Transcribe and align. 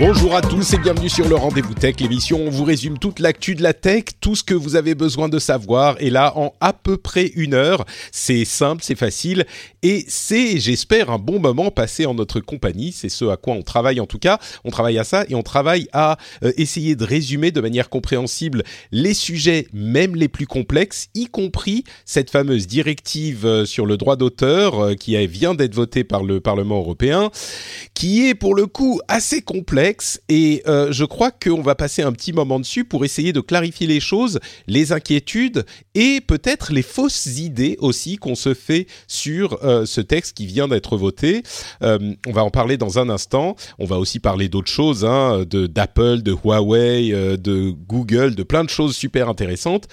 Bonjour 0.00 0.36
à 0.36 0.42
tous 0.42 0.74
et 0.74 0.78
bienvenue 0.78 1.08
sur 1.08 1.28
le 1.28 1.34
Rendez-vous 1.34 1.74
Tech, 1.74 1.96
l'émission 1.98 2.38
où 2.38 2.46
on 2.46 2.50
vous 2.50 2.62
résume 2.62 2.98
toute 2.98 3.18
l'actu 3.18 3.56
de 3.56 3.64
la 3.64 3.72
tech, 3.72 4.04
tout 4.20 4.36
ce 4.36 4.44
que 4.44 4.54
vous 4.54 4.76
avez 4.76 4.94
besoin 4.94 5.28
de 5.28 5.40
savoir, 5.40 5.96
et 5.98 6.08
là 6.08 6.34
en 6.36 6.52
à 6.60 6.72
peu 6.72 6.96
près 6.96 7.32
une 7.34 7.52
heure. 7.52 7.84
C'est 8.12 8.44
simple, 8.44 8.84
c'est 8.84 8.94
facile, 8.94 9.44
et 9.82 10.04
c'est, 10.06 10.60
j'espère, 10.60 11.10
un 11.10 11.18
bon 11.18 11.40
moment 11.40 11.72
passé 11.72 12.06
en 12.06 12.14
notre 12.14 12.38
compagnie. 12.38 12.92
C'est 12.92 13.08
ce 13.08 13.24
à 13.24 13.36
quoi 13.36 13.54
on 13.54 13.62
travaille 13.62 13.98
en 13.98 14.06
tout 14.06 14.20
cas. 14.20 14.38
On 14.64 14.70
travaille 14.70 14.98
à 14.98 15.04
ça 15.04 15.24
et 15.28 15.34
on 15.34 15.42
travaille 15.42 15.88
à 15.92 16.16
euh, 16.44 16.52
essayer 16.56 16.94
de 16.94 17.04
résumer 17.04 17.50
de 17.50 17.60
manière 17.60 17.88
compréhensible 17.88 18.62
les 18.92 19.14
sujets, 19.14 19.66
même 19.72 20.14
les 20.14 20.28
plus 20.28 20.46
complexes, 20.46 21.08
y 21.16 21.26
compris 21.26 21.82
cette 22.04 22.30
fameuse 22.30 22.68
directive 22.68 23.44
euh, 23.44 23.64
sur 23.64 23.84
le 23.84 23.96
droit 23.96 24.14
d'auteur 24.14 24.78
euh, 24.78 24.94
qui 24.94 25.16
vient 25.26 25.54
d'être 25.54 25.74
votée 25.74 26.04
par 26.04 26.22
le 26.22 26.38
Parlement 26.38 26.78
européen, 26.78 27.32
qui 27.94 28.28
est 28.28 28.36
pour 28.36 28.54
le 28.54 28.66
coup 28.66 29.00
assez 29.08 29.42
complexe 29.42 29.87
et 30.28 30.62
euh, 30.66 30.92
je 30.92 31.04
crois 31.04 31.30
qu'on 31.30 31.62
va 31.62 31.74
passer 31.74 32.02
un 32.02 32.12
petit 32.12 32.32
moment 32.32 32.58
dessus 32.58 32.84
pour 32.84 33.04
essayer 33.04 33.32
de 33.32 33.40
clarifier 33.40 33.86
les 33.86 34.00
choses, 34.00 34.38
les 34.66 34.92
inquiétudes 34.92 35.64
et 35.94 36.20
peut-être 36.20 36.72
les 36.72 36.82
fausses 36.82 37.38
idées 37.38 37.76
aussi 37.80 38.16
qu'on 38.16 38.34
se 38.34 38.54
fait 38.54 38.86
sur 39.06 39.64
euh, 39.64 39.86
ce 39.86 40.00
texte 40.00 40.36
qui 40.36 40.46
vient 40.46 40.68
d'être 40.68 40.96
voté. 40.96 41.42
Euh, 41.82 42.14
on 42.26 42.32
va 42.32 42.44
en 42.44 42.50
parler 42.50 42.76
dans 42.76 42.98
un 42.98 43.08
instant. 43.08 43.56
On 43.78 43.86
va 43.86 43.98
aussi 43.98 44.20
parler 44.20 44.48
d'autres 44.48 44.70
choses, 44.70 45.04
hein, 45.04 45.44
de 45.48 45.66
d'Apple, 45.66 46.22
de 46.22 46.32
Huawei, 46.32 47.10
de 47.38 47.70
Google, 47.70 48.34
de 48.34 48.42
plein 48.42 48.64
de 48.64 48.70
choses 48.70 48.96
super 48.96 49.28
intéressantes. 49.28 49.88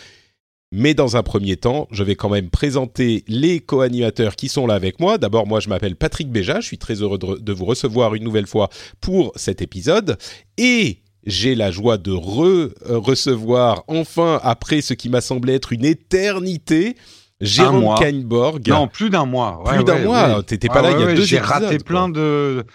Mais 0.71 0.93
dans 0.93 1.15
un 1.15 1.23
premier 1.23 1.57
temps, 1.57 1.87
je 1.91 2.03
vais 2.03 2.15
quand 2.15 2.29
même 2.29 2.49
présenter 2.49 3.23
les 3.27 3.59
co-animateurs 3.59 4.35
qui 4.35 4.49
sont 4.49 4.67
là 4.67 4.73
avec 4.73 4.99
moi. 4.99 5.17
D'abord, 5.17 5.47
moi, 5.47 5.59
je 5.59 5.69
m'appelle 5.69 5.95
Patrick 5.95 6.29
Béja. 6.29 6.59
Je 6.59 6.65
suis 6.65 6.77
très 6.77 6.95
heureux 6.95 7.17
de, 7.17 7.53
vous 7.53 7.65
recevoir 7.65 8.15
une 8.15 8.23
nouvelle 8.23 8.47
fois 8.47 8.69
pour 8.99 9.31
cet 9.35 9.61
épisode. 9.61 10.17
Et 10.57 10.99
j'ai 11.25 11.55
la 11.55 11.71
joie 11.71 11.97
de 11.97 12.11
re-recevoir 12.11 13.83
enfin, 13.87 14.39
après 14.43 14.81
ce 14.81 14.93
qui 14.93 15.09
m'a 15.09 15.21
semblé 15.21 15.53
être 15.53 15.71
une 15.71 15.85
éternité, 15.85 16.95
Jérôme 17.41 17.95
Kainborg. 17.99 18.67
Non, 18.67 18.87
plus 18.87 19.09
d'un 19.09 19.25
mois. 19.25 19.63
plus 19.65 19.83
d'un 19.83 19.99
mois. 19.99 20.43
T'étais 20.43 20.67
pas 20.67 20.81
là 20.81 20.91
il 20.91 20.99
y 20.99 21.03
a 21.03 21.13
deux 21.13 21.25
J'ai 21.25 21.39
raté 21.39 21.77
plein 21.77 22.09
de 22.09 22.65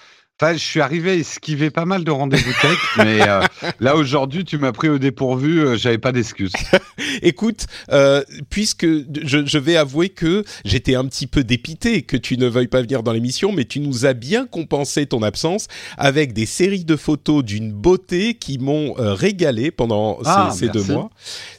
je 0.43 0.59
suis 0.59 0.81
arrivé 0.81 1.11
à 1.11 1.15
esquiver 1.15 1.71
pas 1.71 1.85
mal 1.85 2.03
de 2.03 2.11
rendez-vous 2.11 2.53
tech, 2.63 2.79
mais 2.97 3.21
euh, 3.29 3.43
là 3.79 3.97
aujourd'hui, 3.97 4.45
tu 4.45 4.59
m'as 4.59 4.73
pris 4.73 4.89
au 4.89 4.99
dépourvu, 4.99 5.61
euh, 5.61 5.77
j'avais 5.77 5.99
pas 5.99 6.13
d'excuses. 6.13 6.53
Écoute, 7.23 7.67
euh, 7.93 8.23
puisque 8.49 8.87
je, 8.87 9.45
je, 9.45 9.59
vais 9.59 9.77
avouer 9.77 10.09
que 10.09 10.45
j'étais 10.65 10.95
un 10.95 11.05
petit 11.05 11.27
peu 11.27 11.45
dépité 11.45 12.03
que 12.03 12.17
tu 12.17 12.39
ne 12.39 12.47
veuilles 12.47 12.69
pas 12.69 12.81
venir 12.81 13.03
dans 13.03 13.13
l'émission, 13.13 13.53
mais 13.53 13.65
tu 13.65 13.81
nous 13.81 14.07
as 14.07 14.15
bien 14.15 14.47
compensé 14.47 15.07
ton 15.07 15.23
absence 15.23 15.67
avec 15.99 16.33
des 16.33 16.47
séries 16.47 16.85
de 16.85 16.97
photos 16.97 17.45
d'une 17.45 17.73
beauté 17.73 18.35
qui 18.35 18.59
m'ont 18.59 18.95
régalé 18.97 19.71
pendant 19.71 20.19
ah, 20.25 20.51
ces, 20.55 20.69
deux 20.69 20.85
mois. 20.85 21.11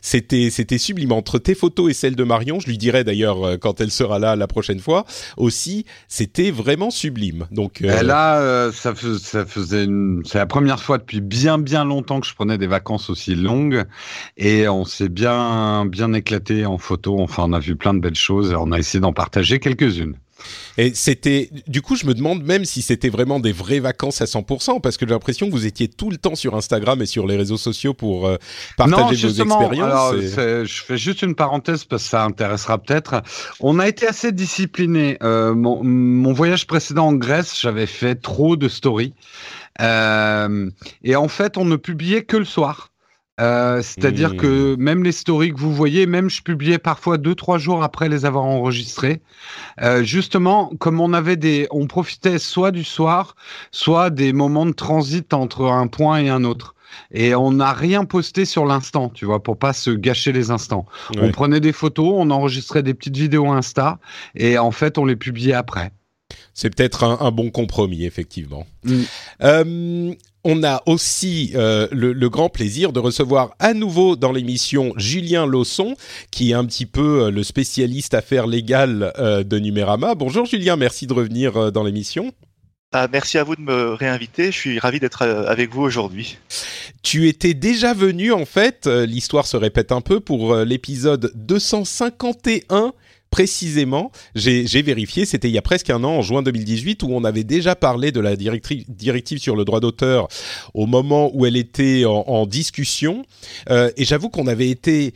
C'était 0.01 0.49
c'était 0.49 0.77
sublime 0.77 1.11
entre 1.11 1.37
tes 1.37 1.55
photos 1.55 1.91
et 1.91 1.93
celles 1.93 2.15
de 2.15 2.23
Marion. 2.23 2.59
Je 2.59 2.67
lui 2.67 2.77
dirai 2.77 3.03
d'ailleurs 3.03 3.59
quand 3.59 3.81
elle 3.81 3.91
sera 3.91 4.17
là 4.19 4.35
la 4.35 4.47
prochaine 4.47 4.79
fois 4.79 5.05
aussi. 5.37 5.85
C'était 6.07 6.51
vraiment 6.51 6.89
sublime. 6.89 7.47
Donc 7.51 7.79
là 7.81 8.70
ça, 8.71 8.95
faisait 8.95 9.87
c'est 10.25 10.37
la 10.37 10.45
première 10.45 10.81
fois 10.81 10.97
depuis 10.97 11.21
bien 11.21 11.57
bien 11.57 11.85
longtemps 11.85 12.19
que 12.21 12.27
je 12.27 12.35
prenais 12.35 12.57
des 12.57 12.67
vacances 12.67 13.09
aussi 13.09 13.35
longues 13.35 13.85
et 14.37 14.67
on 14.67 14.85
s'est 14.85 15.09
bien 15.09 15.85
bien 15.85 16.13
éclaté 16.13 16.65
en 16.65 16.77
photo. 16.77 17.19
Enfin, 17.19 17.43
on 17.47 17.53
a 17.53 17.59
vu 17.59 17.75
plein 17.75 17.93
de 17.93 17.99
belles 17.99 18.15
choses 18.15 18.51
et 18.51 18.55
on 18.55 18.71
a 18.71 18.79
essayé 18.79 18.99
d'en 19.01 19.13
partager 19.13 19.59
quelques-unes. 19.59 20.20
Et 20.77 20.93
c'était, 20.93 21.49
du 21.67 21.81
coup, 21.81 21.95
je 21.95 22.05
me 22.05 22.13
demande 22.13 22.43
même 22.43 22.65
si 22.65 22.81
c'était 22.81 23.09
vraiment 23.09 23.39
des 23.39 23.51
vraies 23.51 23.79
vacances 23.79 24.21
à 24.21 24.25
100%, 24.25 24.81
parce 24.81 24.97
que 24.97 25.05
j'ai 25.05 25.13
l'impression 25.13 25.47
que 25.47 25.51
vous 25.51 25.65
étiez 25.65 25.87
tout 25.87 26.09
le 26.09 26.17
temps 26.17 26.35
sur 26.35 26.55
Instagram 26.55 27.01
et 27.01 27.05
sur 27.05 27.27
les 27.27 27.35
réseaux 27.35 27.57
sociaux 27.57 27.93
pour 27.93 28.27
euh, 28.27 28.37
partager 28.77 29.27
vos 29.27 29.33
expériences. 29.33 29.79
Alors, 29.79 30.15
je 30.15 30.83
fais 30.83 30.97
juste 30.97 31.21
une 31.21 31.35
parenthèse 31.35 31.83
parce 31.83 32.03
que 32.03 32.09
ça 32.09 32.23
intéressera 32.23 32.77
peut-être. 32.77 33.21
On 33.59 33.79
a 33.79 33.87
été 33.87 34.07
assez 34.07 34.31
discipliné. 34.31 35.17
Euh, 35.23 35.53
mon, 35.53 35.83
mon, 35.83 36.33
voyage 36.33 36.67
précédent 36.67 37.07
en 37.07 37.13
Grèce, 37.13 37.59
j'avais 37.59 37.87
fait 37.87 38.15
trop 38.15 38.55
de 38.55 38.67
stories. 38.67 39.13
Euh, 39.81 40.69
et 41.03 41.15
en 41.15 41.27
fait, 41.27 41.57
on 41.57 41.65
ne 41.65 41.75
publiait 41.75 42.23
que 42.23 42.37
le 42.37 42.45
soir. 42.45 42.90
Euh, 43.41 43.81
c'est-à-dire 43.81 44.37
que 44.37 44.75
même 44.75 45.03
les 45.03 45.11
stories 45.11 45.51
que 45.51 45.59
vous 45.59 45.73
voyez, 45.73 46.05
même 46.05 46.29
je 46.29 46.41
publiais 46.41 46.77
parfois 46.77 47.17
deux 47.17 47.33
trois 47.33 47.57
jours 47.57 47.83
après 47.83 48.07
les 48.07 48.25
avoir 48.25 48.45
enregistrés. 48.45 49.21
Euh, 49.81 50.03
justement, 50.03 50.71
comme 50.79 51.01
on 51.01 51.13
avait 51.13 51.37
des, 51.37 51.67
on 51.71 51.87
profitait 51.87 52.37
soit 52.37 52.71
du 52.71 52.83
soir, 52.83 53.35
soit 53.71 54.11
des 54.11 54.31
moments 54.31 54.65
de 54.65 54.73
transit 54.73 55.33
entre 55.33 55.65
un 55.65 55.87
point 55.87 56.19
et 56.19 56.29
un 56.29 56.43
autre. 56.43 56.75
Et 57.11 57.33
on 57.35 57.53
n'a 57.53 57.73
rien 57.73 58.05
posté 58.05 58.45
sur 58.45 58.65
l'instant, 58.65 59.09
tu 59.09 59.25
vois, 59.25 59.41
pour 59.41 59.57
pas 59.57 59.73
se 59.73 59.91
gâcher 59.91 60.33
les 60.33 60.51
instants. 60.51 60.85
On 61.17 61.31
prenait 61.31 61.61
des 61.61 61.71
photos, 61.71 62.13
on 62.17 62.29
enregistrait 62.29 62.83
des 62.83 62.93
petites 62.93 63.15
vidéos 63.15 63.49
Insta, 63.49 63.97
et 64.35 64.57
en 64.57 64.71
fait, 64.71 64.97
on 64.97 65.05
les 65.05 65.15
publiait 65.15 65.53
après. 65.53 65.91
C'est 66.53 66.73
peut-être 66.75 67.03
un, 67.03 67.31
bon 67.31 67.49
compromis, 67.49 68.05
effectivement. 68.05 68.65
Mmh. 68.83 69.01
Euh, 69.43 70.13
on 70.43 70.63
a 70.63 70.81
aussi 70.85 71.51
euh, 71.55 71.87
le, 71.91 72.29
grand 72.29 72.49
plaisir 72.49 72.93
de 72.93 72.99
recevoir 72.99 73.55
à 73.59 73.73
nouveau 73.73 74.15
dans 74.15 74.31
l'émission 74.31 74.93
Julien 74.97 75.45
Lausson, 75.45 75.95
qui 76.31 76.51
est 76.51 76.53
un 76.53 76.65
petit 76.65 76.85
peu 76.85 77.25
euh, 77.25 77.31
le 77.31 77.43
spécialiste 77.43 78.13
affaires 78.13 78.47
légales 78.47 79.13
euh, 79.19 79.43
de 79.43 79.59
Numérama. 79.59 80.15
Bonjour 80.15 80.45
Julien, 80.45 80.75
merci 80.77 81.07
de 81.07 81.13
revenir 81.13 81.71
dans 81.71 81.83
l'émission. 81.83 82.31
Ah, 82.93 83.07
merci 83.09 83.37
à 83.37 83.43
vous 83.43 83.55
de 83.55 83.61
me 83.61 83.93
réinviter. 83.93 84.47
Je 84.51 84.57
suis 84.57 84.79
ravi 84.79 84.99
d'être 84.99 85.21
avec 85.21 85.73
vous 85.73 85.81
aujourd'hui. 85.81 86.37
Tu 87.03 87.29
étais 87.29 87.53
déjà 87.53 87.93
venu, 87.93 88.33
en 88.33 88.45
fait, 88.45 88.85
l'histoire 88.85 89.47
se 89.47 89.55
répète 89.55 89.93
un 89.93 90.01
peu, 90.01 90.19
pour 90.19 90.57
l'épisode 90.57 91.31
251 91.35 92.91
précisément, 93.31 94.11
j'ai 94.35 94.81
vérifié, 94.81 95.25
c'était 95.25 95.47
il 95.47 95.53
y 95.53 95.57
a 95.57 95.63
presque 95.63 95.89
un 95.89 96.03
an, 96.03 96.17
en 96.17 96.21
juin 96.21 96.43
2018, 96.43 97.01
où 97.03 97.07
on 97.11 97.23
avait 97.23 97.45
déjà 97.45 97.75
parlé 97.75 98.11
de 98.11 98.19
la 98.19 98.35
directive 98.35 99.39
sur 99.39 99.55
le 99.55 99.65
droit 99.65 99.79
d'auteur 99.79 100.27
au 100.73 100.85
moment 100.85 101.31
où 101.33 101.45
elle 101.45 101.55
était 101.55 102.03
en, 102.05 102.45
discussion. 102.45 103.23
Euh, 103.69 103.89
et 103.95 104.03
j'avoue 104.03 104.29
qu'on 104.29 104.47
avait 104.47 104.69
été 104.69 105.13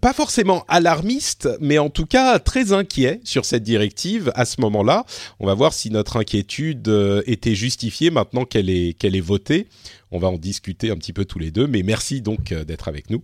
pas 0.00 0.12
forcément 0.12 0.64
alarmiste, 0.66 1.48
mais 1.60 1.78
en 1.78 1.88
tout 1.88 2.06
cas 2.06 2.40
très 2.40 2.72
inquiet 2.72 3.20
sur 3.22 3.44
cette 3.44 3.62
directive 3.62 4.32
à 4.34 4.44
ce 4.44 4.60
moment-là. 4.60 5.04
On 5.38 5.46
va 5.46 5.54
voir 5.54 5.72
si 5.72 5.90
notre 5.90 6.16
inquiétude 6.16 6.88
euh, 6.88 7.22
était 7.26 7.54
justifiée 7.54 8.10
maintenant 8.10 8.44
qu'elle 8.44 8.68
est, 8.68 9.20
votée. 9.20 9.68
On 10.10 10.18
va 10.18 10.28
en 10.28 10.38
discuter 10.38 10.90
un 10.90 10.96
petit 10.96 11.12
peu 11.12 11.24
tous 11.24 11.38
les 11.38 11.52
deux, 11.52 11.68
mais 11.68 11.84
merci 11.84 12.20
donc 12.20 12.50
euh, 12.50 12.64
d'être 12.64 12.88
avec 12.88 13.10
nous. 13.10 13.22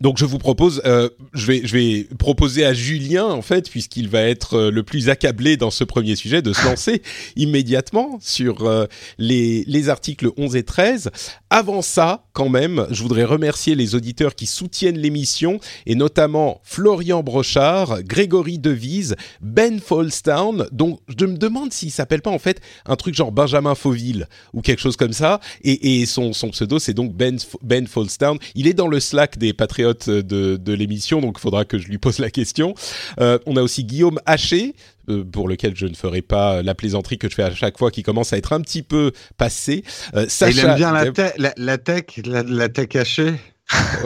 Donc 0.00 0.18
je 0.18 0.24
vous 0.24 0.38
propose, 0.38 0.80
euh, 0.84 1.08
je 1.32 1.46
vais 1.46 1.62
je 1.64 1.72
vais 1.72 2.08
proposer 2.18 2.64
à 2.64 2.72
Julien 2.72 3.24
en 3.24 3.42
fait, 3.42 3.68
puisqu'il 3.68 4.08
va 4.08 4.22
être 4.22 4.54
euh, 4.54 4.70
le 4.70 4.82
plus 4.82 5.08
accablé 5.08 5.56
dans 5.56 5.70
ce 5.70 5.84
premier 5.84 6.14
sujet, 6.14 6.40
de 6.40 6.52
se 6.52 6.64
lancer 6.68 7.02
immédiatement 7.36 8.18
sur 8.20 8.64
euh, 8.66 8.86
les 9.18 9.64
les 9.66 9.88
articles 9.88 10.30
11 10.36 10.56
et 10.56 10.62
13. 10.62 11.10
Avant 11.50 11.82
ça, 11.82 12.26
quand 12.32 12.48
même, 12.48 12.86
je 12.90 13.02
voudrais 13.02 13.24
remercier 13.24 13.74
les 13.74 13.94
auditeurs 13.94 14.34
qui 14.34 14.46
soutiennent 14.46 14.98
l'émission 14.98 15.58
et 15.86 15.94
notamment 15.94 16.60
Florian 16.62 17.22
Brochard, 17.22 18.02
Grégory 18.02 18.58
Devise, 18.58 19.16
Ben 19.40 19.80
Falstown. 19.80 20.68
Donc 20.70 21.00
je 21.08 21.26
me 21.26 21.36
demande 21.36 21.72
s'il 21.72 21.90
s'appelle 21.90 22.22
pas 22.22 22.30
en 22.30 22.38
fait 22.38 22.60
un 22.86 22.96
truc 22.96 23.14
genre 23.14 23.32
Benjamin 23.32 23.74
Fauville 23.74 24.28
ou 24.52 24.60
quelque 24.60 24.80
chose 24.80 24.96
comme 24.96 25.12
ça. 25.12 25.40
Et, 25.62 26.00
et 26.00 26.06
son 26.06 26.32
son 26.32 26.50
pseudo 26.50 26.78
c'est 26.78 26.94
donc 26.94 27.14
Ben 27.14 27.36
Ben 27.62 27.86
Falstown. 27.88 28.38
Il 28.54 28.68
est 28.68 28.74
dans 28.74 28.88
le 28.88 29.00
Slack 29.00 29.38
des 29.38 29.52
Patriotes 29.52 29.87
patriote 29.88 30.26
de, 30.26 30.56
de 30.56 30.72
l'émission, 30.72 31.20
donc 31.20 31.36
il 31.38 31.40
faudra 31.40 31.64
que 31.64 31.78
je 31.78 31.88
lui 31.88 31.98
pose 31.98 32.18
la 32.18 32.30
question. 32.30 32.74
Euh, 33.20 33.38
on 33.46 33.56
a 33.56 33.62
aussi 33.62 33.84
Guillaume 33.84 34.20
Haché, 34.26 34.74
euh, 35.08 35.24
pour 35.24 35.48
lequel 35.48 35.76
je 35.76 35.86
ne 35.86 35.94
ferai 35.94 36.22
pas 36.22 36.62
la 36.62 36.74
plaisanterie 36.74 37.18
que 37.18 37.28
je 37.28 37.34
fais 37.34 37.42
à 37.42 37.54
chaque 37.54 37.78
fois, 37.78 37.90
qui 37.90 38.02
commence 38.02 38.32
à 38.32 38.38
être 38.38 38.52
un 38.52 38.60
petit 38.60 38.82
peu 38.82 39.12
passé. 39.36 39.84
Euh, 40.14 40.26
Sacha, 40.28 40.50
il 40.50 40.58
aime 40.58 40.76
bien 40.76 40.92
la, 40.92 41.10
te 41.10 41.22
la, 41.38 41.52
la 41.56 41.78
tech, 41.78 42.04
la, 42.24 42.42
la 42.42 42.68
tech 42.68 42.94
hachée. 42.96 43.34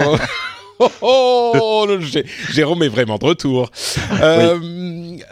Oh. 0.00 0.16
Oh, 1.02 1.52
oh 1.54 1.86
Jérôme 2.52 2.82
est 2.82 2.88
vraiment 2.88 3.18
de 3.18 3.24
retour. 3.24 3.70
Euh, 4.22 4.58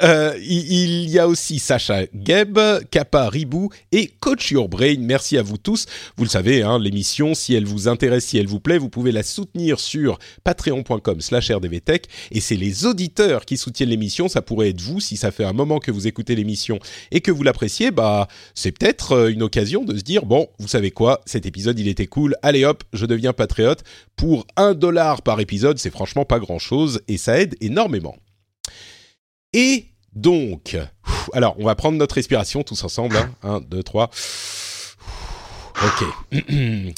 euh, 0.03 0.35
il, 0.41 1.09
y 1.11 1.19
a 1.19 1.29
aussi 1.29 1.59
Sacha 1.59 2.03
Geb, 2.15 2.59
Kappa 2.91 3.29
Ribou 3.29 3.71
et 3.93 4.09
Coach 4.21 4.51
Your 4.51 4.69
Brain. 4.69 4.97
Merci 4.99 5.39
à 5.39 5.43
vous 5.43 5.59
tous. 5.59 5.87
Vous 6.17 6.25
le 6.25 6.31
savez, 6.31 6.63
hein, 6.63 6.79
l'émission, 6.79 7.35
si 7.35 7.55
elle 7.55 7.67
vous 7.67 7.89
intéresse, 7.89 8.27
si 8.27 8.39
elle 8.39 8.47
vous 8.47 8.59
plaît, 8.59 8.79
vous 8.79 8.89
pouvez 8.89 9.13
la 9.13 9.23
soutenir 9.23 9.79
sur 9.79 10.19
patreon.com 10.45 11.21
slash 11.21 11.51
rdvtech. 11.51 12.07
Et 12.31 12.41
c'est 12.41 12.57
les 12.57 12.87
auditeurs 12.87 13.45
qui 13.45 13.57
soutiennent 13.57 13.91
l'émission. 13.91 14.29
Ça 14.29 14.43
pourrait 14.43 14.71
être 14.71 14.81
vous, 14.81 15.01
si 15.01 15.17
ça 15.17 15.31
fait 15.31 15.45
un 15.45 15.53
moment 15.53 15.79
que 15.79 15.91
vous 15.91 16.07
écoutez 16.07 16.35
l'émission 16.35 16.79
et 17.11 17.21
que 17.21 17.31
vous 17.31 17.43
l'appréciez, 17.43 17.91
bah, 17.91 18.29
c'est 18.55 18.73
peut-être 18.73 19.13
euh, 19.13 19.33
une 19.33 19.43
occasion 19.43 19.85
de 19.85 19.97
se 19.97 20.03
dire, 20.03 20.25
bon, 20.25 20.49
vous 20.59 20.69
savez 20.69 20.91
quoi, 20.91 21.21
cet 21.27 21.47
épisode, 21.47 21.79
il 21.79 21.89
était 21.89 22.07
cool. 22.07 22.37
Allez 22.43 22.65
hop, 22.65 22.83
je 22.93 23.07
deviens 23.07 23.33
patriote 23.33 23.83
pour 24.17 24.47
un 24.57 24.75
dollar 24.75 25.23
par 25.23 25.40
épisode, 25.41 25.79
c'est 25.79 25.91
franchement 25.91 26.25
pas 26.25 26.39
grand-chose 26.39 27.03
et 27.09 27.17
ça 27.17 27.41
aide 27.41 27.57
énormément. 27.61 28.17
Et 29.53 29.87
donc, 30.13 30.77
alors 31.33 31.57
on 31.59 31.65
va 31.65 31.75
prendre 31.75 31.99
notre 31.99 32.15
respiration 32.17 32.63
tous 32.63 32.83
ensemble. 32.85 33.17
1, 33.43 33.61
2, 33.61 33.83
3. 33.83 34.11
Ok. 35.83 36.05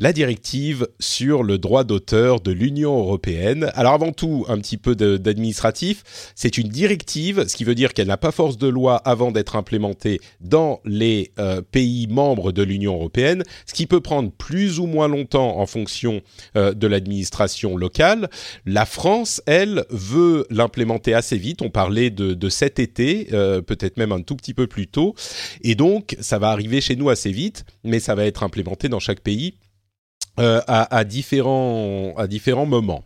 la 0.00 0.12
directive 0.12 0.86
sur 1.00 1.42
le 1.42 1.58
droit 1.58 1.82
d'auteur 1.82 2.40
de 2.40 2.52
l'Union 2.52 2.96
européenne. 2.96 3.72
Alors 3.74 3.94
avant 3.94 4.12
tout, 4.12 4.44
un 4.48 4.58
petit 4.58 4.76
peu 4.76 4.94
d'administratif. 4.94 6.32
C'est 6.36 6.56
une 6.56 6.68
directive, 6.68 7.48
ce 7.48 7.56
qui 7.56 7.64
veut 7.64 7.74
dire 7.74 7.92
qu'elle 7.92 8.06
n'a 8.06 8.16
pas 8.16 8.30
force 8.30 8.58
de 8.58 8.68
loi 8.68 8.96
avant 8.96 9.32
d'être 9.32 9.56
implémentée 9.56 10.20
dans 10.40 10.80
les 10.84 11.32
euh, 11.40 11.62
pays 11.62 12.06
membres 12.06 12.52
de 12.52 12.62
l'Union 12.62 12.94
européenne, 12.94 13.42
ce 13.66 13.74
qui 13.74 13.86
peut 13.86 14.00
prendre 14.00 14.30
plus 14.30 14.78
ou 14.78 14.86
moins 14.86 15.08
longtemps 15.08 15.58
en 15.58 15.66
fonction 15.66 16.20
euh, 16.54 16.74
de 16.74 16.86
l'administration 16.86 17.76
locale. 17.76 18.30
La 18.66 18.86
France, 18.86 19.42
elle, 19.46 19.84
veut 19.90 20.46
l'implémenter 20.48 21.12
assez 21.12 21.38
vite. 21.38 21.60
On 21.60 21.70
parlait 21.70 22.10
de, 22.10 22.48
cet 22.48 22.78
été, 22.78 23.28
euh, 23.32 23.62
peut-être 23.62 23.96
même 23.96 24.12
un 24.12 24.22
tout 24.22 24.36
petit 24.36 24.54
peu 24.54 24.68
plus 24.68 24.86
tôt. 24.86 25.16
Et 25.62 25.74
donc, 25.74 26.16
ça 26.20 26.38
va 26.38 26.50
arriver 26.50 26.80
chez 26.80 26.94
nous 26.94 27.10
assez 27.10 27.32
vite, 27.32 27.64
mais 27.82 27.98
ça 27.98 28.14
va 28.14 28.26
être 28.26 28.44
implémenté 28.44 28.88
dans 28.88 29.00
chaque 29.00 29.20
pays 29.20 29.54
euh, 30.38 30.60
à, 30.66 31.04
différents, 31.04 32.14
à 32.16 32.26
différents 32.26 32.66
moments. 32.66 33.04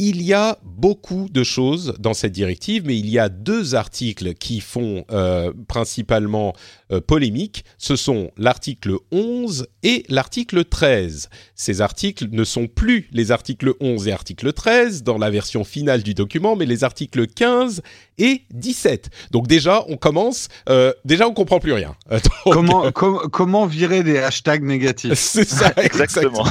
Il 0.00 0.22
y 0.22 0.32
a 0.32 0.58
beaucoup 0.62 1.26
de 1.28 1.42
choses 1.42 1.96
dans 1.98 2.14
cette 2.14 2.30
directive, 2.30 2.84
mais 2.86 2.96
il 2.96 3.10
y 3.10 3.18
a 3.18 3.28
deux 3.28 3.74
articles 3.74 4.34
qui 4.34 4.60
font 4.60 5.04
euh, 5.10 5.52
principalement 5.66 6.54
euh, 6.92 7.00
polémique. 7.00 7.64
Ce 7.78 7.96
sont 7.96 8.30
l'article 8.36 8.94
11 9.10 9.66
et 9.82 10.04
l'article 10.08 10.66
13. 10.66 11.30
Ces 11.56 11.80
articles 11.80 12.28
ne 12.30 12.44
sont 12.44 12.68
plus 12.68 13.08
les 13.10 13.32
articles 13.32 13.74
11 13.80 14.06
et 14.06 14.12
article 14.12 14.52
13 14.52 15.02
dans 15.02 15.18
la 15.18 15.30
version 15.30 15.64
finale 15.64 16.04
du 16.04 16.14
document, 16.14 16.54
mais 16.54 16.66
les 16.66 16.84
articles 16.84 17.26
15 17.26 17.82
et 18.18 18.42
17. 18.52 19.10
Donc 19.32 19.48
déjà, 19.48 19.84
on 19.88 19.96
commence. 19.96 20.46
Euh, 20.68 20.92
déjà, 21.04 21.26
on 21.26 21.34
comprend 21.34 21.58
plus 21.58 21.72
rien. 21.72 21.96
comment, 22.44 22.92
comment 22.92 23.66
virer 23.66 24.04
des 24.04 24.18
hashtags 24.18 24.62
négatifs? 24.62 25.14
C'est 25.18 25.48
ça, 25.48 25.72
exactement. 25.76 26.44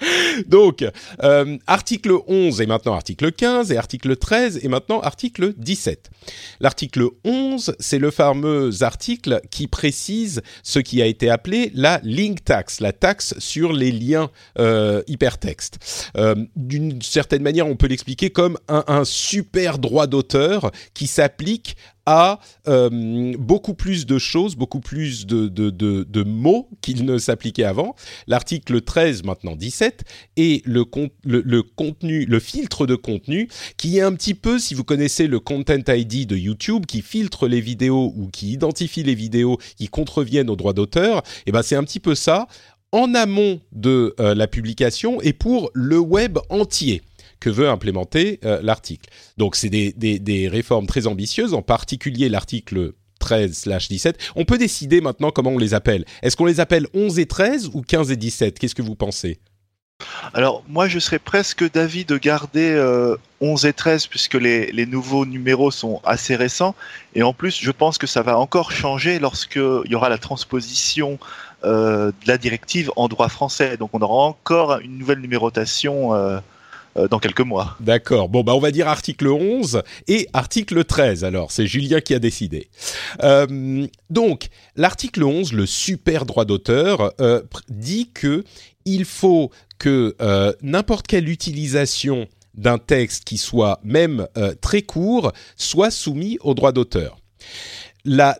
Donc, 0.46 0.84
euh, 1.22 1.56
article 1.66 2.18
11 2.26 2.60
et 2.60 2.66
maintenant 2.66 2.94
article 2.94 3.32
15 3.32 3.72
et 3.72 3.76
article 3.76 4.16
13 4.16 4.60
et 4.62 4.68
maintenant 4.68 5.00
article 5.00 5.54
17. 5.56 6.10
L'article 6.60 7.08
11, 7.24 7.76
c'est 7.78 7.98
le 7.98 8.10
fameux 8.10 8.70
article 8.82 9.40
qui 9.50 9.66
précise 9.66 10.42
ce 10.62 10.78
qui 10.78 11.02
a 11.02 11.06
été 11.06 11.30
appelé 11.30 11.70
la 11.74 12.00
link 12.02 12.44
tax, 12.44 12.80
la 12.80 12.92
taxe 12.92 13.34
sur 13.38 13.72
les 13.72 13.92
liens 13.92 14.30
euh, 14.58 15.02
hypertextes. 15.06 16.10
Euh, 16.16 16.34
D'une 16.56 17.00
certaine 17.02 17.42
manière, 17.42 17.66
on 17.66 17.76
peut 17.76 17.86
l'expliquer 17.86 18.30
comme 18.30 18.58
un, 18.68 18.84
un 18.86 19.04
super 19.04 19.78
droit 19.78 20.06
d'auteur 20.06 20.70
qui 20.94 21.06
s'applique 21.06 21.76
à 22.06 22.40
euh, 22.68 23.34
beaucoup 23.38 23.74
plus 23.74 24.06
de 24.06 24.18
choses, 24.18 24.56
beaucoup 24.56 24.80
plus 24.80 25.26
de, 25.26 25.48
de, 25.48 25.70
de, 25.70 26.22
mots 26.22 26.68
qu'il 26.80 27.04
ne 27.04 27.18
s'appliquait 27.18 27.64
avant. 27.64 27.94
L'article 28.26 28.80
13, 28.80 29.24
maintenant 29.24 29.56
17, 29.56 30.04
et 30.36 30.62
le, 30.64 30.84
le, 31.24 31.42
le, 31.44 31.62
contenu, 31.62 32.24
le 32.26 32.40
filtre 32.40 32.86
de 32.86 32.94
contenu, 32.94 33.48
qui 33.76 33.98
est 33.98 34.02
un 34.02 34.12
petit 34.14 34.34
peu, 34.34 34.58
si 34.58 34.74
vous 34.74 34.84
connaissez 34.84 35.26
le 35.26 35.40
Content 35.40 35.82
ID 35.88 36.26
de 36.26 36.36
YouTube, 36.36 36.86
qui 36.86 37.02
filtre 37.02 37.48
les 37.48 37.60
vidéos 37.60 38.12
ou 38.16 38.28
qui 38.28 38.52
identifie 38.52 39.02
les 39.02 39.14
vidéos 39.14 39.58
qui 39.76 39.88
contreviennent 39.88 40.50
aux 40.50 40.56
droits 40.56 40.72
d'auteur, 40.72 41.18
et 41.18 41.22
eh 41.46 41.52
ben 41.52 41.62
c'est 41.62 41.76
un 41.76 41.84
petit 41.84 42.00
peu 42.00 42.14
ça 42.14 42.46
en 42.92 43.12
amont 43.14 43.60
de 43.72 44.14
euh, 44.20 44.34
la 44.34 44.46
publication 44.46 45.20
et 45.20 45.32
pour 45.32 45.70
le 45.74 45.98
web 45.98 46.38
entier 46.48 47.02
que 47.44 47.50
veut 47.50 47.68
implémenter 47.68 48.40
euh, 48.46 48.60
l'article. 48.62 49.10
Donc 49.36 49.54
c'est 49.54 49.68
des, 49.68 49.92
des, 49.92 50.48
réformes 50.48 50.86
très 50.86 51.06
ambitieuses, 51.06 51.52
en 51.52 51.60
particulier 51.60 52.30
l'article 52.30 52.94
13/17. 53.20 54.14
On 54.34 54.46
peut 54.46 54.56
décider 54.56 55.02
maintenant 55.02 55.30
comment 55.30 55.50
on 55.50 55.58
les 55.58 55.74
appelle. 55.74 56.06
Est-ce 56.22 56.38
qu'on 56.38 56.46
les 56.46 56.60
appelle 56.60 56.86
11 56.94 57.18
et 57.18 57.26
13 57.26 57.70
ou 57.74 57.82
15 57.82 58.10
et 58.12 58.16
17 58.16 58.58
Qu'est-ce 58.58 58.74
que 58.74 58.80
vous 58.80 58.94
pensez? 58.94 59.40
Alors 60.32 60.64
moi 60.68 60.88
je 60.88 60.98
serais 60.98 61.18
presque 61.18 61.70
d'avis 61.70 62.06
de 62.06 62.16
garder 62.16 62.72
11 63.40 63.64
euh, 63.64 63.68
et 63.68 63.72
13 63.74 64.06
puisque 64.06 64.34
les, 64.34 64.72
les, 64.72 64.86
nouveaux 64.86 65.24
numéros 65.24 65.70
sont 65.70 66.00
assez 66.04 66.34
récents 66.34 66.74
et 67.14 67.22
en 67.22 67.32
plus 67.32 67.60
je 67.60 67.70
pense 67.70 67.96
que 67.96 68.06
ça 68.06 68.22
va 68.22 68.38
encore 68.38 68.72
changer 68.72 69.18
lorsqu'il 69.20 69.82
y 69.84 69.94
aura 69.94 70.08
la 70.08 70.18
transposition 70.18 71.18
euh, 71.64 72.10
de 72.10 72.28
la 72.28 72.36
directive 72.36 72.90
en 72.96 73.08
droit 73.08 73.28
français. 73.28 73.76
Donc 73.76 73.90
on 73.92 74.00
aura 74.00 74.24
encore 74.24 74.80
une 74.80 74.98
nouvelle 74.98 75.20
numérotation 75.20 76.12
euh, 76.14 76.38
dans 77.10 77.18
quelques 77.18 77.40
mois. 77.40 77.76
D'accord. 77.80 78.28
Bon, 78.28 78.42
bah 78.42 78.54
on 78.54 78.60
va 78.60 78.70
dire 78.70 78.88
article 78.88 79.28
11 79.28 79.82
et 80.06 80.28
article 80.32 80.84
13. 80.84 81.24
Alors, 81.24 81.50
c'est 81.50 81.66
Julien 81.66 82.00
qui 82.00 82.14
a 82.14 82.18
décidé. 82.18 82.68
Euh, 83.22 83.86
donc, 84.10 84.48
l'article 84.76 85.24
11, 85.24 85.52
le 85.52 85.66
super 85.66 86.24
droit 86.24 86.44
d'auteur, 86.44 87.12
euh, 87.20 87.42
dit 87.68 88.10
que 88.12 88.44
il 88.84 89.04
faut 89.04 89.50
que 89.78 90.14
euh, 90.20 90.52
n'importe 90.62 91.06
quelle 91.06 91.28
utilisation 91.28 92.28
d'un 92.54 92.78
texte 92.78 93.24
qui 93.24 93.36
soit 93.36 93.80
même 93.82 94.28
euh, 94.36 94.54
très 94.60 94.82
court 94.82 95.32
soit 95.56 95.90
soumis 95.90 96.38
au 96.42 96.54
droit 96.54 96.72
d'auteur. 96.72 97.18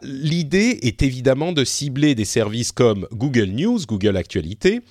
L'idée 0.02 0.78
est 0.82 1.02
évidemment 1.02 1.52
de 1.52 1.64
cibler 1.64 2.14
des 2.14 2.26
services 2.26 2.70
comme 2.70 3.08
Google 3.12 3.46
News, 3.46 3.80
Google 3.86 4.16
Actualité, 4.18 4.82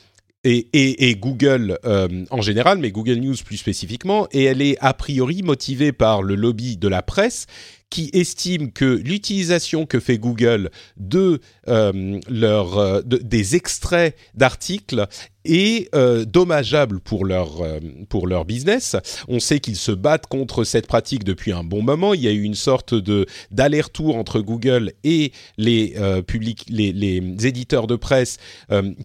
et, 0.43 1.15
Google 1.15 1.77
euh, 1.85 2.25
en 2.29 2.41
général, 2.41 2.77
mais 2.79 2.91
Google 2.91 3.15
News 3.15 3.35
plus 3.45 3.57
spécifiquement, 3.57 4.27
et 4.31 4.43
elle 4.43 4.61
est 4.61 4.77
a 4.81 4.93
priori 4.93 5.41
motivée 5.41 5.91
par 5.91 6.21
le 6.21 6.35
lobby 6.35 6.77
de 6.77 6.87
la 6.87 7.01
presse 7.01 7.45
qui 7.89 8.09
estime 8.13 8.71
que 8.71 8.85
l'utilisation 8.85 9.85
que 9.85 9.99
fait 9.99 10.17
Google 10.17 10.71
de, 10.97 11.39
euh, 11.67 12.19
leur, 12.27 12.77
euh, 12.77 13.01
des 13.03 13.55
extraits 13.55 14.15
d'articles 14.33 15.07
est 15.45 15.93
euh, 15.93 16.25
dommageable 16.25 16.99
pour 16.99 17.25
leur, 17.25 17.61
euh, 17.61 17.79
pour 18.09 18.27
leur 18.27 18.45
business. 18.45 18.95
On 19.27 19.39
sait 19.39 19.59
qu'ils 19.59 19.75
se 19.75 19.91
battent 19.91 20.25
contre 20.25 20.63
cette 20.63 20.87
pratique 20.87 21.23
depuis 21.23 21.51
un 21.51 21.63
bon 21.63 21.83
moment. 21.83 22.13
Il 22.15 22.21
y 22.21 22.27
a 22.27 22.31
eu 22.31 22.41
une 22.41 22.55
sorte 22.55 22.95
de 22.95 23.27
d'aller-retour 23.51 24.15
entre 24.15 24.39
Google 24.39 24.93
et 25.03 25.31
les, 25.57 25.95
publics, 26.25 26.65
les, 26.69 26.91
les, 26.93 27.21
éditeurs 27.45 27.87
de 27.87 27.95
presse 27.95 28.37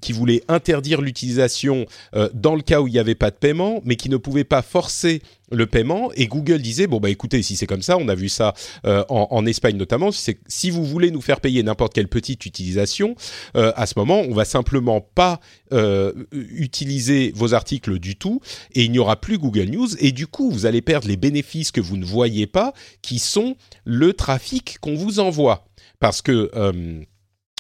qui 0.01 0.13
voulaient 0.13 0.43
interdire 0.49 1.01
l'utilisation 1.01 1.87
dans 2.33 2.55
le 2.55 2.63
cas 2.63 2.81
où 2.81 2.87
il 2.87 2.93
n'y 2.93 2.99
avait 2.99 3.15
pas 3.15 3.31
de 3.31 3.37
paiement, 3.37 3.83
mais 3.85 3.97
qui 3.97 4.09
ne 4.09 4.17
pouvaient 4.17 4.45
pas 4.45 4.63
forcer 4.63 5.23
le 5.51 5.67
paiement. 5.67 6.11
Et 6.15 6.27
Google 6.27 6.61
disait 6.61 6.87
bon 6.87 7.01
bah 7.01 7.11
écoutez 7.11 7.43
si 7.43 7.57
c'est 7.57 7.67
comme 7.67 7.83
ça 7.83 7.97
on 7.97 8.09
a 8.09 8.15
vu 8.15 8.29
ça 8.29 8.55
euh, 8.87 9.05
en, 9.09 9.29
en, 9.31 9.47
Espagne 9.47 9.77
notamment 9.77 10.13
c'est 10.13 10.39
si 10.47 10.71
vous 10.71 10.85
voulez 10.85 11.11
nous 11.11 11.21
faire 11.21 11.41
payer 11.41 11.63
n'importe 11.63 11.95
quelle 11.95 12.09
petite 12.09 12.45
utilisation 12.45 13.15
euh, 13.57 13.73
à 13.77 13.87
ce 13.87 13.95
moment 13.97 14.21
on 14.21 14.35
va 14.35 14.45
simplement 14.45 15.01
pas 15.01 15.41
euh, 15.73 16.13
utiliser 16.33 17.33
vos 17.35 17.55
articles 17.55 17.99
du 17.99 18.17
tout 18.17 18.41
et 18.75 18.85
il 18.85 18.93
n'y 18.93 18.99
aura 18.99 19.21
plus 19.21 19.39
Google 19.39 19.71
News. 19.71 19.97
Et 19.99 20.13
du 20.13 20.27
coup 20.27 20.51
vous 20.51 20.67
allez 20.67 20.83
perdre 20.83 21.09
les 21.09 21.17
bénéfices 21.17 21.73
que 21.73 21.81
vous 21.81 21.97
ne 21.97 22.05
voyez 22.05 22.47
pas 22.47 22.73
qui 23.03 23.19
sont 23.19 23.57
le 23.85 24.13
trafic 24.13 24.79
qu'on 24.81 24.95
vous 24.95 25.21
envoie. 25.21 25.67
Parce 26.01 26.23
que 26.23 26.51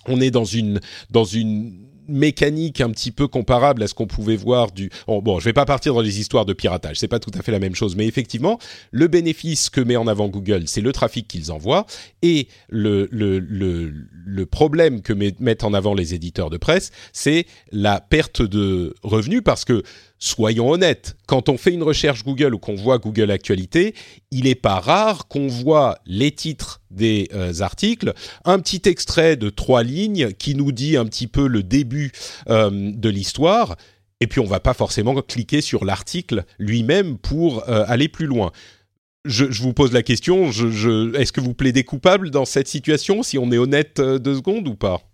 on 0.07 0.21
est 0.21 0.30
dans 0.30 0.45
une 0.45 0.80
dans 1.11 1.25
une 1.25 1.88
mécanique 2.09 2.81
un 2.81 2.91
petit 2.91 3.11
peu 3.11 3.29
comparable 3.29 3.83
à 3.83 3.88
ce 3.88 3.95
qu'on 3.95 4.07
pouvait 4.07 4.37
voir 4.37 4.73
du. 4.73 4.91
Bon, 5.07 5.38
je 5.38 5.45
vais 5.45 5.53
pas 5.53 5.65
partir 5.65 5.95
dans 5.95 6.00
les 6.00 6.21
histoires 6.21 6.47
de 6.47 6.53
piratage, 6.53 6.99
c'est 6.99 7.09
pas 7.09 7.21
tout 7.21 7.31
à 7.38 7.43
fait 7.43 7.53
la 7.53 7.59
même 7.59 7.75
chose, 7.75 7.97
mais 7.97 8.07
effectivement, 8.07 8.59
le 8.91 9.07
bénéfice 9.09 9.71
que 9.71 9.81
met 9.81 9.97
en 9.97 10.07
avant 10.07 10.29
Google, 10.29 10.65
c'est 10.67 10.81
le 10.81 10.93
trafic 10.93 11.29
qu'ils 11.29 11.53
envoient, 11.53 11.87
et 12.23 12.49
le, 12.69 13.09
le, 13.11 13.38
le, 13.38 13.93
le 14.12 14.47
problème 14.47 15.03
que 15.03 15.12
mettent 15.12 15.65
en 15.65 15.75
avant 15.75 15.95
les 15.95 16.15
éditeurs 16.15 16.50
de 16.50 16.57
presse, 16.57 16.91
c'est 17.12 17.47
la 17.73 18.00
perte 18.00 18.43
de 18.43 18.95
revenus, 19.03 19.43
parce 19.45 19.65
que 19.65 19.83
soyons 20.19 20.71
honnêtes, 20.71 21.17
quand 21.27 21.49
on 21.49 21.57
fait 21.57 21.73
une 21.73 21.83
recherche 21.83 22.25
Google 22.25 22.55
ou 22.55 22.59
qu'on 22.59 22.75
voit 22.75 22.99
Google 22.99 23.31
Actualité, 23.31 23.95
il 24.31 24.45
n'est 24.45 24.55
pas 24.55 24.81
rare 24.81 25.29
qu'on 25.29 25.47
voit 25.47 25.99
les 26.07 26.33
titres 26.33 26.81
des 26.91 27.29
euh, 27.35 27.61
articles, 27.61 28.13
un 28.45 28.59
petit 28.59 28.83
extrait 28.87 29.37
de 29.37 29.51
trois 29.51 29.83
lignes 29.83 30.33
qui 30.33 30.55
nous 30.55 30.73
dit 30.73 30.97
un 30.97 31.07
petit 31.07 31.27
peu 31.27 31.47
le 31.47 31.63
début 31.63 32.13
euh, 32.49 32.71
de 32.73 33.09
l'histoire, 33.09 33.77
et 34.21 34.27
puis 34.27 34.41
on 34.41 34.47
va 34.47 34.61
pas 34.61 34.75
forcément 34.75 35.15
cliquer 35.23 35.61
sur 35.61 35.85
l'article 35.85 36.45
lui-même 36.59 37.19
pour 37.19 37.69
euh, 37.69 37.85
aller 37.87 38.09
plus 38.09 38.27
loin. 38.27 38.51
Je, 39.25 39.45
vous 39.45 39.75
pose 39.75 39.93
la 39.93 40.03
question, 40.03 40.49
est-ce 40.49 41.33
que 41.33 41.41
vous 41.41 41.53
plaidez 41.53 41.85
coupable 41.85 42.31
dans 42.31 42.47
cette 42.47 42.69
situation, 42.69 43.23
si 43.23 43.37
on 43.37 43.53
est 43.53 43.59
honnête 43.59 44.01
deux 44.01 44.37
secondes 44.37 44.67
ou 44.67 44.75
pas? 44.75 45.08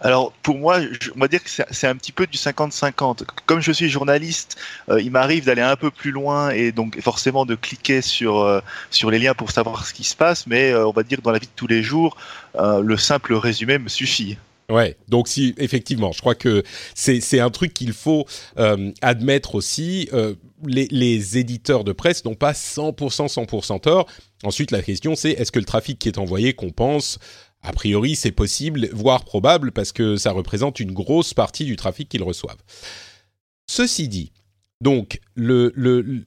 Alors 0.00 0.32
pour 0.42 0.58
moi, 0.58 0.80
je, 0.80 1.10
on 1.14 1.20
va 1.20 1.28
dire 1.28 1.42
que 1.42 1.50
c'est 1.70 1.86
un 1.86 1.96
petit 1.96 2.12
peu 2.12 2.26
du 2.26 2.36
50-50. 2.36 3.24
Comme 3.46 3.60
je 3.60 3.72
suis 3.72 3.88
journaliste, 3.88 4.56
euh, 4.88 5.00
il 5.00 5.10
m'arrive 5.10 5.44
d'aller 5.44 5.62
un 5.62 5.76
peu 5.76 5.90
plus 5.90 6.10
loin 6.10 6.50
et 6.50 6.72
donc 6.72 7.00
forcément 7.00 7.46
de 7.46 7.54
cliquer 7.54 8.02
sur 8.02 8.40
euh, 8.40 8.60
sur 8.90 9.10
les 9.10 9.18
liens 9.18 9.34
pour 9.34 9.50
savoir 9.50 9.86
ce 9.86 9.94
qui 9.94 10.04
se 10.04 10.16
passe. 10.16 10.46
Mais 10.46 10.72
euh, 10.72 10.86
on 10.86 10.92
va 10.92 11.02
dire 11.02 11.18
que 11.18 11.22
dans 11.22 11.30
la 11.30 11.38
vie 11.38 11.46
de 11.46 11.52
tous 11.54 11.66
les 11.66 11.82
jours, 11.82 12.16
le 12.58 12.96
simple 12.96 13.34
résumé 13.34 13.78
me 13.78 13.88
suffit. 13.88 14.36
Ouais, 14.68 14.96
donc 15.08 15.26
si 15.26 15.54
effectivement, 15.58 16.12
je 16.12 16.20
crois 16.20 16.36
que 16.36 16.62
c'est 16.94 17.40
un 17.40 17.50
truc 17.50 17.74
qu'il 17.74 17.92
faut 17.92 18.26
admettre 19.02 19.54
aussi. 19.54 20.08
Les, 20.66 20.88
les, 20.90 21.38
éditeurs 21.38 21.84
de 21.84 21.92
presse 21.92 22.26
n'ont 22.26 22.34
pas 22.34 22.52
100% 22.52 23.32
100% 23.32 23.80
tort. 23.80 24.06
Ensuite, 24.44 24.70
la 24.72 24.82
question 24.82 25.14
c'est 25.14 25.30
est-ce 25.30 25.52
que 25.52 25.58
le 25.58 25.64
trafic 25.64 25.98
qui 25.98 26.08
est 26.08 26.18
envoyé 26.18 26.52
compense 26.52 27.18
a 27.62 27.72
priori, 27.72 28.16
c'est 28.16 28.32
possible, 28.32 28.88
voire 28.92 29.24
probable, 29.24 29.72
parce 29.72 29.92
que 29.92 30.16
ça 30.16 30.32
représente 30.32 30.80
une 30.80 30.92
grosse 30.92 31.34
partie 31.34 31.64
du 31.64 31.76
trafic 31.76 32.08
qu'ils 32.08 32.22
reçoivent. 32.22 32.62
Ceci 33.66 34.08
dit, 34.08 34.32
donc 34.80 35.20
le, 35.34 35.74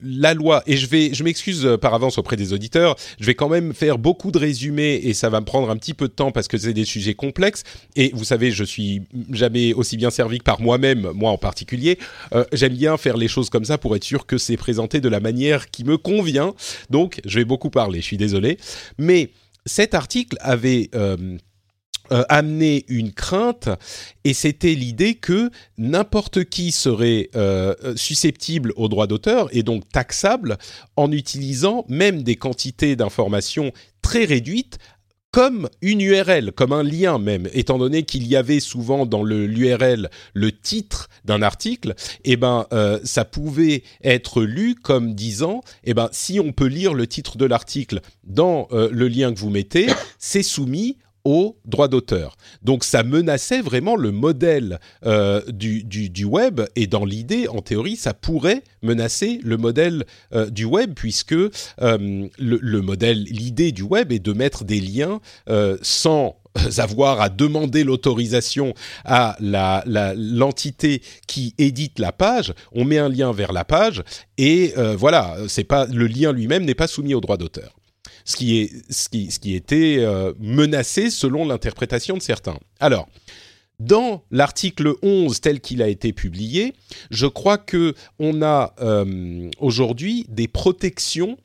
la 0.01 0.35
loi, 0.35 0.61
et 0.67 0.77
je 0.77 0.85
vais, 0.85 1.11
je 1.11 1.23
m'excuse 1.23 1.67
par 1.81 1.95
avance 1.95 2.19
auprès 2.19 2.35
des 2.35 2.53
auditeurs, 2.53 2.95
je 3.19 3.25
vais 3.25 3.33
quand 3.33 3.49
même 3.49 3.73
faire 3.73 3.97
beaucoup 3.97 4.29
de 4.29 4.37
résumés 4.37 5.01
et 5.03 5.15
ça 5.15 5.29
va 5.29 5.39
me 5.39 5.45
prendre 5.45 5.71
un 5.71 5.75
petit 5.75 5.95
peu 5.95 6.07
de 6.07 6.13
temps 6.13 6.31
parce 6.31 6.47
que 6.47 6.57
c'est 6.59 6.73
des 6.73 6.85
sujets 6.85 7.15
complexes. 7.15 7.63
Et 7.95 8.11
vous 8.13 8.23
savez, 8.23 8.51
je 8.51 8.63
suis 8.63 9.01
jamais 9.31 9.73
aussi 9.73 9.97
bien 9.97 10.11
servi 10.11 10.37
que 10.37 10.43
par 10.43 10.61
moi-même, 10.61 11.11
moi 11.15 11.31
en 11.31 11.39
particulier. 11.39 11.97
Euh, 12.33 12.45
j'aime 12.53 12.75
bien 12.75 12.95
faire 12.97 13.17
les 13.17 13.27
choses 13.27 13.49
comme 13.49 13.65
ça 13.65 13.79
pour 13.79 13.95
être 13.95 14.03
sûr 14.03 14.27
que 14.27 14.37
c'est 14.37 14.57
présenté 14.57 15.01
de 15.01 15.09
la 15.09 15.19
manière 15.19 15.71
qui 15.71 15.83
me 15.83 15.97
convient. 15.97 16.53
Donc, 16.91 17.21
je 17.25 17.39
vais 17.39 17.45
beaucoup 17.45 17.71
parler. 17.71 18.01
Je 18.01 18.05
suis 18.05 18.17
désolé, 18.17 18.59
mais 18.99 19.31
cet 19.65 19.93
article 19.93 20.37
avait 20.41 20.89
euh, 20.95 21.37
euh, 22.11 22.23
amené 22.27 22.83
une 22.89 23.13
crainte 23.13 23.69
et 24.25 24.33
c'était 24.33 24.75
l'idée 24.75 25.15
que 25.15 25.49
n'importe 25.77 26.43
qui 26.43 26.73
serait 26.73 27.29
euh, 27.35 27.73
susceptible 27.95 28.73
au 28.75 28.89
droit 28.89 29.07
d'auteur 29.07 29.47
et 29.55 29.63
donc 29.63 29.87
taxable 29.87 30.57
en 30.97 31.11
utilisant 31.13 31.85
même 31.87 32.23
des 32.23 32.35
quantités 32.35 32.97
d'informations 32.97 33.71
très 34.01 34.25
réduites 34.25 34.79
comme 35.33 35.67
une 35.81 35.99
URL, 35.99 36.51
comme 36.51 36.73
un 36.73 36.83
lien 36.83 37.17
même, 37.17 37.49
étant 37.53 37.79
donné 37.79 38.03
qu'il 38.03 38.27
y 38.27 38.35
avait 38.35 38.59
souvent 38.59 39.07
dans 39.07 39.23
le 39.23 39.47
l'URL 39.47 40.11
le 40.35 40.51
titre 40.51 41.09
d'un 41.25 41.41
article, 41.41 41.95
eh 42.23 42.37
ben 42.37 42.67
euh, 42.71 42.99
ça 43.03 43.25
pouvait 43.25 43.81
être 44.03 44.43
lu 44.43 44.75
comme 44.75 45.15
disant, 45.15 45.61
eh 45.85 45.95
ben 45.95 46.07
si 46.11 46.39
on 46.39 46.51
peut 46.51 46.67
lire 46.67 46.93
le 46.93 47.07
titre 47.07 47.37
de 47.39 47.45
l'article 47.45 48.01
dans 48.23 48.67
euh, 48.73 48.89
le 48.91 49.07
lien 49.07 49.33
que 49.33 49.39
vous 49.39 49.49
mettez, 49.49 49.87
c'est 50.19 50.43
soumis 50.43 50.97
au 51.25 51.57
droit 51.65 51.87
d'auteur. 51.87 52.35
Donc 52.63 52.83
ça 52.83 53.03
menaçait 53.03 53.61
vraiment 53.61 53.95
le 53.95 54.11
modèle 54.11 54.79
euh, 55.05 55.41
du, 55.51 56.25
web 56.25 56.61
et 56.75 56.87
dans 56.87 57.05
l'idée, 57.05 57.47
en 57.47 57.61
théorie, 57.61 57.95
ça 57.95 58.13
pourrait 58.13 58.63
menacer 58.81 59.39
le 59.43 59.57
modèle 59.57 60.05
euh, 60.33 60.49
du 60.49 60.65
web 60.65 60.93
puisque 60.95 61.33
euh, 61.33 61.49
le, 61.79 62.81
modèle, 62.81 63.23
l'idée 63.23 63.71
du 63.71 63.83
web 63.83 64.11
est 64.11 64.19
de 64.19 64.33
mettre 64.33 64.63
des 64.63 64.79
liens 64.79 65.19
sans 65.81 66.37
avoir 66.77 67.21
à 67.21 67.29
demander 67.29 67.83
l'autorisation 67.83 68.73
à 69.05 69.37
l'entité 70.15 71.01
qui 71.27 71.55
édite 71.57 71.99
la 71.99 72.11
page. 72.11 72.53
On 72.73 72.85
met 72.85 72.97
un 72.97 73.09
lien 73.09 73.31
vers 73.31 73.53
la 73.53 73.63
page 73.63 74.03
et 74.37 74.73
voilà, 74.97 75.37
c'est 75.47 75.63
pas 75.63 75.85
le 75.85 76.07
lien 76.07 76.31
lui-même 76.31 76.65
n'est 76.65 76.75
pas 76.75 76.87
soumis 76.87 77.13
au 77.13 77.21
droit 77.21 77.37
d'auteur 77.37 77.73
ce 78.25 78.35
qui, 78.35 78.59
est, 78.59 78.71
ce 78.91 79.09
qui, 79.09 79.31
ce 79.31 79.39
qui 79.39 79.55
était 79.55 79.97
euh, 79.99 80.33
menacé 80.39 81.09
selon 81.09 81.45
l'interprétation 81.45 82.17
de 82.17 82.21
certains. 82.21 82.57
Alors, 82.79 83.07
dans 83.79 84.23
l'article 84.31 84.93
11 85.01 85.41
tel 85.41 85.59
qu'il 85.59 85.81
a 85.81 85.87
été 85.87 86.13
publié, 86.13 86.73
je 87.11 87.25
crois 87.25 87.57
que 87.57 87.95
on 88.19 88.41
a 88.41 88.73
euh, 88.81 89.49
aujourd'hui 89.59 90.25
des 90.29 90.47
protections 90.47 91.37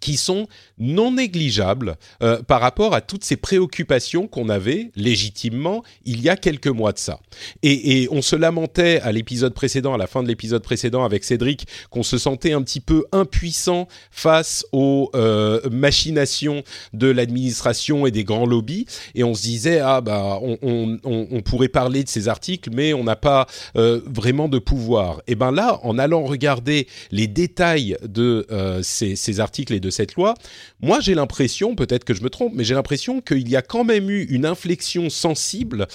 qui 0.00 0.16
sont 0.16 0.48
non 0.78 1.12
négligeables 1.12 1.96
euh, 2.22 2.42
par 2.42 2.60
rapport 2.60 2.94
à 2.94 3.00
toutes 3.00 3.24
ces 3.24 3.36
préoccupations 3.36 4.26
qu'on 4.26 4.48
avait 4.48 4.90
légitimement 4.96 5.82
il 6.04 6.20
y 6.20 6.28
a 6.28 6.36
quelques 6.36 6.68
mois 6.68 6.92
de 6.92 6.98
ça. 6.98 7.20
Et, 7.62 8.08
on 8.10 8.22
se 8.22 8.36
lamentait 8.36 9.00
à 9.00 9.12
l'épisode 9.12 9.54
précédent, 9.54 9.94
à 9.94 9.98
la 9.98 10.06
fin 10.06 10.22
de 10.22 10.28
l'épisode 10.28 10.62
précédent 10.62 11.04
avec 11.04 11.24
Cédric, 11.24 11.66
qu'on 11.90 12.02
se 12.02 12.18
sentait 12.18 12.52
un 12.52 12.62
petit 12.62 12.80
peu 12.80 13.04
impuissant 13.12 13.88
face 14.10 14.66
aux 14.72 15.10
euh, 15.14 15.60
machinations 15.70 16.62
de 16.92 17.08
l'administration 17.08 18.06
et 18.06 18.10
des 18.10 18.24
grands 18.24 18.46
lobbies. 18.46 18.86
Et 19.14 19.24
on 19.24 19.34
se 19.34 19.42
disait 19.42 19.80
ah 19.80 20.00
bah 20.00 20.38
on, 20.42 20.98
pourrait 21.44 21.68
parler 21.68 22.04
de 22.04 22.08
ces 22.08 22.28
articles, 22.28 22.70
mais 22.72 22.94
on 22.94 23.04
n'a 23.04 23.16
pas 23.16 23.46
euh, 23.76 24.00
vraiment 24.06 24.48
de 24.48 24.58
pouvoir. 24.58 25.22
Et 25.26 25.34
ben 25.34 25.50
là, 25.50 25.80
en 25.82 25.98
allant 25.98 26.24
regarder 26.24 26.86
les 27.10 27.26
détails 27.26 27.96
de 28.02 28.46
ces, 28.82 29.16
ces 29.16 29.40
articles 29.40 29.74
de 29.84 29.90
cette 29.90 30.14
loi, 30.14 30.34
moi 30.80 31.00
j'ai 31.00 31.14
l'impression, 31.14 31.76
peut-être 31.76 32.04
que 32.04 32.14
je 32.14 32.22
me 32.22 32.30
trompe, 32.30 32.52
mais 32.54 32.64
j'ai 32.64 32.74
l'impression 32.74 33.20
qu'il 33.20 33.48
y 33.48 33.56
a 33.56 33.62
quand 33.62 33.84
même 33.84 34.10
eu 34.10 34.24
une 34.24 34.46
inflexion 34.46 35.10
sensible 35.10 35.86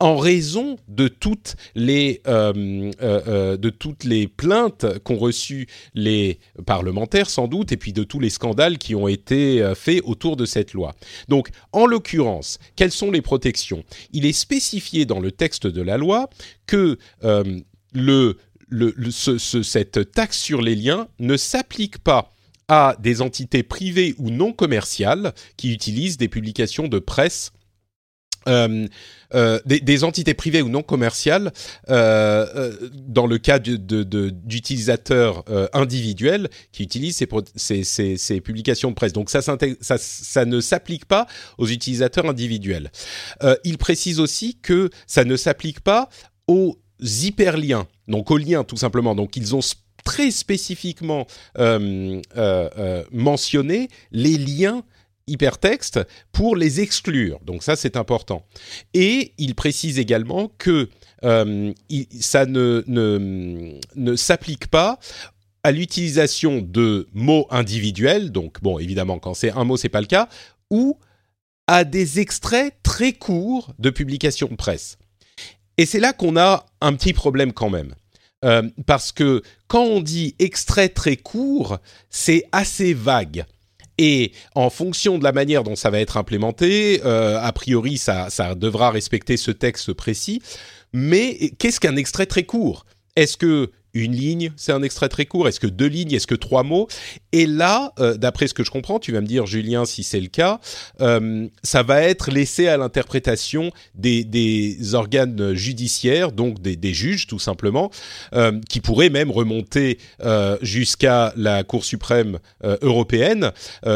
en 0.00 0.16
raison 0.16 0.76
de 0.86 1.08
toutes 1.08 1.56
les 1.74 2.20
euh, 2.26 2.52
euh, 3.02 3.20
euh, 3.26 3.56
de 3.56 3.70
toutes 3.70 4.04
les 4.04 4.28
plaintes 4.28 4.86
qu'ont 5.00 5.16
reçues 5.16 5.66
les 5.94 6.38
parlementaires 6.66 7.28
sans 7.28 7.48
doute 7.48 7.72
et 7.72 7.76
puis 7.76 7.92
de 7.92 8.04
tous 8.04 8.20
les 8.20 8.30
scandales 8.30 8.78
qui 8.78 8.94
ont 8.94 9.08
été 9.08 9.72
faits 9.74 10.02
autour 10.04 10.36
de 10.36 10.44
cette 10.44 10.72
loi. 10.72 10.94
Donc 11.28 11.48
en 11.72 11.86
l'occurrence, 11.86 12.58
quelles 12.76 12.92
sont 12.92 13.10
les 13.10 13.22
protections? 13.22 13.84
Il 14.12 14.24
est 14.24 14.32
spécifié 14.32 15.04
dans 15.04 15.20
le 15.20 15.32
texte 15.32 15.66
de 15.66 15.82
la 15.82 15.96
loi 15.96 16.30
que 16.66 16.98
le, 17.92 18.36
le, 18.68 19.10
cette 19.10 20.12
taxe 20.12 20.38
sur 20.38 20.62
les 20.62 20.76
liens 20.76 21.08
ne 21.18 21.36
s'applique 21.36 21.98
pas 21.98 22.32
à 22.68 22.96
des 23.00 23.22
entités 23.22 23.62
privées 23.62 24.14
ou 24.18 24.30
non 24.30 24.52
commerciales 24.52 25.32
qui 25.56 25.72
utilisent 25.72 26.18
des 26.18 26.28
publications 26.28 26.88
de 26.88 26.98
presse 26.98 27.52
euh, 28.48 28.86
euh, 29.34 29.60
des, 29.66 30.04
entités 30.04 30.32
privées 30.32 30.62
ou 30.62 30.70
non 30.70 30.82
commerciales 30.82 31.52
euh, 31.90 32.72
dans 32.94 33.26
le 33.26 33.36
cas 33.36 33.58
d'utilisateurs 33.58 35.44
individuels 35.74 36.48
qui 36.72 36.82
utilisent 36.82 37.22
ces, 37.56 38.40
publications 38.40 38.88
de 38.88 38.94
presse. 38.94 39.12
Donc 39.12 39.28
ça, 39.28 39.42
ça, 39.42 39.58
ça 39.98 40.44
ne 40.46 40.62
s'applique 40.62 41.04
pas 41.04 41.26
aux 41.58 41.66
utilisateurs 41.66 42.24
individuels. 42.24 42.90
il 43.64 43.76
précise 43.76 44.18
aussi 44.18 44.56
que 44.62 44.88
ça 45.06 45.26
ne 45.26 45.36
s'applique 45.36 45.80
pas 45.80 46.08
aux 46.46 46.78
hyperliens, 47.00 47.86
donc 48.06 48.30
aux 48.30 48.38
liens 48.38 48.64
tout 48.64 48.78
simplement. 48.78 49.14
Donc 49.14 49.36
ils 49.36 49.54
ont 49.54 49.60
très 50.08 50.30
spécifiquement 50.30 51.26
euh, 51.58 52.22
euh, 52.38 52.70
euh, 52.78 53.04
mentionné 53.12 53.88
les 54.10 54.38
liens 54.38 54.82
hypertextes 55.26 56.00
pour 56.32 56.56
les 56.56 56.80
exclure. 56.80 57.38
Donc 57.44 57.62
ça, 57.62 57.76
c'est 57.76 57.94
important. 57.94 58.46
Et 58.94 59.34
il 59.36 59.54
précise 59.54 59.98
également 59.98 60.50
que 60.56 60.88
ça 61.20 62.46
ne, 62.46 62.82
ne, 62.86 64.16
s'applique 64.16 64.68
pas 64.68 64.98
à 65.62 65.72
l'utilisation 65.72 66.62
de 66.62 67.06
mots 67.12 67.46
individuels, 67.50 68.32
donc 68.32 68.62
bon, 68.62 68.78
évidemment, 68.78 69.18
quand 69.18 69.34
c'est 69.34 69.50
un 69.50 69.64
mot, 69.64 69.76
c'est 69.76 69.90
pas 69.90 70.00
le 70.00 70.06
cas, 70.06 70.30
ou 70.70 70.96
à 71.66 71.84
des 71.84 72.18
extraits 72.18 72.74
très 72.82 73.12
courts 73.12 73.74
de 73.78 73.90
publications 73.90 74.48
de 74.48 74.56
presse. 74.56 74.96
Et 75.76 75.84
c'est 75.84 76.00
là 76.00 76.14
qu'on 76.14 76.38
a 76.38 76.64
un 76.80 76.94
petit 76.94 77.12
problème 77.12 77.52
quand 77.52 77.68
même. 77.68 77.94
Euh, 78.44 78.62
parce 78.86 79.10
que 79.10 79.42
quand 79.66 79.82
on 79.82 80.00
dit 80.00 80.34
extrait 80.38 80.88
très 80.88 81.16
court, 81.16 81.78
c'est 82.10 82.44
assez 82.52 82.94
vague. 82.94 83.44
Et 83.98 84.32
en 84.54 84.70
fonction 84.70 85.18
de 85.18 85.24
la 85.24 85.32
manière 85.32 85.64
dont 85.64 85.74
ça 85.74 85.90
va 85.90 85.98
être 85.98 86.16
implémenté, 86.16 87.00
euh, 87.04 87.40
a 87.40 87.52
priori, 87.52 87.98
ça, 87.98 88.30
ça 88.30 88.54
devra 88.54 88.90
respecter 88.90 89.36
ce 89.36 89.50
texte 89.50 89.92
précis. 89.92 90.40
Mais 90.92 91.50
qu'est-ce 91.58 91.80
qu'un 91.80 91.96
extrait 91.96 92.26
très 92.26 92.44
court? 92.44 92.86
Est-ce 93.16 93.36
que 93.36 93.72
une 93.94 94.12
ligne, 94.12 94.52
c'est 94.56 94.72
un 94.72 94.82
extrait 94.82 95.08
très 95.08 95.26
court 95.26 95.48
Est-ce 95.48 95.60
que 95.60 95.66
deux 95.66 95.86
lignes 95.86 96.12
Est-ce 96.12 96.26
que 96.26 96.34
trois 96.34 96.62
mots? 96.62 96.88
Et 97.32 97.46
là, 97.46 97.92
euh, 97.98 98.16
d'après 98.16 98.46
ce 98.46 98.54
que 98.54 98.64
je 98.64 98.70
comprends, 98.70 98.98
tu 98.98 99.12
vas 99.12 99.20
me 99.20 99.26
dire, 99.26 99.46
Julien, 99.46 99.84
si 99.84 100.02
c'est 100.02 100.20
le 100.20 100.28
cas, 100.28 100.60
euh, 101.00 101.46
ça 101.62 101.82
va 101.82 102.02
être 102.02 102.30
laissé 102.30 102.68
à 102.68 102.76
l'interprétation 102.76 103.70
des, 103.94 104.94
organes 104.94 105.54
judiciaires, 105.54 106.32
donc 106.32 106.60
des, 106.60 106.94
juges 106.94 107.26
tout 107.26 107.38
simplement, 107.38 107.90
euh, 108.34 108.58
qui 108.68 108.80
pourraient 108.80 109.10
même 109.10 109.30
remonter 109.30 109.98
jusqu'à 110.62 111.32
la 111.36 111.64
Cour 111.64 111.84
suprême 111.84 112.38
européenne. 112.82 113.52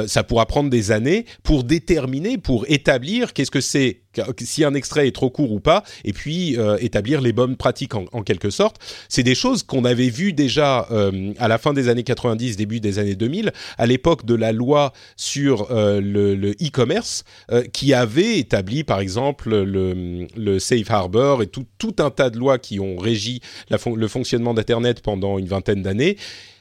ça 0.07 0.23
pourra 0.25 0.47
prendre 0.47 0.71
des 0.71 0.91
années 0.91 1.27
pour 1.43 1.65
déterminer, 1.65 2.39
pour 2.39 2.65
établir 2.69 3.33
qu'est-ce 3.33 3.51
que 3.51 3.61
c'est 3.61 4.02
si 4.39 4.65
un 4.65 4.75
extrait 4.75 5.09
est 5.09 5.15
trop 5.15 5.31
court 5.31 5.53
ou 5.53 5.61
pas, 5.61 5.83
et 6.05 6.13
puis 6.13 6.59
euh, 6.59 6.77
établir 6.81 7.21
les 7.21 7.33
bonnes 7.33 7.57
pratiques 7.57 7.95
en, 7.95 8.05
en 8.13 8.23
quelque 8.23 8.51
sorte. 8.51 8.77
C'est 9.09 9.23
des 9.23 9.35
choses 9.35 9.63
qu'on 9.63 9.85
avait 9.85 10.09
vues 10.09 10.33
déjà 10.33 10.87
euh, 10.91 11.33
à 11.39 11.49
la 11.49 11.59
fin 11.59 11.73
des 11.73 11.89
années 11.89 12.03
90, 12.03 12.57
début 12.57 12.81
des 12.81 12.99
années 12.99 13.15
2000, 13.15 13.53
à 13.79 13.87
l'époque 13.87 14.25
de 14.25 14.35
la 14.35 14.53
loi 14.53 14.93
sur 15.17 15.71
euh, 15.71 16.01
le 16.01 16.53
e-commerce, 16.53 17.25
qui 17.73 17.95
avait 17.95 18.39
établi 18.39 18.85
par 18.85 19.01
exemple 19.01 19.51
le, 19.51 20.27
le 20.37 20.59
safe 20.59 20.91
harbor 20.91 21.43
et 21.43 21.47
tout, 21.47 21.67
tout, 21.79 21.97
un 21.99 22.11
tas 22.11 22.31
de 22.31 22.39
lois 22.39 22.59
qui 22.59 22.81
ont 22.81 22.97
régi 22.97 23.41
le 23.71 24.09
fonctionnement 24.09 24.55
d'Internet 24.55 25.01
pendant 25.03 25.39
une 25.39 25.47
vingtaine 25.47 25.83
d'années. 25.83 26.17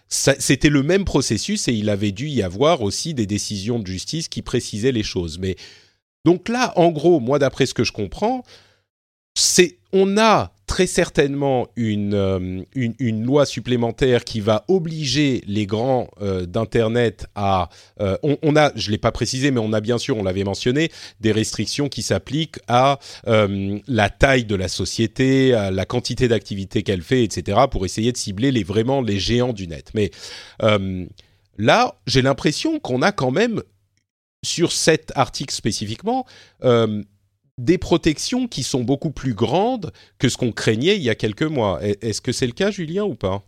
C'était 0.09 0.69
le 0.69 0.83
même 0.83 1.05
processus 1.05 1.69
et 1.69 1.73
il 1.73 1.89
avait 1.89 2.11
dû 2.11 2.27
y 2.27 2.43
avoir 2.43 2.81
aussi 2.81 3.13
des 3.13 3.25
décisions 3.25 3.79
de 3.79 3.87
justice 3.87 4.27
qui 4.27 4.41
précisaient 4.41 4.91
les 4.91 5.03
choses. 5.03 5.39
Mais 5.39 5.55
donc 6.25 6.49
là, 6.49 6.73
en 6.75 6.91
gros, 6.91 7.19
moi, 7.19 7.39
d'après 7.39 7.65
ce 7.65 7.73
que 7.73 7.83
je 7.83 7.91
comprends, 7.91 8.43
c'est 9.35 9.77
on 9.93 10.17
a 10.17 10.53
très 10.67 10.87
certainement 10.87 11.67
une, 11.75 12.13
euh, 12.13 12.63
une, 12.75 13.25
loi 13.25 13.45
supplémentaire 13.45 14.23
qui 14.23 14.39
va 14.39 14.63
obliger 14.69 15.43
les 15.45 15.65
grands 15.65 16.09
euh, 16.21 16.45
d'internet 16.45 17.27
à 17.35 17.67
euh, 17.99 18.17
on, 18.23 18.55
a 18.55 18.71
je 18.75 18.89
l'ai 18.89 18.97
pas 18.97 19.11
précisé 19.11 19.51
mais 19.51 19.59
on 19.59 19.73
a 19.73 19.81
bien 19.81 19.97
sûr 19.97 20.15
on 20.15 20.23
l'avait 20.23 20.45
mentionné 20.45 20.89
des 21.19 21.33
restrictions 21.33 21.89
qui 21.89 22.03
s'appliquent 22.03 22.59
à 22.69 22.99
la 23.25 24.09
taille 24.09 24.45
de 24.45 24.55
la 24.55 24.69
société 24.69 25.53
à 25.53 25.71
la 25.71 25.85
quantité 25.85 26.29
d'activités 26.29 26.83
qu'elle 26.83 27.01
fait 27.01 27.25
etc 27.25 27.59
pour 27.69 27.83
essayer 27.83 28.13
de 28.13 28.17
cibler 28.17 28.51
les 28.51 28.63
vraiment 28.63 29.01
les 29.01 29.19
géants 29.19 29.51
du 29.51 29.67
net. 29.67 29.89
Mais 29.93 30.11
là 31.57 31.95
j'ai 32.07 32.21
l'impression 32.21 32.79
qu'on 32.79 33.01
a 33.01 33.11
quand 33.11 33.31
même 33.31 33.61
sur 34.43 34.71
cet 34.71 35.11
article 35.15 35.53
spécifiquement, 35.53 36.25
euh, 36.63 37.03
des 37.57 37.77
protections 37.77 38.47
qui 38.47 38.63
sont 38.63 38.83
beaucoup 38.83 39.11
plus 39.11 39.33
grandes 39.33 39.91
que 40.17 40.29
ce 40.29 40.37
qu'on 40.37 40.51
craignait 40.51 40.95
il 40.95 41.03
y 41.03 41.09
a 41.09 41.15
quelques 41.15 41.43
mois. 41.43 41.79
Est-ce 41.81 42.21
que 42.21 42.31
c'est 42.31 42.47
le 42.47 42.53
cas, 42.53 42.71
Julien, 42.71 43.03
ou 43.03 43.15
pas? 43.15 43.43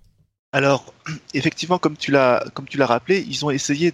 Alors, 0.51 0.93
effectivement, 1.33 1.79
comme 1.79 1.97
tu 1.97 2.11
l'as 2.11 2.43
rappelé, 2.79 3.25
ils 3.27 3.43
ont 3.45 3.49
essayé 3.49 3.93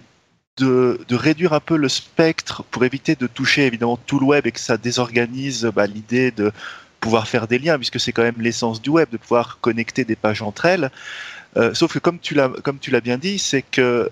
de, 0.58 0.98
réduire 1.10 1.54
un 1.54 1.60
peu 1.60 1.76
le 1.76 1.88
spectre 1.88 2.64
pour 2.64 2.84
éviter 2.84 3.14
de 3.14 3.26
toucher 3.26 3.66
évidemment 3.66 3.96
tout 3.96 4.18
le 4.18 4.26
web 4.26 4.46
et 4.46 4.52
que 4.52 4.60
ça 4.60 4.76
désorganise 4.76 5.64
bah, 5.74 5.86
l'idée 5.86 6.30
de 6.30 6.52
pouvoir 7.00 7.26
faire 7.26 7.48
des 7.48 7.58
liens, 7.58 7.78
puisque 7.78 7.98
c'est 7.98 8.12
quand 8.12 8.22
même 8.22 8.40
l'essence 8.40 8.82
du 8.82 8.90
web, 8.90 9.08
de 9.10 9.16
pouvoir 9.16 9.58
connecter 9.62 10.04
des 10.04 10.16
pages 10.16 10.42
entre 10.42 10.66
elles. 10.66 10.90
Euh, 11.56 11.72
sauf 11.72 11.94
que 11.94 11.98
comme 11.98 12.18
tu 12.18 12.34
l'as 12.34 13.00
bien 13.00 13.16
dit, 13.16 13.38
c'est 13.38 13.62
que 13.62 14.10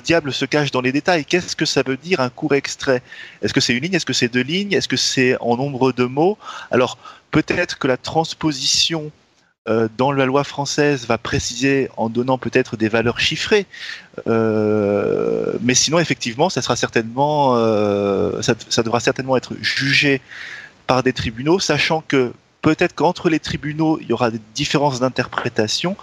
diable 0.00 0.32
se 0.32 0.44
cache 0.44 0.70
dans 0.70 0.80
les 0.80 0.92
détails. 0.92 1.24
Qu'est-ce 1.24 1.56
que 1.56 1.66
ça 1.66 1.82
veut 1.84 1.96
dire 1.96 2.20
un 2.20 2.30
court 2.30 2.54
extrait? 2.54 3.02
Est-ce 3.42 3.52
que 3.52 3.60
c'est 3.60 3.74
une 3.74 3.82
ligne? 3.82 3.94
Est-ce 3.94 4.06
que 4.06 4.12
c'est 4.12 4.28
deux 4.28 4.42
lignes? 4.42 4.72
Est-ce 4.72 4.88
que 4.88 4.96
c'est 4.96 5.36
en 5.40 5.56
nombre 5.56 5.92
de 5.92 6.04
mots? 6.04 6.38
Alors 6.70 6.98
peut-être 7.30 7.78
que 7.78 7.86
la 7.88 7.96
transposition 7.96 9.10
euh, 9.68 9.88
dans 9.96 10.10
la 10.10 10.26
loi 10.26 10.42
française 10.42 11.06
va 11.06 11.18
préciser 11.18 11.88
en 11.96 12.08
donnant 12.08 12.36
peut-être 12.36 12.76
des 12.76 12.88
valeurs 12.88 13.20
chiffrées, 13.20 13.66
euh, 14.26 15.52
mais 15.60 15.74
sinon 15.74 16.00
effectivement 16.00 16.48
euh, 16.50 18.42
ça 18.42 18.82
devra 18.82 18.98
certainement 18.98 19.36
être 19.36 19.54
jugé 19.60 20.20
par 20.88 21.04
des 21.04 21.12
tribunaux, 21.12 21.60
sachant 21.60 22.02
que 22.08 22.32
peut-être 22.62 22.94
qu'entre 22.94 23.28
les 23.28 23.40
tribunaux, 23.40 23.98
il 24.00 24.06
y 24.06 24.12
aura 24.12 24.30
des 24.30 24.40
différences 24.54 25.00
d'interprétation 25.00 25.96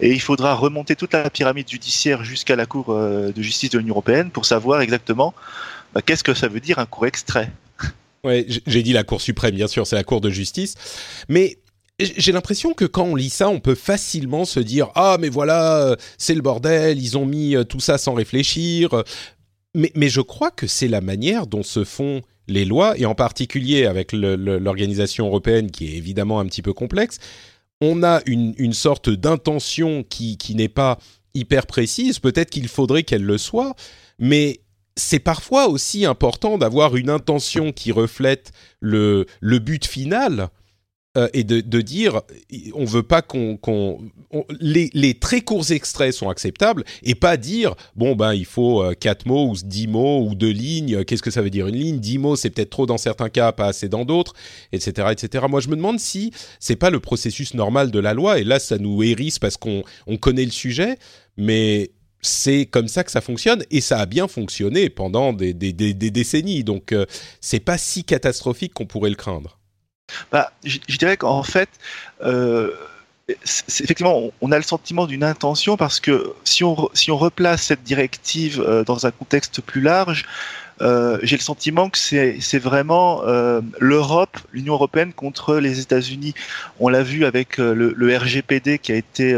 et 0.00 0.12
il 0.12 0.20
faudra 0.20 0.54
remonter 0.54 0.96
toute 0.96 1.12
la 1.12 1.30
pyramide 1.30 1.68
judiciaire 1.68 2.24
jusqu'à 2.24 2.56
la 2.56 2.66
Cour 2.66 2.86
euh, 2.88 3.32
de 3.32 3.42
justice 3.42 3.70
de 3.70 3.78
l'Union 3.78 3.92
européenne 3.92 4.30
pour 4.30 4.46
savoir 4.46 4.80
exactement 4.80 5.34
bah, 5.94 6.00
qu'est-ce 6.02 6.24
que 6.24 6.34
ça 6.34 6.48
veut 6.48 6.60
dire 6.60 6.78
un 6.78 6.86
court 6.86 7.06
extrait. 7.06 7.52
Ouais, 8.24 8.44
j'ai 8.66 8.82
dit 8.82 8.92
la 8.92 9.04
Cour 9.04 9.20
suprême, 9.20 9.54
bien 9.54 9.68
sûr, 9.68 9.86
c'est 9.86 9.94
la 9.94 10.02
Cour 10.02 10.20
de 10.20 10.30
justice. 10.30 10.74
Mais 11.28 11.58
j'ai 12.00 12.32
l'impression 12.32 12.74
que 12.74 12.84
quand 12.84 13.04
on 13.04 13.14
lit 13.14 13.30
ça, 13.30 13.48
on 13.48 13.60
peut 13.60 13.76
facilement 13.76 14.44
se 14.44 14.58
dire 14.58 14.88
ah 14.96 15.16
mais 15.20 15.28
voilà 15.28 15.96
c'est 16.18 16.34
le 16.34 16.42
bordel, 16.42 17.00
ils 17.00 17.16
ont 17.16 17.24
mis 17.24 17.54
euh, 17.54 17.62
tout 17.62 17.78
ça 17.78 17.98
sans 17.98 18.14
réfléchir. 18.14 19.04
Mais 19.74 20.08
je 20.08 20.22
crois 20.22 20.50
que 20.50 20.66
c'est 20.66 20.88
la 20.88 21.02
manière 21.02 21.46
dont 21.46 21.62
se 21.62 21.84
font 21.84 22.22
les 22.48 22.64
lois, 22.64 22.98
et 22.98 23.06
en 23.06 23.14
particulier 23.14 23.86
avec 23.86 24.12
l'organisation 24.12 25.26
européenne 25.26 25.70
qui 25.70 25.86
est 25.86 25.96
évidemment 25.96 26.40
un 26.40 26.46
petit 26.46 26.62
peu 26.62 26.72
complexe, 26.72 27.18
on 27.80 28.02
a 28.02 28.20
une, 28.26 28.72
sorte 28.72 29.10
d'intention 29.10 30.02
qui, 30.02 30.38
qui 30.38 30.54
n'est 30.54 30.68
pas 30.68 30.98
hyper 31.34 31.66
précise, 31.66 32.18
peut-être 32.18 32.50
qu'il 32.50 32.68
faudrait 32.68 33.02
qu'elle 33.02 33.24
le 33.24 33.38
soit, 33.38 33.74
mais 34.18 34.60
c'est 34.96 35.18
parfois 35.18 35.68
aussi 35.68 36.06
important 36.06 36.56
d'avoir 36.56 36.96
une 36.96 37.10
intention 37.10 37.72
qui 37.72 37.92
reflète 37.92 38.52
le, 38.80 39.26
le 39.40 39.58
but 39.58 39.84
final 39.84 40.48
euh, 41.16 41.28
et 41.32 41.44
de, 41.44 41.80
dire 41.80 42.20
on 42.74 42.84
veut 42.84 43.02
pas 43.02 43.22
qu'on 43.22 43.58
les, 44.60 45.14
très 45.14 45.40
courts 45.40 45.70
extraits 45.70 46.12
sont 46.12 46.28
acceptables 46.28 46.84
et 47.02 47.14
pas 47.14 47.36
dire 47.36 47.74
bon 47.94 48.14
ben 48.14 48.34
il 48.34 48.44
faut 48.44 48.82
euh, 48.82 48.94
quatre 48.94 49.26
mots 49.26 49.50
ou 49.50 49.56
dix 49.64 49.86
mots 49.86 50.26
ou 50.26 50.34
deux 50.34 50.50
lignes. 50.50 51.04
Qu'est-ce 51.04 51.22
que 51.22 51.30
ça 51.30 51.42
veut 51.42 51.50
dire 51.50 51.66
une 51.68 51.76
ligne? 51.76 51.98
Dix 51.98 52.18
mots 52.18 52.36
c'est 52.36 52.50
peut-être 52.50 52.70
trop 52.70 52.86
dans 52.86 52.98
certains 52.98 53.28
cas 53.28 53.52
pas 53.52 53.66
assez 53.66 53.88
dans 53.88 54.04
d'autres 54.04 54.34
etc 54.72 55.08
etc 55.12 55.44
moi 55.48 55.60
je 55.60 55.68
me 55.68 55.76
demande 55.76 55.98
si 55.98 56.32
c'est 56.60 56.76
pas 56.76 56.90
le 56.90 57.00
processus 57.00 57.54
normal 57.54 57.90
de 57.90 57.98
la 57.98 58.14
loi 58.14 58.38
et 58.38 58.44
là 58.44 58.58
ça 58.58 58.78
nous 58.78 59.02
hérisse 59.02 59.38
parce 59.38 59.56
qu'on 59.56 59.82
on 60.06 60.16
connaît 60.16 60.44
le 60.44 60.50
sujet 60.50 60.96
mais 61.36 61.90
c'est 62.22 62.66
comme 62.66 62.88
ça 62.88 63.04
que 63.04 63.10
ça 63.10 63.20
fonctionne 63.20 63.62
et 63.70 63.80
ça 63.80 63.98
a 63.98 64.06
bien 64.06 64.28
fonctionné 64.28 64.90
pendant 64.90 65.32
des 65.32 65.52
décennies. 65.52 66.64
Donc 66.64 66.92
euh, 66.92 67.06
c'est 67.40 67.60
pas 67.60 67.78
si 67.78 68.04
catastrophique 68.04 68.74
qu'on 68.74 68.86
pourrait 68.86 69.10
le 69.10 69.16
craindre 69.16 69.58
bah, 70.30 70.52
je, 70.64 70.96
dirais 70.96 71.16
qu'en 71.16 71.42
fait, 71.42 71.68
euh, 72.22 72.70
effectivement, 73.28 74.30
on 74.40 74.52
a 74.52 74.56
le 74.56 74.62
sentiment 74.62 75.06
d'une 75.06 75.24
intention 75.24 75.76
parce 75.76 76.00
que 76.00 76.32
si 76.44 76.64
on, 76.64 76.76
replace 77.08 77.62
cette 77.62 77.82
directive 77.82 78.60
euh, 78.60 78.84
dans 78.84 79.06
un 79.06 79.10
contexte 79.10 79.60
plus 79.60 79.80
large, 79.80 80.24
euh, 80.82 81.18
j'ai 81.22 81.36
le 81.36 81.42
sentiment 81.42 81.88
que 81.88 81.96
c'est 81.96 82.58
vraiment 82.58 83.22
l'Europe, 83.80 84.36
l'Union 84.52 84.74
européenne 84.74 85.14
contre 85.14 85.56
les 85.56 85.80
États-Unis. 85.80 86.34
On 86.80 86.90
l'a 86.90 87.02
vu 87.02 87.24
avec 87.24 87.56
le, 87.56 88.16
RGPD 88.16 88.78
qui 88.78 88.92
a 88.92 88.96
été 88.96 89.34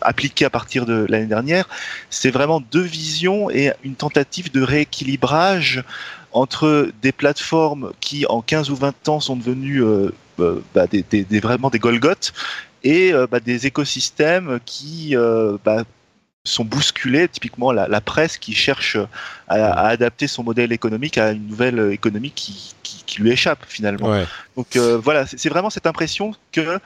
appliqué 0.00 0.44
à 0.44 0.50
partir 0.50 0.86
de 0.86 1.06
l'année 1.08 1.26
dernière. 1.26 1.68
C'est 2.10 2.32
vraiment 2.32 2.60
deux 2.60 2.82
visions 2.82 3.48
et 3.48 3.72
une 3.84 3.94
tentative 3.94 4.50
de 4.50 4.60
rééquilibrage 4.60 5.84
entre 6.36 6.90
des 7.02 7.12
plateformes 7.12 7.92
qui, 8.00 8.26
en 8.26 8.42
15 8.42 8.70
ou 8.70 8.76
20 8.76 9.08
ans, 9.08 9.20
sont 9.20 9.36
devenues 9.36 9.82
bah, 10.38 10.86
des, 10.90 11.02
des, 11.02 11.24
des, 11.24 11.40
vraiment 11.40 11.70
des 11.70 11.78
Golgoth 11.78 12.32
et 12.84 13.12
bah, 13.30 13.40
des 13.40 13.66
écosystèmes 13.66 14.60
qui 14.64 15.14
bah, 15.64 15.84
sont 16.44 16.64
bousculés, 16.64 17.28
typiquement 17.28 17.72
la, 17.72 17.88
la 17.88 18.00
presse 18.00 18.38
qui 18.38 18.54
cherche 18.54 18.96
à, 19.48 19.54
à, 19.54 19.88
adapter 19.88 20.26
son 20.26 20.42
modèle 20.42 20.72
économique 20.72 21.18
à 21.18 21.32
une 21.32 21.48
nouvelle 21.48 21.92
économie 21.92 22.30
qui, 22.30 22.74
qui, 22.82 23.02
qui 23.04 23.22
lui 23.22 23.30
échappe 23.30 23.64
finalement. 23.68 24.10
Ouais. 24.10 24.24
Donc 24.56 24.76
euh, 24.76 24.98
voilà, 24.98 25.26
c'est 25.26 25.48
vraiment 25.48 25.70
cette 25.70 25.86
impression 25.86 26.32
que 26.52 26.78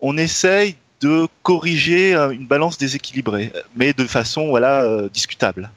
on 0.00 0.16
essaye 0.16 0.76
de 1.00 1.26
corriger 1.42 2.14
euh, 2.14 2.30
une 2.30 2.46
balance 2.46 2.78
déséquilibrée, 2.78 3.52
mais 3.74 3.92
de 3.92 4.04
façon 4.04 4.48
voilà 4.48 4.82
euh, 4.82 5.08
discutable. 5.12 5.70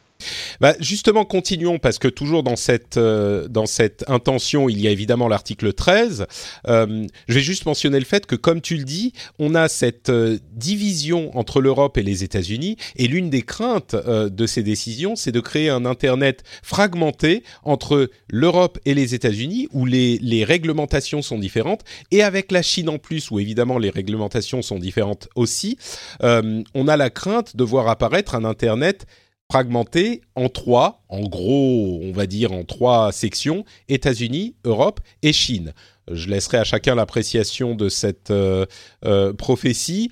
Bah 0.60 0.75
justement, 0.79 1.23
continuons 1.23 1.79
parce 1.79 1.99
que 1.99 2.08
toujours 2.08 2.43
dans 2.43 2.58
cette 2.58 2.97
euh, 2.97 3.47
dans 3.47 3.65
cette 3.65 4.03
intention, 4.08 4.67
il 4.67 4.79
y 4.82 4.88
a 4.88 4.91
évidemment 4.91 5.27
l'article 5.27 5.73
13. 5.73 6.25
Euh, 6.67 7.08
je 7.27 7.34
vais 7.34 7.39
juste 7.39 7.65
mentionner 7.65 7.99
le 7.99 8.05
fait 8.05 8.25
que, 8.25 8.36
comme 8.36 8.60
tu 8.62 8.75
le 8.75 8.84
dis, 8.84 9.13
on 9.39 9.55
a 9.55 9.69
cette 9.69 10.10
euh, 10.10 10.38
division 10.51 11.38
entre 11.38 11.62
l'Europe 11.62 11.97
et 11.97 12.03
les 12.03 12.23
États-Unis, 12.23 12.75
et 12.97 13.08
l'une 13.08 13.29
des 13.29 13.41
craintes 13.41 13.93
euh, 13.93 14.29
de 14.29 14.45
ces 14.45 14.63
décisions, 14.63 15.15
c'est 15.15 15.32
de 15.32 15.39
créer 15.39 15.69
un 15.69 15.86
Internet 15.86 16.43
fragmenté 16.63 17.43
entre 17.63 18.10
l'Europe 18.29 18.79
et 18.86 18.93
les 18.93 19.15
États-Unis, 19.15 19.69
où 19.71 19.86
les 19.86 20.17
les 20.21 20.43
réglementations 20.43 21.21
sont 21.21 21.39
différentes, 21.39 21.84
et 22.12 22.21
avec 22.23 22.51
la 22.51 22.62
Chine 22.62 22.89
en 22.89 22.97
plus, 22.97 23.32
où 23.32 23.39
évidemment 23.39 23.77
les 23.77 23.89
réglementations 23.89 24.62
sont 24.62 24.79
différentes 24.79 25.29
aussi. 25.36 25.77
Euh, 26.23 26.63
on 26.73 26.88
a 26.88 26.97
la 26.97 27.10
crainte 27.10 27.55
de 27.55 27.63
voir 27.63 27.88
apparaître 27.88 28.36
un 28.36 28.43
Internet 28.43 29.05
fragmenté 29.52 30.22
en 30.36 30.48
trois, 30.48 31.02
en 31.10 31.22
gros, 31.22 32.00
on 32.04 32.12
va 32.12 32.28
dire 32.28 32.52
en 32.52 32.64
trois 32.64 33.12
sections 33.12 33.66
États-Unis, 33.88 34.56
Europe 34.64 35.00
et 35.24 35.34
Chine. 35.34 35.74
Je 36.12 36.30
laisserai 36.30 36.58
à 36.58 36.64
chacun 36.64 36.94
l'appréciation 36.94 37.74
de 37.74 37.90
cette 37.90 38.30
euh, 38.30 38.68
euh, 39.06 39.34
prophétie. 39.34 40.12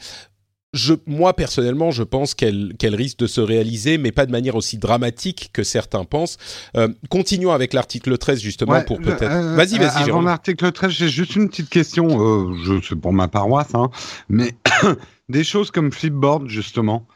Je, 0.73 0.95
moi 1.05 1.35
personnellement, 1.35 1.91
je 1.91 2.01
pense 2.01 2.33
qu'elle 2.33 2.75
risque 2.81 3.19
de 3.19 3.27
se 3.27 3.39
réaliser, 3.39 3.99
mais 3.99 4.11
pas 4.11 4.25
de 4.25 4.31
manière 4.31 4.55
aussi 4.55 4.79
dramatique 4.79 5.51
que 5.53 5.63
certains 5.63 6.03
pensent. 6.03 6.37
Euh, 6.75 6.87
continuons 7.09 7.51
avec 7.51 7.73
l'article 7.73 8.17
13 8.17 8.39
justement 8.41 8.73
Ouais, 8.73 8.85
pour 8.85 8.99
peut-être. 8.99 9.55
vas-y, 9.55 9.77
vas-y, 9.77 10.09
Avant 10.09 10.21
l'article 10.23 10.71
13, 10.71 10.91
j'ai 10.91 11.09
juste 11.09 11.35
une 11.35 11.47
petite 11.47 11.69
question. 11.69 12.55
Je, 12.63 12.81
c'est 12.81 12.95
pour 12.95 13.13
ma 13.13 13.27
paroisse, 13.27 13.73
hein, 13.75 13.91
mais 14.29 14.55
des 15.29 15.43
choses 15.43 15.69
comme 15.69 15.91
Flipboard, 15.91 16.47
justement. 16.47 17.07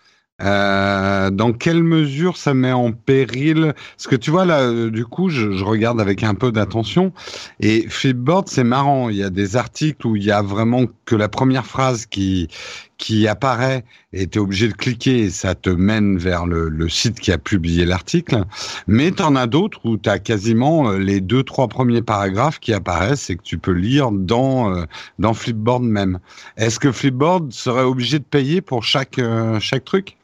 Euh, 0.43 1.29
dans 1.29 1.53
quelle 1.53 1.83
mesure 1.83 2.37
ça 2.37 2.53
met 2.53 2.71
en 2.71 2.91
péril? 2.91 3.73
Parce 3.95 4.07
que 4.07 4.15
tu 4.15 4.31
vois 4.31 4.45
là, 4.45 4.61
euh, 4.61 4.89
du 4.89 5.05
coup, 5.05 5.29
je, 5.29 5.63
regarde 5.63 6.01
avec 6.01 6.23
un 6.23 6.35
peu 6.35 6.51
d'attention 6.51 7.13
et 7.59 7.85
Flipboard, 7.87 8.47
c'est 8.47 8.63
marrant. 8.63 9.09
Il 9.09 9.17
y 9.17 9.23
a 9.23 9.29
des 9.29 9.55
articles 9.55 10.05
où 10.07 10.15
il 10.15 10.23
y 10.23 10.31
a 10.31 10.41
vraiment 10.41 10.85
que 11.05 11.15
la 11.15 11.29
première 11.29 11.65
phrase 11.65 12.05
qui 12.05 12.47
qui 12.97 13.27
apparaît 13.27 13.83
et 14.13 14.27
tu 14.27 14.37
es 14.37 14.41
obligé 14.41 14.67
de 14.67 14.73
cliquer 14.73 15.21
et 15.21 15.29
ça 15.31 15.55
te 15.55 15.71
mène 15.71 16.19
vers 16.19 16.45
le, 16.45 16.69
le 16.69 16.87
site 16.87 17.19
qui 17.19 17.31
a 17.31 17.39
publié 17.39 17.83
l'article. 17.83 18.43
Mais 18.85 19.09
tu 19.11 19.23
en 19.23 19.35
as 19.35 19.47
d'autres 19.47 19.79
où 19.85 19.97
tu 19.97 20.07
as 20.07 20.19
quasiment 20.19 20.91
euh, 20.91 20.99
les 20.99 21.19
deux, 21.19 21.43
trois 21.43 21.67
premiers 21.67 22.03
paragraphes 22.03 22.59
qui 22.59 22.73
apparaissent 22.73 23.31
et 23.31 23.37
que 23.37 23.41
tu 23.41 23.57
peux 23.57 23.71
lire 23.71 24.11
dans, 24.11 24.85
dans 25.17 25.33
Flipboard 25.33 25.83
même. 25.83 26.19
Est-ce 26.57 26.79
que 26.79 26.91
Flipboard 26.91 27.51
serait 27.51 27.83
obligé 27.83 28.19
de 28.19 28.23
payer 28.23 28.61
pour 28.61 28.83
chaque, 28.83 29.19
chaque 29.59 29.83
truc? 29.83 30.17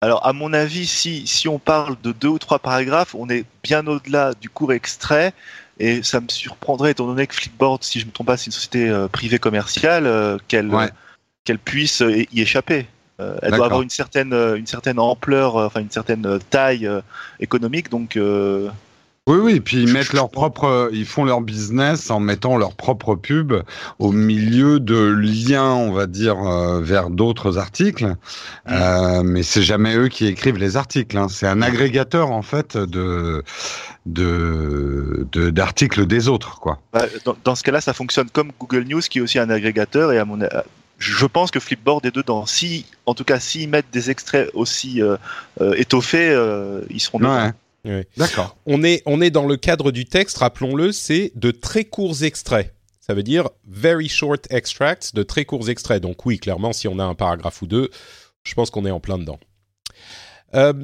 Alors, 0.00 0.24
à 0.26 0.32
mon 0.32 0.52
avis, 0.52 0.86
si, 0.86 1.26
si 1.26 1.48
on 1.48 1.58
parle 1.58 1.96
de 2.02 2.12
deux 2.12 2.28
ou 2.28 2.38
trois 2.38 2.60
paragraphes, 2.60 3.14
on 3.16 3.28
est 3.28 3.44
bien 3.64 3.86
au-delà 3.86 4.32
du 4.34 4.48
court 4.48 4.72
extrait. 4.72 5.32
Et 5.80 6.02
ça 6.02 6.20
me 6.20 6.28
surprendrait, 6.28 6.92
étant 6.92 7.06
donné 7.06 7.26
que 7.26 7.34
Flipboard, 7.34 7.82
si 7.82 8.00
je 8.00 8.04
ne 8.04 8.08
me 8.08 8.12
trompe 8.12 8.28
pas, 8.28 8.36
c'est 8.36 8.46
une 8.46 8.52
société 8.52 8.88
euh, 8.88 9.08
privée 9.08 9.38
commerciale, 9.38 10.06
euh, 10.06 10.38
qu'elle 10.48 10.68
Ouais. 10.72 10.90
qu'elle 11.44 11.58
puisse 11.58 12.02
euh, 12.02 12.24
y 12.32 12.40
échapper. 12.40 12.86
Elle 13.42 13.50
doit 13.50 13.66
avoir 13.66 13.82
une 13.82 13.90
certaine, 13.90 14.32
une 14.32 14.68
certaine 14.68 15.00
ampleur, 15.00 15.56
enfin 15.56 15.80
une 15.80 15.90
certaine 15.90 16.38
taille 16.50 16.88
économique. 17.40 17.90
Donc, 17.90 18.16
euh, 18.16 18.70
Oui, 19.28 19.36
oui, 19.42 19.60
puis 19.60 19.82
ils 19.82 19.92
mettent 19.92 20.14
leur 20.14 20.30
propre, 20.30 20.88
ils 20.92 21.04
font 21.04 21.24
leur 21.24 21.42
business 21.42 22.10
en 22.10 22.18
mettant 22.18 22.56
leur 22.56 22.74
propre 22.74 23.14
pub 23.14 23.52
au 23.98 24.10
milieu 24.10 24.80
de 24.80 24.96
liens, 24.96 25.70
on 25.74 25.92
va 25.92 26.06
dire, 26.06 26.38
euh, 26.38 26.80
vers 26.80 27.10
d'autres 27.10 27.58
articles. 27.58 28.16
Euh, 28.70 29.22
mais 29.22 29.42
c'est 29.42 29.62
jamais 29.62 29.94
eux 29.96 30.08
qui 30.08 30.26
écrivent 30.26 30.56
les 30.56 30.78
articles. 30.78 31.16
Hein. 31.18 31.28
C'est 31.28 31.46
un 31.46 31.60
agrégateur 31.60 32.30
en 32.30 32.40
fait 32.42 32.78
de 32.78 33.44
de 34.06 35.26
de- 35.30 35.50
d'articles 35.50 36.06
des 36.06 36.28
autres, 36.28 36.58
quoi. 36.58 36.80
bah, 36.94 37.04
dans, 37.26 37.36
dans 37.44 37.54
ce 37.54 37.62
cas-là, 37.64 37.82
ça 37.82 37.92
fonctionne 37.92 38.30
comme 38.30 38.50
Google 38.58 38.84
News, 38.88 39.02
qui 39.02 39.18
est 39.18 39.20
aussi 39.20 39.38
un 39.38 39.50
agrégateur. 39.50 40.10
Et 40.12 40.18
à 40.18 40.24
mon, 40.24 40.38
je 40.98 41.26
pense 41.26 41.50
que 41.50 41.60
Flipboard 41.60 42.04
est 42.06 42.14
dedans. 42.14 42.46
Si, 42.46 42.86
en 43.06 43.14
tout 43.14 43.24
cas, 43.24 43.38
s'ils 43.38 43.68
mettent 43.68 43.90
des 43.92 44.10
extraits 44.10 44.50
aussi 44.54 45.02
euh, 45.02 45.16
euh, 45.60 45.74
étoffés, 45.76 46.30
euh, 46.30 46.80
ils 46.90 47.00
seront 47.00 47.18
dedans. 47.18 47.44
Ouais. 47.44 47.52
D'accord. 48.16 48.56
On 48.66 48.82
est, 48.84 49.02
on 49.06 49.20
est 49.20 49.30
dans 49.30 49.46
le 49.46 49.56
cadre 49.56 49.90
du 49.92 50.04
texte, 50.04 50.38
rappelons-le, 50.38 50.92
c'est 50.92 51.32
de 51.34 51.50
très 51.50 51.84
courts 51.84 52.22
extraits. 52.22 52.74
Ça 53.00 53.14
veut 53.14 53.22
dire 53.22 53.48
very 53.66 54.08
short 54.08 54.46
extracts, 54.50 55.14
de 55.14 55.22
très 55.22 55.46
courts 55.46 55.70
extraits. 55.70 56.02
Donc 56.02 56.26
oui, 56.26 56.38
clairement, 56.38 56.74
si 56.74 56.88
on 56.88 56.98
a 56.98 57.04
un 57.04 57.14
paragraphe 57.14 57.62
ou 57.62 57.66
deux, 57.66 57.88
je 58.44 58.54
pense 58.54 58.70
qu'on 58.70 58.84
est 58.84 58.90
en 58.90 59.00
plein 59.00 59.18
dedans. 59.18 59.40
Euh, 60.54 60.74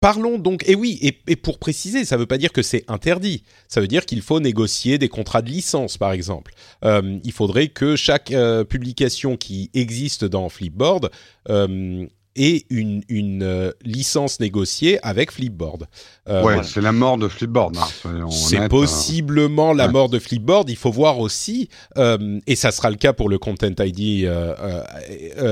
parlons 0.00 0.38
donc, 0.38 0.68
et 0.68 0.74
oui, 0.74 0.98
et, 1.00 1.16
et 1.28 1.36
pour 1.36 1.58
préciser, 1.58 2.04
ça 2.04 2.16
ne 2.16 2.20
veut 2.20 2.26
pas 2.26 2.38
dire 2.38 2.52
que 2.52 2.62
c'est 2.62 2.84
interdit. 2.88 3.44
Ça 3.68 3.80
veut 3.80 3.86
dire 3.86 4.04
qu'il 4.04 4.20
faut 4.20 4.40
négocier 4.40 4.98
des 4.98 5.08
contrats 5.08 5.42
de 5.42 5.50
licence, 5.50 5.96
par 5.96 6.10
exemple. 6.10 6.54
Euh, 6.84 7.18
il 7.22 7.32
faudrait 7.32 7.68
que 7.68 7.94
chaque 7.94 8.32
euh, 8.32 8.64
publication 8.64 9.36
qui 9.36 9.70
existe 9.74 10.24
dans 10.24 10.48
Flipboard 10.48 11.10
ait 12.36 12.64
une, 12.70 13.02
une 13.08 13.42
euh, 13.42 13.70
licence 13.84 14.40
négociée 14.40 14.98
avec 15.04 15.30
Flipboard. 15.32 15.86
Euh, 16.28 16.36
ouais, 16.38 16.42
voilà. 16.42 16.62
c'est 16.62 16.80
la 16.80 16.92
mort 16.92 17.16
de 17.18 17.28
Flipboard. 17.28 17.76
hein, 17.76 18.28
C'est 18.30 18.56
honnêtes, 18.56 18.70
possiblement 18.70 19.72
la 19.72 19.88
mort 19.88 20.08
de 20.08 20.18
Flipboard. 20.18 20.68
Il 20.70 20.76
faut 20.76 20.90
voir 20.90 21.18
aussi, 21.18 21.68
euh, 21.98 22.40
et 22.46 22.56
ça 22.56 22.70
sera 22.72 22.90
le 22.90 22.96
cas 22.96 23.12
pour 23.12 23.28
le 23.28 23.38
Content 23.38 23.72
ID, 23.78 24.24
euh, 24.24 24.84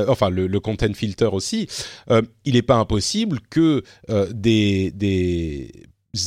enfin 0.09 0.31
le, 0.31 0.47
le 0.47 0.61
Content 0.61 0.93
Filter 0.95 1.29
aussi. 1.33 1.69
euh, 2.11 2.23
il 2.45 2.55
n'est 2.55 2.63
pas 2.63 2.77
impossible 2.77 3.41
que 3.51 3.83
euh, 4.11 4.27
des, 4.33 4.91
des 4.91 5.71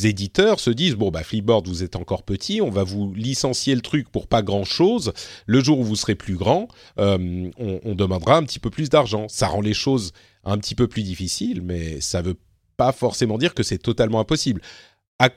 éditeurs 0.04 0.60
se 0.60 0.72
disent 0.72 0.96
bon 0.96 1.12
bah 1.12 1.22
Flipboard 1.24 1.68
vous 1.68 1.84
êtes 1.84 1.96
encore 1.96 2.24
petit, 2.24 2.60
on 2.62 2.72
va 2.72 2.84
vous 2.84 3.14
licencier 3.14 3.76
le 3.76 3.82
truc 3.82 4.10
pour 4.10 4.28
pas 4.28 4.42
grand 4.42 4.64
chose. 4.64 5.14
Le 5.46 5.64
jour 5.64 5.80
où 5.80 5.84
vous 5.84 5.96
serez 5.96 6.16
plus 6.16 6.36
grand, 6.38 6.68
euh, 7.00 7.50
on, 7.60 7.80
on 7.84 7.94
demandera 7.96 8.38
un 8.38 8.44
petit 8.44 8.60
peu 8.60 8.70
plus 8.70 8.90
d'argent. 8.90 9.28
Ça 9.30 9.48
rend 9.48 9.62
les 9.62 9.74
choses 9.76 10.12
un 10.46 10.58
petit 10.58 10.76
peu 10.76 10.88
plus 10.88 11.04
difficiles, 11.04 11.62
mais 11.62 12.00
ça 12.02 12.22
veut 12.22 12.38
pas 12.78 12.92
forcément 12.92 13.38
dire 13.38 13.54
que 13.54 13.64
c'est 13.64 13.78
totalement 13.78 14.20
impossible. 14.20 14.62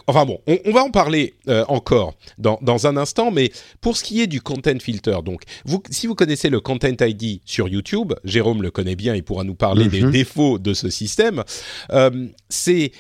Enfin 0.09 0.27
bon, 0.27 0.41
on, 0.49 0.59
on 0.65 0.73
va 0.73 0.83
en 0.83 0.91
parler 0.91 1.35
euh, 1.49 1.65
encore 1.69 2.15
dans, 2.37 2.59
dans 2.63 2.89
un 2.89 2.97
instant, 2.97 3.31
mais 3.31 3.53
pour 3.81 3.97
ce 3.97 4.03
qui 4.03 4.21
est 4.21 4.27
du 4.27 4.41
content 4.41 4.77
filter, 4.81 5.19
donc 5.25 5.43
vous, 5.67 5.81
si 5.89 6.09
vous 6.09 6.17
connaissez 6.17 6.51
le 6.51 6.59
Content 6.61 6.97
ID 7.01 7.41
sur 7.45 7.69
YouTube, 7.69 8.13
Jérôme 8.25 8.61
le 8.63 8.73
connaît 8.73 8.97
bien, 8.97 9.15
il 9.15 9.23
pourra 9.23 9.45
nous 9.45 9.55
parler 9.55 9.87
des 9.87 10.03
Mhm. 10.03 10.11
défauts 10.11 10.59
de 10.59 10.75
ce 10.75 10.91
système. 10.91 11.45
Euh, 11.93 12.27
c'est 12.49 12.91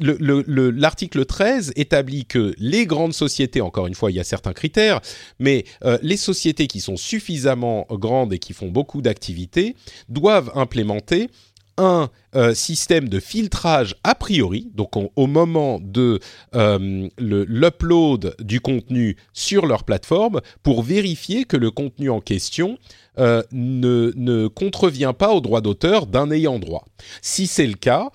l'article 0.00 1.24
13 1.24 1.72
établit 1.76 2.26
que 2.26 2.54
les 2.58 2.86
grandes 2.86 3.12
sociétés, 3.14 3.60
encore 3.60 3.86
une 3.88 3.94
fois, 3.94 4.10
il 4.12 4.14
y 4.14 4.20
a 4.20 4.24
certains 4.24 4.52
critères, 4.52 5.00
mais 5.40 5.64
euh, 5.84 5.98
les 6.02 6.16
sociétés 6.16 6.68
qui 6.68 6.80
sont 6.80 6.96
suffisamment 6.96 7.86
grandes 7.90 8.32
et 8.32 8.38
qui 8.38 8.52
font 8.52 8.68
beaucoup 8.68 9.02
d'activités 9.02 9.74
doivent 10.08 10.52
implémenter 10.54 11.28
un 11.76 12.08
euh, 12.36 12.54
système 12.54 13.08
de 13.08 13.20
filtrage 13.20 13.94
a 14.04 14.14
priori, 14.14 14.70
donc 14.74 14.96
on- 14.96 15.10
au 15.16 15.26
moment 15.26 15.80
de 15.82 16.20
euh, 16.54 17.08
l'upload 17.18 18.34
du 18.40 18.60
contenu 18.60 19.16
sur 19.32 19.66
leur 19.66 19.84
plateforme, 19.84 20.40
pour 20.62 20.82
vérifier 20.82 21.44
que 21.44 21.56
le 21.56 21.70
contenu 21.70 22.10
en 22.10 22.20
question 22.20 22.78
euh, 23.18 23.42
ne, 23.52 24.48
contrevient 24.48 25.12
pas 25.16 25.32
aux 25.32 25.40
droits 25.40 25.60
d'auteur 25.60 26.06
d'un 26.06 26.30
ayant 26.32 26.58
droit. 26.58 26.84
Si 27.22 27.46
c'est 27.46 27.66
le 27.66 27.74
cas, 27.74 28.10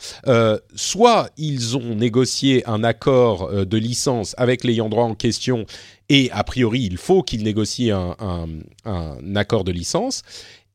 soit 0.75 1.29
ils 1.37 1.77
ont 1.77 1.95
négocié 1.95 2.67
un 2.67 2.83
accord 2.83 3.65
de 3.65 3.77
licence 3.77 4.35
avec 4.37 4.63
l'ayant 4.65 4.89
droit 4.89 5.05
en 5.05 5.15
question, 5.15 5.65
et 6.09 6.29
a 6.31 6.43
priori 6.43 6.81
il 6.81 6.97
faut 6.97 7.23
qu'ils 7.23 7.43
négocient 7.43 8.15
un 8.19 9.35
accord 9.35 9.63
de 9.63 9.71
licence, 9.71 10.23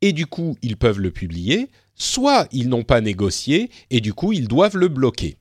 et 0.01 0.13
du 0.13 0.27
coup 0.27 0.57
ils 0.63 0.77
peuvent 0.79 1.01
le 1.01 1.11
publier, 1.11 1.69
soit 1.97 2.49
ils 2.53 2.69
n'ont 2.69 2.85
pas 2.85 3.01
négocié, 3.01 3.71
et 3.91 4.01
du 4.01 4.13
coup 4.15 4.33
ils 4.33 4.49
doivent 4.49 4.77
le 4.77 4.89
bloquer. 4.89 5.37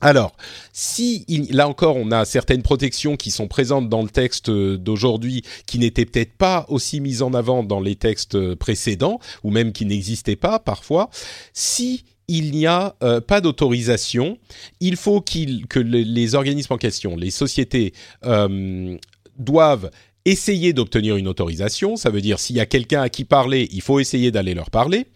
Alors, 0.00 0.36
si 0.72 1.24
là 1.50 1.66
encore 1.66 1.96
on 1.96 2.12
a 2.12 2.24
certaines 2.24 2.62
protections 2.62 3.16
qui 3.16 3.32
sont 3.32 3.48
présentes 3.48 3.88
dans 3.88 4.02
le 4.02 4.08
texte 4.08 4.48
euh, 4.48 4.78
d'aujourd'hui 4.78 5.42
qui 5.66 5.80
n'étaient 5.80 6.04
peut-être 6.04 6.34
pas 6.34 6.66
aussi 6.68 7.00
mises 7.00 7.20
en 7.20 7.34
avant 7.34 7.64
dans 7.64 7.80
les 7.80 7.96
textes 7.96 8.36
euh, 8.36 8.54
précédents 8.54 9.18
ou 9.42 9.50
même 9.50 9.72
qui 9.72 9.86
n'existaient 9.86 10.36
pas 10.36 10.60
parfois, 10.60 11.10
si 11.52 12.04
il 12.28 12.52
n'y 12.52 12.66
a 12.66 12.94
euh, 13.02 13.20
pas 13.20 13.40
d'autorisation, 13.40 14.38
il 14.80 14.96
faut 14.96 15.20
que 15.20 15.80
le- 15.80 16.02
les 16.02 16.34
organismes 16.36 16.74
en 16.74 16.78
question, 16.78 17.16
les 17.16 17.32
sociétés 17.32 17.92
euh, 18.24 18.96
doivent 19.38 19.90
essayer 20.28 20.74
d'obtenir 20.74 21.16
une 21.16 21.26
autorisation. 21.26 21.96
Ça 21.96 22.10
veut 22.10 22.20
dire 22.20 22.38
s'il 22.38 22.56
y 22.56 22.60
a 22.60 22.66
quelqu'un 22.66 23.00
à 23.00 23.08
qui 23.08 23.24
parler, 23.24 23.68
il 23.72 23.80
faut 23.80 23.98
essayer 23.98 24.30
d'aller 24.30 24.52
leur 24.54 24.70
parler. 24.70 25.06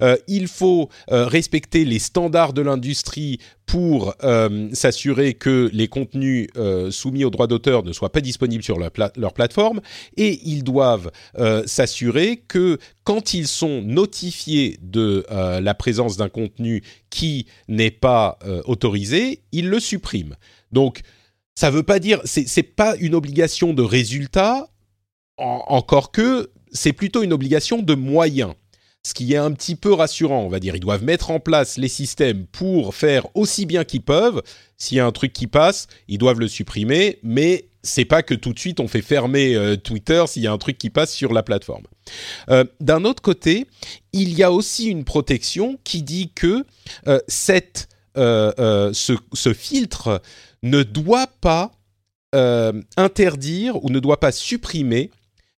Euh, 0.00 0.16
il 0.28 0.48
faut 0.48 0.88
euh, 1.10 1.26
respecter 1.26 1.84
les 1.84 1.98
standards 1.98 2.54
de 2.54 2.62
l'industrie 2.62 3.38
pour 3.66 4.14
euh, 4.24 4.68
s'assurer 4.72 5.34
que 5.34 5.70
les 5.72 5.88
contenus 5.88 6.48
soumis 6.90 7.24
aux 7.24 7.30
droits 7.30 7.46
d'auteur 7.46 7.84
ne 7.84 7.92
soient 7.92 8.12
pas 8.12 8.20
disponibles 8.20 8.64
sur 8.64 8.78
leur, 8.78 8.90
leur 9.16 9.32
plateforme. 9.32 9.80
Et 10.16 10.40
ils 10.44 10.64
doivent 10.64 11.10
s'assurer 11.66 12.42
que 12.48 12.78
quand 13.04 13.34
ils 13.34 13.46
sont 13.46 13.80
notifiés 13.82 14.78
de 14.82 15.24
la 15.30 15.74
présence 15.74 16.16
d'un 16.16 16.28
contenu 16.28 16.82
qui 17.08 17.46
n'est 17.68 17.90
pas 17.90 18.38
autorisé, 18.66 19.40
ils 19.52 19.68
le 19.68 19.80
suppriment. 19.80 20.36
Donc, 20.72 21.02
ça 21.54 21.70
veut 21.70 21.82
pas 21.82 21.98
dire, 21.98 22.20
c'est 22.24 22.62
pas 22.62 22.96
une 22.96 23.14
obligation 23.14 23.74
de 23.74 23.82
résultat, 23.82 24.68
en- 25.36 25.64
encore 25.68 26.10
que 26.12 26.50
c'est 26.72 26.92
plutôt 26.92 27.22
une 27.22 27.32
obligation 27.32 27.82
de 27.82 27.94
moyens. 27.94 28.54
Ce 29.04 29.14
qui 29.14 29.32
est 29.32 29.36
un 29.36 29.50
petit 29.50 29.74
peu 29.74 29.92
rassurant, 29.92 30.42
on 30.44 30.48
va 30.48 30.60
dire. 30.60 30.76
Ils 30.76 30.80
doivent 30.80 31.02
mettre 31.02 31.32
en 31.32 31.40
place 31.40 31.76
les 31.76 31.88
systèmes 31.88 32.46
pour 32.46 32.94
faire 32.94 33.26
aussi 33.34 33.66
bien 33.66 33.82
qu'ils 33.82 34.02
peuvent. 34.02 34.42
S'il 34.76 34.96
y 34.96 35.00
a 35.00 35.06
un 35.06 35.10
truc 35.10 35.32
qui 35.32 35.48
passe, 35.48 35.88
ils 36.06 36.18
doivent 36.18 36.38
le 36.38 36.46
supprimer, 36.46 37.18
mais 37.24 37.68
c'est 37.82 38.04
pas 38.04 38.22
que 38.22 38.32
tout 38.32 38.52
de 38.52 38.60
suite 38.60 38.78
on 38.78 38.86
fait 38.86 39.02
fermer 39.02 39.56
euh, 39.56 39.76
Twitter 39.76 40.22
s'il 40.28 40.42
y 40.42 40.46
a 40.46 40.52
un 40.52 40.58
truc 40.58 40.78
qui 40.78 40.88
passe 40.88 41.12
sur 41.12 41.32
la 41.32 41.42
plateforme. 41.42 41.82
Euh, 42.48 42.62
D'un 42.78 43.04
autre 43.04 43.22
côté, 43.22 43.66
il 44.12 44.32
y 44.34 44.44
a 44.44 44.52
aussi 44.52 44.86
une 44.86 45.02
protection 45.04 45.80
qui 45.82 46.02
dit 46.04 46.30
que 46.32 46.64
euh, 47.08 47.18
cette 47.26 47.88
ce, 48.14 49.16
ce, 49.32 49.52
filtre 49.54 50.20
ne 50.62 50.82
doit 50.82 51.28
pas 51.40 51.72
interdire 52.96 53.84
ou 53.84 53.90
ne 53.90 54.00
doit 54.00 54.18
pas 54.18 54.32
supprimer 54.32 55.10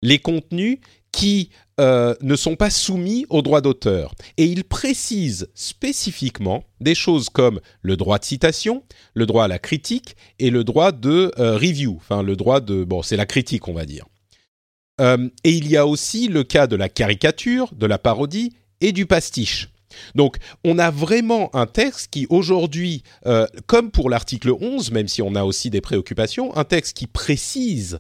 les 0.01 0.19
contenus 0.19 0.79
qui 1.13 1.51
euh, 1.79 2.15
ne 2.23 2.37
sont 2.37 2.57
pas 2.57 2.71
soumis 2.71 3.27
au 3.29 3.43
droit 3.43 3.61
d'auteur. 3.61 4.15
Et 4.39 4.45
il 4.45 4.65
précise 4.65 5.49
spécifiquement 5.55 6.65
des 6.81 6.95
choses 6.95 7.29
comme 7.29 7.61
le 7.83 7.97
droit 7.97 8.19
de 8.19 8.25
citation, 8.25 8.83
le 9.15 9.27
droit 9.27 9.45
à 9.45 9.49
la 9.49 9.59
critique 9.59 10.17
et 10.39 10.51
le 10.51 10.65
droit 10.65 10.93
de 10.93 11.31
euh, 11.39 11.57
review, 11.57 11.97
enfin 11.97 12.23
le 12.23 12.37
droit 12.37 12.61
de... 12.61 12.85
Bon, 12.85 13.03
c'est 13.03 13.17
la 13.17 13.27
critique, 13.27 13.69
on 13.69 13.75
va 13.75 13.85
dire. 13.85 14.07
Euh, 15.01 15.29
et 15.45 15.51
il 15.51 15.69
y 15.69 15.77
a 15.77 15.87
aussi 15.87 16.29
le 16.29 16.45
cas 16.45 16.67
de 16.67 16.77
la 16.77 16.89
caricature, 16.89 17.75
de 17.75 17.87
la 17.87 17.99
parodie 17.99 18.55
et 18.81 18.93
du 18.93 19.07
pastiche. 19.07 19.69
Donc, 20.15 20.37
on 20.65 20.79
a 20.79 20.91
vraiment 20.91 21.55
un 21.55 21.67
texte 21.67 22.09
qui 22.11 22.27
aujourd'hui, 22.31 23.03
comme 23.67 23.91
pour 23.91 24.11
l'article 24.11 24.53
11, 24.61 24.91
même 24.91 25.09
si 25.09 25.23
on 25.23 25.35
a 25.35 25.45
aussi 25.45 25.71
des 25.71 25.81
préoccupations, 25.81 26.57
un 26.57 26.65
texte 26.65 26.97
qui 26.97 27.07
précise 27.07 27.99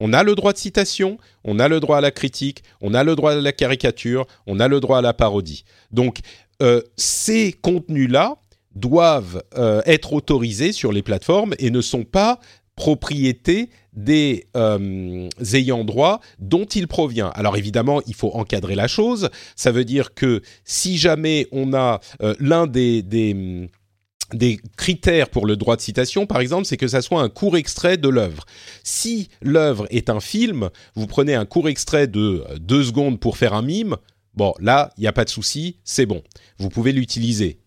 on 0.00 0.12
a 0.12 0.22
le 0.22 0.34
droit 0.34 0.52
de 0.52 0.58
citation, 0.58 1.18
on 1.44 1.58
a 1.58 1.68
le 1.68 1.80
droit 1.80 1.98
à 1.98 2.00
la 2.00 2.10
critique, 2.10 2.62
on 2.80 2.94
a 2.94 3.04
le 3.04 3.14
droit 3.14 3.32
à 3.32 3.36
la 3.36 3.52
caricature, 3.52 4.26
on 4.46 4.60
a 4.60 4.68
le 4.68 4.80
droit 4.80 4.98
à 4.98 5.02
la 5.02 5.14
parodie. 5.14 5.64
Donc, 5.92 6.18
euh, 6.62 6.82
ces 6.96 7.52
contenus-là 7.52 8.36
doivent 8.74 9.42
euh, 9.56 9.82
être 9.86 10.12
autorisés 10.12 10.72
sur 10.72 10.92
les 10.92 11.02
plateformes 11.02 11.54
et 11.58 11.70
ne 11.70 11.80
sont 11.80 12.04
pas 12.04 12.40
propriété 12.76 13.70
des 13.94 14.46
euh, 14.56 15.28
ayants 15.52 15.84
droit 15.84 16.20
dont 16.38 16.64
il 16.64 16.88
provient. 16.88 17.30
Alors 17.34 17.56
évidemment, 17.56 18.00
il 18.06 18.14
faut 18.14 18.32
encadrer 18.32 18.74
la 18.74 18.88
chose. 18.88 19.30
Ça 19.56 19.72
veut 19.72 19.84
dire 19.84 20.14
que 20.14 20.42
si 20.64 20.98
jamais 20.98 21.46
on 21.52 21.72
a 21.74 22.00
l'un 22.38 22.66
des 22.66 23.02
des 24.32 24.58
critères 24.76 25.28
pour 25.28 25.46
le 25.46 25.56
droit 25.56 25.76
de 25.76 25.80
citation, 25.80 26.26
par 26.26 26.40
exemple, 26.40 26.64
c'est 26.64 26.76
que 26.76 26.88
ça 26.88 27.02
soit 27.02 27.22
un 27.22 27.28
court 27.28 27.56
extrait 27.56 27.96
de 27.96 28.08
l'œuvre. 28.08 28.44
Si 28.82 29.28
l'œuvre 29.42 29.86
est 29.90 30.10
un 30.10 30.20
film, 30.20 30.70
vous 30.94 31.06
prenez 31.06 31.34
un 31.34 31.44
court 31.44 31.68
extrait 31.68 32.06
de 32.06 32.44
deux 32.58 32.84
secondes 32.84 33.20
pour 33.20 33.36
faire 33.36 33.54
un 33.54 33.62
mime, 33.62 33.96
bon, 34.34 34.54
là, 34.60 34.92
il 34.96 35.02
n'y 35.02 35.06
a 35.06 35.12
pas 35.12 35.24
de 35.24 35.30
souci, 35.30 35.78
c'est 35.84 36.06
bon. 36.06 36.22
Vous 36.58 36.68
pouvez 36.68 36.92
l'utiliser 36.92 37.58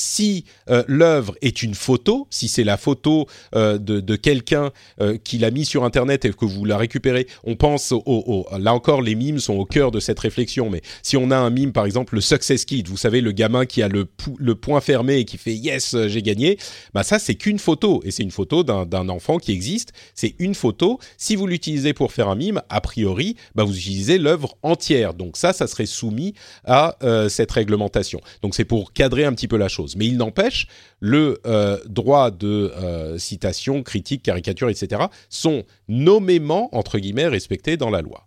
si 0.00 0.44
euh, 0.70 0.82
l'œuvre 0.88 1.36
est 1.42 1.62
une 1.62 1.74
photo, 1.74 2.26
si 2.30 2.48
c'est 2.48 2.64
la 2.64 2.76
photo 2.76 3.26
euh, 3.54 3.78
de, 3.78 4.16
quelqu'un 4.16 4.70
euh, 5.00 5.16
qui 5.22 5.38
l'a 5.38 5.50
mis 5.50 5.64
sur 5.64 5.84
Internet 5.84 6.24
et 6.24 6.32
que 6.32 6.44
vous 6.44 6.64
la 6.64 6.76
récupérez, 6.76 7.26
on 7.44 7.56
pense 7.56 7.92
au, 7.92 8.46
Là 8.58 8.74
encore, 8.74 9.02
les 9.02 9.14
mimes 9.14 9.38
sont 9.38 9.54
au 9.54 9.64
cœur 9.64 9.90
de 9.90 10.00
cette 10.00 10.18
réflexion, 10.18 10.70
mais 10.70 10.80
si 11.02 11.16
on 11.16 11.30
a 11.30 11.36
un 11.36 11.50
mime, 11.50 11.72
par 11.72 11.84
exemple, 11.84 12.14
le 12.14 12.20
Success 12.20 12.64
Kid, 12.64 12.88
vous 12.88 12.96
savez, 12.96 13.20
le 13.20 13.32
gamin 13.32 13.66
qui 13.66 13.82
a 13.82 13.88
le, 13.88 14.06
le 14.38 14.54
point 14.54 14.80
fermé 14.80 15.18
et 15.18 15.24
qui 15.24 15.36
fait 15.36 15.54
«Yes, 15.54 15.96
j'ai 16.06 16.22
gagné», 16.22 16.58
bah 16.94 17.02
ça, 17.02 17.18
c'est 17.18 17.34
qu'une 17.34 17.58
photo, 17.58 18.00
et 18.04 18.10
c'est 18.10 18.22
une 18.22 18.30
photo 18.30 18.62
d'un 18.62 19.08
enfant 19.08 19.38
qui 19.38 19.52
existe, 19.52 19.92
c'est 20.14 20.34
une 20.38 20.54
photo. 20.54 20.98
Si 21.18 21.36
vous 21.36 21.46
l'utilisez 21.46 21.92
pour 21.92 22.12
faire 22.12 22.28
un 22.28 22.36
mime, 22.36 22.62
a 22.68 22.80
priori, 22.80 23.36
bah 23.54 23.64
vous 23.64 23.76
utilisez 23.76 24.18
l'œuvre 24.18 24.56
entière. 24.62 25.14
Donc 25.14 25.36
ça, 25.36 25.52
ça 25.52 25.66
serait 25.66 25.86
soumis 25.86 26.34
à 26.64 26.96
cette 27.28 27.50
réglementation. 27.50 28.20
Donc 28.42 28.54
c'est 28.54 28.64
pour 28.64 28.92
cadrer 28.92 29.24
un 29.24 29.32
petit 29.32 29.48
peu 29.48 29.56
la 29.56 29.68
chose. 29.68 29.89
Mais 29.96 30.06
il 30.06 30.16
n'empêche, 30.16 30.66
le 31.00 31.40
euh, 31.46 31.78
droit 31.86 32.30
de 32.30 32.72
euh, 32.76 33.18
citation, 33.18 33.82
critique, 33.82 34.22
caricature, 34.22 34.68
etc. 34.68 35.02
sont 35.28 35.64
nommément, 35.88 36.68
entre 36.72 36.98
guillemets, 36.98 37.26
respectés 37.26 37.76
dans 37.76 37.90
la 37.90 38.02
loi. 38.02 38.26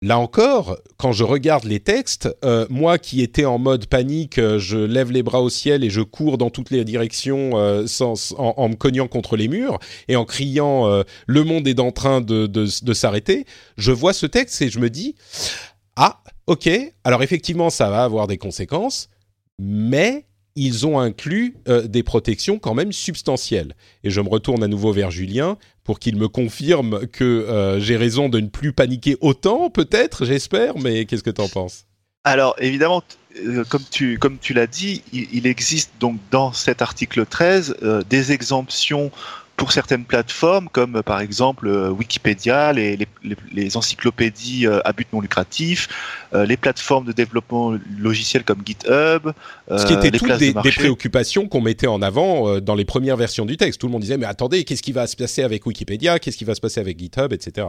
Là 0.00 0.20
encore, 0.20 0.78
quand 0.96 1.10
je 1.10 1.24
regarde 1.24 1.64
les 1.64 1.80
textes, 1.80 2.28
euh, 2.44 2.66
moi 2.70 2.98
qui 2.98 3.20
étais 3.20 3.44
en 3.44 3.58
mode 3.58 3.86
panique, 3.86 4.40
je 4.58 4.78
lève 4.78 5.10
les 5.10 5.24
bras 5.24 5.42
au 5.42 5.50
ciel 5.50 5.82
et 5.82 5.90
je 5.90 6.02
cours 6.02 6.38
dans 6.38 6.50
toutes 6.50 6.70
les 6.70 6.84
directions 6.84 7.54
en, 7.54 8.68
me 8.68 8.76
cognant 8.76 9.08
contre 9.08 9.36
les 9.36 9.48
murs 9.48 9.80
et 10.06 10.14
en 10.14 10.24
criant 10.24 11.02
le 11.26 11.42
monde 11.42 11.66
est 11.66 11.80
en 11.80 11.90
train 11.90 12.20
de 12.20 12.92
s'arrêter. 12.94 13.44
Je 13.76 13.90
vois 13.90 14.12
ce 14.12 14.26
texte 14.26 14.62
et 14.62 14.68
je 14.70 14.78
me 14.78 14.88
dis 14.88 15.16
ah 16.00 16.22
ok, 16.46 16.70
alors 17.02 17.24
effectivement 17.24 17.70
ça 17.70 17.90
va 17.90 18.04
avoir 18.04 18.28
des 18.28 18.38
conséquences, 18.38 19.08
mais 19.58 20.27
ils 20.58 20.86
ont 20.86 20.98
inclus 20.98 21.54
euh, 21.68 21.86
des 21.86 22.02
protections 22.02 22.58
quand 22.58 22.74
même 22.74 22.92
substantielles. 22.92 23.74
Et 24.02 24.10
je 24.10 24.20
me 24.20 24.28
retourne 24.28 24.62
à 24.62 24.68
nouveau 24.68 24.92
vers 24.92 25.10
Julien 25.10 25.56
pour 25.84 26.00
qu'il 26.00 26.16
me 26.16 26.28
confirme 26.28 27.06
que 27.06 27.24
euh, 27.24 27.80
j'ai 27.80 27.96
raison 27.96 28.28
de 28.28 28.40
ne 28.40 28.48
plus 28.48 28.72
paniquer 28.72 29.16
autant, 29.20 29.70
peut-être, 29.70 30.24
j'espère, 30.24 30.76
mais 30.78 31.04
qu'est-ce 31.04 31.22
que 31.22 31.30
tu 31.30 31.40
en 31.40 31.48
penses? 31.48 31.84
Alors, 32.24 32.56
évidemment, 32.58 33.02
euh, 33.46 33.64
comme 33.68 33.84
tu, 33.88 34.18
comme 34.18 34.38
tu 34.38 34.52
l'as 34.52 34.66
dit, 34.66 35.02
il, 35.12 35.46
existe 35.46 35.92
donc 36.00 36.18
dans 36.30 36.52
cet 36.52 36.82
article 36.82 37.24
13 37.24 37.76
des 38.10 38.32
exemptions 38.32 39.12
pour 39.58 39.72
certaines 39.72 40.04
plateformes, 40.04 40.68
comme 40.70 40.96
euh, 40.96 41.02
par 41.02 41.20
exemple 41.20 41.66
euh, 41.66 41.90
Wikipédia, 41.90 42.72
les, 42.72 42.96
les, 43.52 43.76
encyclopédies 43.76 44.66
euh, 44.66 44.80
à 44.84 44.92
but 44.92 45.12
non 45.12 45.20
lucratif, 45.20 45.88
les 46.32 46.56
plateformes 46.56 47.06
de 47.06 47.12
développement 47.12 47.76
logiciel 47.98 48.44
comme 48.44 48.62
GitHub. 48.64 49.32
Ce 49.70 49.84
qui 49.84 49.94
était 49.94 50.10
toutes 50.10 50.36
des, 50.38 50.52
des, 50.52 50.72
préoccupations 50.72 51.48
qu'on 51.48 51.60
mettait 51.60 51.86
en 51.86 52.00
avant 52.00 52.60
dans 52.60 52.74
les 52.74 52.84
premières 52.84 53.16
versions 53.16 53.46
du 53.46 53.56
texte. 53.56 53.80
Tout 53.80 53.88
le 53.88 53.92
monde 53.92 54.02
disait, 54.02 54.18
mais 54.18 54.26
attendez, 54.26 54.64
qu'est-ce 54.64 54.82
qui 54.82 54.92
va 54.92 55.06
se 55.06 55.16
passer 55.16 55.42
avec 55.42 55.66
Wikipédia? 55.66 56.18
Qu'est-ce 56.18 56.36
qui 56.36 56.44
va 56.44 56.54
se 56.54 56.60
passer 56.60 56.80
avec 56.80 56.98
GitHub, 56.98 57.32
etc 57.32 57.66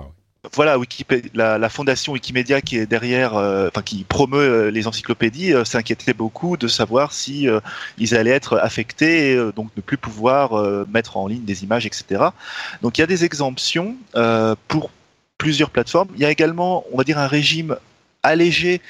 voilà, 0.54 0.78
la, 1.34 1.70
fondation 1.70 2.14
Wikimedia 2.14 2.62
qui 2.62 2.78
est 2.78 2.86
derrière, 2.86 3.36
euh, 3.36 3.68
enfin 3.68 3.82
qui 3.82 4.06
promeut 4.06 4.38
euh, 4.40 4.72
les 4.72 4.88
encyclopédies, 4.88 5.54
euh, 5.54 5.66
s'inquiétait 5.66 6.14
beaucoup 6.14 6.56
de 6.56 6.70
savoir 6.70 7.12
si 7.12 7.48
ils 7.98 8.16
allaient 8.16 8.32
être 8.32 8.58
affectés, 8.58 9.32
et, 9.32 9.52
donc 9.54 9.70
ne 9.76 9.82
plus 9.82 9.98
pouvoir 9.98 10.86
mettre 10.88 11.18
en 11.18 11.28
ligne 11.28 11.44
des 11.44 11.64
images, 11.64 11.86
etc. 11.86 12.24
Donc 12.82 12.98
il 12.98 13.02
y 13.02 13.04
a 13.04 13.08
des 13.08 13.26
exemptions 13.26 13.96
pour 14.68 14.92
plusieurs 15.38 15.70
plateformes. 15.70 16.10
Il 16.16 16.22
y 16.22 16.26
a 16.26 16.32
également, 16.32 16.86
on 16.92 16.98
va 16.98 17.04
dire, 17.04 17.18
un 17.18 17.28
régime 17.28 17.76
allégé 18.24 18.82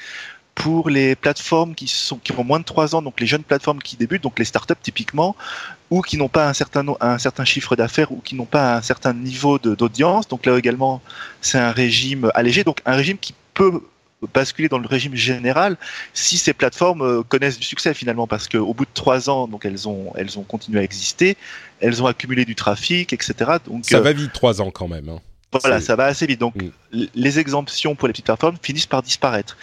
pour 0.54 0.90
les 0.90 1.14
plateformes 1.16 1.74
qui, 1.74 1.88
sont, 1.88 2.18
qui 2.18 2.32
ont 2.32 2.44
moins 2.44 2.58
de 2.58 2.64
3 2.64 2.94
ans, 2.94 3.02
donc 3.02 3.18
les 3.20 3.26
jeunes 3.26 3.44
plateformes 3.44 3.80
qui 3.80 3.96
débutent, 3.96 4.22
donc 4.22 4.38
les 4.38 4.44
startups 4.44 4.74
typiquement, 4.82 5.34
ou 5.90 6.02
qui 6.02 6.16
n'ont 6.16 6.28
pas 6.28 6.48
un 6.48 6.52
certain, 6.52 6.84
un 7.00 7.18
certain 7.18 7.44
chiffre 7.44 7.76
d'affaires 7.76 8.12
ou 8.12 8.20
qui 8.20 8.34
n'ont 8.34 8.46
pas 8.46 8.76
un 8.76 8.82
certain 8.82 9.12
niveau 9.12 9.58
d'audience. 9.58 10.28
Donc 10.28 10.46
là 10.46 10.56
également, 10.56 11.02
c'est 11.40 11.58
un 11.58 11.72
régime 11.72 12.30
allégé, 12.34 12.64
donc 12.64 12.80
un 12.86 12.94
régime 12.94 13.18
qui 13.18 13.34
peut 13.54 13.82
basculer 14.34 14.68
dans 14.68 14.78
le 14.78 14.86
régime 14.86 15.14
général 15.14 15.76
si 16.12 16.36
ces 16.36 16.52
plateformes 16.52 17.02
euh, 17.02 17.22
connaissent 17.22 17.58
du 17.58 17.66
succès 17.66 17.94
finalement 17.94 18.26
parce 18.26 18.48
qu'au 18.48 18.74
bout 18.74 18.84
de 18.84 18.90
trois 18.92 19.30
ans 19.30 19.48
donc 19.48 19.64
elles 19.64 19.88
ont 19.88 20.12
elles 20.14 20.38
ont 20.38 20.42
continué 20.42 20.80
à 20.80 20.82
exister 20.82 21.38
elles 21.80 22.02
ont 22.02 22.06
accumulé 22.06 22.44
du 22.44 22.54
trafic 22.54 23.14
etc 23.14 23.52
donc 23.66 23.86
ça 23.86 24.00
va 24.00 24.12
vite 24.12 24.34
trois 24.34 24.60
ans 24.60 24.70
quand 24.70 24.88
même 24.88 25.08
hein. 25.08 25.20
Voilà, 25.52 25.80
ça 25.80 25.96
va 25.96 26.04
assez 26.04 26.26
vite. 26.26 26.38
Donc, 26.38 26.54
mm. 26.54 27.06
les 27.14 27.38
exemptions 27.40 27.96
pour 27.96 28.06
les 28.06 28.12
petites 28.12 28.26
plateformes 28.26 28.56
finissent 28.62 28.86
par 28.86 29.02
disparaître. 29.02 29.56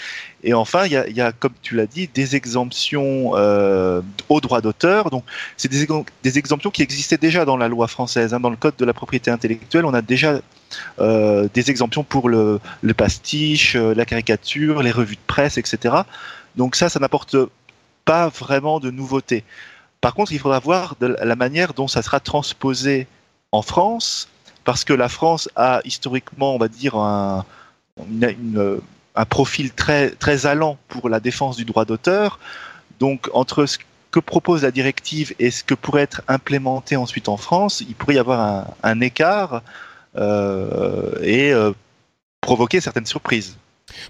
Et 0.43 0.53
enfin, 0.53 0.85
il 0.85 0.91
y 0.91 1.21
a, 1.21 1.31
comme 1.31 1.53
tu 1.61 1.75
l'as 1.75 1.85
dit, 1.85 2.09
des 2.13 2.35
exemptions 2.35 3.31
euh, 3.35 4.01
au 4.27 4.41
droit 4.41 4.59
d'auteur. 4.59 5.09
Donc, 5.09 5.23
c'est 5.55 5.69
des, 5.69 5.87
des, 6.23 6.37
exemptions 6.37 6.71
qui 6.71 6.81
existaient 6.81 7.17
déjà 7.17 7.45
dans 7.45 7.55
la 7.55 7.69
loi 7.69 7.87
française. 7.87 8.33
Hein. 8.33 8.41
Dans 8.41 8.49
le 8.49 8.57
code 8.57 8.75
de 8.77 8.83
la 8.83 8.93
propriété 8.93 9.31
intellectuelle, 9.31 9.85
on 9.85 9.93
a 9.93 10.01
déjà 10.01 10.41
euh, 10.99 11.47
des 11.53 11.69
exemptions 11.69 12.03
pour 12.03 12.27
le, 12.27 12.59
le 12.81 12.93
pastiche, 12.93 13.75
euh, 13.77 13.93
la 13.93 14.05
caricature, 14.05 14.83
les 14.83 14.91
revues 14.91 15.15
de 15.15 15.21
presse, 15.25 15.57
etc. 15.57 15.95
Donc 16.57 16.75
ça, 16.75 16.89
ça 16.89 16.99
n'apporte 16.99 17.37
pas 18.03 18.27
vraiment 18.27 18.81
de 18.81 18.91
nouveautés. 18.91 19.45
Par 20.01 20.13
contre, 20.13 20.33
il 20.33 20.39
faudra 20.39 20.59
voir 20.59 20.95
de 20.99 21.15
la 21.21 21.35
manière 21.35 21.73
dont 21.73 21.87
ça 21.87 22.01
sera 22.01 22.19
transposé 22.19 23.07
en 23.51 23.61
France 23.61 24.29
parce 24.67 24.83
que 24.83 24.91
la 24.91 25.07
France 25.07 25.47
a 25.55 25.79
historiquement, 25.85 26.53
on 26.53 26.57
va 26.57 26.67
dire, 26.67 26.97
un, 26.97 27.45
un 29.15 29.25
profil 29.25 29.71
très, 29.71 30.09
très 30.09 30.45
allant 30.45 30.77
pour 30.89 31.07
la 31.07 31.21
défense 31.21 31.55
du 31.55 31.63
droit 31.63 31.85
d'auteur. 31.85 32.37
Donc, 32.99 33.29
entre 33.31 33.65
ce 33.65 33.77
que 34.11 34.19
propose 34.19 34.63
la 34.63 34.71
directive 34.71 35.33
et 35.39 35.51
ce 35.51 35.63
que 35.63 35.73
pourrait 35.73 36.01
être 36.01 36.21
implémenté 36.27 36.97
ensuite 36.97 37.29
en 37.29 37.37
France, 37.37 37.79
il 37.79 37.95
pourrait 37.95 38.15
y 38.15 38.19
avoir 38.19 38.67
un, 38.83 38.99
écart 38.99 39.61
euh, 40.17 41.13
et 41.21 41.53
euh, 41.53 41.71
provoquer 42.41 42.81
certaines 42.81 43.05
surprises. 43.05 43.55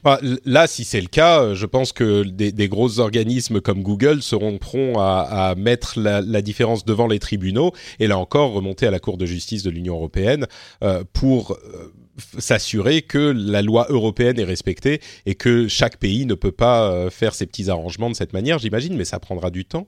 Bah, 0.04 0.20
là, 0.46 0.68
si 0.68 0.84
c'est 0.84 1.02
le 1.02 1.08
cas, 1.08 1.42
euh, 1.42 1.56
je 1.56 1.66
pense 1.66 1.92
que 1.92 2.24
des, 2.24 2.70
gros 2.70 3.00
organismes 3.00 3.62
comme 3.62 3.84
Google 3.84 4.22
seront 4.22 4.58
prompts 4.58 4.98
à, 4.98 5.54
mettre 5.58 6.00
la, 6.00 6.42
différence 6.42 6.86
devant 6.86 7.08
les 7.08 7.20
tribunaux 7.20 7.72
et 8.00 8.08
là 8.08 8.18
encore 8.18 8.52
remonter 8.52 8.88
à 8.88 8.92
la 8.92 9.00
Cour 9.00 9.18
de 9.18 9.26
justice 9.26 9.64
de 9.64 9.70
l'Union 9.70 9.96
européenne 9.96 10.46
euh, 10.84 11.04
pour 11.14 11.54
euh, 11.54 11.94
s'assurer 12.38 13.02
que 13.02 13.18
la 13.36 13.62
loi 13.62 13.88
européenne 13.90 14.40
est 14.40 14.46
respectée 14.46 15.02
et 15.26 15.36
que 15.36 15.68
chaque 15.68 15.98
pays 15.98 16.26
ne 16.26 16.34
peut 16.34 16.52
pas 16.52 17.10
faire 17.12 17.36
ses 17.36 17.46
petits 17.46 17.70
arrangements 17.70 18.10
de 18.10 18.16
cette 18.16 18.34
manière, 18.34 18.58
j'imagine, 18.60 18.96
mais 18.96 19.06
ça 19.06 19.20
prendra 19.20 19.52
du 19.52 19.66
temps. 19.66 19.86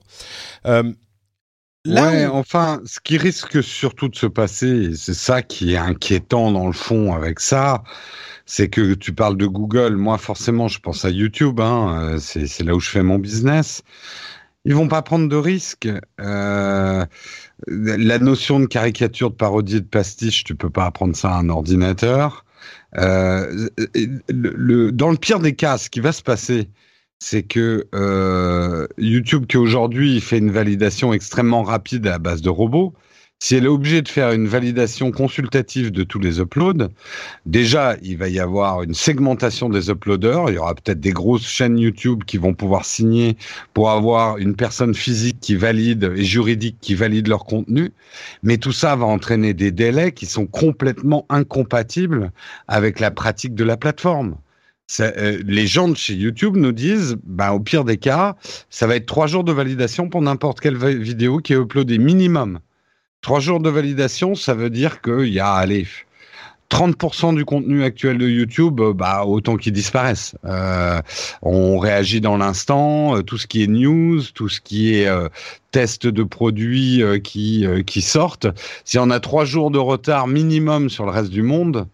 Là 1.86 2.10
ouais, 2.10 2.26
enfin, 2.26 2.82
ce 2.84 3.00
qui 3.00 3.16
risque 3.16 3.62
surtout 3.62 4.08
de 4.08 4.16
se 4.16 4.26
passer, 4.26 4.94
c'est 4.94 5.14
ça 5.14 5.40
qui 5.40 5.72
est 5.72 5.78
inquiétant 5.78 6.52
dans 6.52 6.66
le 6.66 6.74
fond 6.74 7.14
avec 7.14 7.40
ça, 7.40 7.82
c'est 8.44 8.68
que 8.68 8.92
tu 8.92 9.14
parles 9.14 9.38
de 9.38 9.46
Google. 9.46 9.96
Moi, 9.96 10.18
forcément, 10.18 10.68
je 10.68 10.78
pense 10.78 11.06
à 11.06 11.10
YouTube. 11.10 11.58
Hein, 11.58 12.16
euh, 12.16 12.18
c'est 12.18 12.62
là 12.64 12.74
où 12.74 12.80
je 12.80 12.90
fais 12.90 13.02
mon 13.02 13.18
business. 13.18 13.82
ils 14.66 14.74
vont 14.74 14.88
pas 14.88 15.02
prendre 15.02 15.28
de 15.28 15.36
risques. 15.36 15.88
Euh, 16.20 17.06
la 17.66 18.18
notion 18.18 18.60
de 18.60 18.66
caricature, 18.66 19.30
de 19.30 19.36
parodie, 19.36 19.80
de 19.80 19.86
pastiche, 19.86 20.44
tu 20.44 20.54
peux 20.54 20.70
pas 20.70 20.84
apprendre 20.86 21.16
ça 21.16 21.30
à 21.30 21.38
un 21.38 21.48
ordinateur. 21.48 22.44
Euh, 22.98 23.68
le, 24.28 24.90
dans 24.92 25.10
le 25.10 25.16
pire 25.16 25.40
des 25.40 25.54
cas, 25.54 25.78
ce 25.78 25.88
qui 25.88 26.00
va 26.00 26.12
se 26.12 26.22
passer, 26.22 26.68
c'est 27.20 27.42
que 27.42 27.86
euh, 27.94 28.86
YouTube, 28.98 29.46
qui 29.46 29.58
aujourd'hui 29.58 30.20
fait 30.20 30.38
une 30.38 30.50
validation 30.50 31.12
extrêmement 31.12 31.62
rapide 31.62 32.06
à 32.06 32.18
base 32.18 32.42
de 32.42 32.48
robots, 32.48 32.94
si 33.42 33.56
elle 33.56 33.64
est 33.64 33.68
obligée 33.68 34.02
de 34.02 34.08
faire 34.08 34.32
une 34.32 34.46
validation 34.46 35.12
consultative 35.12 35.90
de 35.92 36.02
tous 36.02 36.18
les 36.18 36.40
uploads, 36.40 36.88
déjà, 37.46 37.96
il 38.02 38.18
va 38.18 38.28
y 38.28 38.38
avoir 38.38 38.82
une 38.82 38.92
segmentation 38.92 39.70
des 39.70 39.88
uploaders. 39.88 40.50
Il 40.50 40.56
y 40.56 40.58
aura 40.58 40.74
peut-être 40.74 41.00
des 41.00 41.12
grosses 41.12 41.46
chaînes 41.46 41.78
YouTube 41.78 42.24
qui 42.26 42.36
vont 42.36 42.52
pouvoir 42.52 42.84
signer 42.84 43.38
pour 43.72 43.90
avoir 43.90 44.36
une 44.36 44.56
personne 44.56 44.94
physique 44.94 45.40
qui 45.40 45.56
valide 45.56 46.12
et 46.16 46.24
juridique 46.24 46.76
qui 46.82 46.94
valide 46.94 47.28
leur 47.28 47.46
contenu. 47.46 47.92
Mais 48.42 48.58
tout 48.58 48.72
ça 48.72 48.94
va 48.94 49.06
entraîner 49.06 49.54
des 49.54 49.72
délais 49.72 50.12
qui 50.12 50.26
sont 50.26 50.46
complètement 50.46 51.24
incompatibles 51.30 52.32
avec 52.68 53.00
la 53.00 53.10
pratique 53.10 53.54
de 53.54 53.64
la 53.64 53.78
plateforme. 53.78 54.36
Euh, 54.98 55.40
les 55.46 55.66
gens 55.66 55.88
de 55.88 55.96
chez 55.96 56.14
YouTube 56.14 56.56
nous 56.56 56.72
disent, 56.72 57.16
bah, 57.24 57.52
au 57.52 57.60
pire 57.60 57.84
des 57.84 57.96
cas, 57.96 58.36
ça 58.70 58.86
va 58.86 58.96
être 58.96 59.06
trois 59.06 59.26
jours 59.26 59.44
de 59.44 59.52
validation 59.52 60.08
pour 60.08 60.22
n'importe 60.22 60.60
quelle 60.60 60.76
vidéo 60.76 61.38
qui 61.38 61.52
est 61.52 61.56
uploadée 61.56 61.98
minimum. 61.98 62.58
Trois 63.20 63.40
jours 63.40 63.60
de 63.60 63.70
validation, 63.70 64.34
ça 64.34 64.54
veut 64.54 64.70
dire 64.70 65.00
qu'il 65.02 65.28
y 65.28 65.40
a, 65.40 65.52
allez, 65.52 65.86
30% 66.70 67.34
du 67.34 67.44
contenu 67.44 67.84
actuel 67.84 68.16
de 68.18 68.28
YouTube, 68.28 68.80
euh, 68.80 68.92
bah, 68.92 69.24
autant 69.24 69.56
qu'il 69.56 69.72
disparaisse. 69.72 70.34
Euh, 70.44 71.00
on 71.42 71.78
réagit 71.78 72.20
dans 72.20 72.36
l'instant, 72.36 73.22
tout 73.22 73.38
ce 73.38 73.46
qui 73.46 73.62
est 73.62 73.68
news, 73.68 74.22
tout 74.34 74.48
ce 74.48 74.60
qui 74.60 74.94
est 74.94 75.08
test 75.70 76.06
de 76.06 76.22
produits 76.24 77.02
qui, 77.22 77.66
qui 77.86 78.02
sortent. 78.02 78.46
Si 78.84 78.98
on 78.98 79.10
a 79.10 79.20
trois 79.20 79.44
jours 79.44 79.70
de 79.70 79.78
retard 79.78 80.26
minimum 80.26 80.90
sur 80.90 81.04
le 81.04 81.10
reste 81.10 81.30
du 81.30 81.42
monde, 81.42 81.86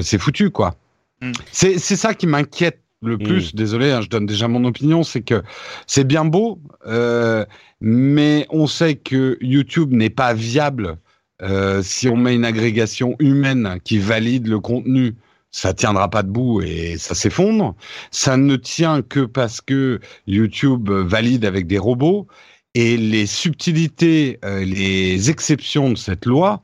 c'est 0.00 0.18
foutu, 0.18 0.50
quoi. 0.50 0.74
Mm. 1.20 1.32
C'est 1.52 1.78
ça 1.78 2.14
qui 2.14 2.26
m'inquiète 2.26 2.80
le 3.02 3.16
mm. 3.16 3.22
plus, 3.22 3.54
désolé, 3.54 3.90
hein, 3.90 4.00
je 4.02 4.08
donne 4.08 4.26
déjà 4.26 4.48
mon 4.48 4.64
opinion, 4.64 5.02
c'est 5.02 5.22
que 5.22 5.42
c'est 5.86 6.04
bien 6.04 6.24
beau, 6.24 6.60
euh, 6.86 7.44
mais 7.80 8.46
on 8.50 8.66
sait 8.66 8.96
que 8.96 9.38
YouTube 9.40 9.92
n'est 9.92 10.10
pas 10.10 10.34
viable 10.34 10.98
euh, 11.42 11.82
si 11.82 12.08
on 12.08 12.16
met 12.16 12.34
une 12.34 12.44
agrégation 12.44 13.14
humaine 13.20 13.78
qui 13.84 13.98
valide 13.98 14.48
le 14.48 14.60
contenu. 14.60 15.14
Ça 15.50 15.72
tiendra 15.72 16.10
pas 16.10 16.22
debout 16.22 16.60
et 16.60 16.98
ça 16.98 17.14
s'effondre. 17.14 17.74
Ça 18.10 18.36
ne 18.36 18.56
tient 18.56 19.00
que 19.00 19.20
parce 19.20 19.62
que 19.62 19.98
YouTube 20.26 20.90
valide 20.90 21.46
avec 21.46 21.66
des 21.66 21.78
robots 21.78 22.26
et 22.74 22.98
les 22.98 23.24
subtilités, 23.24 24.38
euh, 24.44 24.62
les 24.62 25.30
exceptions 25.30 25.90
de 25.90 25.96
cette 25.96 26.26
loi, 26.26 26.62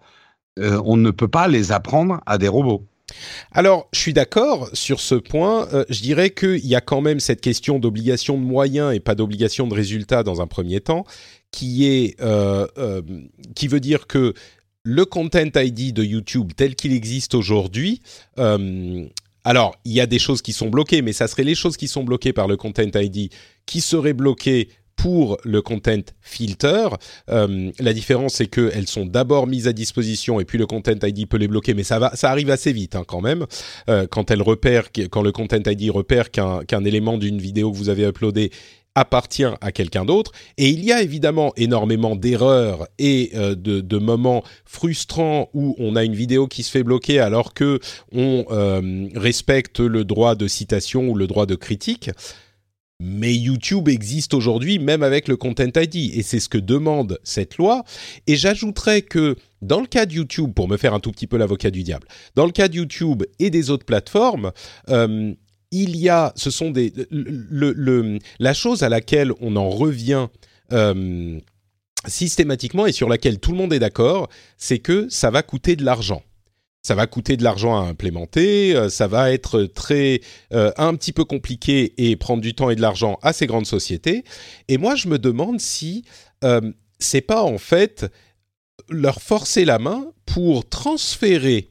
on 0.58 0.96
ne 0.96 1.10
peut 1.10 1.28
pas 1.28 1.48
les 1.48 1.72
apprendre 1.72 2.20
à 2.26 2.38
des 2.38 2.46
robots. 2.46 2.86
Alors, 3.52 3.88
je 3.92 3.98
suis 3.98 4.12
d'accord 4.12 4.68
sur 4.72 5.00
ce 5.00 5.14
point. 5.14 5.68
Euh, 5.72 5.84
je 5.88 6.00
dirais 6.00 6.30
qu'il 6.30 6.66
y 6.66 6.74
a 6.74 6.80
quand 6.80 7.00
même 7.00 7.20
cette 7.20 7.40
question 7.40 7.78
d'obligation 7.78 8.36
de 8.38 8.42
moyens 8.42 8.94
et 8.94 9.00
pas 9.00 9.14
d'obligation 9.14 9.66
de 9.66 9.74
résultats 9.74 10.22
dans 10.22 10.40
un 10.40 10.46
premier 10.46 10.80
temps, 10.80 11.04
qui 11.50 11.86
est, 11.86 12.20
euh, 12.20 12.66
euh, 12.78 13.02
qui 13.54 13.68
veut 13.68 13.80
dire 13.80 14.06
que 14.06 14.34
le 14.82 15.04
Content 15.04 15.50
ID 15.54 15.92
de 15.92 16.02
YouTube 16.02 16.52
tel 16.56 16.74
qu'il 16.74 16.92
existe 16.92 17.34
aujourd'hui. 17.34 18.02
alors, 19.46 19.76
il 19.84 19.92
y 19.92 20.00
a 20.00 20.06
des 20.06 20.18
choses 20.18 20.40
qui 20.42 20.52
sont 20.52 20.68
bloquées, 20.68 21.02
mais 21.02 21.12
ça 21.12 21.28
serait 21.28 21.44
les 21.44 21.54
choses 21.54 21.76
qui 21.76 21.88
sont 21.88 22.02
bloquées 22.02 22.32
par 22.32 22.48
le 22.48 22.56
Content 22.56 22.90
ID 22.94 23.30
qui 23.66 23.80
seraient 23.80 24.14
bloquées 24.14 24.68
pour 24.96 25.38
le 25.44 25.62
content 25.62 26.02
filter. 26.20 26.88
Euh, 27.28 27.70
la 27.78 27.92
différence, 27.92 28.34
c'est 28.34 28.46
qu'elles 28.46 28.88
sont 28.88 29.06
d'abord 29.06 29.46
mises 29.46 29.68
à 29.68 29.72
disposition 29.72 30.40
et 30.40 30.44
puis 30.44 30.58
le 30.58 30.66
content 30.66 30.92
ID 31.02 31.28
peut 31.28 31.36
les 31.36 31.48
bloquer, 31.48 31.74
mais 31.74 31.84
ça 31.84 31.98
va, 31.98 32.14
ça 32.14 32.30
arrive 32.30 32.50
assez 32.50 32.72
vite 32.72 32.96
hein, 32.96 33.04
quand 33.06 33.20
même. 33.20 33.46
Euh, 33.88 34.06
quand 34.08 34.30
elle 34.30 34.42
repère, 34.42 34.88
quand 35.10 35.22
le 35.22 35.32
content 35.32 35.58
ID 35.66 35.90
repère 35.90 36.30
qu'un 36.30 36.84
élément 36.84 37.18
d'une 37.18 37.38
vidéo 37.38 37.72
que 37.72 37.76
vous 37.76 37.88
avez 37.88 38.04
uploadé 38.04 38.50
appartient 38.94 39.44
à 39.60 39.72
quelqu'un 39.72 40.04
d'autre. 40.04 40.32
Et 40.56 40.68
il 40.68 40.84
y 40.84 40.92
a 40.92 41.02
évidemment 41.02 41.52
énormément 41.56 42.16
d'erreurs 42.16 42.86
et 42.98 43.32
euh, 43.34 43.54
de, 43.54 43.80
de, 43.80 43.98
moments 43.98 44.44
frustrants 44.64 45.50
où 45.52 45.74
on 45.78 45.96
a 45.96 46.04
une 46.04 46.14
vidéo 46.14 46.46
qui 46.46 46.62
se 46.62 46.70
fait 46.70 46.82
bloquer 46.84 47.18
alors 47.18 47.54
que 47.54 47.80
on 48.12 48.44
euh, 48.50 49.08
respecte 49.16 49.80
le 49.80 50.04
droit 50.04 50.34
de 50.34 50.46
citation 50.46 51.08
ou 51.08 51.14
le 51.16 51.26
droit 51.26 51.46
de 51.46 51.54
critique. 51.54 52.10
Mais 53.00 53.34
YouTube 53.34 53.88
existe 53.88 54.34
aujourd'hui 54.34 54.78
même 54.78 55.02
avec 55.02 55.26
le 55.26 55.36
Content 55.36 55.68
ID 55.76 56.16
et 56.16 56.22
c'est 56.22 56.38
ce 56.38 56.48
que 56.48 56.58
demande 56.58 57.18
cette 57.24 57.56
loi. 57.56 57.84
Et 58.26 58.36
j'ajouterais 58.36 59.02
que 59.02 59.36
dans 59.62 59.80
le 59.80 59.86
cas 59.86 60.06
de 60.06 60.12
YouTube, 60.12 60.52
pour 60.54 60.68
me 60.68 60.76
faire 60.76 60.94
un 60.94 61.00
tout 61.00 61.10
petit 61.10 61.26
peu 61.26 61.36
l'avocat 61.36 61.70
du 61.70 61.82
diable, 61.82 62.06
dans 62.36 62.46
le 62.46 62.52
cas 62.52 62.68
de 62.68 62.76
YouTube 62.76 63.24
et 63.38 63.50
des 63.50 63.70
autres 63.70 63.84
plateformes, 63.84 64.52
euh, 64.90 65.34
il 65.72 65.96
y 65.96 66.08
a, 66.08 66.32
ce 66.36 66.50
sont 66.50 66.70
des, 66.70 66.92
la 68.38 68.54
chose 68.54 68.84
à 68.84 68.88
laquelle 68.88 69.32
on 69.40 69.56
en 69.56 69.70
revient 69.70 70.28
euh, 70.72 71.40
systématiquement 72.06 72.86
et 72.86 72.92
sur 72.92 73.08
laquelle 73.08 73.40
tout 73.40 73.50
le 73.50 73.58
monde 73.58 73.72
est 73.72 73.80
d'accord, 73.80 74.28
c'est 74.56 74.78
que 74.78 75.08
ça 75.08 75.30
va 75.30 75.42
coûter 75.42 75.74
de 75.74 75.84
l'argent 75.84 76.22
ça 76.84 76.94
va 76.94 77.06
coûter 77.06 77.36
de 77.38 77.42
l'argent 77.42 77.76
à 77.76 77.88
implémenter, 77.88 78.76
euh, 78.76 78.90
ça 78.90 79.08
va 79.08 79.32
être 79.32 79.62
très 79.64 80.20
euh, 80.52 80.70
un 80.76 80.94
petit 80.94 81.12
peu 81.12 81.24
compliqué 81.24 81.94
et 81.96 82.14
prendre 82.14 82.42
du 82.42 82.54
temps 82.54 82.68
et 82.68 82.76
de 82.76 82.82
l'argent 82.82 83.18
à 83.22 83.32
ces 83.32 83.46
grandes 83.46 83.66
sociétés. 83.66 84.22
Et 84.68 84.76
moi, 84.76 84.94
je 84.94 85.08
me 85.08 85.18
demande 85.18 85.60
si 85.60 86.04
euh, 86.44 86.60
c'est 86.98 87.22
pas 87.22 87.42
en 87.42 87.56
fait 87.56 88.06
leur 88.90 89.22
forcer 89.22 89.64
la 89.64 89.78
main 89.78 90.12
pour 90.26 90.68
transférer 90.68 91.70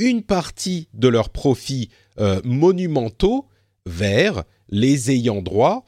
une 0.00 0.24
partie 0.24 0.88
de 0.92 1.08
leurs 1.08 1.30
profits 1.30 1.90
monumentaux 2.44 3.46
vers 3.86 4.42
les 4.68 5.12
ayants 5.12 5.42
droit, 5.42 5.84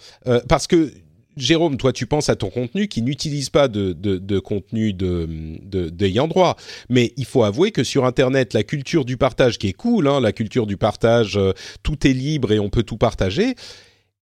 parce 0.48 0.68
que 0.68 0.92
Jérôme, 1.40 1.76
toi, 1.76 1.92
tu 1.92 2.06
penses 2.06 2.28
à 2.28 2.36
ton 2.36 2.50
contenu 2.50 2.88
qui 2.88 3.02
n'utilise 3.02 3.50
pas 3.50 3.68
de, 3.68 4.38
contenu 4.38 4.92
d'ayant 4.92 6.24
de, 6.24 6.30
droit. 6.30 6.56
Mais 6.88 7.12
il 7.16 7.24
faut 7.24 7.42
avouer 7.42 7.72
que 7.72 7.84
sur 7.84 8.04
Internet, 8.04 8.54
la 8.54 8.62
culture 8.62 9.04
du 9.04 9.16
partage 9.16 9.58
qui 9.58 9.68
est 9.68 9.72
cool, 9.72 10.08
hein, 10.08 10.20
la 10.20 10.32
culture 10.32 10.66
du 10.66 10.76
partage, 10.76 11.36
euh, 11.36 11.52
tout 11.82 12.06
est 12.06 12.12
libre 12.12 12.52
et 12.52 12.58
on 12.58 12.68
peut 12.68 12.82
tout 12.82 12.96
partager, 12.96 13.54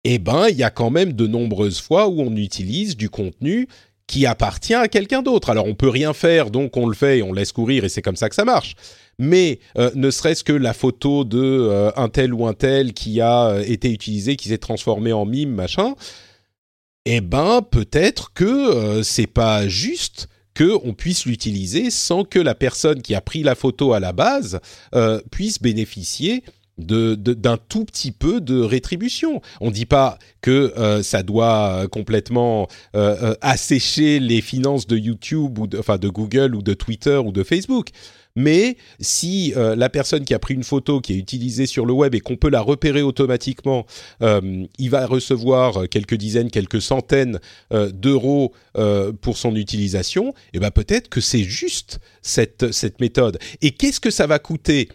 eh 0.04 0.18
ben, 0.18 0.46
il 0.48 0.56
y 0.56 0.62
a 0.62 0.70
quand 0.70 0.90
même 0.90 1.12
de 1.12 1.26
nombreuses 1.26 1.80
fois 1.80 2.08
où 2.08 2.20
on 2.20 2.34
utilise 2.36 2.96
du 2.96 3.10
contenu 3.10 3.68
qui 4.06 4.26
appartient 4.26 4.74
à 4.74 4.88
quelqu'un 4.88 5.22
d'autre. 5.22 5.50
Alors, 5.50 5.66
on 5.66 5.74
peut 5.74 5.88
rien 5.88 6.12
faire, 6.12 6.50
donc 6.50 6.76
on 6.76 6.86
le 6.86 6.94
fait 6.94 7.18
et 7.18 7.22
on 7.22 7.32
laisse 7.32 7.52
courir 7.52 7.84
et 7.84 7.88
c'est 7.88 8.02
comme 8.02 8.16
ça 8.16 8.28
que 8.28 8.34
ça 8.34 8.44
marche. 8.44 8.74
Mais 9.18 9.60
euh, 9.78 9.90
ne 9.94 10.10
serait-ce 10.10 10.42
que 10.42 10.52
la 10.52 10.72
photo 10.72 11.24
de 11.24 11.38
euh, 11.38 11.92
un 11.96 12.08
tel 12.08 12.32
ou 12.32 12.46
un 12.46 12.54
tel 12.54 12.92
qui 12.92 13.20
a 13.20 13.60
été 13.64 13.90
utilisé, 13.92 14.36
qui 14.36 14.48
s'est 14.48 14.58
transformé 14.58 15.12
en 15.12 15.26
mime, 15.26 15.54
machin, 15.54 15.94
eh 17.06 17.20
ben 17.20 17.62
peut-être 17.62 18.32
que 18.34 18.44
euh, 18.44 19.02
c'est 19.02 19.26
pas 19.26 19.68
juste 19.68 20.28
que 20.54 20.78
on 20.84 20.92
puisse 20.92 21.24
l'utiliser 21.24 21.90
sans 21.90 22.24
que 22.24 22.38
la 22.38 22.54
personne 22.54 23.00
qui 23.00 23.14
a 23.14 23.20
pris 23.20 23.42
la 23.42 23.54
photo 23.54 23.92
à 23.92 24.00
la 24.00 24.12
base 24.12 24.60
euh, 24.94 25.20
puisse 25.30 25.62
bénéficier 25.62 26.44
d'un 26.76 27.14
de, 27.14 27.56
tout 27.68 27.84
petit 27.84 28.10
peu 28.10 28.40
de 28.40 28.58
rétribution. 28.58 29.42
On 29.60 29.66
ne 29.66 29.74
dit 29.74 29.86
pas 29.86 30.18
que 30.40 30.72
euh, 30.78 31.02
ça 31.02 31.22
doit 31.22 31.86
complètement 31.90 32.68
assécher 33.42 34.18
les 34.18 34.40
finances 34.40 34.86
de 34.86 34.96
YouTube 34.96 35.58
ou 35.58 35.68
enfin 35.78 35.98
de 35.98 36.08
Google 36.08 36.54
ou 36.54 36.62
de 36.62 36.74
Twitter 36.74 37.16
ou 37.16 37.32
de 37.32 37.42
Facebook 37.42 37.90
mais 38.36 38.76
si 39.00 39.52
euh, 39.56 39.74
la 39.76 39.88
personne 39.88 40.24
qui 40.24 40.34
a 40.34 40.38
pris 40.38 40.54
une 40.54 40.64
photo 40.64 41.00
qui 41.00 41.14
est 41.14 41.16
utilisée 41.16 41.66
sur 41.66 41.86
le 41.86 41.92
web 41.92 42.14
et 42.14 42.20
qu'on 42.20 42.36
peut 42.36 42.50
la 42.50 42.60
repérer 42.60 43.02
automatiquement, 43.02 43.86
euh, 44.22 44.66
il 44.78 44.90
va 44.90 45.06
recevoir 45.06 45.88
quelques 45.88 46.14
dizaines, 46.14 46.50
quelques 46.50 46.82
centaines 46.82 47.40
euh, 47.72 47.90
d'euros 47.90 48.52
pour 49.20 49.36
son 49.36 49.56
utilisation, 49.56 50.30
et 50.30 50.34
eh 50.54 50.58
ben 50.60 50.70
peut-être 50.70 51.08
que 51.08 51.20
c'est 51.20 51.42
juste 51.42 51.98
cette, 52.22 53.00
méthode. 53.00 53.38
Et 53.62 53.72
qu'est-ce 53.72 54.00
que 54.00 54.10
ça 54.10 54.26
va 54.26 54.38
coûter? 54.38 54.88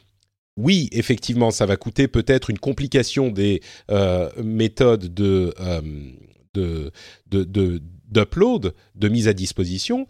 Oui, 0.57 0.89
effectivement, 0.91 1.51
ça 1.51 1.65
va 1.65 1.75
coûter 1.75 2.07
peut-être 2.07 2.49
une 2.49 2.57
complication 2.57 3.29
des 3.29 3.61
méthodes 4.41 5.13
de, 5.13 5.53
d'upload, 8.09 8.73
de 8.95 9.07
mise 9.09 9.27
à 9.27 9.33
disposition, 9.33 10.07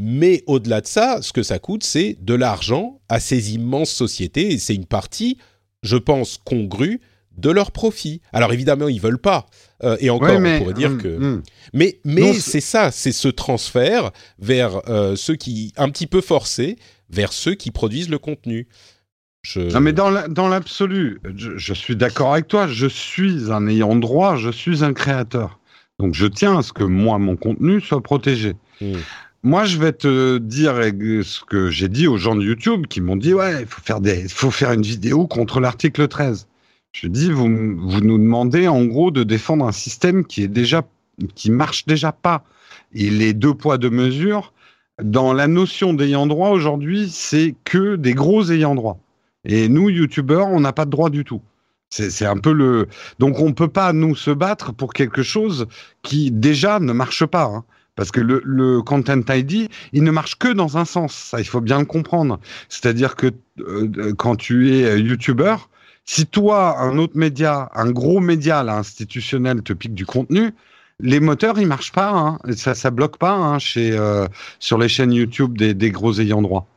mais 0.00 0.44
au-delà 0.46 0.80
de 0.80 0.86
ça, 0.86 1.18
ce 1.22 1.32
que 1.32 1.42
ça 1.42 1.58
coûte, 1.58 1.82
c'est 1.82 2.16
de 2.20 2.34
l'argent 2.34 3.00
à 3.08 3.18
ces 3.18 3.54
immenses 3.54 3.90
sociétés 3.90 4.52
et 4.52 4.58
c'est 4.58 4.76
une 4.76 4.86
partie, 4.86 5.38
je 5.82 5.96
pense, 5.96 6.38
congrue 6.44 7.00
de 7.36 7.50
leur 7.50 7.72
profit. 7.72 8.20
Alors 8.32 8.52
évidemment, 8.52 8.86
ils 8.86 9.00
veulent 9.00 9.18
pas. 9.18 9.46
Euh, 9.82 9.96
et 9.98 10.08
encore, 10.08 10.38
on 10.38 10.58
pourrait 10.58 10.72
dire 10.72 10.90
hum, 10.90 11.02
que. 11.02 11.08
Hum. 11.08 11.42
Mais 11.74 11.98
mais 12.04 12.32
c'est 12.34 12.60
ça, 12.60 12.92
c'est 12.92 13.10
ce 13.10 13.26
transfert 13.26 14.12
vers 14.38 14.88
euh, 14.88 15.16
ceux 15.16 15.34
qui 15.34 15.72
un 15.76 15.90
petit 15.90 16.06
peu 16.06 16.20
forcés 16.20 16.76
vers 17.10 17.32
ceux 17.32 17.54
qui 17.54 17.72
produisent 17.72 18.10
le 18.10 18.18
contenu. 18.18 18.68
Non 19.56 19.80
mais 19.80 19.92
dans 19.92 20.10
l'absolu, 20.48 21.20
je, 21.36 21.56
je, 21.56 21.74
suis 21.74 21.96
d'accord 21.96 22.34
avec 22.34 22.46
toi. 22.46 22.68
Je 22.68 22.86
suis 22.86 23.50
un 23.50 23.66
ayant 23.66 23.96
droit, 23.96 24.36
je 24.36 24.50
suis 24.50 24.84
un 24.84 24.92
créateur. 24.92 25.58
Donc 25.98 26.14
je 26.14 26.26
tiens 26.26 26.58
à 26.58 26.62
ce 26.62 26.72
que 26.72 26.84
moi, 26.84 27.18
mon 27.18 27.36
contenu 27.36 27.80
soit 27.80 28.02
protégé. 28.02 28.54
Hmm. 28.80 28.98
Moi, 29.44 29.64
je 29.64 29.78
vais 29.78 29.92
te 29.92 30.38
dire 30.38 30.74
ce 30.74 31.44
que 31.44 31.70
j'ai 31.70 31.88
dit 31.88 32.08
aux 32.08 32.16
gens 32.16 32.34
de 32.34 32.42
YouTube 32.42 32.86
qui 32.88 33.00
m'ont 33.00 33.16
dit 33.16 33.34
ouais, 33.34 33.60
il 33.60 33.66
faut 33.66 33.80
faire 33.80 34.00
faut 34.28 34.50
faire 34.50 34.72
une 34.72 34.82
vidéo 34.82 35.28
contre 35.28 35.60
l'article 35.60 36.08
13. 36.08 36.48
Je 36.92 37.06
dis 37.06 37.30
vous, 37.30 37.46
vous 37.46 38.00
nous 38.00 38.18
demandez 38.18 38.66
en 38.66 38.84
gros 38.84 39.12
de 39.12 39.22
défendre 39.22 39.64
un 39.64 39.72
système 39.72 40.24
qui 40.24 40.42
est 40.42 40.48
déjà, 40.48 40.82
qui 41.36 41.52
marche 41.52 41.86
déjà 41.86 42.10
pas. 42.10 42.44
Il 42.92 43.22
est 43.22 43.32
deux 43.32 43.54
poids 43.54 43.78
deux 43.78 43.90
mesures. 43.90 44.52
Dans 45.00 45.32
la 45.32 45.46
notion 45.46 45.94
d'ayant 45.94 46.26
droit 46.26 46.48
aujourd'hui, 46.48 47.08
c'est 47.08 47.54
que 47.62 47.94
des 47.94 48.14
gros 48.14 48.50
ayants 48.50 48.74
droit. 48.74 48.98
Et 49.44 49.68
nous, 49.68 49.88
youtubeurs, 49.88 50.48
on 50.48 50.58
n'a 50.58 50.72
pas 50.72 50.84
de 50.84 50.90
droit 50.90 51.10
du 51.10 51.24
tout. 51.24 51.40
C'est 51.90 52.26
un 52.26 52.36
peu 52.36 52.52
le. 52.52 52.88
Donc 53.18 53.38
on 53.38 53.52
peut 53.52 53.68
pas 53.68 53.92
nous 53.92 54.16
se 54.16 54.30
battre 54.30 54.72
pour 54.74 54.92
quelque 54.92 55.22
chose 55.22 55.66
qui 56.02 56.30
déjà 56.30 56.80
ne 56.80 56.92
marche 56.92 57.24
pas. 57.24 57.44
Hein. 57.44 57.64
Parce 57.98 58.12
que 58.12 58.20
le, 58.20 58.80
Content 58.80 59.20
ID, 59.28 59.68
il 59.92 60.04
ne 60.04 60.12
marche 60.12 60.36
que 60.36 60.46
dans 60.46 60.78
un 60.78 60.84
sens. 60.84 61.12
Ça, 61.12 61.40
il 61.40 61.44
faut 61.44 61.60
bien 61.60 61.80
le 61.80 61.84
comprendre. 61.84 62.38
C'est-à-dire 62.68 63.16
que 63.16 63.32
euh, 63.58 64.14
quand 64.16 64.36
tu 64.36 64.72
es 64.72 64.84
euh, 64.84 64.98
YouTuber, 64.98 65.56
si 66.04 66.24
toi, 66.24 66.78
un 66.78 66.96
autre 66.98 67.16
média, 67.16 67.68
un 67.74 67.90
gros 67.90 68.20
média 68.20 68.62
là, 68.62 68.76
institutionnel 68.76 69.62
te 69.62 69.72
pique 69.72 69.94
du 69.94 70.06
contenu, 70.06 70.52
les 71.00 71.18
moteurs, 71.18 71.58
ils 71.58 71.66
marchent 71.66 71.90
pas. 71.90 72.10
Hein. 72.10 72.38
Ça, 72.54 72.76
ça 72.76 72.92
bloque 72.92 73.18
pas 73.18 73.34
hein, 73.34 73.58
chez, 73.58 73.90
euh, 73.90 74.28
sur 74.60 74.78
les 74.78 74.88
chaînes 74.88 75.12
YouTube 75.12 75.58
des 75.58 75.90
gros 75.90 76.20
ayants 76.20 76.40
droit. 76.40 76.68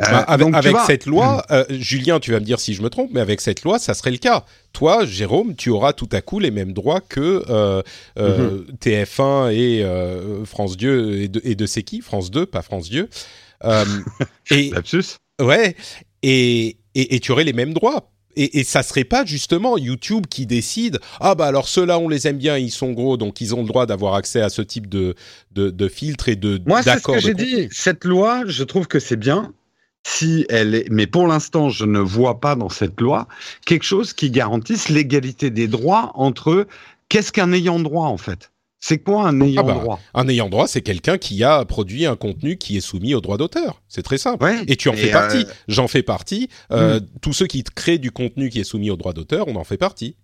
Euh, 0.00 0.04
bah, 0.10 0.18
avec, 0.20 0.54
avec 0.54 0.76
cette 0.86 1.06
loi, 1.06 1.44
euh, 1.50 1.64
Julien, 1.70 2.18
tu 2.18 2.32
vas 2.32 2.40
me 2.40 2.44
dire 2.44 2.58
si 2.58 2.74
je 2.74 2.82
me 2.82 2.90
trompe, 2.90 3.10
mais 3.12 3.20
avec 3.20 3.40
cette 3.40 3.62
loi, 3.62 3.78
ça 3.78 3.94
serait 3.94 4.10
le 4.10 4.18
cas. 4.18 4.44
Toi, 4.72 5.04
Jérôme, 5.04 5.54
tu 5.54 5.70
auras 5.70 5.92
tout 5.92 6.08
à 6.10 6.20
coup 6.20 6.40
les 6.40 6.50
mêmes 6.50 6.72
droits 6.72 7.00
que 7.00 7.44
euh, 7.48 7.82
mhm. 8.18 8.66
TF1 8.80 9.52
et 9.52 10.44
France 10.44 10.76
Dieu 10.76 11.22
et 11.22 11.28
de, 11.28 11.40
et 11.44 11.54
de 11.54 11.66
c'est 11.66 11.84
qui? 11.84 12.00
France 12.00 12.30
2, 12.30 12.46
pas 12.46 12.62
France 12.62 12.90
Dieu. 12.90 13.08
et 14.50 14.70
Lapsus. 14.70 15.16
Ouais. 15.40 15.76
Et, 16.22 16.76
et, 16.94 17.14
et 17.14 17.20
tu 17.20 17.32
aurais 17.32 17.44
les 17.44 17.52
mêmes 17.52 17.72
droits. 17.72 18.10
Et, 18.36 18.58
et, 18.58 18.64
ça 18.64 18.82
serait 18.82 19.04
pas 19.04 19.24
justement 19.24 19.78
YouTube 19.78 20.26
qui 20.28 20.44
décide 20.44 20.98
ah 21.20 21.36
bah 21.36 21.46
alors 21.46 21.68
ceux-là 21.68 22.00
on 22.00 22.08
les 22.08 22.26
aime 22.26 22.38
bien 22.38 22.58
ils 22.58 22.72
sont 22.72 22.90
gros 22.90 23.16
donc 23.16 23.40
ils 23.40 23.54
ont 23.54 23.60
le 23.60 23.68
droit 23.68 23.86
d'avoir 23.86 24.14
accès 24.14 24.40
à 24.40 24.48
ce 24.48 24.60
type 24.60 24.88
de 24.88 25.14
de, 25.52 25.70
de 25.70 25.88
filtre 25.88 26.28
et 26.28 26.34
de 26.34 26.60
moi 26.66 26.82
c'est 26.82 26.98
ce 26.98 27.04
que 27.04 27.20
j'ai 27.20 27.34
dit 27.34 27.68
cette 27.70 28.04
loi 28.04 28.42
je 28.48 28.64
trouve 28.64 28.88
que 28.88 28.98
c'est 28.98 29.14
bien 29.14 29.52
si 30.06 30.46
elle 30.48 30.74
est, 30.74 30.86
mais 30.90 31.06
pour 31.06 31.26
l'instant, 31.26 31.70
je 31.70 31.84
ne 31.84 31.98
vois 31.98 32.40
pas 32.40 32.54
dans 32.54 32.68
cette 32.68 33.00
loi 33.00 33.26
quelque 33.66 33.84
chose 33.84 34.12
qui 34.12 34.30
garantisse 34.30 34.88
l'égalité 34.88 35.50
des 35.50 35.66
droits 35.66 36.12
entre 36.14 36.66
qu'est-ce 37.08 37.32
qu'un 37.32 37.52
ayant 37.52 37.80
droit 37.80 38.06
en 38.06 38.18
fait? 38.18 38.50
C'est 38.80 38.98
quoi 38.98 39.26
un 39.26 39.40
ayant 39.40 39.62
ah 39.62 39.72
bah, 39.72 39.80
droit? 39.80 40.00
Un 40.12 40.28
ayant 40.28 40.50
droit, 40.50 40.68
c'est 40.68 40.82
quelqu'un 40.82 41.16
qui 41.16 41.42
a 41.42 41.64
produit 41.64 42.04
un 42.04 42.16
contenu 42.16 42.58
qui 42.58 42.76
est 42.76 42.82
soumis 42.82 43.14
au 43.14 43.22
droit 43.22 43.38
d'auteur. 43.38 43.80
C'est 43.88 44.02
très 44.02 44.18
simple. 44.18 44.44
et 44.68 44.76
tu 44.76 44.90
en 44.90 44.92
fais 44.92 45.10
partie. 45.10 45.46
Euh, 45.48 45.52
J'en 45.68 45.88
fais 45.88 46.02
partie. 46.02 46.50
Euh, 46.70 47.00
hmm. 47.00 47.06
Tous 47.22 47.32
ceux 47.32 47.46
qui 47.46 47.62
créent 47.62 47.96
du 47.96 48.10
contenu 48.10 48.50
qui 48.50 48.60
est 48.60 48.64
soumis 48.64 48.90
au 48.90 48.96
droit 48.96 49.14
d'auteur, 49.14 49.48
on 49.48 49.56
en 49.56 49.64
fait 49.64 49.78
partie. 49.78 50.16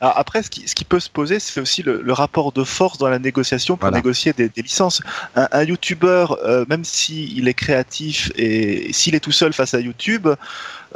Après, 0.00 0.42
ce 0.42 0.50
qui, 0.50 0.68
ce 0.68 0.74
qui, 0.74 0.84
peut 0.84 1.00
se 1.00 1.08
poser, 1.08 1.40
c'est 1.40 1.60
aussi 1.60 1.82
le, 1.82 2.02
le, 2.02 2.12
rapport 2.12 2.52
de 2.52 2.64
force 2.64 2.98
dans 2.98 3.08
la 3.08 3.18
négociation 3.18 3.76
pour 3.76 3.90
négocier 3.90 4.32
des, 4.32 4.48
des, 4.48 4.62
licences. 4.62 5.00
Un, 5.36 5.48
un 5.50 5.64
YouTuber, 5.64 6.26
euh, 6.44 6.64
même 6.68 6.84
s'il 6.84 7.48
est 7.48 7.54
créatif 7.54 8.30
et 8.36 8.92
s'il 8.92 9.14
est 9.14 9.20
tout 9.20 9.32
seul 9.32 9.52
face 9.52 9.74
à 9.74 9.80
YouTube, 9.80 10.28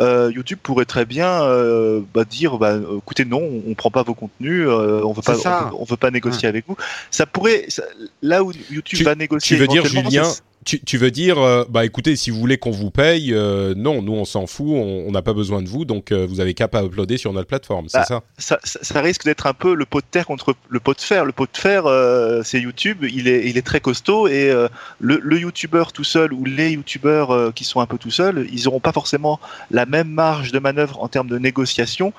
euh, 0.01 0.31
YouTube 0.33 0.59
pourrait 0.63 0.85
très 0.85 1.05
bien 1.05 1.43
euh, 1.43 2.01
bah, 2.15 2.25
dire, 2.25 2.59
bah, 2.59 2.77
écoutez, 2.99 3.25
non, 3.25 3.41
on, 3.41 3.71
on 3.71 3.75
prend 3.75 3.91
pas 3.91 4.03
vos 4.03 4.15
contenus, 4.15 4.67
euh, 4.67 5.03
on 5.05 5.13
veut 5.13 5.23
pas, 5.23 5.35
on 5.35 5.39
veut, 5.39 5.75
on 5.81 5.85
veut, 5.85 5.97
pas 5.97 6.11
négocier 6.11 6.43
ouais. 6.43 6.49
avec 6.49 6.67
vous. 6.69 6.77
Ça 7.11 7.27
pourrait, 7.27 7.65
ça, 7.69 7.83
là 8.23 8.45
où 8.45 8.53
YouTube 8.71 8.99
tu, 8.99 9.05
va 9.05 9.15
négocier. 9.15 9.57
Tu 9.57 9.61
veux 9.61 9.67
dire, 9.67 9.85
Julien, 9.87 10.31
tu, 10.65 10.81
tu, 10.81 10.99
veux 10.99 11.11
dire, 11.11 11.39
euh, 11.39 11.65
bah 11.69 11.85
écoutez, 11.85 12.17
si 12.17 12.31
vous 12.31 12.39
voulez 12.39 12.59
qu'on 12.59 12.71
vous 12.71 12.91
paye, 12.91 13.33
euh, 13.33 13.75
non, 13.77 14.03
nous 14.03 14.13
on 14.13 14.25
s'en 14.25 14.47
fout, 14.47 14.67
on 14.69 15.11
n'a 15.11 15.23
pas 15.23 15.33
besoin 15.33 15.63
de 15.63 15.69
vous, 15.69 15.85
donc 15.85 16.13
euh, 16.13 16.27
vous 16.27 16.41
avez 16.41 16.55
qu'à 16.55 16.69
pas 16.69 16.85
uploader 16.85 17.17
sur 17.17 17.33
notre 17.33 17.49
plateforme, 17.49 17.89
c'est 17.89 17.99
bah, 17.99 18.05
ça, 18.05 18.23
ça, 18.39 18.59
ça 18.63 19.01
risque 19.01 19.25
d'être 19.25 19.47
un 19.47 19.55
peu 19.55 19.75
le 19.75 19.87
pot 19.87 20.01
de 20.01 20.07
terre 20.11 20.27
contre 20.27 20.55
le 20.69 20.81
pot 20.81 20.95
de 20.95 21.01
fer. 21.01 21.25
Le 21.25 21.33
pot 21.33 21.47
de 21.51 21.57
fer, 21.57 21.87
euh, 21.87 22.43
c'est 22.45 22.61
YouTube, 22.61 23.05
il 23.05 23.29
est, 23.29 23.49
il 23.49 23.57
est 23.57 23.67
très 23.67 23.81
costaud 23.81 24.29
et 24.29 24.51
euh, 24.51 24.69
le, 25.01 25.21
le 25.23 25.39
YouTuber 25.39 25.85
tout 25.95 26.05
seul 26.05 26.33
ou 26.33 26.45
les 26.45 26.73
YouTubers 26.73 27.31
euh, 27.31 27.53
qui 27.53 27.65
sont 27.65 27.81
un 27.81 27.87
peu 27.87 27.99
tout 27.99 28.11
seuls, 28.11 28.47
ils 28.53 28.65
n'auront 28.65 28.81
pas 28.81 28.93
forcément 28.93 29.41
la 29.71 29.87
même 29.87 30.09
marge 30.09 30.53
de 30.53 30.59
manœuvre 30.59 31.03
en 31.03 31.09
termes 31.09 31.29
de 31.29 31.39
négociation 31.39 32.13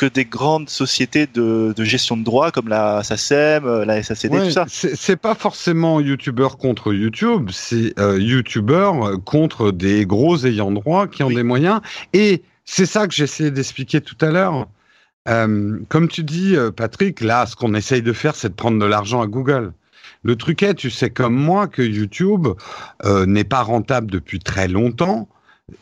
que 0.00 0.06
des 0.06 0.24
grandes 0.24 0.70
sociétés 0.70 1.26
de, 1.26 1.74
de 1.76 1.84
gestion 1.84 2.16
de 2.16 2.24
droits 2.24 2.50
comme 2.50 2.68
la 2.68 3.02
SACEM, 3.02 3.82
la 3.82 4.02
SACD, 4.02 4.32
ouais, 4.32 4.46
tout 4.46 4.50
ça. 4.50 4.64
C'est 4.66 5.20
pas 5.20 5.34
forcément 5.34 6.00
YouTuber 6.00 6.48
contre 6.58 6.94
YouTube, 6.94 7.50
c'est 7.52 7.92
euh, 8.00 8.18
YouTuber 8.18 8.92
contre 9.26 9.72
des 9.72 10.06
gros 10.06 10.46
ayants 10.46 10.70
droit 10.70 11.06
qui 11.06 11.22
ont 11.22 11.26
oui. 11.26 11.34
des 11.34 11.42
moyens. 11.42 11.82
Et 12.14 12.42
c'est 12.64 12.86
ça 12.86 13.06
que 13.06 13.12
j'essayais 13.12 13.50
d'expliquer 13.50 14.00
tout 14.00 14.16
à 14.22 14.30
l'heure. 14.30 14.68
Euh, 15.28 15.78
comme 15.90 16.08
tu 16.08 16.24
dis, 16.24 16.56
euh, 16.56 16.70
Patrick, 16.70 17.20
là, 17.20 17.44
ce 17.44 17.54
qu'on 17.54 17.74
essaye 17.74 18.00
de 18.00 18.14
faire, 18.14 18.34
c'est 18.34 18.48
de 18.48 18.54
prendre 18.54 18.78
de 18.78 18.86
l'argent 18.86 19.20
à 19.20 19.26
Google. 19.26 19.74
Le 20.22 20.34
truc 20.36 20.62
est, 20.62 20.74
tu 20.74 20.88
sais 20.88 21.10
comme 21.10 21.34
moi, 21.34 21.68
que 21.68 21.82
YouTube 21.82 22.48
euh, 23.04 23.26
n'est 23.26 23.44
pas 23.44 23.60
rentable 23.60 24.10
depuis 24.10 24.38
très 24.38 24.66
longtemps 24.66 25.28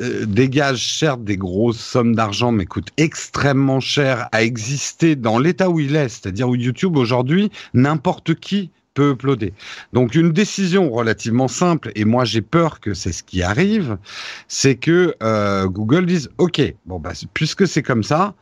euh, 0.00 0.26
dégage 0.26 0.98
certes 0.98 1.24
des 1.24 1.36
grosses 1.36 1.78
sommes 1.78 2.14
d'argent, 2.14 2.52
mais 2.52 2.66
coûte 2.66 2.88
extrêmement 2.96 3.80
cher 3.80 4.28
à 4.32 4.42
exister 4.42 5.16
dans 5.16 5.38
l'état 5.38 5.70
où 5.70 5.80
il 5.80 5.96
est, 5.96 6.08
c'est-à-dire 6.08 6.48
où 6.48 6.54
YouTube 6.54 6.96
aujourd'hui, 6.96 7.50
n'importe 7.74 8.34
qui 8.34 8.70
peut 8.94 9.10
uploader. 9.10 9.52
Donc 9.92 10.14
une 10.14 10.32
décision 10.32 10.90
relativement 10.90 11.48
simple, 11.48 11.92
et 11.94 12.04
moi 12.04 12.24
j'ai 12.24 12.42
peur 12.42 12.80
que 12.80 12.94
c'est 12.94 13.12
ce 13.12 13.22
qui 13.22 13.42
arrive, 13.42 13.98
c'est 14.48 14.74
que 14.74 15.14
euh, 15.22 15.66
Google 15.66 16.06
dise, 16.06 16.30
OK, 16.38 16.60
bon 16.86 16.98
bah, 16.98 17.12
puisque 17.34 17.66
c'est 17.68 17.82
comme 17.82 18.02
ça, 18.02 18.34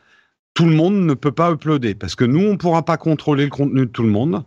tout 0.54 0.64
le 0.64 0.74
monde 0.74 0.96
ne 1.04 1.14
peut 1.14 1.32
pas 1.32 1.52
uploader, 1.52 1.94
parce 1.94 2.14
que 2.14 2.24
nous, 2.24 2.40
on 2.40 2.52
ne 2.52 2.56
pourra 2.56 2.82
pas 2.82 2.96
contrôler 2.96 3.44
le 3.44 3.50
contenu 3.50 3.80
de 3.80 3.90
tout 3.90 4.02
le 4.02 4.08
monde. 4.08 4.42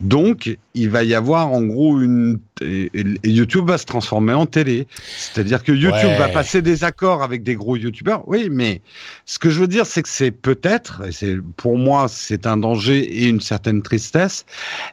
Donc, 0.00 0.58
il 0.74 0.90
va 0.90 1.04
y 1.04 1.14
avoir 1.14 1.52
en 1.52 1.62
gros 1.62 2.00
une. 2.00 2.38
Et 2.60 2.90
YouTube 3.24 3.66
va 3.68 3.78
se 3.78 3.86
transformer 3.86 4.32
en 4.32 4.46
télé. 4.46 4.86
C'est-à-dire 5.16 5.62
que 5.62 5.72
YouTube 5.72 6.10
ouais. 6.10 6.18
va 6.18 6.28
passer 6.28 6.62
des 6.62 6.84
accords 6.84 7.22
avec 7.22 7.42
des 7.42 7.54
gros 7.54 7.76
YouTubeurs. 7.76 8.26
Oui, 8.28 8.48
mais 8.50 8.80
ce 9.24 9.38
que 9.38 9.50
je 9.50 9.60
veux 9.60 9.66
dire, 9.66 9.86
c'est 9.86 10.02
que 10.02 10.08
c'est 10.08 10.30
peut-être, 10.30 11.02
et 11.06 11.12
c'est 11.12 11.36
pour 11.56 11.78
moi, 11.78 12.06
c'est 12.08 12.46
un 12.46 12.56
danger 12.56 13.00
et 13.00 13.26
une 13.26 13.40
certaine 13.40 13.82
tristesse, 13.82 14.46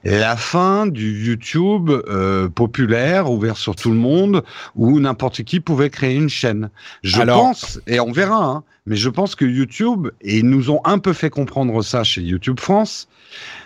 la 0.03 0.35
fin 0.35 0.87
du 0.87 1.27
YouTube 1.27 1.89
euh, 1.89 2.49
populaire, 2.49 3.29
ouvert 3.29 3.57
sur 3.57 3.75
tout 3.75 3.89
le 3.89 3.97
monde, 3.97 4.43
où 4.75 4.99
n'importe 4.99 5.43
qui 5.43 5.59
pouvait 5.59 5.89
créer 5.89 6.15
une 6.15 6.29
chaîne. 6.29 6.69
Je 7.03 7.21
Alors... 7.21 7.41
pense, 7.41 7.79
et 7.87 7.99
on 7.99 8.11
verra, 8.11 8.43
hein, 8.43 8.63
mais 8.85 8.95
je 8.95 9.09
pense 9.09 9.35
que 9.35 9.45
YouTube, 9.45 10.09
et 10.21 10.39
ils 10.39 10.49
nous 10.49 10.69
ont 10.71 10.81
un 10.85 10.99
peu 10.99 11.13
fait 11.13 11.29
comprendre 11.29 11.81
ça 11.83 12.03
chez 12.03 12.21
YouTube 12.21 12.59
France, 12.59 13.07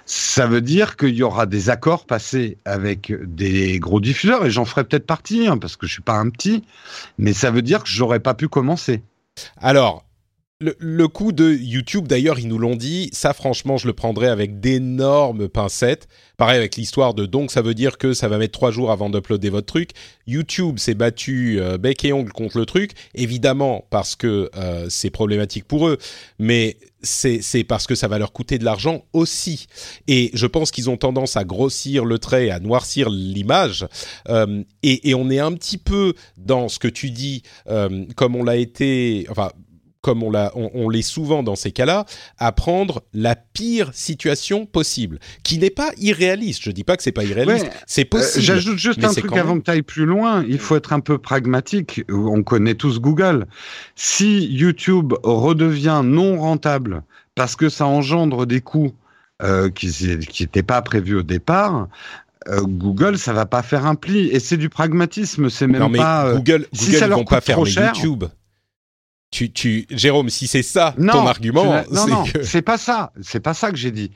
ça 0.05 0.47
veut 0.47 0.61
dire 0.61 0.97
qu'il 0.97 1.15
y 1.15 1.23
aura 1.23 1.45
des 1.45 1.69
accords 1.69 2.05
passés 2.05 2.57
avec 2.65 3.13
des 3.23 3.79
gros 3.79 3.99
diffuseurs, 3.99 4.45
et 4.45 4.51
j'en 4.51 4.65
ferai 4.65 4.83
peut-être 4.83 5.07
partie, 5.07 5.47
hein, 5.47 5.57
parce 5.57 5.77
que 5.77 5.87
je 5.87 5.93
suis 5.93 6.01
pas 6.01 6.17
un 6.17 6.29
petit, 6.29 6.63
mais 7.17 7.33
ça 7.33 7.51
veut 7.51 7.61
dire 7.61 7.83
que 7.83 7.89
j'aurais 7.89 8.19
pas 8.19 8.33
pu 8.33 8.47
commencer. 8.47 9.01
Alors, 9.57 10.05
le, 10.61 10.73
le, 10.79 11.07
coup 11.09 11.33
de 11.33 11.53
YouTube, 11.53 12.07
d'ailleurs, 12.07 12.39
ils 12.39 12.47
nous 12.47 12.57
l'ont 12.57 12.77
dit. 12.77 13.09
Ça, 13.11 13.33
franchement, 13.33 13.77
je 13.77 13.87
le 13.87 13.93
prendrais 13.93 14.29
avec 14.29 14.61
d'énormes 14.61 15.49
pincettes. 15.49 16.07
Pareil 16.37 16.57
avec 16.57 16.77
l'histoire 16.77 17.13
de 17.13 17.25
donc, 17.25 17.51
ça 17.51 17.61
veut 17.61 17.73
dire 17.73 17.97
que 17.97 18.13
ça 18.13 18.29
va 18.29 18.37
mettre 18.37 18.53
trois 18.53 18.71
jours 18.71 18.91
avant 18.91 19.09
d'uploader 19.09 19.49
votre 19.49 19.67
truc. 19.67 19.91
YouTube 20.27 20.79
s'est 20.79 20.93
battu 20.93 21.59
euh, 21.59 21.77
bec 21.77 22.05
et 22.05 22.13
ongle 22.13 22.31
contre 22.31 22.57
le 22.57 22.65
truc, 22.65 22.91
évidemment 23.13 23.85
parce 23.89 24.15
que 24.15 24.49
euh, 24.55 24.87
c'est 24.89 25.09
problématique 25.09 25.65
pour 25.65 25.87
eux, 25.87 25.97
mais 26.39 26.77
c'est 27.05 27.63
parce 27.63 27.87
que 27.87 27.95
ça 27.95 28.07
va 28.07 28.17
leur 28.17 28.33
coûter 28.33 28.57
de 28.57 28.65
l'argent 28.65 29.05
aussi. 29.13 29.67
Et 30.07 30.31
je 30.33 30.47
pense 30.47 30.71
qu'ils 30.71 30.89
ont 30.89 30.97
tendance 30.97 31.37
à 31.37 31.43
grossir 31.43 32.05
le 32.05 32.19
trait, 32.19 32.49
à 32.49 32.59
noircir 32.59 33.09
l'image. 33.09 33.87
Euh, 34.29 34.63
et, 34.83 35.09
et, 35.09 35.15
on 35.15 35.29
est 35.29 35.39
un 35.39 35.53
petit 35.53 35.77
peu 35.77 36.13
dans 36.37 36.67
ce 36.67 36.79
que 36.79 36.87
tu 36.87 37.11
dis, 37.11 37.43
euh, 37.67 38.05
comme 38.15 38.35
on 38.35 38.43
l'a 38.43 38.57
été, 38.57 39.27
enfin 39.29 39.51
comme 40.05 40.21
on, 40.21 40.31
on, 40.35 40.69
on 40.75 40.87
l'est 40.87 41.01
souvent 41.01 41.41
dans 41.41 41.55
ces 41.55 41.71
cas-là, 41.71 42.05
à 42.37 42.51
prendre 42.51 43.01
la 43.11 43.35
pire 43.35 43.89
situation 43.91 44.67
possible, 44.67 45.17
qui 45.41 45.57
n'est 45.57 45.71
pas 45.71 45.89
irréaliste. 45.97 46.61
Je 46.61 46.69
dis 46.69 46.83
pas 46.83 46.95
que 46.95 47.01
c'est 47.01 47.11
pas 47.11 47.23
irréaliste, 47.23 47.65
ouais, 47.65 47.71
c'est 47.87 48.05
possible. 48.05 48.37
Euh, 48.37 48.45
J'ajoute 48.45 48.77
juste 48.77 49.03
un 49.03 49.11
truc 49.11 49.35
avant 49.35 49.53
même... 49.53 49.61
que 49.61 49.65
tu 49.65 49.71
ailles 49.71 49.81
plus 49.81 50.05
loin. 50.05 50.45
Il 50.47 50.59
faut 50.59 50.75
être 50.75 50.93
un 50.93 50.99
peu 50.99 51.17
pragmatique. 51.17 52.03
On 52.11 52.43
connaît 52.43 52.75
tous 52.75 52.99
Google. 53.01 53.47
Si 53.95 54.45
YouTube 54.45 55.15
redevient 55.23 56.01
non 56.03 56.37
rentable 56.39 57.01
parce 57.33 57.55
que 57.55 57.67
ça 57.67 57.87
engendre 57.87 58.45
des 58.45 58.61
coûts 58.61 58.93
euh, 59.41 59.71
qui 59.71 59.89
n'étaient 60.39 60.61
pas 60.61 60.83
prévus 60.83 61.15
au 61.15 61.23
départ, 61.23 61.87
euh, 62.47 62.61
Google, 62.61 63.17
ça 63.17 63.33
va 63.33 63.47
pas 63.47 63.63
faire 63.63 63.87
un 63.87 63.95
pli. 63.95 64.27
Et 64.27 64.39
c'est 64.39 64.57
du 64.57 64.69
pragmatisme. 64.69 65.49
C'est 65.49 65.65
même 65.65 65.81
non, 65.81 65.89
mais 65.89 65.97
pas. 65.97 66.35
Google, 66.35 66.67
si 66.73 66.85
Google 66.85 66.99
ça 66.99 67.07
leur 67.07 67.17
vont 67.17 67.25
pas 67.25 67.41
faire 67.41 67.65
cher, 67.65 67.93
YouTube. 67.95 68.25
Tu, 69.35 69.51
tu, 69.51 69.85
Jérôme, 69.89 70.29
si 70.29 70.47
c'est 70.47 70.63
ça 70.63 70.95
non, 70.97 71.11
ton 71.11 71.27
argument, 71.27 71.83
non, 71.91 72.07
non, 72.07 72.23
c'est 72.41 72.61
que... 72.61 72.65
pas 72.65 72.77
ça, 72.77 73.11
c'est 73.21 73.41
pas 73.41 73.53
ça 73.53 73.69
que 73.69 73.75
j'ai 73.75 73.91
dit. 73.91 74.11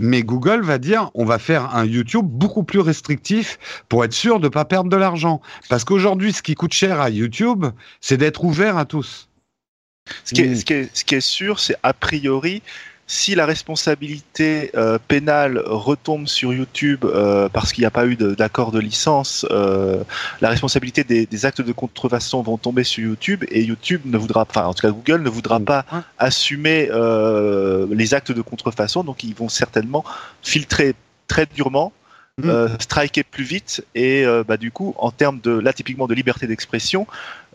mais 0.00 0.24
Google 0.24 0.62
va 0.62 0.78
dire 0.78 1.12
on 1.14 1.24
va 1.24 1.38
faire 1.38 1.76
un 1.76 1.84
YouTube 1.84 2.26
beaucoup 2.26 2.64
plus 2.64 2.80
restrictif 2.80 3.84
pour 3.88 4.04
être 4.04 4.12
sûr 4.12 4.40
de 4.40 4.46
ne 4.46 4.48
pas 4.48 4.64
perdre 4.64 4.90
de 4.90 4.96
l'argent. 4.96 5.40
Parce 5.68 5.84
qu'aujourd'hui, 5.84 6.32
ce 6.32 6.42
qui 6.42 6.56
coûte 6.56 6.72
cher 6.72 7.00
à 7.00 7.08
YouTube, 7.08 7.66
c'est 8.00 8.16
d'être 8.16 8.42
ouvert 8.42 8.76
à 8.76 8.84
tous. 8.84 9.28
Ce 10.24 10.34
qui 10.34 10.40
est, 10.40 10.56
ce 10.56 10.64
qui 10.64 10.72
est, 10.72 10.90
ce 10.92 11.04
qui 11.04 11.14
est 11.14 11.20
sûr, 11.20 11.60
c'est 11.60 11.76
a 11.84 11.92
priori, 11.92 12.60
si 13.06 13.34
la 13.34 13.44
responsabilité 13.44 14.70
euh, 14.76 14.98
pénale 15.08 15.62
retombe 15.66 16.26
sur 16.26 16.54
YouTube 16.54 17.04
euh, 17.04 17.48
parce 17.50 17.72
qu'il 17.72 17.82
n'y 17.82 17.86
a 17.86 17.90
pas 17.90 18.06
eu 18.06 18.16
d'accord 18.16 18.72
de, 18.72 18.80
licence, 18.80 19.46
euh, 19.50 20.02
la 20.40 20.48
responsabilité 20.48 21.04
des, 21.04 21.26
des, 21.26 21.46
actes 21.46 21.60
de 21.60 21.72
contrefaçon 21.72 22.42
vont 22.42 22.56
tomber 22.56 22.82
sur 22.82 23.04
YouTube 23.04 23.44
et 23.48 23.62
YouTube 23.62 24.02
ne 24.06 24.16
voudra, 24.16 24.46
enfin 24.48 24.64
en 24.64 24.72
tout 24.72 24.82
cas 24.82 24.90
Google 24.90 25.22
ne 25.22 25.28
voudra 25.28 25.60
pas 25.60 25.84
assumer 26.18 26.88
les 27.90 28.14
actes 28.14 28.32
de 28.32 28.40
contrefaçon, 28.40 29.04
donc 29.04 29.22
ils 29.22 29.34
vont 29.34 29.48
certainement 29.48 30.04
filtrer 30.42 30.94
très 31.28 31.46
durement. 31.46 31.92
Mmh. 32.36 32.48
Euh, 32.48 32.68
striker 32.80 33.22
plus 33.22 33.44
vite 33.44 33.86
et 33.94 34.24
bah, 34.48 34.56
du 34.56 34.72
coup 34.72 34.92
en 34.98 35.12
termes 35.12 35.38
de 35.38 35.52
là 35.52 35.72
typiquement 35.72 36.08
de 36.08 36.14
liberté 36.14 36.48
d'expression 36.48 37.06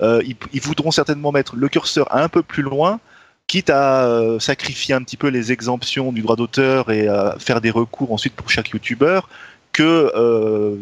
ils, 0.02 0.38
ils 0.54 0.62
voudront 0.62 0.92
certainement 0.92 1.34
mettre 1.34 1.58
le 1.58 1.68
curseur 1.68 2.16
un 2.16 2.30
peu 2.30 2.44
plus 2.44 2.64
loin 2.64 3.02
quitte 3.50 3.72
à 3.72 4.06
euh, 4.06 4.40
sacrifier 4.40 4.94
un 4.94 5.02
petit 5.02 5.18
peu 5.18 5.28
les 5.28 5.52
exemptions 5.52 6.14
du 6.14 6.22
droit 6.22 6.36
d'auteur 6.36 6.92
et 6.92 7.08
à 7.08 7.36
faire 7.40 7.60
des 7.60 7.72
recours 7.72 8.14
ensuite 8.14 8.36
pour 8.36 8.50
chaque 8.50 8.70
youtubeur, 8.70 9.28
que 9.74 10.12
euh, 10.16 10.76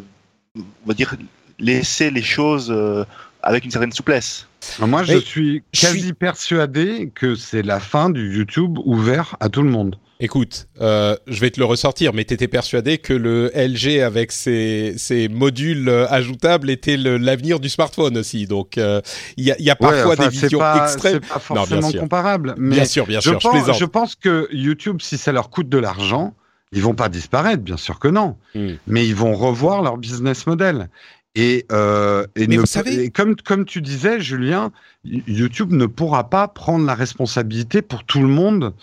on 0.56 0.88
va 0.88 0.94
dire 0.94 1.16
laisser 1.60 2.12
les 2.12 2.22
choses 2.22 2.70
euh, 2.70 3.06
avec 3.42 3.64
une 3.64 3.72
certaine 3.72 3.94
souplesse. 3.94 4.48
Moi, 4.80 5.04
je 5.04 5.18
suis 5.18 5.64
quasi 5.72 6.12
persuadé 6.12 7.10
que 7.16 7.36
c'est 7.36 7.62
la 7.62 7.80
fin 7.80 8.10
du 8.10 8.36
YouTube 8.36 8.78
ouvert 8.84 9.38
à 9.40 9.48
tout 9.48 9.62
le 9.62 9.70
monde. 9.70 9.98
Écoute, 10.20 10.68
euh, 10.82 11.16
je 11.28 11.40
vais 11.40 11.52
te 11.52 11.60
le 11.60 11.66
ressortir, 11.66 12.12
mais 12.14 12.26
tu 12.26 12.34
étais 12.34 12.48
persuadé 12.48 12.98
que 12.98 13.14
le 13.14 13.52
LG 13.54 14.02
avec 14.02 14.32
ses, 14.32 14.96
ses 14.98 15.28
modules 15.28 15.90
euh, 15.90 16.08
ajoutables 16.10 16.72
était 16.72 16.98
l'avenir 16.98 17.60
du 17.60 17.70
smartphone 17.70 18.18
aussi. 18.18 18.48
Donc, 18.48 18.80
euh, 18.80 19.00
il 19.38 19.46
y, 19.46 19.52
a, 19.52 19.62
y, 19.62 19.70
a, 19.70 19.76
parfois 19.76 20.08
ouais, 20.08 20.14
enfin, 20.14 20.30
des 20.30 20.30
visions 20.30 20.58
pas, 20.58 20.84
extrêmes. 20.84 21.20
Pas 21.20 21.38
forcément 21.38 21.82
non, 21.82 22.00
comparable. 22.00 22.56
Mais 22.58 22.78
bien 22.78 22.86
sûr, 22.86 23.06
bien 23.06 23.20
je 23.20 23.30
sûr, 23.30 23.40
pense, 23.40 23.44
je 23.44 23.58
plaisante. 23.60 23.80
Je 23.80 23.86
pense 23.86 24.16
que 24.16 24.48
YouTube, 24.52 25.02
si 25.02 25.20
ça 25.20 25.32
leur 25.32 25.52
coûte 25.52 25.70
de 25.70 25.78
l'argent, 25.78 26.34
ils 26.72 26.82
vont 26.82 26.96
pas 26.96 27.10
disparaître, 27.10 27.62
bien 27.62 27.78
sûr 27.78 28.00
que 28.00 28.08
non. 28.08 28.38
Hmm. 28.56 28.74
Mais 28.88 29.08
ils 29.08 29.16
vont 29.16 29.34
revoir 29.34 29.84
leur 29.84 29.98
business 29.98 30.48
model. 30.48 30.90
Et, 31.36 31.66
euh, 31.72 32.26
et, 32.36 32.48
Mais 32.48 32.56
ne- 32.56 32.62
vous 32.62 32.66
savez- 32.66 33.04
et 33.04 33.10
comme, 33.12 33.36
comme 33.36 33.66
tu 33.66 33.82
disais, 33.82 34.20
Julien, 34.20 34.72
YouTube 35.04 35.72
ne 35.72 35.86
pourra 35.86 36.30
pas 36.30 36.48
prendre 36.48 36.86
la 36.86 36.96
responsabilité 36.96 37.82
pour 37.82 38.04
tout 38.06 38.22
le 38.22 38.28
monde 38.28 38.74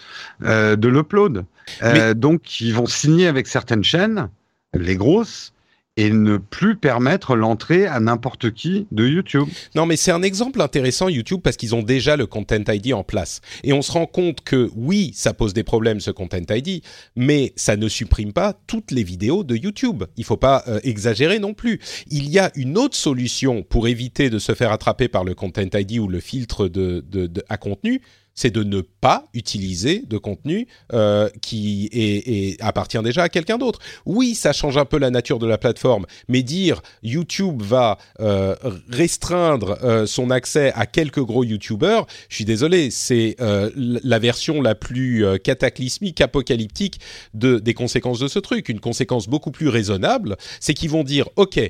euh, 0.45 0.77
de 0.77 0.89
l'upload. 0.89 1.45
Euh, 1.83 2.15
donc, 2.15 2.61
ils 2.61 2.75
vont 2.75 2.87
signer 2.87 3.27
avec 3.27 3.47
certaines 3.47 3.83
chaînes, 3.83 4.29
les 4.75 4.97
grosses, 4.97 5.53
et 5.97 6.11
ne 6.11 6.39
plus 6.39 6.77
permettre 6.77 7.37
l'entrée 7.37 7.87
à 7.87 8.01
n'importe 8.01 8.53
qui 8.53 8.87
de 8.91 9.07
YouTube. 9.07 9.47
Non, 9.77 9.87
mais 9.87 9.97
c'est 9.97 10.11
un 10.11 10.23
exemple 10.23 10.61
intéressant 10.61 11.09
YouTube 11.09 11.41
parce 11.43 11.57
qu'ils 11.57 11.75
ont 11.75 11.83
déjà 11.83 12.17
le 12.17 12.27
Content 12.27 12.63
ID 12.67 12.93
en 12.93 13.05
place. 13.05 13.41
Et 13.63 13.73
on 13.73 13.81
se 13.83 13.93
rend 13.93 14.07
compte 14.07 14.41
que 14.43 14.71
oui, 14.75 15.13
ça 15.15 15.35
pose 15.35 15.55
des 15.55 15.63
problèmes 15.63 16.01
ce 16.01 16.11
Content 16.11 16.39
ID, 16.51 16.83
mais 17.15 17.53
ça 17.55 17.77
ne 17.77 17.87
supprime 17.89 18.33
pas 18.33 18.55
toutes 18.67 18.91
les 18.91 19.05
vidéos 19.05 19.45
de 19.45 19.55
YouTube. 19.55 20.05
Il 20.17 20.25
faut 20.25 20.37
pas 20.37 20.65
euh, 20.67 20.81
exagérer 20.83 21.39
non 21.39 21.55
plus. 21.55 21.79
Il 22.11 22.29
y 22.29 22.39
a 22.41 22.51
une 22.57 22.77
autre 22.77 22.97
solution 22.97 23.63
pour 23.63 23.87
éviter 23.87 24.31
de 24.31 24.39
se 24.41 24.55
faire 24.55 24.73
attraper 24.73 25.07
par 25.09 25.23
le 25.25 25.35
Content 25.35 25.63
ID 25.73 25.99
ou 26.01 26.09
le 26.09 26.19
filtre 26.21 26.67
de, 26.67 27.05
de, 27.09 27.27
de- 27.29 27.45
à 27.49 27.57
contenu. 27.57 28.01
C'est 28.35 28.51
de 28.51 28.63
ne 28.63 28.81
pas 28.81 29.25
utiliser 29.33 30.03
de 30.07 30.19
contenu 30.19 30.67
euh, 30.93 31.29
qui 31.41 32.57
appartient 32.61 32.99
déjà 33.03 33.25
à 33.25 33.29
quelqu'un 33.29 33.59
d'autre. 33.59 33.79
Oui, 34.07 34.35
ça 34.35 34.53
change 34.53 34.77
un 34.77 34.85
peu 34.85 34.99
la 34.99 35.11
nature 35.11 35.39
de 35.39 35.47
la 35.47 35.59
plateforme, 35.59 36.07
mais 36.29 36.43
dire 36.43 36.83
YouTube 37.03 37.63
va 37.63 37.99
euh, 38.21 38.55
restreindre 38.89 39.79
euh, 39.83 40.07
son 40.07 40.31
accès 40.31 40.73
à 40.75 40.87
quelques 40.87 41.23
gros 41.23 41.45
YouTubers, 41.45 42.07
je 42.29 42.37
suis 42.37 42.45
désolé, 42.45 42.91
c'est 42.91 43.37
la 43.77 44.19
version 44.19 44.61
la 44.61 44.75
plus 44.75 45.25
cataclysmique, 45.43 46.21
apocalyptique 46.21 47.01
de, 47.35 47.59
des 47.59 47.75
conséquences 47.75 48.19
de 48.19 48.29
ce 48.29 48.39
truc. 48.39 48.69
Une 48.69 48.81
conséquence 48.81 49.29
beaucoup 49.29 49.51
plus 49.51 49.69
raisonnable, 49.69 50.37
c'est 50.61 50.75
qu'ils 50.75 50.91
vont 50.91 51.05
dire, 51.05 51.29
OK, 51.37 51.61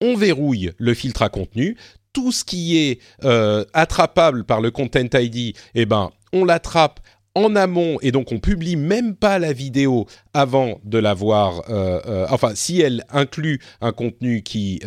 on 0.00 0.16
verrouille 0.16 0.72
le 0.78 0.94
filtre 0.94 1.22
à 1.22 1.28
contenu, 1.28 1.76
tout 2.16 2.32
ce 2.32 2.44
qui 2.44 2.78
est 2.78 2.98
euh, 3.24 3.66
attrapable 3.74 4.44
par 4.44 4.62
le 4.62 4.70
Content 4.70 5.04
ID, 5.12 5.54
eh 5.74 5.84
ben, 5.84 6.12
on 6.32 6.46
l'attrape 6.46 6.98
en 7.34 7.54
amont 7.54 7.98
et 8.00 8.10
donc 8.10 8.32
on 8.32 8.38
publie 8.38 8.76
même 8.76 9.14
pas 9.14 9.38
la 9.38 9.52
vidéo 9.52 10.06
avant 10.32 10.80
de 10.84 10.96
l'avoir. 10.96 11.68
Euh, 11.68 12.00
euh, 12.06 12.26
enfin, 12.30 12.54
si 12.54 12.80
elle 12.80 13.04
inclut 13.10 13.60
un 13.82 13.92
contenu 13.92 14.42
qui 14.42 14.80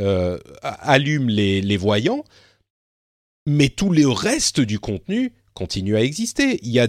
allume 0.63 1.29
les, 1.29 1.61
les 1.61 1.77
voyants, 1.77 2.23
mais 3.45 3.69
tout 3.69 3.91
le 3.91 4.07
reste 4.07 4.59
du 4.59 4.79
contenu 4.79 5.31
continue 5.59 5.97
à 5.97 6.01
exister. 6.01 6.57
Il 6.63 6.71
y 6.71 6.79
a 6.79 6.87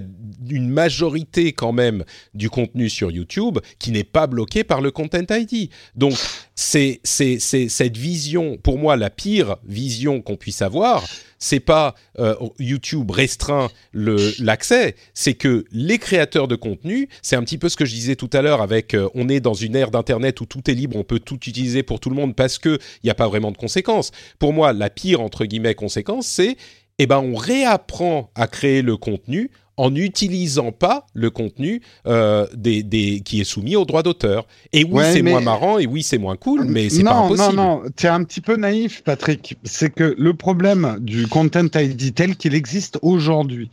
une 0.48 0.68
majorité 0.68 1.52
quand 1.52 1.72
même 1.72 2.04
du 2.34 2.48
contenu 2.48 2.88
sur 2.88 3.10
YouTube 3.10 3.58
qui 3.80 3.90
n'est 3.90 4.04
pas 4.04 4.28
bloqué 4.28 4.62
par 4.62 4.80
le 4.80 4.92
Content 4.92 5.26
ID. 5.28 5.70
Donc 5.96 6.14
c'est 6.54 7.00
cette 7.04 7.96
vision 7.96 8.58
pour 8.62 8.78
moi 8.78 8.96
la 8.96 9.10
pire 9.10 9.56
vision 9.64 10.22
qu'on 10.22 10.36
puisse 10.36 10.62
avoir. 10.62 11.04
C'est 11.42 11.58
pas 11.58 11.94
euh, 12.18 12.34
YouTube 12.58 13.10
restreint 13.10 13.70
l'accès, 13.94 14.94
c'est 15.14 15.32
que 15.32 15.64
les 15.72 15.96
créateurs 15.96 16.48
de 16.48 16.54
contenu, 16.54 17.08
c'est 17.22 17.34
un 17.34 17.42
petit 17.42 17.56
peu 17.56 17.70
ce 17.70 17.76
que 17.76 17.86
je 17.86 17.94
disais 17.94 18.14
tout 18.14 18.28
à 18.34 18.42
l'heure 18.42 18.60
avec 18.60 18.92
euh, 18.92 19.08
on 19.14 19.26
est 19.30 19.40
dans 19.40 19.54
une 19.54 19.74
ère 19.74 19.90
d'internet 19.90 20.38
où 20.42 20.44
tout 20.44 20.70
est 20.70 20.74
libre, 20.74 20.96
on 20.98 21.02
peut 21.02 21.18
tout 21.18 21.36
utiliser 21.46 21.82
pour 21.82 21.98
tout 21.98 22.10
le 22.10 22.16
monde 22.16 22.36
parce 22.36 22.58
que 22.58 22.78
il 23.02 23.06
n'y 23.06 23.10
a 23.10 23.14
pas 23.14 23.26
vraiment 23.26 23.52
de 23.52 23.56
conséquences. 23.56 24.12
Pour 24.38 24.52
moi, 24.52 24.74
la 24.74 24.90
pire 24.90 25.22
entre 25.22 25.46
guillemets 25.46 25.74
conséquence, 25.74 26.26
c'est 26.26 26.58
eh 27.02 27.06
ben 27.06 27.18
on 27.18 27.34
réapprend 27.34 28.30
à 28.34 28.46
créer 28.46 28.82
le 28.82 28.96
contenu 28.98 29.50
en 29.76 29.90
n'utilisant 29.90 30.72
pas 30.72 31.06
le 31.14 31.30
contenu 31.30 31.80
euh, 32.06 32.46
des, 32.54 32.82
des, 32.82 33.20
qui 33.20 33.40
est 33.40 33.44
soumis 33.44 33.76
au 33.76 33.86
droit 33.86 34.02
d'auteur. 34.02 34.46
Et 34.74 34.84
oui, 34.84 34.90
Ouais, 34.92 35.12
c'est 35.14 35.22
mais- 35.22 35.30
moins 35.30 35.40
marrant, 35.40 35.78
et 35.78 35.86
oui, 35.86 36.02
c'est 36.02 36.18
moins 36.18 36.36
cool, 36.36 36.66
mais 36.66 36.90
c'est 36.90 37.02
non, 37.02 37.10
pas 37.12 37.16
impossible. 37.20 37.56
Non, 37.56 37.82
non, 37.82 37.82
tu 37.96 38.04
es 38.04 38.10
un 38.10 38.22
petit 38.24 38.42
peu 38.42 38.56
naïf, 38.56 39.02
Patrick. 39.02 39.56
C'est 39.64 39.88
que 39.88 40.14
le 40.18 40.34
problème 40.34 40.98
du 41.00 41.26
Content 41.28 41.64
ID 41.74 42.14
tel 42.14 42.36
qu'il 42.36 42.54
existe 42.54 42.98
aujourd'hui, 43.00 43.70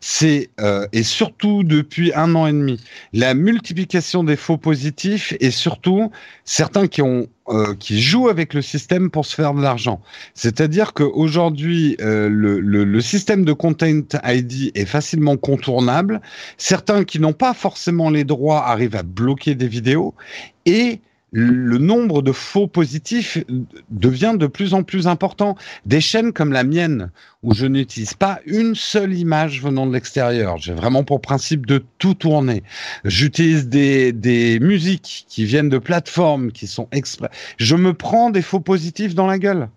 c'est, 0.00 0.50
euh, 0.60 0.86
et 0.92 1.02
surtout 1.02 1.62
depuis 1.64 2.12
un 2.14 2.34
an 2.34 2.46
et 2.46 2.52
demi, 2.52 2.78
la 3.14 3.32
multiplication 3.32 4.24
des 4.24 4.36
faux 4.36 4.58
positifs 4.58 5.32
et 5.40 5.50
surtout 5.50 6.10
certains 6.44 6.86
qui 6.86 7.00
ont 7.00 7.28
euh, 7.48 7.74
qui 7.78 8.00
jouent 8.00 8.28
avec 8.28 8.54
le 8.54 8.62
système 8.62 9.10
pour 9.10 9.24
se 9.24 9.34
faire 9.34 9.54
de 9.54 9.62
l'argent. 9.62 10.00
C'est-à-dire 10.34 10.94
qu'aujourd'hui, 10.94 11.96
euh, 12.00 12.28
le, 12.28 12.58
le, 12.58 12.84
le 12.84 13.00
système 13.00 13.44
de 13.44 13.52
Content 13.52 14.02
ID 14.24 14.72
est 14.74 14.84
facilement 14.84 15.36
contournable. 15.36 16.20
Certains 16.58 17.04
qui 17.04 17.20
n'ont 17.20 17.32
pas 17.32 17.54
forcément 17.54 18.10
les 18.10 18.24
droits 18.24 18.66
arrivent 18.66 18.96
à 18.96 19.04
bloquer 19.04 19.54
des 19.54 19.68
vidéos 19.68 20.14
et 20.64 21.00
le 21.38 21.76
nombre 21.76 22.22
de 22.22 22.32
faux 22.32 22.66
positifs 22.66 23.36
devient 23.90 24.36
de 24.38 24.46
plus 24.46 24.72
en 24.72 24.82
plus 24.82 25.06
important. 25.06 25.54
Des 25.84 26.00
chaînes 26.00 26.32
comme 26.32 26.50
la 26.50 26.64
mienne, 26.64 27.10
où 27.42 27.52
je 27.52 27.66
n'utilise 27.66 28.14
pas 28.14 28.40
une 28.46 28.74
seule 28.74 29.12
image 29.12 29.60
venant 29.60 29.86
de 29.86 29.92
l'extérieur, 29.92 30.56
j'ai 30.56 30.72
vraiment 30.72 31.04
pour 31.04 31.20
principe 31.20 31.66
de 31.66 31.84
tout 31.98 32.14
tourner. 32.14 32.62
J'utilise 33.04 33.68
des, 33.68 34.12
des 34.12 34.58
musiques 34.60 35.26
qui 35.28 35.44
viennent 35.44 35.68
de 35.68 35.76
plateformes 35.76 36.52
qui 36.52 36.66
sont 36.66 36.88
exprès. 36.90 37.28
Je 37.58 37.76
me 37.76 37.92
prends 37.92 38.30
des 38.30 38.40
faux 38.40 38.60
positifs 38.60 39.14
dans 39.14 39.26
la 39.26 39.38
gueule. 39.38 39.68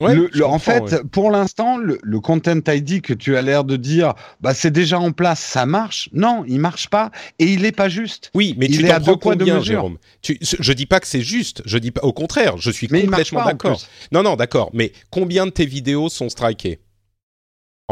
Ouais, 0.00 0.14
Le- 0.14 0.30
je 0.32 0.38
le- 0.38 0.46
en 0.46 0.60
fait, 0.60 0.80
ouais. 0.92 1.00
pour 1.10 1.32
l'instant, 1.32 1.76
le, 1.76 1.98
le 2.04 2.20
Content 2.20 2.60
ID 2.68 3.00
que 3.02 3.12
tu 3.12 3.36
as 3.36 3.42
l'air 3.42 3.64
de 3.64 3.74
dire, 3.74 4.14
bah 4.40 4.54
c'est 4.54 4.70
déjà 4.70 5.00
en 5.00 5.10
place, 5.10 5.40
ça 5.40 5.66
marche. 5.66 6.08
Non, 6.12 6.44
il 6.46 6.60
marche 6.60 6.88
pas 6.88 7.10
et 7.40 7.46
il 7.46 7.64
est 7.64 7.72
pas 7.72 7.88
juste. 7.88 8.30
Oui, 8.34 8.54
mais 8.56 8.66
Il 8.66 8.78
tu 8.78 8.86
est 8.86 8.90
à 8.92 9.00
deux 9.00 9.16
poids, 9.16 9.34
mesures. 9.34 9.62
Jérôme? 9.64 9.98
Tu, 10.22 10.38
Je 10.40 10.72
dis 10.72 10.86
pas 10.86 11.00
que 11.00 11.06
c'est 11.08 11.22
juste. 11.22 11.62
Je 11.66 11.78
dis 11.78 11.90
pas. 11.90 12.02
Au 12.02 12.12
contraire, 12.12 12.58
je 12.58 12.70
suis 12.70 12.86
Mais 12.92 13.02
complètement 13.06 13.44
d'accord. 13.44 13.80
Non, 14.12 14.22
non, 14.22 14.36
d'accord. 14.36 14.70
Mais 14.72 14.92
combien 15.10 15.46
de 15.46 15.50
tes 15.50 15.66
vidéos 15.66 16.08
sont 16.08 16.28
strikées? 16.28 16.78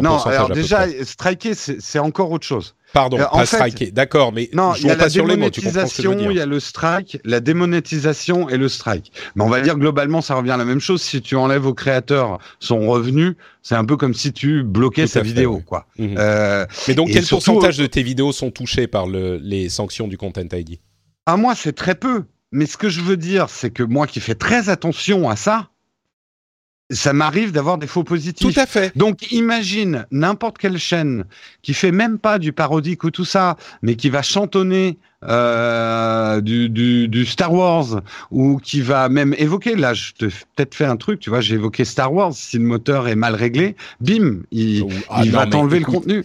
Non, 0.03 0.18
alors 0.18 0.51
déjà, 0.51 0.86
striker, 1.05 1.55
c'est 1.55 1.99
encore 1.99 2.30
autre 2.30 2.47
chose. 2.47 2.74
pardon, 2.92 3.18
euh, 3.18 3.24
en 3.32 3.38
pas 3.38 3.47
fait- 3.47 3.57
strikées. 3.57 3.90
D'accord, 3.90 4.30
mais 4.32 4.51
Non, 4.53 4.74
il 4.74 4.86
y 4.86 4.90
a 4.90 4.97
pas 4.97 5.05
la 5.05 5.09
démonétisation, 5.09 6.12
il 6.30 6.36
y 6.36 6.40
a 6.40 6.44
le 6.47 6.61
strike, 6.61 7.18
la 7.24 7.40
démonétisation 7.40 8.49
et 8.51 8.59
le 8.59 8.68
strike. 8.68 9.12
Mais 9.34 9.44
on 9.44 9.49
va 9.49 9.61
dire 9.61 9.76
globalement, 9.78 10.20
ça 10.20 10.34
revient 10.34 10.51
à 10.51 10.57
la 10.59 10.64
même 10.66 10.80
chose. 10.80 11.01
Si 11.03 11.22
tu 11.22 11.34
enlèves 11.36 11.66
au 11.66 11.74
créateur 11.74 12.38
son 12.61 12.86
revenu, 12.88 13.36
c'est 13.62 13.74
un 13.74 13.84
peu 13.84 13.97
comme 13.97 14.12
si 14.14 14.32
tu 14.32 14.62
bloquais 14.62 15.03
Tout 15.07 15.09
sa 15.12 15.20
fait, 15.20 15.26
vidéo, 15.28 15.57
oui. 15.57 15.62
quoi. 15.64 15.86
Mhm. 15.99 16.14
Euh, 16.18 16.66
Mais 16.88 16.94
donc, 16.94 17.09
quel 17.11 17.24
surtout, 17.24 17.53
pourcentage 17.53 17.78
de 17.78 17.86
tes 17.86 18.03
vidéos 18.03 18.32
sont 18.32 18.51
touchées 18.51 18.86
par 18.86 19.07
le, 19.07 19.38
les 19.38 19.68
sanctions 19.70 20.09
du 20.09 20.16
Content 20.18 20.42
ID 20.53 20.78
à 21.28 21.36
moi, 21.36 21.55
c'est 21.57 21.72
très 21.72 21.94
peu. 21.97 22.24
Mais 22.53 22.66
ce 22.66 22.76
que 22.76 22.88
je 22.88 23.01
veux 23.01 23.16
dire, 23.16 23.49
c'est 23.51 23.70
que 23.70 23.82
moi 23.82 24.07
qui 24.07 24.20
fais 24.20 24.36
très 24.36 24.68
attention 24.68 25.28
à 25.28 25.34
ça, 25.34 25.70
ça 26.91 27.12
m'arrive 27.12 27.53
d'avoir 27.53 27.78
des 27.78 27.87
faux 27.87 28.05
positifs. 28.05 28.55
Tout 28.55 28.61
à 28.61 28.66
fait. 28.66 28.97
Donc 28.97 29.32
imagine 29.32 30.07
n'importe 30.11 30.59
quelle 30.59 30.78
chaîne 30.78 31.24
qui 31.62 31.74
fait 31.74 31.93
même 31.93 32.18
pas 32.18 32.39
du 32.39 32.53
parodique 32.53 33.05
ou 33.05 33.11
tout 33.11 33.24
ça, 33.24 33.57
mais 33.82 33.97
qui 33.97 34.09
va 34.09 34.22
chantonner 34.22 34.99
euh, 35.24 36.41
du, 36.41 36.68
du, 36.68 37.09
du, 37.09 37.26
Star 37.26 37.53
Wars 37.53 38.03
ou 38.30 38.59
qui 38.59 38.80
va 38.80 39.09
même 39.09 39.34
évoquer. 39.39 39.74
Là, 39.74 39.95
je 39.95 40.12
te 40.12 40.26
peut-être 40.26 40.74
fait 40.74 40.84
un 40.84 40.97
truc. 40.97 41.20
Tu 41.20 41.30
vois, 41.30 41.41
j'ai 41.41 41.55
évoqué 41.55 41.84
Star 41.84 42.12
Wars. 42.12 42.32
Si 42.34 42.59
le 42.59 42.64
moteur 42.64 43.09
est 43.09 43.16
mal 43.16 43.34
réglé, 43.34 43.74
bim, 44.01 44.43
il, 44.53 44.84
Ah 45.09 45.22
il 45.24 45.32
non, 45.32 45.39
va 45.39 45.47
t'enlever 45.47 45.80
le 45.80 45.87
contenu. 45.87 46.24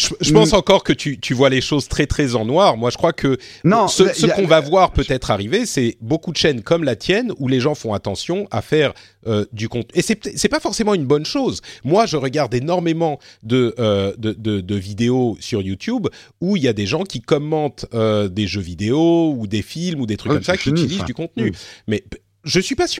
Je, 0.00 0.08
je 0.20 0.32
pense 0.32 0.52
encore 0.52 0.82
que 0.82 0.92
tu, 0.92 1.18
tu 1.18 1.34
vois 1.34 1.50
les 1.50 1.60
choses 1.60 1.88
très 1.88 2.06
très 2.06 2.34
en 2.34 2.44
noir. 2.46 2.76
Moi, 2.76 2.90
je 2.90 2.96
crois 2.96 3.12
que 3.12 3.38
Non, 3.64 3.86
ce, 3.88 4.26
qu'on 4.34 4.46
va 4.46 4.60
voir 4.60 4.92
peut-être 4.92 5.30
arriver, 5.30 5.66
c'est 5.66 5.96
beaucoup 6.00 6.32
de 6.32 6.36
chaînes 6.36 6.62
comme 6.62 6.84
la 6.84 6.96
tienne 6.96 7.32
où 7.38 7.48
les 7.48 7.60
gens 7.60 7.74
font 7.74 7.92
attention 7.92 8.48
à 8.50 8.62
faire 8.62 8.92
euh, 9.26 9.44
du 9.52 9.68
contenu. 9.68 9.90
Et 9.94 10.02
c'est 10.02 10.48
pas 10.48 10.60
forcément 10.60 10.94
une 10.94 11.04
bonne 11.04 11.26
chose. 11.26 11.60
Moi, 11.84 12.06
je 12.06 12.16
regarde 12.16 12.54
énormément 12.54 13.18
de, 13.42 13.74
euh, 13.78 14.14
de, 14.16 14.32
de, 14.32 14.60
de 14.60 14.74
vidéos 14.74 15.36
sur 15.40 15.60
YouTube 15.60 16.06
où 16.40 16.56
il 16.56 16.62
y 16.62 16.68
a 16.68 16.72
des 16.72 16.86
gens 16.86 17.04
qui 17.04 17.20
commentent 17.20 17.84
euh, 17.92 18.28
des 18.28 18.46
jeux 18.46 18.60
vidéo 18.62 19.34
ou 19.36 19.46
des 19.46 19.62
films 19.62 20.00
ou 20.00 20.06
des 20.06 20.16
trucs 20.16 20.30
Ouais, 20.32 20.36
comme 20.38 20.44
ça 20.44 20.56
qui 20.56 20.70
utilisent 20.70 20.98
ça. 21.00 21.04
du 21.04 21.14
contenu. 21.14 21.50
Mm. 21.50 21.54
Mais 21.88 22.04
je 22.44 22.60
suis 22.60 22.74
pas 22.74 22.86
sûr. 22.86 23.00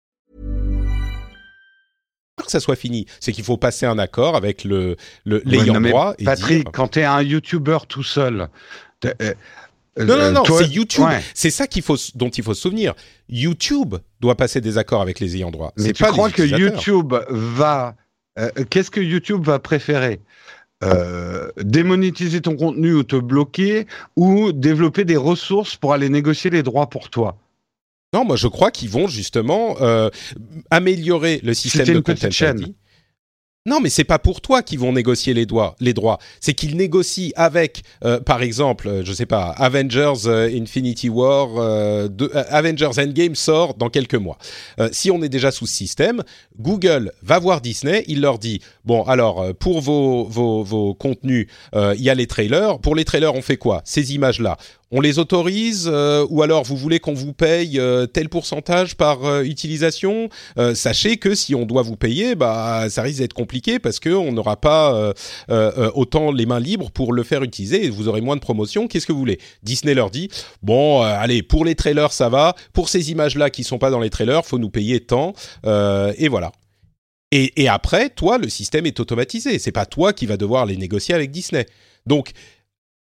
que 2.45 2.51
ça 2.51 2.59
soit 2.59 2.75
fini. 2.75 3.05
C'est 3.19 3.31
qu'il 3.31 3.43
faut 3.43 3.57
passer 3.57 3.85
un 3.85 3.97
accord 3.99 4.35
avec 4.35 4.63
le 4.63 4.95
l'ayant 5.25 5.79
droit 5.81 6.13
et 6.19 6.25
Patrick, 6.25 6.63
dire- 6.63 6.71
quand 6.71 6.89
t'es 6.89 7.03
un 7.03 7.21
YouTuber 7.21 7.79
tout 7.87 8.03
seul. 8.03 8.47
t'es- 8.99 9.13
euh, 9.21 9.33
Non, 9.97 10.05
non, 10.05 10.13
euh, 10.21 10.31
non, 10.31 10.43
toi- 10.43 10.59
c'est 10.59 10.69
YouTube. 10.69 11.03
Ouais. 11.03 11.21
C'est 11.33 11.49
ça 11.49 11.67
qu'il 11.67 11.81
faut, 11.81 11.97
dont 12.15 12.29
il 12.29 12.43
faut 12.43 12.53
se 12.53 12.61
souvenir. 12.61 12.93
YouTube 13.27 13.95
doit 14.21 14.35
passer 14.35 14.61
des 14.61 14.77
accords 14.77 15.01
avec 15.01 15.19
les 15.19 15.35
ayants 15.35 15.51
droit. 15.51 15.73
Mais 15.77 15.85
C'est 15.87 15.93
tu 15.93 16.03
pas 16.03 16.11
crois 16.11 16.29
que. 16.29 16.43
YouTube 16.43 17.13
va 17.29 17.95
euh, 18.39 18.49
Qu'est-ce 18.69 18.89
que 18.91 19.01
YouTube 19.01 19.43
va 19.43 19.59
préférer? 19.59 20.21
Euh, 20.83 21.49
démonétiser 21.57 22.41
ton 22.41 22.55
contenu 22.55 22.93
ou 22.93 23.03
te 23.03 23.15
bloquer 23.15 23.85
ou 24.15 24.51
développer 24.51 25.03
des 25.05 25.17
ressources 25.17 25.75
pour 25.75 25.93
aller 25.93 26.09
négocier 26.09 26.49
les 26.49 26.63
droits 26.63 26.89
pour 26.89 27.09
toi? 27.09 27.37
Non, 28.13 28.25
moi 28.25 28.35
je 28.35 28.47
crois 28.47 28.71
qu'ils 28.71 28.89
vont 28.89 29.07
justement 29.07 29.77
euh, 29.81 30.09
améliorer 30.69 31.39
le 31.43 31.53
système 31.53 31.85
de 31.87 31.99
content. 31.99 32.27
ID. 32.29 32.73
Non, 33.67 33.79
mais 33.79 33.91
c'est 33.91 34.03
pas 34.05 34.17
pour 34.17 34.41
toi 34.41 34.63
qu'ils 34.63 34.79
vont 34.79 34.91
négocier 34.91 35.35
les, 35.35 35.45
droits. 35.45 35.75
les 35.79 35.93
droits. 35.93 36.17
C'est 36.39 36.55
qu'ils 36.55 36.75
négocient 36.75 37.29
avec, 37.35 37.83
euh, 38.03 38.19
par 38.19 38.41
exemple, 38.41 38.87
euh, 38.87 39.05
je 39.05 39.13
sais 39.13 39.27
pas, 39.27 39.51
Avengers 39.51 40.25
euh, 40.25 40.49
Infinity 40.51 41.09
War, 41.09 41.47
euh, 41.59 42.07
de- 42.07 42.31
euh, 42.33 42.43
Avengers 42.49 42.89
Endgame 42.97 43.35
sort 43.35 43.75
dans 43.75 43.91
quelques 43.91 44.15
mois. 44.15 44.39
Euh, 44.79 44.89
si 44.91 45.11
on 45.11 45.21
est 45.21 45.29
déjà 45.29 45.51
sous 45.51 45.67
ce 45.67 45.75
système, 45.75 46.23
Google 46.59 47.11
va 47.21 47.37
voir 47.37 47.61
Disney, 47.61 48.03
il 48.07 48.19
leur 48.21 48.39
dit 48.39 48.61
bon, 48.83 49.03
alors 49.03 49.53
pour 49.55 49.79
vos 49.79 50.25
vos, 50.25 50.63
vos 50.63 50.95
contenus, 50.95 51.45
euh, 51.75 51.93
il 51.95 52.01
y 52.01 52.09
a 52.09 52.15
les 52.15 52.25
trailers. 52.25 52.79
Pour 52.79 52.95
les 52.95 53.05
trailers, 53.05 53.35
on 53.35 53.43
fait 53.43 53.57
quoi? 53.57 53.83
Ces 53.85 54.15
images-là, 54.15 54.57
on 54.91 55.01
les 55.01 55.19
autorise 55.19 55.89
euh, 55.91 56.25
ou 56.29 56.41
alors 56.41 56.63
vous 56.63 56.75
voulez 56.75 56.99
qu'on 56.99 57.13
vous 57.13 57.33
paye 57.33 57.79
euh, 57.79 58.05
tel 58.05 58.29
pourcentage 58.29 58.95
par 58.95 59.25
euh, 59.25 59.43
utilisation 59.43 60.29
Euh, 60.57 60.75
Sachez 60.75 61.17
que 61.17 61.35
si 61.35 61.55
on 61.55 61.65
doit 61.65 61.81
vous 61.81 61.95
payer, 61.95 62.35
bah 62.35 62.87
ça 62.89 63.01
risque 63.01 63.19
d'être 63.19 63.33
compliqué 63.33 63.79
parce 63.79 63.99
que 63.99 64.09
on 64.09 64.31
n'aura 64.31 64.57
pas 64.57 65.13
autant 65.95 66.31
les 66.31 66.45
mains 66.45 66.59
libres 66.59 66.91
pour 66.91 67.13
le 67.13 67.23
faire 67.23 67.43
utiliser 67.43 67.85
et 67.85 67.89
vous 67.89 68.07
aurez 68.07 68.21
moins 68.21 68.35
de 68.35 68.41
promotion. 68.41 68.87
Qu'est-ce 68.87 69.05
que 69.05 69.13
vous 69.13 69.19
voulez? 69.19 69.39
Disney 69.63 69.93
leur 69.93 70.09
dit 70.09 70.29
bon, 70.61 71.01
allez 71.01 71.43
pour 71.43 71.65
les 71.65 71.75
trailers 71.75 72.11
ça 72.11 72.29
va, 72.29 72.55
pour 72.73 72.89
ces 72.89 73.11
images 73.11 73.37
là 73.37 73.49
qui 73.49 73.63
sont 73.63 73.77
pas 73.77 73.89
dans 73.89 73.99
les 73.99 74.09
trailers, 74.09 74.45
faut 74.45 74.59
nous 74.59 74.69
payer 74.69 74.99
tant 75.01 75.33
et 75.65 76.27
voilà. 76.27 76.51
Et, 77.31 77.63
et 77.63 77.69
après, 77.69 78.09
toi, 78.09 78.37
le 78.37 78.49
système 78.49 78.85
est 78.85 78.99
automatisé. 78.99 79.57
C'est 79.57 79.71
pas 79.71 79.85
toi 79.85 80.11
qui 80.11 80.25
va 80.25 80.35
devoir 80.35 80.65
les 80.65 80.75
négocier 80.75 81.15
avec 81.15 81.31
Disney. 81.31 81.65
Donc 82.05 82.31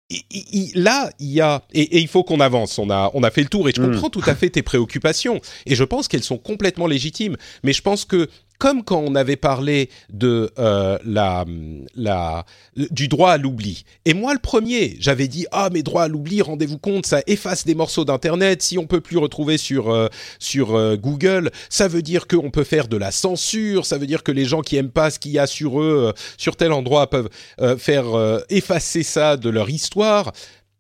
i- 0.10 0.24
i- 0.32 0.46
i- 0.52 0.72
là, 0.76 1.10
il 1.20 1.28
y 1.32 1.42
a 1.42 1.62
et, 1.74 1.82
et 1.82 2.00
il 2.00 2.08
faut 2.08 2.24
qu'on 2.24 2.40
avance. 2.40 2.80
On 2.80 2.90
a 2.90 3.12
on 3.14 3.24
a 3.24 3.32
fait 3.32 3.42
le 3.44 3.48
tour 3.50 3.70
et 3.70 3.74
je 3.76 3.82
Mm. 3.82 3.92
comprends 3.92 4.10
tout 4.10 4.24
à 4.26 4.36
fait 4.36 4.50
tes 4.50 4.62
préoccupations 4.64 5.40
et 5.66 5.76
je 5.76 5.84
pense 5.84 6.08
qu'elles 6.08 6.24
sont 6.24 6.38
complètement 6.38 6.88
légitimes. 6.88 7.36
Mais 7.64 7.74
je 7.74 7.82
pense 7.82 8.06
que 8.06 8.28
comme 8.60 8.84
quand 8.84 9.00
on 9.00 9.16
avait 9.16 9.38
parlé 9.38 9.90
de 10.12 10.52
euh, 10.60 11.00
la 11.04 12.46
du 12.76 13.08
droit 13.08 13.32
à 13.32 13.38
l'oubli. 13.38 13.84
Et 14.06 14.14
moi, 14.14 14.34
le 14.34 14.40
premier, 14.40 14.98
j'avais 15.00 15.28
dit 15.28 15.48
ah 15.52 15.70
mais 15.72 15.82
droit 15.82 16.04
à 16.04 16.08
l'oubli, 16.08 16.42
rendez-vous 16.42 16.78
compte, 16.78 17.06
ça 17.06 17.22
efface 17.26 17.66
des 17.66 17.74
morceaux 17.74 18.06
d'internet. 18.06 18.62
Si 18.62 18.78
on 18.78 18.86
peut 18.86 19.02
plus 19.02 19.18
retrouver 19.18 19.58
sur 19.58 19.90
euh, 19.90 20.08
sur 20.38 20.76
euh, 20.76 20.98
Google, 20.98 21.52
ça 21.70 21.88
veut 21.88 22.02
dire 22.02 22.28
qu'on 22.28 22.52
peut 22.52 22.64
faire 22.64 22.88
de 22.88 22.98
la 22.98 23.12
censure. 23.12 23.86
Ça 23.86 23.98
veut 23.98 24.08
dire 24.08 24.24
que 24.24 24.32
les 24.32 24.46
gens 24.46 24.62
qui 24.62 24.76
aiment 24.76 24.92
pas 24.92 25.10
ce 25.10 25.20
qu'il 25.20 25.32
y 25.32 25.40
a 25.40 25.48
sur 25.48 25.82
eux 25.82 26.14
sur 26.38 26.56
tel 26.56 26.72
endroit 26.74 27.10
peuvent 27.10 27.30
faire 27.78 28.06
effacer 28.50 29.04
ça 29.04 29.38
de 29.38 29.50
leur 29.50 29.70
histoire. 29.70 30.32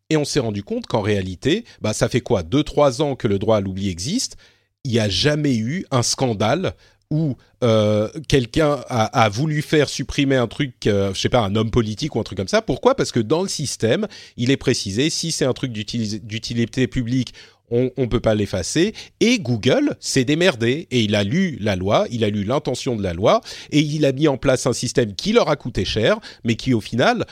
Et 0.09 0.17
on 0.17 0.25
s'est 0.25 0.39
rendu 0.39 0.63
compte 0.63 0.87
qu'en 0.87 1.01
réalité, 1.01 1.65
bah, 1.81 1.93
ça 1.93 2.09
fait 2.09 2.21
quoi? 2.21 2.43
Deux, 2.43 2.63
trois 2.63 3.01
ans 3.01 3.15
que 3.15 3.27
le 3.27 3.39
droit 3.39 3.57
à 3.57 3.61
l'oubli 3.61 3.89
existe. 3.89 4.37
Il 4.83 4.91
n'y 4.91 4.99
a 4.99 5.09
jamais 5.09 5.55
eu 5.55 5.85
un 5.91 6.03
scandale 6.03 6.73
où 7.11 7.35
euh, 7.63 8.07
quelqu'un 8.27 8.79
a, 8.87 9.29
voulu 9.29 9.61
faire 9.61 9.89
supprimer 9.89 10.35
un 10.35 10.47
truc, 10.47 10.85
euh, 10.85 11.13
je 11.13 11.19
sais 11.19 11.29
pas, 11.29 11.41
un 11.41 11.55
homme 11.55 11.71
politique 11.71 12.15
ou 12.15 12.19
un 12.19 12.23
truc 12.23 12.37
comme 12.37 12.47
ça. 12.47 12.61
Pourquoi? 12.61 12.95
Parce 12.95 13.11
que 13.11 13.19
dans 13.19 13.41
le 13.41 13.47
système, 13.47 14.07
il 14.37 14.51
est 14.51 14.57
précisé, 14.57 15.09
si 15.09 15.31
c'est 15.31 15.45
un 15.45 15.53
truc 15.53 15.71
d'utilité 15.71 16.87
publique, 16.87 17.33
on 17.71 17.91
ne 17.97 18.05
peut 18.05 18.19
pas 18.19 18.35
l'effacer. 18.35 18.93
Et 19.19 19.39
Google 19.39 19.95
s'est 19.99 20.23
démerdé 20.23 20.87
et 20.91 21.01
il 21.01 21.15
a 21.15 21.23
lu 21.23 21.57
la 21.59 21.75
loi, 21.75 22.05
il 22.11 22.23
a 22.23 22.29
lu 22.29 22.43
l'intention 22.43 22.95
de 22.95 23.03
la 23.03 23.13
loi 23.13 23.41
et 23.71 23.79
il 23.79 24.05
a 24.05 24.11
mis 24.11 24.27
en 24.27 24.37
place 24.37 24.65
un 24.65 24.73
système 24.73 25.13
qui 25.13 25.33
leur 25.33 25.49
a 25.49 25.55
coûté 25.55 25.85
cher, 25.85 26.19
mais 26.43 26.55
qui 26.55 26.73
au 26.73 26.81
final 26.81 27.25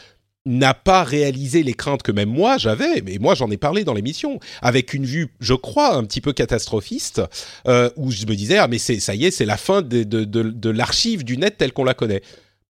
n'a 0.48 0.74
pas 0.74 1.04
réalisé 1.04 1.62
les 1.62 1.74
craintes 1.74 2.04
que 2.04 2.12
même 2.12 2.30
moi 2.30 2.58
j'avais, 2.58 3.02
mais 3.02 3.18
moi 3.20 3.36
j'en 3.36 3.52
ai 3.52 3.58
parlé 3.58 3.84
dans 3.84 3.94
l'émission, 3.94 4.40
avec 4.62 4.94
une 4.94 5.06
vue, 5.06 5.28
je 5.40 5.54
crois, 5.54 5.96
un 5.96 6.04
petit 6.04 6.22
peu 6.22 6.34
catastrophiste, 6.34 7.22
euh, 7.68 7.90
où 7.98 8.12
je 8.12 8.26
me 8.26 8.36
disais 8.36 8.58
ah 8.58 8.68
mais 8.68 8.80
ça 8.80 9.14
y 9.14 9.26
est, 9.26 9.32
c'est 9.32 9.46
la 9.46 9.58
fin 9.58 9.82
de, 9.82 10.04
de, 10.04 10.24
de, 10.24 10.44
de 10.44 10.70
l'archive 10.70 11.24
du 11.24 11.38
net 11.38 11.58
telle 11.58 11.74
qu'on 11.74 11.84
la 11.84 11.94
connaît. 11.94 12.22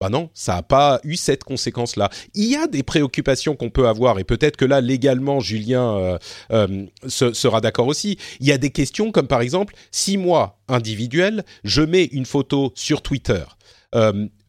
Bah 0.02 0.10
non, 0.10 0.30
ça 0.34 0.56
n'a 0.56 0.62
pas 0.62 1.00
eu 1.06 1.16
cette 1.16 1.46
conséquence-là. 1.46 2.10
Il 2.34 2.46
y 2.46 2.58
a 2.58 2.68
des 2.68 2.84
préoccupations 2.84 3.56
qu'on 3.56 3.70
peut 3.70 3.88
avoir, 3.88 4.20
et 4.20 4.26
peut-être 4.26 4.58
que 4.58 4.66
là, 4.66 4.82
légalement, 4.82 5.40
Julien 5.40 5.96
euh, 5.98 6.18
euh, 6.52 6.86
se- 7.08 7.32
sera 7.34 7.62
d'accord 7.62 7.88
aussi. 7.88 8.18
Il 8.42 8.46
y 8.48 8.52
a 8.52 8.58
des 8.58 8.72
questions 8.72 9.12
comme 9.14 9.28
par 9.28 9.40
exemple, 9.40 9.74
si 9.92 10.18
moi, 10.18 10.60
individuel, 10.68 11.46
je 11.64 11.82
mets 11.82 12.04
une 12.12 12.26
photo 12.26 12.74
sur 12.76 13.02
Twitter, 13.02 13.44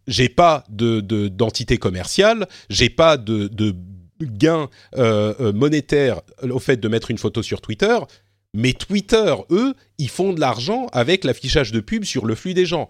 j'ai 0.06 0.28
pas 0.28 0.64
de 0.68 1.00
de- 1.00 1.28
d'entité 1.28 1.78
commerciale, 1.78 2.46
j'ai 2.70 2.90
pas 2.90 3.16
de, 3.16 3.48
de 3.48 3.74
gain 4.22 4.68
euh, 4.96 5.34
euh, 5.40 5.52
monétaire 5.52 6.20
au 6.42 6.58
fait 6.58 6.76
de 6.78 6.88
mettre 6.88 7.10
une 7.10 7.18
photo 7.18 7.42
sur 7.42 7.60
Twitter. 7.60 7.98
Mais 8.54 8.72
Twitter, 8.72 9.34
eux, 9.50 9.74
ils 9.98 10.08
font 10.08 10.32
de 10.32 10.40
l'argent 10.40 10.86
avec 10.92 11.24
l'affichage 11.24 11.72
de 11.72 11.80
pub 11.80 12.04
sur 12.04 12.24
le 12.24 12.34
flux 12.34 12.54
des 12.54 12.64
gens. 12.64 12.88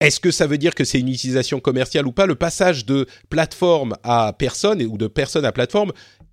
Est-ce 0.00 0.20
que 0.20 0.30
ça 0.30 0.46
veut 0.46 0.58
dire 0.58 0.74
que 0.74 0.84
c'est 0.84 1.00
une 1.00 1.08
utilisation 1.08 1.58
commerciale 1.58 2.06
ou 2.06 2.12
pas? 2.12 2.26
Le 2.26 2.34
passage 2.34 2.84
de 2.84 3.06
plateforme 3.30 3.96
à 4.02 4.34
personne 4.38 4.82
ou 4.82 4.98
de 4.98 5.06
personne 5.06 5.46
à 5.46 5.52
plateforme 5.52 5.92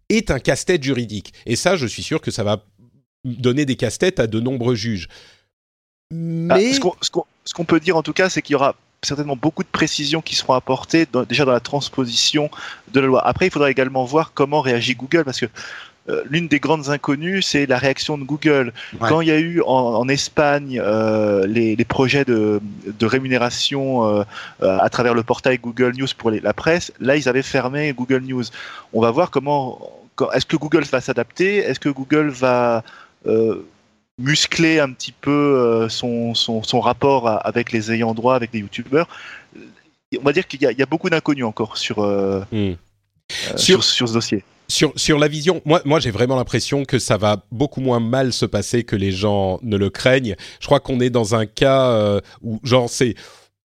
est 0.09 0.31
un 0.31 0.39
casse-tête 0.39 0.83
juridique. 0.83 1.31
Et 1.45 1.55
ça, 1.55 1.77
je 1.77 1.87
suis 1.87 2.03
sûr 2.03 2.19
que 2.19 2.29
ça 2.29 2.43
va 2.43 2.65
donner 3.23 3.65
des 3.65 3.77
casse-têtes 3.77 4.19
à 4.19 4.27
de 4.27 4.41
nombreux 4.41 4.75
juges. 4.75 5.07
Ah, 6.11 6.15
Mais 6.15 6.77
qu'on- 6.79 6.95
ce 7.45 7.53
qu'on 7.53 7.65
peut 7.65 7.79
dire 7.79 7.95
en 7.95 8.03
tout 8.03 8.11
cas, 8.11 8.29
c'est 8.29 8.41
qu'il 8.41 8.53
y 8.53 8.55
aura 8.55 8.75
certainement 9.05 9.35
beaucoup 9.35 9.63
de 9.63 9.67
précisions 9.67 10.21
qui 10.21 10.35
seront 10.35 10.53
apportées 10.53 11.05
dans- 11.11 11.23
déjà 11.23 11.45
dans 11.45 11.51
la 11.51 11.59
transposition 11.59 12.49
de 12.93 12.99
la 12.99 13.07
loi. 13.07 13.27
Après, 13.27 13.47
il 13.47 13.51
faudra 13.51 13.69
également 13.71 14.03
voir 14.05 14.31
comment 14.33 14.61
réagit 14.61 14.95
Google, 14.95 15.23
parce 15.23 15.39
que 15.39 15.47
euh, 16.09 16.21
l'une 16.29 16.49
des 16.49 16.59
grandes 16.59 16.89
inconnues, 16.89 17.41
c'est 17.41 17.65
la 17.65 17.77
réaction 17.77 18.17
de 18.17 18.25
Google. 18.25 18.73
Ouais. 18.99 19.07
Quand 19.07 19.21
il 19.21 19.29
y 19.29 19.31
a 19.31 19.39
eu 19.39 19.61
en, 19.61 19.67
en 20.01 20.09
Espagne 20.09 20.81
euh, 20.83 21.47
les, 21.47 21.77
les 21.77 21.85
projets 21.85 22.25
de, 22.25 22.59
de 22.85 23.05
rémunération 23.05 24.05
euh, 24.05 24.23
à 24.59 24.89
travers 24.89 25.13
le 25.13 25.23
portail 25.23 25.57
Google 25.59 25.93
News 25.97 26.07
pour 26.17 26.29
les- 26.29 26.41
la 26.41 26.53
presse, 26.53 26.91
là, 26.99 27.15
ils 27.15 27.29
avaient 27.29 27.41
fermé 27.41 27.93
Google 27.93 28.23
News. 28.23 28.43
On 28.91 29.01
va 29.01 29.11
voir 29.11 29.31
comment, 29.31 29.79
est-ce 30.33 30.45
que 30.45 30.57
Google 30.57 30.83
va 30.83 30.99
s'adapter, 30.99 31.57
est-ce 31.59 31.79
que 31.79 31.89
Google 31.89 32.27
va 32.27 32.83
muscler 34.19 34.79
un 34.79 34.91
petit 34.91 35.11
peu 35.11 35.31
euh, 35.31 35.89
son, 35.89 36.33
son, 36.35 36.63
son, 36.63 36.79
rapport 36.79 37.27
avec 37.45 37.71
les 37.71 37.91
ayants 37.91 38.13
droit, 38.13 38.35
avec 38.35 38.51
les 38.53 38.59
youtubeurs. 38.59 39.07
On 40.19 40.23
va 40.23 40.33
dire 40.33 40.47
qu'il 40.47 40.61
y, 40.61 40.65
y, 40.65 40.81
a 40.81 40.85
beaucoup 40.85 41.09
d'inconnus 41.09 41.45
encore 41.45 41.77
sur, 41.77 41.99
euh, 41.99 42.41
mm. 42.51 42.55
euh, 42.55 42.75
sur, 43.55 43.83
sur, 43.83 44.07
ce 44.07 44.13
dossier. 44.13 44.43
Sur, 44.67 44.93
sur 44.95 45.19
la 45.19 45.27
vision, 45.27 45.61
moi, 45.65 45.81
moi 45.85 45.99
j'ai 45.99 46.11
vraiment 46.11 46.35
l'impression 46.35 46.85
que 46.85 46.99
ça 46.99 47.17
va 47.17 47.43
beaucoup 47.51 47.81
moins 47.81 47.99
mal 47.99 48.31
se 48.33 48.45
passer 48.45 48.83
que 48.83 48.95
les 48.95 49.11
gens 49.11 49.59
ne 49.61 49.77
le 49.77 49.89
craignent. 49.89 50.35
Je 50.59 50.65
crois 50.65 50.79
qu'on 50.79 50.99
est 50.99 51.09
dans 51.09 51.35
un 51.35 51.45
cas 51.45 51.89
euh, 51.89 52.21
où, 52.41 52.59
genre, 52.63 52.89
c'est, 52.89 53.15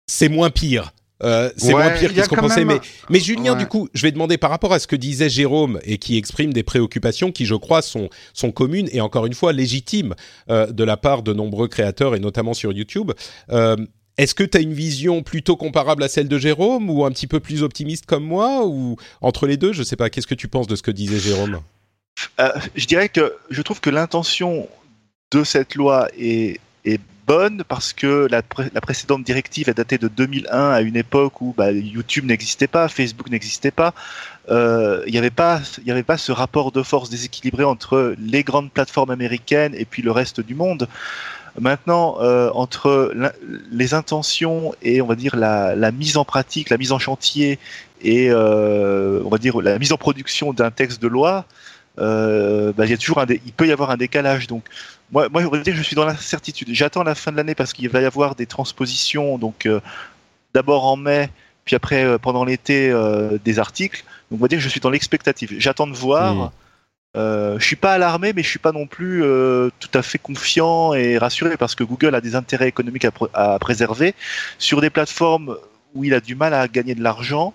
c'est 0.08 0.30
moins 0.30 0.50
pire. 0.50 0.93
Euh, 1.24 1.49
c'est 1.57 1.72
moins 1.72 1.89
pire 1.91 2.13
que 2.13 2.24
ce 2.24 2.30
qu'on 2.30 2.36
pensait. 2.36 2.65
Mais, 2.65 2.80
mais 3.09 3.20
Julien, 3.20 3.53
ouais. 3.53 3.59
du 3.59 3.65
coup, 3.68 3.89
je 3.93 4.03
vais 4.03 4.11
demander 4.11 4.38
par 4.38 4.49
rapport 4.49 4.74
à 4.74 4.80
ce 4.80 4.88
que 4.88 4.95
disait 4.95 5.30
Jérôme 5.30 5.80
et 5.84 5.97
qui 5.97 6.18
exprime 6.18 6.53
des 6.53 6.63
préoccupations 6.63 7.32
qui, 7.32 7.45
je 7.45 7.55
crois, 7.55 7.82
sont, 7.82 8.09
sont 8.34 8.51
communes 8.51 8.89
et 8.91 9.01
encore 9.01 9.26
une 9.26 9.34
fois 9.34 9.53
légitimes 9.53 10.13
euh, 10.49 10.68
de 10.68 10.84
la 10.84 10.97
part 10.97 11.24
de 11.24 11.34
nombreux 11.34 11.68
créateurs 11.68 12.15
et 12.15 12.20
notamment 12.20 12.53
sur 12.53 12.72
YouTube. 12.72 13.11
Euh, 13.51 13.76
est-ce 14.18 14.34
que 14.34 14.43
tu 14.43 14.57
as 14.57 14.61
une 14.61 14.74
vision 14.74 15.22
plutôt 15.22 15.55
comparable 15.55 16.03
à 16.03 16.07
celle 16.07 16.28
de 16.28 16.38
Jérôme 16.38 16.89
ou 16.89 17.05
un 17.05 17.11
petit 17.11 17.28
peu 17.28 17.39
plus 17.39 17.61
optimiste 17.63 18.05
comme 18.05 18.24
moi 18.24 18.65
ou 18.65 18.97
entre 19.22 19.45
les 19.45 19.57
deux? 19.57 19.74
Je 19.74 19.84
sais 19.84 19.95
pas. 19.95 20.09
Qu'est-ce 20.09 20.28
que 20.28 20.36
tu 20.36 20.47
penses 20.47 20.68
de 20.68 20.76
ce 20.76 20.82
que 20.82 20.91
disait 20.91 21.20
Jérôme? 21.20 21.61
Euh, 22.39 22.49
Je 22.76 22.86
dirais 22.88 23.09
que 23.09 23.36
je 23.51 23.61
trouve 23.61 23.80
que 23.80 23.91
l'intention 23.91 24.68
de 25.32 25.43
cette 25.43 25.76
loi 25.76 26.07
est, 26.18 26.59
est 26.84 26.99
bonne 27.28 27.63
parce 27.67 27.93
que 27.93 28.28
la, 28.32 28.41
la, 28.73 28.82
précédente 28.82 29.23
directive 29.23 29.69
est 29.69 29.73
datée 29.73 29.97
de 29.97 30.07
2001 30.07 30.71
à 30.71 30.82
une 30.82 30.95
époque 30.95 31.41
où 31.41 31.53
bah, 31.55 31.71
YouTube 31.71 32.25
n'existait 32.25 32.67
pas, 32.67 32.88
Facebook 32.88 33.30
n'existait 33.30 33.71
pas. 33.71 33.93
Il 34.47 34.53
euh, 34.53 35.05
n'y 35.07 35.17
avait 35.17 35.30
pas, 35.30 35.61
avait 35.88 36.03
pas 36.03 36.17
ce 36.17 36.32
rapport 36.32 36.71
de 36.71 36.82
force 36.82 37.09
déséquilibré 37.09 37.65
entre 37.65 38.15
les 38.17 38.43
grandes 38.43 38.71
plateformes 38.71 39.11
américaines 39.11 39.75
et 39.75 39.84
puis 39.84 40.01
le 40.01 40.11
reste 40.11 40.39
du 40.39 40.55
monde. 40.55 40.88
Maintenant, 41.59 42.17
euh, 42.21 42.49
entre 42.53 43.13
les 43.71 43.93
intentions 43.93 44.73
et 44.84 45.01
on 45.01 45.07
va 45.07 45.15
dire 45.15 45.36
la, 45.36 45.91
mise 45.91 46.15
en 46.17 46.23
pratique, 46.23 46.69
la 46.69 46.78
mise 46.78 46.91
en 46.91 46.99
chantier 46.99 47.59
et 48.01 48.30
euh, 48.30 49.21
on 49.25 49.30
va 49.30 49.38
dire 49.38 49.59
la 49.61 49.80
mise 49.80 49.91
en 49.91 49.97
production 49.97 50.53
d'un 50.53 50.69
texte 50.69 51.01
de 51.01 51.07
loi, 51.07 51.45
euh, 51.99 52.73
bah, 52.73 52.86
y 52.86 52.93
a 52.93 52.97
toujours 52.97 53.23
il 53.28 53.53
peut 53.53 53.67
y 53.67 53.71
avoir 53.71 53.89
un 53.89 53.97
décalage. 53.97 54.47
Donc 54.47 54.63
moi, 55.12 55.30
moi, 55.30 55.41
je 55.41 55.62
dire, 55.62 55.76
je 55.76 55.82
suis 55.82 55.95
dans 55.95 56.05
l'incertitude. 56.05 56.68
J'attends 56.72 57.03
la 57.03 57.16
fin 57.16 57.32
de 57.32 57.38
l'année 57.38 57.55
parce 57.55 57.74
qu'il 57.74 57.89
va 57.89 58.01
y 58.01 58.05
avoir 58.05 58.36
des 58.36 58.45
transpositions. 58.45 59.38
Donc, 59.38 59.66
euh, 59.66 59.80
d'abord 60.53 60.86
en 60.86 60.95
mai, 60.95 61.30
puis 61.66 61.76
après 61.76 62.03
euh, 62.03 62.18
pendant 62.18 62.43
l'été, 62.45 62.89
euh, 62.89 63.38
des 63.43 63.60
articles. 63.60 64.03
Donc, 64.32 64.39
on 64.39 64.41
va 64.41 64.47
dire 64.47 64.58
que 64.58 64.64
je 64.64 64.70
suis 64.70 64.80
dans 64.80 64.89
l'expectative. 64.89 65.55
J'attends 65.60 65.88
de 65.88 65.95
voir. 65.95 66.36
Mmh. 66.36 66.51
Euh, 67.16 67.58
je 67.58 67.66
suis 67.66 67.76
pas 67.76 67.93
alarmé, 67.93 68.34
mais 68.34 68.43
je 68.43 68.49
suis 68.49 68.60
pas 68.60 68.72
non 68.72 68.86
plus 68.86 69.24
tout 69.80 69.89
à 69.93 70.01
fait 70.01 70.18
confiant 70.18 70.93
et 70.93 71.18
rassuré 71.18 71.58
parce 71.58 71.74
que 71.74 71.84
Google 71.84 72.14
a 72.14 72.22
des 72.22 72.36
intérêts 72.36 72.68
économiques 72.68 73.05
à, 73.05 73.12
pr 73.12 73.26
à 73.34 73.58
préserver 73.60 74.14
sur 74.60 74.82
des 74.82 74.89
plateformes 74.89 75.58
où 75.95 76.03
il 76.03 76.14
a 76.14 76.20
du 76.20 76.36
mal 76.36 76.53
à 76.53 76.68
gagner 76.68 76.93
de 76.93 77.01
l'argent. 77.01 77.53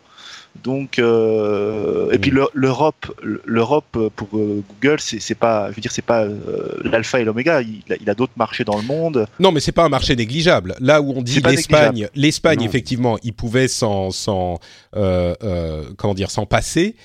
Donc, 0.63 0.99
euh, 0.99 2.11
et 2.13 2.19
puis 2.19 2.31
l'Europe, 2.53 3.21
l'Europe 3.45 4.11
pour 4.15 4.29
euh, 4.35 4.63
Google, 4.69 5.01
c'est 5.01 5.35
pas, 5.35 5.71
je 5.71 5.77
veux 5.77 5.81
dire, 5.81 5.91
c'est 5.91 6.05
pas 6.05 6.25
euh, 6.25 6.81
l'alpha 6.85 7.21
et 7.21 7.25
l'oméga. 7.25 7.63
Il, 7.63 7.83
il, 8.01 8.11
a 8.11 8.15
d'autres 8.15 8.35
marchés 8.37 8.63
dans 8.65 8.77
le 8.77 8.83
monde. 8.83 9.27
Non, 9.41 9.51
mais 9.51 9.61
c'est 9.61 9.73
pas 9.73 9.85
un 9.85 9.89
marché 9.89 10.15
négligeable. 10.15 10.75
Là 10.79 11.01
où 11.01 11.13
on 11.17 11.23
dit 11.23 11.41
l'Espagne, 11.41 12.09
l'Espagne 12.15 12.63
effectivement, 12.63 13.19
il 13.23 13.33
pouvait 13.33 13.67
s'en, 13.67 14.11
s'en, 14.11 14.61
euh, 14.95 15.35
euh, 15.43 15.85
comment 15.97 16.15
dire, 16.15 16.31
s'en 16.31 16.47
passer. 16.47 16.97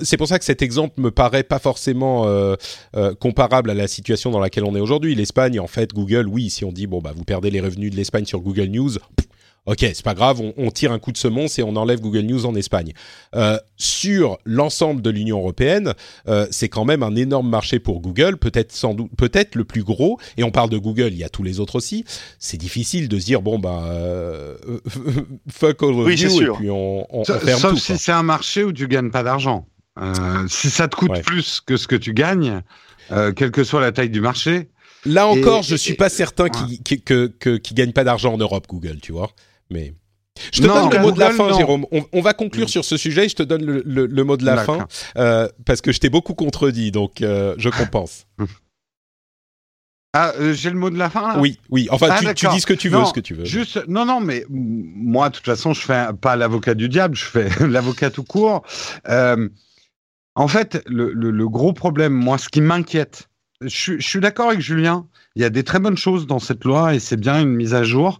c'est 0.00 0.16
pour 0.16 0.28
ça 0.28 0.38
que 0.38 0.44
cet 0.44 0.62
exemple 0.62 1.00
me 1.00 1.10
paraît 1.10 1.42
pas 1.42 1.58
forcément 1.58 2.26
comparable 3.18 3.70
à 3.70 3.74
la 3.74 3.88
situation 3.88 4.30
dans 4.30 4.40
laquelle 4.40 4.64
on 4.64 4.74
est 4.74 4.80
aujourd'hui. 4.80 5.14
L'Espagne, 5.14 5.60
en 5.60 5.66
fait, 5.66 5.92
Google, 5.92 6.26
oui, 6.28 6.50
si 6.50 6.64
on 6.64 6.72
dit 6.72 6.86
bon 6.86 7.00
bah 7.00 7.12
vous 7.14 7.24
perdez 7.24 7.50
les 7.50 7.60
revenus 7.60 7.90
de 7.90 7.96
l'Espagne 7.96 8.24
sur 8.24 8.40
Google 8.40 8.66
News. 8.66 8.92
Pff, 9.16 9.29
Ok, 9.66 9.80
c'est 9.80 10.02
pas 10.02 10.14
grave, 10.14 10.40
on, 10.40 10.54
on, 10.56 10.70
tire 10.70 10.90
un 10.90 10.98
coup 10.98 11.12
de 11.12 11.18
semonce 11.18 11.58
et 11.58 11.62
on 11.62 11.76
enlève 11.76 12.00
Google 12.00 12.22
News 12.22 12.46
en 12.46 12.54
Espagne. 12.54 12.92
Euh, 13.36 13.58
sur 13.76 14.38
l'ensemble 14.44 15.02
de 15.02 15.10
l'Union 15.10 15.38
européenne, 15.38 15.94
euh, 16.28 16.46
c'est 16.50 16.68
quand 16.68 16.84
même 16.84 17.02
un 17.02 17.14
énorme 17.14 17.48
marché 17.48 17.78
pour 17.78 18.00
Google, 18.00 18.38
peut-être 18.38 18.72
sans 18.72 18.94
doute, 18.94 19.10
peut-être 19.16 19.54
le 19.54 19.64
plus 19.64 19.84
gros. 19.84 20.18
Et 20.38 20.44
on 20.44 20.50
parle 20.50 20.70
de 20.70 20.78
Google, 20.78 21.10
il 21.12 21.18
y 21.18 21.24
a 21.24 21.28
tous 21.28 21.42
les 21.42 21.60
autres 21.60 21.76
aussi. 21.76 22.04
C'est 22.38 22.56
difficile 22.56 23.08
de 23.08 23.18
se 23.18 23.26
dire 23.26 23.42
bon 23.42 23.58
bah 23.58 23.84
euh, 23.86 24.56
fuck 25.50 25.82
all 25.82 25.90
of 25.90 26.06
oui, 26.06 26.14
et 26.14 26.50
puis 26.56 26.70
on, 26.70 27.06
on, 27.14 27.20
on 27.20 27.24
ferme 27.24 27.60
sauf 27.60 27.70
tout. 27.72 27.78
si 27.78 27.98
c'est 27.98 28.12
un 28.12 28.22
marché 28.22 28.64
où 28.64 28.72
tu 28.72 28.88
gagnes 28.88 29.10
pas 29.10 29.22
d'argent. 29.22 29.66
Euh, 29.98 30.46
si 30.48 30.70
ça 30.70 30.88
te 30.88 30.96
coûte 30.96 31.10
ouais. 31.10 31.22
plus 31.22 31.60
que 31.60 31.76
ce 31.76 31.86
que 31.86 31.96
tu 31.96 32.14
gagnes, 32.14 32.62
euh, 33.12 33.32
quelle 33.32 33.50
que 33.50 33.64
soit 33.64 33.80
la 33.80 33.92
taille 33.92 34.10
du 34.10 34.20
marché. 34.20 34.68
Là 35.04 35.26
encore, 35.26 35.60
et, 35.60 35.62
je 35.62 35.76
suis 35.76 35.92
et, 35.92 35.96
pas 35.96 36.08
certain 36.08 36.44
ouais. 36.44 36.50
qu'ils 36.50 36.82
qu 36.82 37.00
qu 37.00 37.28
qu 37.38 37.60
qu 37.60 37.74
gagnent 37.74 37.92
pas 37.92 38.04
d'argent 38.04 38.34
en 38.34 38.38
Europe, 38.38 38.66
Google, 38.68 38.98
tu 39.00 39.12
vois. 39.12 39.30
Mais 39.70 39.94
je 40.52 40.62
te 40.62 40.66
non, 40.66 40.88
donne 40.88 40.92
le 40.92 40.98
mot 41.00 41.12
de 41.12 41.18
la 41.18 41.30
fin, 41.30 41.48
non. 41.48 41.56
Jérôme. 41.56 41.86
On, 41.92 42.04
on, 42.12 42.20
va 42.20 42.32
conclure 42.32 42.66
mmh. 42.66 42.70
sur 42.70 42.84
ce 42.84 42.96
sujet. 42.96 43.28
Je 43.28 43.36
te 43.36 43.42
donne 43.42 43.64
le, 43.64 43.82
le, 43.84 44.06
le 44.06 44.24
mot 44.24 44.36
de 44.36 44.44
la 44.44 44.58
fin 44.58 44.86
euh, 45.16 45.48
parce 45.66 45.80
que 45.80 45.92
je 45.92 46.00
t'ai 46.00 46.08
beaucoup 46.08 46.34
contredit, 46.34 46.90
donc 46.90 47.22
euh, 47.22 47.54
je 47.58 47.68
compense. 47.68 48.26
Ah, 50.12 50.32
euh, 50.40 50.52
j'ai 50.52 50.70
le 50.70 50.76
mot 50.76 50.90
de 50.90 50.98
la 50.98 51.08
fin 51.08 51.22
là? 51.22 51.38
Oui, 51.38 51.60
oui. 51.70 51.86
Enfin, 51.92 52.08
ah, 52.10 52.18
tu, 52.18 52.34
tu, 52.34 52.48
dis 52.48 52.60
ce 52.60 52.66
que 52.66 52.74
tu 52.74 52.88
veux, 52.88 52.98
non, 52.98 53.04
ce 53.04 53.12
que 53.12 53.20
tu 53.20 53.32
veux. 53.32 53.44
Juste, 53.44 53.80
non, 53.86 54.04
non, 54.04 54.18
mais 54.18 54.44
moi, 54.48 55.28
de 55.28 55.36
toute 55.36 55.44
façon, 55.44 55.72
je 55.72 55.82
fais 55.82 56.06
pas 56.20 56.34
l'avocat 56.34 56.74
du 56.74 56.88
diable, 56.88 57.14
je 57.14 57.26
fais 57.26 57.48
l'avocat 57.60 58.10
tout 58.10 58.24
court. 58.24 58.64
En 59.06 60.48
fait, 60.48 60.82
le, 60.86 61.12
le, 61.12 61.48
gros 61.48 61.72
problème, 61.72 62.12
moi, 62.12 62.38
ce 62.38 62.48
qui 62.48 62.60
m'inquiète, 62.60 63.29
je, 63.62 63.98
je, 63.98 64.06
suis 64.06 64.20
d'accord 64.20 64.48
avec 64.48 64.60
Julien. 64.60 65.06
Il 65.36 65.42
y 65.42 65.44
a 65.44 65.50
des 65.50 65.62
très 65.64 65.78
bonnes 65.78 65.96
choses 65.96 66.26
dans 66.26 66.38
cette 66.38 66.64
loi 66.64 66.94
et 66.94 66.98
c'est 66.98 67.18
bien 67.18 67.40
une 67.40 67.54
mise 67.54 67.74
à 67.74 67.82
jour. 67.82 68.18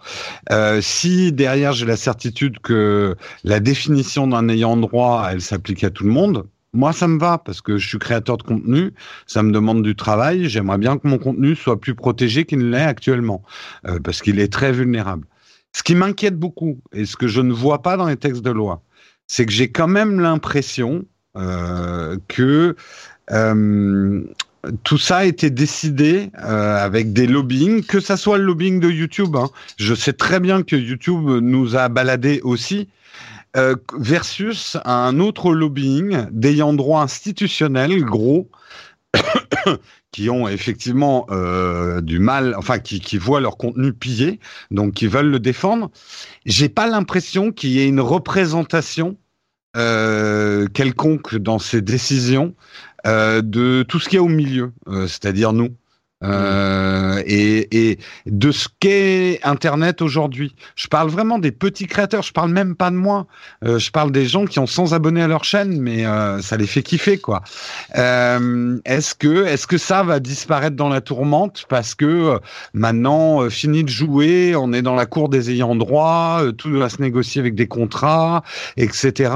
Euh, 0.51 0.81
si 0.81 1.33
derrière 1.33 1.73
j'ai 1.73 1.87
la 1.87 1.97
certitude 1.97 2.59
que 2.61 3.17
la 3.45 3.61
définition 3.61 4.27
d'un 4.27 4.49
ayant 4.49 4.77
droit, 4.77 5.29
elle 5.31 5.41
s'applique 5.41 5.83
à 5.83 5.91
tout 5.91 6.05
le 6.05 6.11
monde, 6.11 6.47
moi 6.73 6.93
ça 6.93 7.09
me 7.09 7.19
va 7.19 7.39
parce 7.39 7.61
que 7.63 7.79
je 7.79 7.89
suis 7.89 7.99
créateur 7.99 8.37
de 8.37 8.43
contenu, 8.43 8.93
ça 9.27 9.43
me 9.43 9.51
demande 9.51 9.83
du 9.83 9.97
travail. 9.97 10.49
J'aimerais 10.49 10.79
bien 10.79 10.99
que 10.99 11.09
mon 11.09 11.19
contenu 11.19 11.57
soit 11.57 11.81
plus 11.81 11.95
protégé 11.95 12.45
qu'il 12.45 12.59
ne 12.59 12.71
l'est 12.71 12.83
actuellement 12.83 13.43
euh, 13.87 13.99
parce 13.99 14.21
qu'il 14.21 14.39
est 14.39 14.53
très 14.53 14.73
vulnérable. 14.73 15.27
Ce 15.73 15.83
qui 15.83 15.95
m'inquiète 15.95 16.37
beaucoup 16.37 16.81
et 16.93 17.07
ce 17.07 17.17
que 17.17 17.29
je 17.29 17.41
ne 17.41 17.53
vois 17.53 17.83
pas 17.83 17.97
dans 17.97 18.07
les 18.07 18.17
textes 18.17 18.43
de 18.43 18.51
loi, 18.51 18.83
c'est 19.27 19.47
que 19.47 19.53
j'ai 19.53 19.71
quand 19.71 19.89
même 19.89 20.21
l'impression 20.21 21.05
euh, 21.37 22.19
que 22.29 22.75
euh, 23.31 24.25
tout 24.85 24.99
ça 24.99 25.19
a 25.19 25.25
été 25.25 25.51
décidé 25.51 26.31
euh, 26.39 26.77
avec 26.77 27.13
des 27.13 27.27
lobbying, 27.27 27.83
que 27.83 28.01
ça 28.01 28.17
soit 28.17 28.39
le 28.39 28.45
lobbying 28.45 28.81
de 28.81 28.91
YouTube. 28.91 29.37
Hein. 29.37 29.51
Je 29.77 29.95
sais 29.95 30.13
très 30.13 30.41
bien 30.41 30.63
que 30.63 30.77
YouTube 30.77 31.25
nous 31.43 31.77
a 31.77 31.89
baladé 31.89 32.41
aussi. 32.43 32.89
Euh, 33.57 33.75
versus 33.99 34.77
un 34.85 35.19
autre 35.19 35.53
lobbying 35.53 36.27
d'ayant 36.31 36.73
droit 36.73 37.03
institutionnel 37.03 38.05
gros 38.05 38.49
qui 40.13 40.31
ont 40.31 40.47
effectivement 40.47 41.27
euh, 41.31 42.01
du 42.01 42.21
mal, 42.21 42.55
enfin 42.57 42.79
qui, 42.79 43.01
qui 43.01 43.19
voient 43.19 43.41
leur 43.41 43.57
contenu 43.57 43.93
pillé, 43.93 44.39
donc 44.71 44.95
qui 44.95 45.09
veulent 45.09 45.31
le 45.31 45.41
défendre. 45.41 45.91
J'ai 46.47 46.69
pas 46.69 46.87
l'impression 46.87 47.51
qu'il 47.51 47.71
y 47.71 47.81
ait 47.81 47.89
une 47.89 48.01
représentation 48.01 49.17
quelconque 49.73 51.37
dans 51.37 51.61
ces 51.61 51.81
décisions 51.81 52.55
de 53.05 53.83
tout 53.83 53.99
ce 53.99 54.09
qu'il 54.09 54.17
y 54.17 54.19
a 54.19 54.23
au 54.23 54.29
milieu, 54.29 54.73
euh, 54.89 55.07
c'est-à-dire 55.07 55.53
nous. 55.53 55.71
Euh, 56.23 57.23
et, 57.25 57.91
et, 57.91 57.99
de 58.27 58.53
ce 58.53 58.69
qu'est 58.79 59.41
Internet 59.43 60.03
aujourd'hui. 60.03 60.55
Je 60.77 60.87
parle 60.87 61.09
vraiment 61.09 61.39
des 61.39 61.51
petits 61.51 61.87
créateurs, 61.87 62.23
je 62.23 62.33
parle 62.33 62.51
même 62.51 62.77
pas 62.77 62.91
de 62.91 62.97
moi. 62.97 63.27
Euh, 63.65 63.79
je 63.79 63.91
parle 63.91 64.13
des 64.13 64.27
gens 64.27 64.45
qui 64.45 64.59
ont 64.59 64.67
100 64.67 64.93
abonnés 64.93 65.23
à 65.23 65.29
leur 65.29 65.45
chaîne, 65.45 65.81
mais 65.81 66.05
euh, 66.05 66.43
ça 66.43 66.59
les 66.59 66.67
fait 66.67 66.83
kiffer, 66.83 67.17
quoi. 67.17 67.43
Euh, 67.97 68.79
est-ce 68.85 69.15
que, 69.15 69.47
est-ce 69.47 69.67
que 69.67 69.79
ça 69.79 70.03
va 70.03 70.21
disparaître 70.21 70.77
dans 70.77 70.91
la 70.91 71.01
tourmente 71.01 71.65
parce 71.71 71.95
que 71.95 72.05
euh, 72.05 72.39
maintenant, 72.75 73.49
fini 73.49 73.83
de 73.83 73.89
jouer, 73.89 74.55
on 74.57 74.75
est 74.75 74.83
dans 74.83 74.95
la 74.95 75.07
cour 75.07 75.31
des 75.31 75.51
ayants 75.51 75.75
droit, 75.75 76.43
tout 76.59 76.71
va 76.71 76.91
se 76.91 77.01
négocier 77.01 77.41
avec 77.41 77.55
des 77.55 77.67
contrats, 77.67 78.43
etc. 78.77 79.33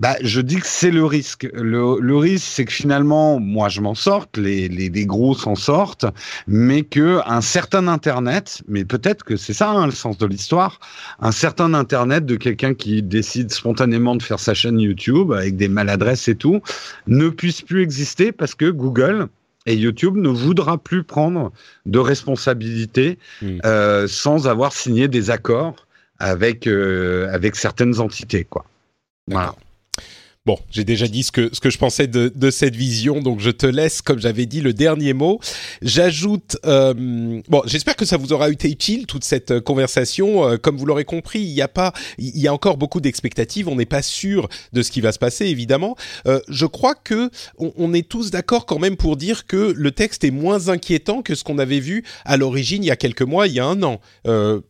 Bah, 0.00 0.16
je 0.22 0.40
dis 0.40 0.56
que 0.56 0.66
c'est 0.66 0.90
le 0.90 1.04
risque. 1.04 1.48
Le, 1.52 2.00
le 2.00 2.16
risque, 2.16 2.46
c'est 2.48 2.64
que 2.64 2.72
finalement, 2.72 3.38
moi, 3.38 3.68
je 3.68 3.80
m'en 3.80 3.94
sorte, 3.94 4.36
les, 4.36 4.68
les, 4.68 4.88
les 4.88 5.06
gros 5.06 5.34
s'en 5.34 5.54
sortent 5.54 5.99
mais 6.46 6.82
que 6.82 7.20
un 7.26 7.40
certain 7.40 7.88
Internet, 7.88 8.62
mais 8.68 8.84
peut-être 8.84 9.24
que 9.24 9.36
c'est 9.36 9.52
ça 9.52 9.70
hein, 9.70 9.86
le 9.86 9.92
sens 9.92 10.18
de 10.18 10.26
l'histoire, 10.26 10.80
un 11.20 11.32
certain 11.32 11.74
Internet 11.74 12.26
de 12.26 12.36
quelqu'un 12.36 12.74
qui 12.74 13.02
décide 13.02 13.50
spontanément 13.52 14.16
de 14.16 14.22
faire 14.22 14.40
sa 14.40 14.54
chaîne 14.54 14.80
YouTube 14.80 15.32
avec 15.32 15.56
des 15.56 15.68
maladresses 15.68 16.28
et 16.28 16.34
tout, 16.34 16.60
ne 17.06 17.28
puisse 17.28 17.62
plus 17.62 17.82
exister 17.82 18.32
parce 18.32 18.54
que 18.54 18.70
Google 18.70 19.28
et 19.66 19.74
YouTube 19.74 20.16
ne 20.16 20.28
voudra 20.28 20.78
plus 20.78 21.04
prendre 21.04 21.52
de 21.86 21.98
responsabilité 21.98 23.18
mmh. 23.42 23.58
euh, 23.64 24.08
sans 24.08 24.48
avoir 24.48 24.72
signé 24.72 25.08
des 25.08 25.30
accords 25.30 25.86
avec 26.18 26.66
euh, 26.66 27.32
avec 27.32 27.56
certaines 27.56 27.98
entités, 28.00 28.44
quoi. 28.44 28.64
Voilà. 29.26 29.54
Bon, 30.46 30.56
j'ai 30.70 30.84
déjà 30.84 31.06
dit 31.06 31.22
ce 31.22 31.32
que, 31.32 31.50
ce 31.52 31.60
que 31.60 31.68
je 31.68 31.76
pensais 31.76 32.06
de, 32.06 32.32
de 32.34 32.50
cette 32.50 32.74
vision, 32.74 33.20
donc 33.20 33.40
je 33.40 33.50
te 33.50 33.66
laisse, 33.66 34.00
comme 34.00 34.18
j'avais 34.18 34.46
dit, 34.46 34.62
le 34.62 34.72
dernier 34.72 35.12
mot. 35.12 35.38
J'ajoute, 35.82 36.56
euh, 36.64 36.94
bon, 37.46 37.60
j'espère 37.66 37.94
que 37.94 38.06
ça 38.06 38.16
vous 38.16 38.32
aura 38.32 38.48
été 38.48 38.70
utile 38.70 39.04
toute 39.04 39.22
cette 39.22 39.50
euh, 39.50 39.60
conversation. 39.60 40.48
Euh, 40.48 40.56
comme 40.56 40.78
vous 40.78 40.86
l'aurez 40.86 41.04
compris, 41.04 41.40
il 41.40 41.50
y 41.50 41.60
a 41.60 41.68
pas, 41.68 41.92
il 42.16 42.38
y 42.38 42.48
a 42.48 42.54
encore 42.54 42.78
beaucoup 42.78 43.02
d'expectatives. 43.02 43.68
On 43.68 43.76
n'est 43.76 43.84
pas 43.84 44.00
sûr 44.00 44.48
de 44.72 44.80
ce 44.80 44.90
qui 44.90 45.02
va 45.02 45.12
se 45.12 45.18
passer, 45.18 45.44
évidemment. 45.44 45.94
Je 46.48 46.64
crois 46.64 46.94
que 46.94 47.30
on, 47.58 47.92
est 47.92 48.08
tous 48.08 48.30
d'accord 48.30 48.64
quand 48.64 48.78
même 48.78 48.96
pour 48.96 49.18
dire 49.18 49.46
que 49.46 49.74
le 49.76 49.90
texte 49.90 50.24
est 50.24 50.30
moins 50.30 50.68
inquiétant 50.68 51.20
que 51.20 51.34
ce 51.34 51.44
qu'on 51.44 51.58
avait 51.58 51.80
vu 51.80 52.02
à 52.24 52.38
l'origine 52.38 52.82
il 52.82 52.86
y 52.86 52.90
a 52.90 52.96
quelques 52.96 53.20
mois, 53.20 53.46
il 53.46 53.54
y 53.54 53.60
a 53.60 53.66
un 53.66 53.82
an. 53.82 54.00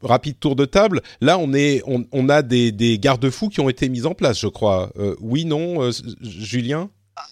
Rapide 0.02 0.40
tour 0.40 0.56
de 0.56 0.64
table. 0.64 1.00
Là, 1.20 1.38
on 1.38 1.54
est, 1.54 1.82
on, 1.86 2.28
a 2.28 2.42
des, 2.42 2.72
des 2.72 2.98
garde-fous 2.98 3.50
qui 3.50 3.60
ont 3.60 3.68
été 3.68 3.88
mis 3.88 4.04
en 4.04 4.14
place, 4.14 4.40
je 4.40 4.48
crois. 4.48 4.90
Oui, 5.20 5.44
non, 5.44 5.59
euh, 5.82 5.92
Julien? 6.22 6.88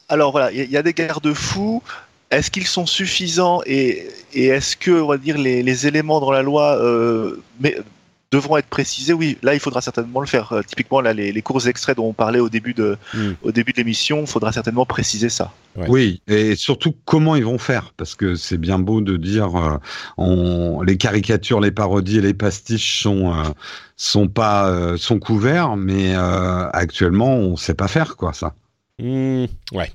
Alors 0.09 0.33
voilà, 0.33 0.53
il 0.53 0.71
y, 0.71 0.77
a 0.77 0.83
des 0.83 0.93
garde-fous. 0.93 1.83
Est-ce 2.31 2.51
qu'ils 2.51 2.67
sont 2.67 2.87
suffisants 2.87 3.63
et, 3.65 4.07
est-ce 4.35 4.77
que, 4.77 4.91
on 4.91 5.07
va 5.07 5.17
dire, 5.17 5.39
les, 5.39 5.87
éléments 5.87 6.21
dans 6.21 6.31
la 6.31 6.43
loi 6.43 6.77
euh, 6.77 7.41
devront 8.31 8.57
être 8.59 8.67
précisés 8.69 9.13
Oui, 9.13 9.39
là, 9.43 9.55
il 9.55 9.61
faudra 9.61 9.81
certainement 9.81 10.21
le 10.21 10.27
faire. 10.27 10.53
Euh, 10.53 10.63
typiquement, 10.63 11.01
là, 11.01 11.15
les, 11.15 11.33
les 11.33 11.43
courts 11.43 11.67
extraits 11.67 11.97
dont 11.97 12.07
on 12.09 12.13
parlait 12.13 12.41
au 12.41 12.49
début 12.49 12.75
de, 12.75 12.97
Mm. 13.15 13.31
au 13.43 13.53
début 13.53 13.73
de 13.73 13.79
l'émission, 13.79 14.21
il 14.21 14.27
faudra 14.27 14.53
certainement 14.53 14.85
préciser 14.87 15.29
ça. 15.29 15.53
Ouais. 15.77 15.87
Oui, 15.89 16.23
et 16.27 16.57
surtout 16.57 16.95
comment 17.05 17.37
ils 17.37 17.45
vont 17.45 17.59
faire, 17.59 17.93
parce 17.97 18.15
que 18.15 18.35
c'est 18.35 18.59
bien 18.59 18.79
beau 18.79 19.01
de 19.01 19.17
dire 19.17 19.55
euh, 19.57 19.79
on, 20.17 20.83
les 20.83 20.97
caricatures, 20.97 21.61
les 21.61 21.71
parodies 21.71 22.19
et 22.19 22.21
les 22.21 22.35
pastiches 22.35 23.03
sont 23.03 23.33
euh, 23.33 23.45
sont 23.97 24.29
pas 24.29 24.69
euh, 24.69 24.97
sont 24.97 25.19
couverts, 25.19 25.77
mais 25.77 26.15
euh, 26.17 26.69
actuellement 26.73 27.35
on 27.37 27.57
sait 27.57 27.75
pas 27.75 27.89
faire 27.89 28.17
quoi 28.17 28.33
ça. 28.33 28.55
Hmm, 28.99 29.45
ouais. 29.73 29.93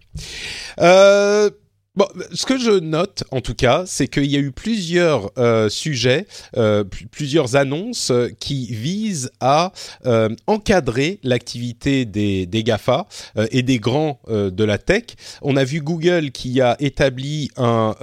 Euh, 0.80 1.50
bon, 1.96 2.08
ce 2.34 2.46
que 2.46 2.58
je 2.58 2.80
note, 2.80 3.24
en 3.32 3.41
tout 3.41 3.54
cas, 3.54 3.84
c'est 3.86 4.08
qu'il 4.08 4.26
y 4.32 4.36
a 4.36 4.39
eu 4.39 4.52
plusieurs 4.52 5.32
euh, 5.38 5.70
sujets, 5.70 6.26
euh, 6.58 6.84
pl- 6.84 7.08
plusieurs 7.10 7.56
annonces 7.56 8.12
euh, 8.12 8.30
qui 8.39 8.68
visent 8.74 9.32
à 9.39 9.72
euh, 10.06 10.30
encadrer 10.48 11.20
l'activité 11.24 12.06
des, 12.06 12.46
des 12.46 12.64
GAFA 12.64 13.08
euh, 13.38 13.48
et 13.52 13.62
des 13.62 13.80
grands 13.80 14.20
euh, 14.28 14.50
de 14.50 14.64
la 14.64 14.78
tech. 14.78 15.04
On 15.41 15.56
a 15.56 15.64
vu 15.64 15.82
Google 15.82 16.32
qui 16.32 16.62
a 16.62 16.76
établi 16.80 17.50
un 17.58 17.96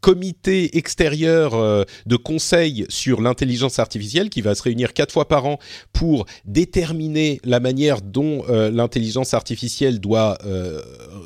comité 0.00 0.76
extérieur 0.76 1.84
de 2.06 2.16
conseil 2.16 2.86
sur 2.88 3.20
l'intelligence 3.20 3.78
artificielle 3.78 4.30
qui 4.30 4.40
va 4.40 4.54
se 4.54 4.62
réunir 4.62 4.92
quatre 4.92 5.12
fois 5.12 5.28
par 5.28 5.46
an 5.46 5.58
pour 5.92 6.26
déterminer 6.44 7.40
la 7.44 7.60
manière 7.60 8.02
dont 8.02 8.44
l'intelligence 8.48 9.34
artificielle 9.34 10.00
doit 10.00 10.38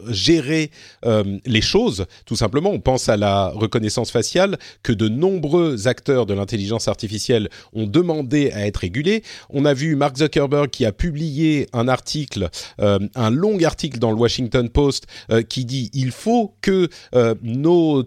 gérer 0.09 0.71
les 1.05 1.61
choses. 1.61 1.90
Tout 2.27 2.37
simplement, 2.37 2.71
on 2.71 2.81
pense 2.81 3.09
à 3.09 3.17
la 3.17 3.49
reconnaissance 3.49 4.11
faciale 4.11 4.59
que 4.83 4.93
de 4.93 5.09
nombreux 5.09 5.89
acteurs 5.89 6.27
de 6.27 6.35
l'intelligence 6.35 6.89
artificielle 6.89 7.49
ont 7.73 7.87
demandé 7.87 8.51
à 8.53 8.67
être 8.67 8.79
régulés. 8.79 9.23
On 9.51 9.65
a 9.65 9.75
vu 9.75 9.97
Mark 9.97 10.17
Zuckerberg 10.17 10.71
qui 10.71 10.85
a 10.85 10.93
publié 10.93 11.69
un 11.73 11.89
article, 11.89 12.49
euh, 12.81 12.99
un 13.15 13.31
long 13.31 13.63
article 13.63 13.99
dans 13.99 14.11
le 14.11 14.17
Washington 14.17 14.69
Post 14.69 15.07
euh, 15.31 15.43
qui 15.43 15.65
dit 15.65 15.91
il 15.93 16.11
faut 16.11 16.55
que 16.61 16.89
euh, 17.15 17.35
nos, 17.43 18.05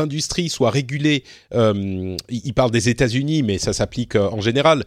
industries 0.00 0.48
soient 0.48 0.70
régulées. 0.70 1.24
il 1.52 2.52
parle 2.54 2.70
des 2.70 2.88
États-Unis, 2.88 3.42
mais 3.42 3.58
ça 3.58 3.72
s'applique 3.72 4.16
en 4.16 4.40
général, 4.40 4.84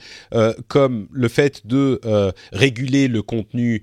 comme 0.68 1.08
le 1.12 1.28
fait 1.28 1.66
de 1.66 2.00
réguler 2.52 3.08
le 3.08 3.22
contenu 3.22 3.82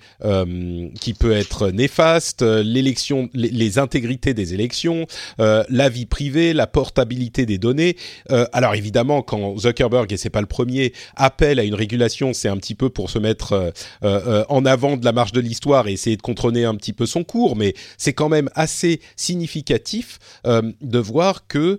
qui 1.00 1.14
peut 1.14 1.32
être 1.32 1.70
néfaste, 1.70 2.42
l'élection, 2.42 3.28
les, 3.34 3.50
les 3.50 3.78
des 4.16 4.54
élections, 4.54 5.06
euh, 5.40 5.64
la 5.68 5.88
vie 5.88 6.06
privée, 6.06 6.52
la 6.52 6.66
portabilité 6.66 7.46
des 7.46 7.58
données. 7.58 7.96
Euh, 8.30 8.46
alors 8.52 8.74
évidemment, 8.74 9.22
quand 9.22 9.58
Zuckerberg 9.58 10.12
et 10.12 10.16
c'est 10.16 10.30
pas 10.30 10.40
le 10.40 10.46
premier 10.46 10.92
appelle 11.16 11.60
à 11.60 11.64
une 11.64 11.74
régulation, 11.74 12.32
c'est 12.32 12.48
un 12.48 12.56
petit 12.56 12.74
peu 12.74 12.88
pour 12.88 13.10
se 13.10 13.18
mettre 13.18 13.72
euh, 14.02 14.44
en 14.48 14.64
avant 14.64 14.96
de 14.96 15.04
la 15.04 15.12
marche 15.12 15.32
de 15.32 15.40
l'histoire 15.40 15.88
et 15.88 15.92
essayer 15.92 16.16
de 16.16 16.22
contrôler 16.22 16.64
un 16.64 16.74
petit 16.74 16.92
peu 16.92 17.06
son 17.06 17.24
cours, 17.24 17.56
mais 17.56 17.74
c'est 17.96 18.12
quand 18.12 18.28
même 18.28 18.48
assez 18.54 19.00
significatif 19.16 20.18
de 20.44 20.98
voir 20.98 21.46
que 21.46 21.78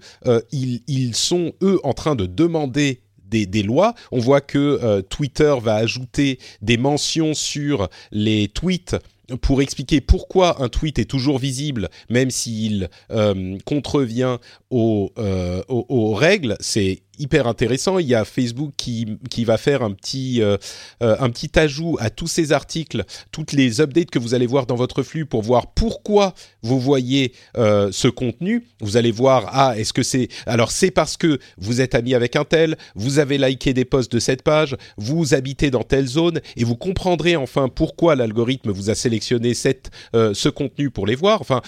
ils, 0.52 1.16
sont 1.16 1.54
eux 1.62 1.80
en 1.84 1.94
train 1.94 2.16
de 2.16 2.26
demander 2.26 3.02
des, 3.26 3.64
lois. 3.64 3.94
On 4.12 4.20
voit 4.20 4.42
que 4.42 5.02
Twitter 5.10 5.54
va 5.62 5.76
ajouter 5.76 6.40
des 6.62 6.78
mentions 6.78 7.34
sur 7.34 7.90
les 8.12 8.48
tweets 8.48 8.96
pour 9.38 9.62
expliquer 9.62 10.02
pourquoi 10.02 10.62
un 10.62 10.70
tweet 10.70 11.00
est 11.00 11.06
toujours 11.06 11.40
visible, 11.40 11.90
même 12.10 12.32
s'il 12.32 12.90
euh, 13.12 13.58
contrevient 13.66 14.38
euh, 14.72 15.62
aux 15.68 16.14
règles. 16.14 16.56
C'est 16.60 17.04
hyper 17.20 17.48
intéressant. 17.48 18.00
Il 18.00 18.08
y 18.08 18.16
a 18.16 18.26
Facebook 18.26 18.72
qui, 18.78 19.18
qui 19.30 19.46
va 19.46 19.58
faire 19.58 19.84
un 19.84 19.92
petit, 19.92 20.42
euh, 20.42 20.58
euh, 21.04 21.16
un 21.20 21.30
petit 21.30 21.58
ajout 21.60 21.98
à 22.00 22.10
tous 22.10 22.28
ces 22.28 22.52
articles, 22.52 23.04
toutes 23.32 23.52
les 23.52 23.82
updates 23.82 24.10
que 24.10 24.20
vous 24.20 24.34
allez 24.34 24.48
voir 24.48 24.66
dans 24.66 24.76
votre 24.76 25.04
flux 25.04 25.26
pour 25.26 25.44
voir 25.44 25.68
pourquoi 25.68 26.34
vous 26.64 26.80
voyez 26.80 27.34
euh, 27.58 27.90
ce 27.92 28.08
contenu. 28.08 28.66
Vous 28.82 28.98
allez 28.98 29.12
voir, 29.12 29.50
ah, 29.52 29.78
est-ce 29.78 29.94
que 29.94 30.04
c'est... 30.04 30.30
Alors 30.46 30.72
c'est 30.72 30.92
parce 30.92 31.18
que 31.18 31.40
vous 31.58 31.82
êtes 31.82 31.94
ami 31.94 32.16
avec 32.16 32.36
un 32.36 32.46
tel, 32.46 32.78
vous 32.96 33.20
avez 33.20 33.38
liké 33.38 33.74
des 33.74 33.86
posts 33.86 34.12
de 34.12 34.20
cette 34.20 34.42
page, 34.42 34.76
vous 34.98 35.34
habitez 35.34 35.70
dans 35.70 35.84
telle 35.84 36.08
zone, 36.08 36.40
et 36.56 36.64
vous 36.64 36.76
comprendrez 36.76 37.36
enfin 37.36 37.68
pourquoi 37.70 38.16
l'algorithme 38.16 38.72
vous 38.72 38.90
a 38.90 38.96
sélectionné 38.96 39.54
cette, 39.54 39.92
ce 40.14 40.50
contenu 40.50 40.90
pour 40.90 41.06
les 41.06 41.16
voir. 41.16 41.42
Enfin, 41.42 41.62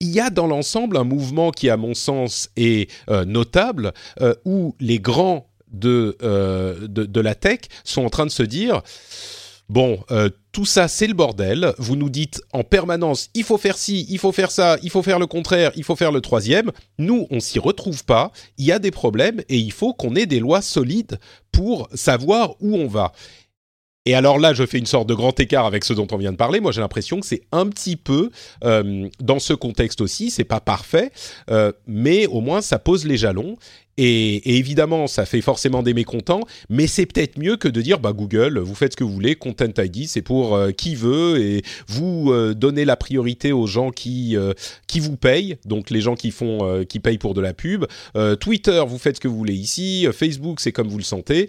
il 0.00 0.10
y 0.10 0.20
a 0.20 0.30
dans 0.30 0.46
l'ensemble 0.46 0.96
un 0.96 1.04
mouvement 1.04 1.50
qui, 1.50 1.70
à 1.70 1.76
mon 1.76 1.94
sens, 1.94 2.50
est 2.56 2.90
euh, 3.08 3.24
notable, 3.24 3.92
euh, 4.20 4.34
où 4.44 4.74
les 4.80 4.98
grands 4.98 5.48
de, 5.72 6.16
euh, 6.22 6.86
de, 6.86 7.20
la 7.20 7.34
tech 7.34 7.60
sont 7.84 8.04
en 8.04 8.10
train 8.10 8.26
de 8.26 8.30
se 8.30 8.42
dire, 8.42 8.82
bon, 9.68 9.98
tout 10.52 10.64
ça, 10.64 10.88
c'est 10.88 11.06
le 11.06 11.12
bordel. 11.12 11.74
Vous 11.78 11.96
nous 11.96 12.08
dites 12.08 12.40
en 12.52 12.62
permanence, 12.62 13.30
il 13.34 13.42
faut 13.42 13.58
faire 13.58 13.76
ci, 13.76 14.06
il 14.08 14.18
faut 14.18 14.32
faire 14.32 14.50
ça, 14.50 14.78
il 14.82 14.90
faut 14.90 15.02
faire 15.02 15.18
le 15.18 15.26
contraire, 15.26 15.72
il 15.76 15.84
faut 15.84 15.96
faire 15.96 16.12
le 16.12 16.20
troisième. 16.20 16.70
Nous, 16.98 17.26
on 17.30 17.40
s'y 17.40 17.58
retrouve 17.58 18.04
pas. 18.04 18.32
Il 18.58 18.64
y 18.64 18.72
a 18.72 18.78
des 18.78 18.90
problèmes 18.90 19.42
et 19.48 19.56
il 19.56 19.72
faut 19.72 19.92
qu'on 19.92 20.14
ait 20.14 20.26
des 20.26 20.40
lois 20.40 20.62
solides 20.62 21.18
pour 21.52 21.88
savoir 21.94 22.54
où 22.60 22.76
on 22.76 22.86
va. 22.86 23.12
Et 24.06 24.14
alors 24.14 24.38
là, 24.38 24.54
je 24.54 24.64
fais 24.64 24.78
une 24.78 24.86
sorte 24.86 25.08
de 25.08 25.14
grand 25.14 25.38
écart 25.38 25.66
avec 25.66 25.84
ce 25.84 25.92
dont 25.92 26.06
on 26.12 26.16
vient 26.16 26.32
de 26.32 26.36
parler. 26.36 26.60
Moi, 26.60 26.72
j'ai 26.72 26.80
l'impression 26.80 27.20
que 27.20 27.26
c'est 27.26 27.42
un 27.52 27.66
petit 27.66 27.96
peu 27.96 28.30
euh, 28.64 29.08
dans 29.20 29.40
ce 29.40 29.52
contexte 29.52 30.00
aussi. 30.00 30.30
C'est 30.30 30.44
pas 30.44 30.60
parfait, 30.60 31.10
euh, 31.50 31.72
mais 31.86 32.26
au 32.26 32.40
moins 32.40 32.60
ça 32.60 32.78
pose 32.78 33.04
les 33.04 33.16
jalons. 33.16 33.56
Et, 33.98 34.36
et 34.36 34.56
évidemment, 34.58 35.06
ça 35.06 35.24
fait 35.24 35.40
forcément 35.40 35.82
des 35.82 35.94
mécontents, 35.94 36.42
mais 36.68 36.86
c'est 36.86 37.06
peut-être 37.06 37.38
mieux 37.38 37.56
que 37.56 37.66
de 37.66 37.80
dire 37.80 37.98
bah 37.98 38.12
Google, 38.12 38.58
vous 38.58 38.74
faites 38.74 38.92
ce 38.92 38.96
que 38.96 39.04
vous 39.04 39.12
voulez, 39.12 39.36
Content 39.36 39.72
ID, 39.78 40.06
c'est 40.06 40.22
pour 40.22 40.54
euh, 40.54 40.70
qui 40.70 40.94
veut, 40.94 41.40
et 41.40 41.62
vous 41.88 42.30
euh, 42.30 42.54
donnez 42.54 42.84
la 42.84 42.96
priorité 42.96 43.52
aux 43.52 43.66
gens 43.66 43.90
qui 43.90 44.36
euh, 44.36 44.52
qui 44.86 45.00
vous 45.00 45.16
payent, 45.16 45.56
donc 45.64 45.88
les 45.90 46.02
gens 46.02 46.14
qui 46.14 46.30
font 46.30 46.58
euh, 46.62 46.84
qui 46.84 47.00
payent 47.00 47.18
pour 47.18 47.32
de 47.32 47.40
la 47.40 47.54
pub. 47.54 47.86
Euh, 48.16 48.36
Twitter, 48.36 48.82
vous 48.86 48.98
faites 48.98 49.16
ce 49.16 49.20
que 49.20 49.28
vous 49.28 49.36
voulez 49.38 49.54
ici. 49.54 50.06
Facebook, 50.12 50.60
c'est 50.60 50.72
comme 50.72 50.88
vous 50.88 50.98
le 50.98 51.04
sentez. 51.04 51.48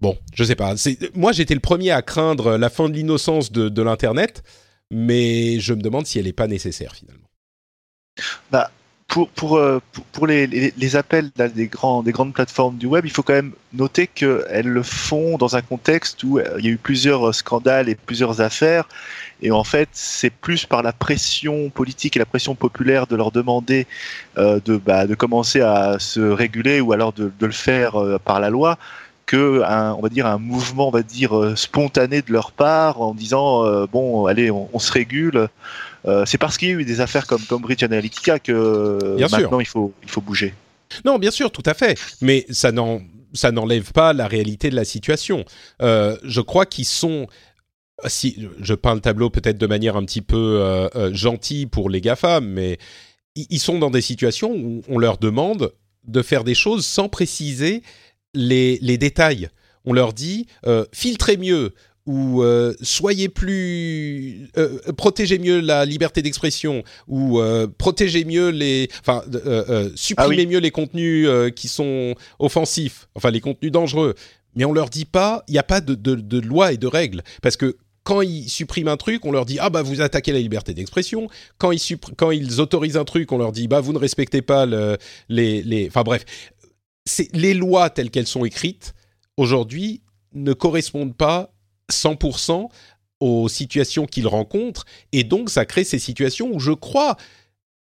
Bon, 0.00 0.16
je 0.34 0.44
sais 0.44 0.54
pas. 0.54 0.74
Moi, 1.14 1.32
j'étais 1.32 1.54
le 1.54 1.60
premier 1.60 1.90
à 1.90 2.02
craindre 2.02 2.56
la 2.56 2.70
fin 2.70 2.88
de 2.88 2.94
l'innocence 2.94 3.50
de, 3.50 3.82
l'Internet, 3.82 4.42
mais 4.90 5.58
je 5.60 5.74
me 5.74 5.82
demande 5.82 6.06
si 6.06 6.18
elle 6.18 6.26
n'est 6.26 6.32
pas 6.32 6.46
nécessaire 6.46 6.94
finalement. 6.94 7.26
Bah, 8.50 8.70
euh, 9.16 9.80
pour, 10.12 10.26
les, 10.26 10.96
appels 10.96 11.30
des, 11.54 11.66
grandes 11.66 12.32
plateformes 12.32 12.76
du 12.76 12.86
web, 12.86 13.06
il 13.06 13.10
faut 13.10 13.22
quand 13.22 13.32
même 13.32 13.52
noter 13.72 14.06
qu'elles 14.06 14.68
le 14.68 14.82
font 14.82 15.38
dans 15.38 15.56
un 15.56 15.62
contexte 15.62 16.22
où 16.22 16.38
euh, 16.38 16.56
il 16.58 16.64
y 16.66 16.68
a 16.68 16.72
eu 16.72 16.76
plusieurs 16.76 17.34
scandales 17.34 17.88
et 17.88 17.94
plusieurs 17.94 18.40
affaires. 18.40 18.86
Et 19.40 19.50
en 19.50 19.64
fait, 19.64 19.88
c'est 19.92 20.30
plus 20.30 20.66
par 20.66 20.82
la 20.82 20.92
pression 20.92 21.70
politique 21.70 22.16
et 22.16 22.18
la 22.18 22.26
pression 22.26 22.54
populaire 22.54 23.06
de 23.06 23.16
leur 23.16 23.30
demander 23.30 23.86
euh, 24.36 24.60
de, 24.64 24.76
bah, 24.76 25.06
de 25.06 25.14
commencer 25.14 25.60
à 25.60 25.98
se 25.98 26.20
réguler 26.20 26.80
ou 26.80 26.92
alors 26.92 27.12
de, 27.12 27.32
le 27.40 27.52
faire 27.52 27.96
euh, 27.96 28.18
par 28.18 28.40
la 28.40 28.50
loi 28.50 28.78
que 29.28 29.62
un, 29.62 29.92
on 29.92 30.00
va 30.00 30.08
dire 30.08 30.26
un 30.26 30.38
mouvement 30.38 30.88
on 30.88 30.90
va 30.90 31.02
dire 31.02 31.36
euh, 31.38 31.54
spontané 31.54 32.22
de 32.22 32.32
leur 32.32 32.50
part 32.50 33.02
en 33.02 33.14
disant 33.14 33.64
euh, 33.64 33.86
bon 33.86 34.24
allez 34.24 34.50
on, 34.50 34.70
on 34.72 34.78
se 34.78 34.90
régule 34.90 35.48
euh, 36.06 36.24
c'est 36.26 36.38
parce 36.38 36.56
qu'il 36.56 36.68
y 36.68 36.70
a 36.72 36.74
eu 36.74 36.84
des 36.84 37.00
affaires 37.00 37.26
comme 37.26 37.42
Cambridge 37.42 37.82
Analytica 37.82 38.38
que 38.38 38.98
sûr. 39.18 39.28
maintenant 39.30 39.60
il 39.60 39.66
faut 39.66 39.92
il 40.02 40.08
faut 40.08 40.20
bouger. 40.20 40.54
Non, 41.04 41.18
bien 41.18 41.30
sûr, 41.30 41.50
tout 41.50 41.62
à 41.66 41.74
fait. 41.74 41.98
Mais 42.22 42.46
ça 42.48 42.72
n'en 42.72 43.00
ça 43.34 43.52
n'enlève 43.52 43.92
pas 43.92 44.14
la 44.14 44.26
réalité 44.26 44.70
de 44.70 44.76
la 44.76 44.86
situation. 44.86 45.44
Euh, 45.82 46.16
je 46.22 46.40
crois 46.40 46.64
qu'ils 46.64 46.86
sont 46.86 47.26
si 48.06 48.48
je 48.60 48.74
peins 48.74 48.94
le 48.94 49.00
tableau 49.00 49.28
peut-être 49.28 49.58
de 49.58 49.66
manière 49.66 49.96
un 49.96 50.04
petit 50.04 50.22
peu 50.22 50.88
gentille 51.12 51.66
pour 51.66 51.90
les 51.90 52.00
GAFA, 52.00 52.40
mais 52.40 52.78
ils 53.34 53.58
sont 53.58 53.78
dans 53.78 53.90
des 53.90 54.00
situations 54.00 54.52
où 54.52 54.82
on 54.88 54.98
leur 54.98 55.18
demande 55.18 55.72
de 56.06 56.22
faire 56.22 56.44
des 56.44 56.54
choses 56.54 56.86
sans 56.86 57.08
préciser 57.08 57.82
les, 58.38 58.78
les 58.80 58.96
détails. 58.96 59.48
On 59.84 59.92
leur 59.92 60.12
dit 60.12 60.46
euh, 60.66 60.84
filtrez 60.92 61.36
mieux 61.36 61.72
ou 62.06 62.42
euh, 62.42 62.72
soyez 62.80 63.28
plus 63.28 64.48
euh, 64.56 64.78
protégez 64.96 65.38
mieux 65.38 65.60
la 65.60 65.84
liberté 65.84 66.22
d'expression 66.22 66.82
ou 67.06 67.40
protégez 67.76 68.24
mieux 68.24 68.48
les 68.48 68.88
enfin 69.00 69.22
supprimez 69.94 70.16
Ah 70.16 70.28
oui. 70.28 70.46
mieux 70.46 70.58
les 70.58 70.70
contenus 70.70 71.28
qui 71.54 71.68
sont 71.68 72.14
offensifs 72.38 73.08
enfin 73.14 73.30
les 73.30 73.40
contenus 73.40 73.72
dangereux 73.72 74.14
mais 74.54 74.64
on 74.64 74.72
leur 74.72 74.88
dit 74.88 75.04
pas 75.04 75.44
il 75.48 75.52
n'y 75.52 75.58
a 75.58 75.62
pas 75.62 75.82
de, 75.82 75.94
de, 75.94 76.14
de 76.14 76.38
loi 76.38 76.72
et 76.72 76.78
de 76.78 76.86
règles 76.86 77.22
parce 77.42 77.56
que 77.58 77.76
quand 78.08 78.22
ils 78.22 78.48
suppriment 78.48 78.88
un 78.88 78.96
truc, 78.96 79.26
on 79.26 79.32
leur 79.32 79.44
dit 79.44 79.58
ah 79.60 79.68
bah 79.68 79.82
vous 79.82 80.00
attaquez 80.00 80.32
la 80.32 80.38
liberté 80.38 80.72
d'expression. 80.72 81.28
Quand 81.58 81.72
ils 81.72 81.98
quand 82.16 82.30
ils 82.30 82.58
autorisent 82.58 82.96
un 82.96 83.04
truc, 83.04 83.30
on 83.32 83.36
leur 83.36 83.52
dit 83.52 83.68
bah 83.68 83.82
vous 83.82 83.92
ne 83.92 83.98
respectez 83.98 84.40
pas 84.40 84.64
le, 84.64 84.96
les 85.28 85.62
les. 85.62 85.88
Enfin 85.88 86.04
bref, 86.04 86.24
les 87.32 87.54
lois 87.54 87.90
telles 87.90 88.10
qu'elles 88.10 88.26
sont 88.26 88.44
écrites 88.44 88.94
aujourd'hui 89.36 90.02
ne 90.34 90.52
correspondent 90.52 91.16
pas 91.16 91.52
100% 91.90 92.68
aux 93.20 93.48
situations 93.48 94.06
qu'ils 94.06 94.26
rencontrent 94.26 94.84
et 95.12 95.24
donc 95.24 95.50
ça 95.50 95.64
crée 95.64 95.84
ces 95.84 95.98
situations 95.98 96.50
où 96.52 96.60
je 96.60 96.72
crois 96.72 97.16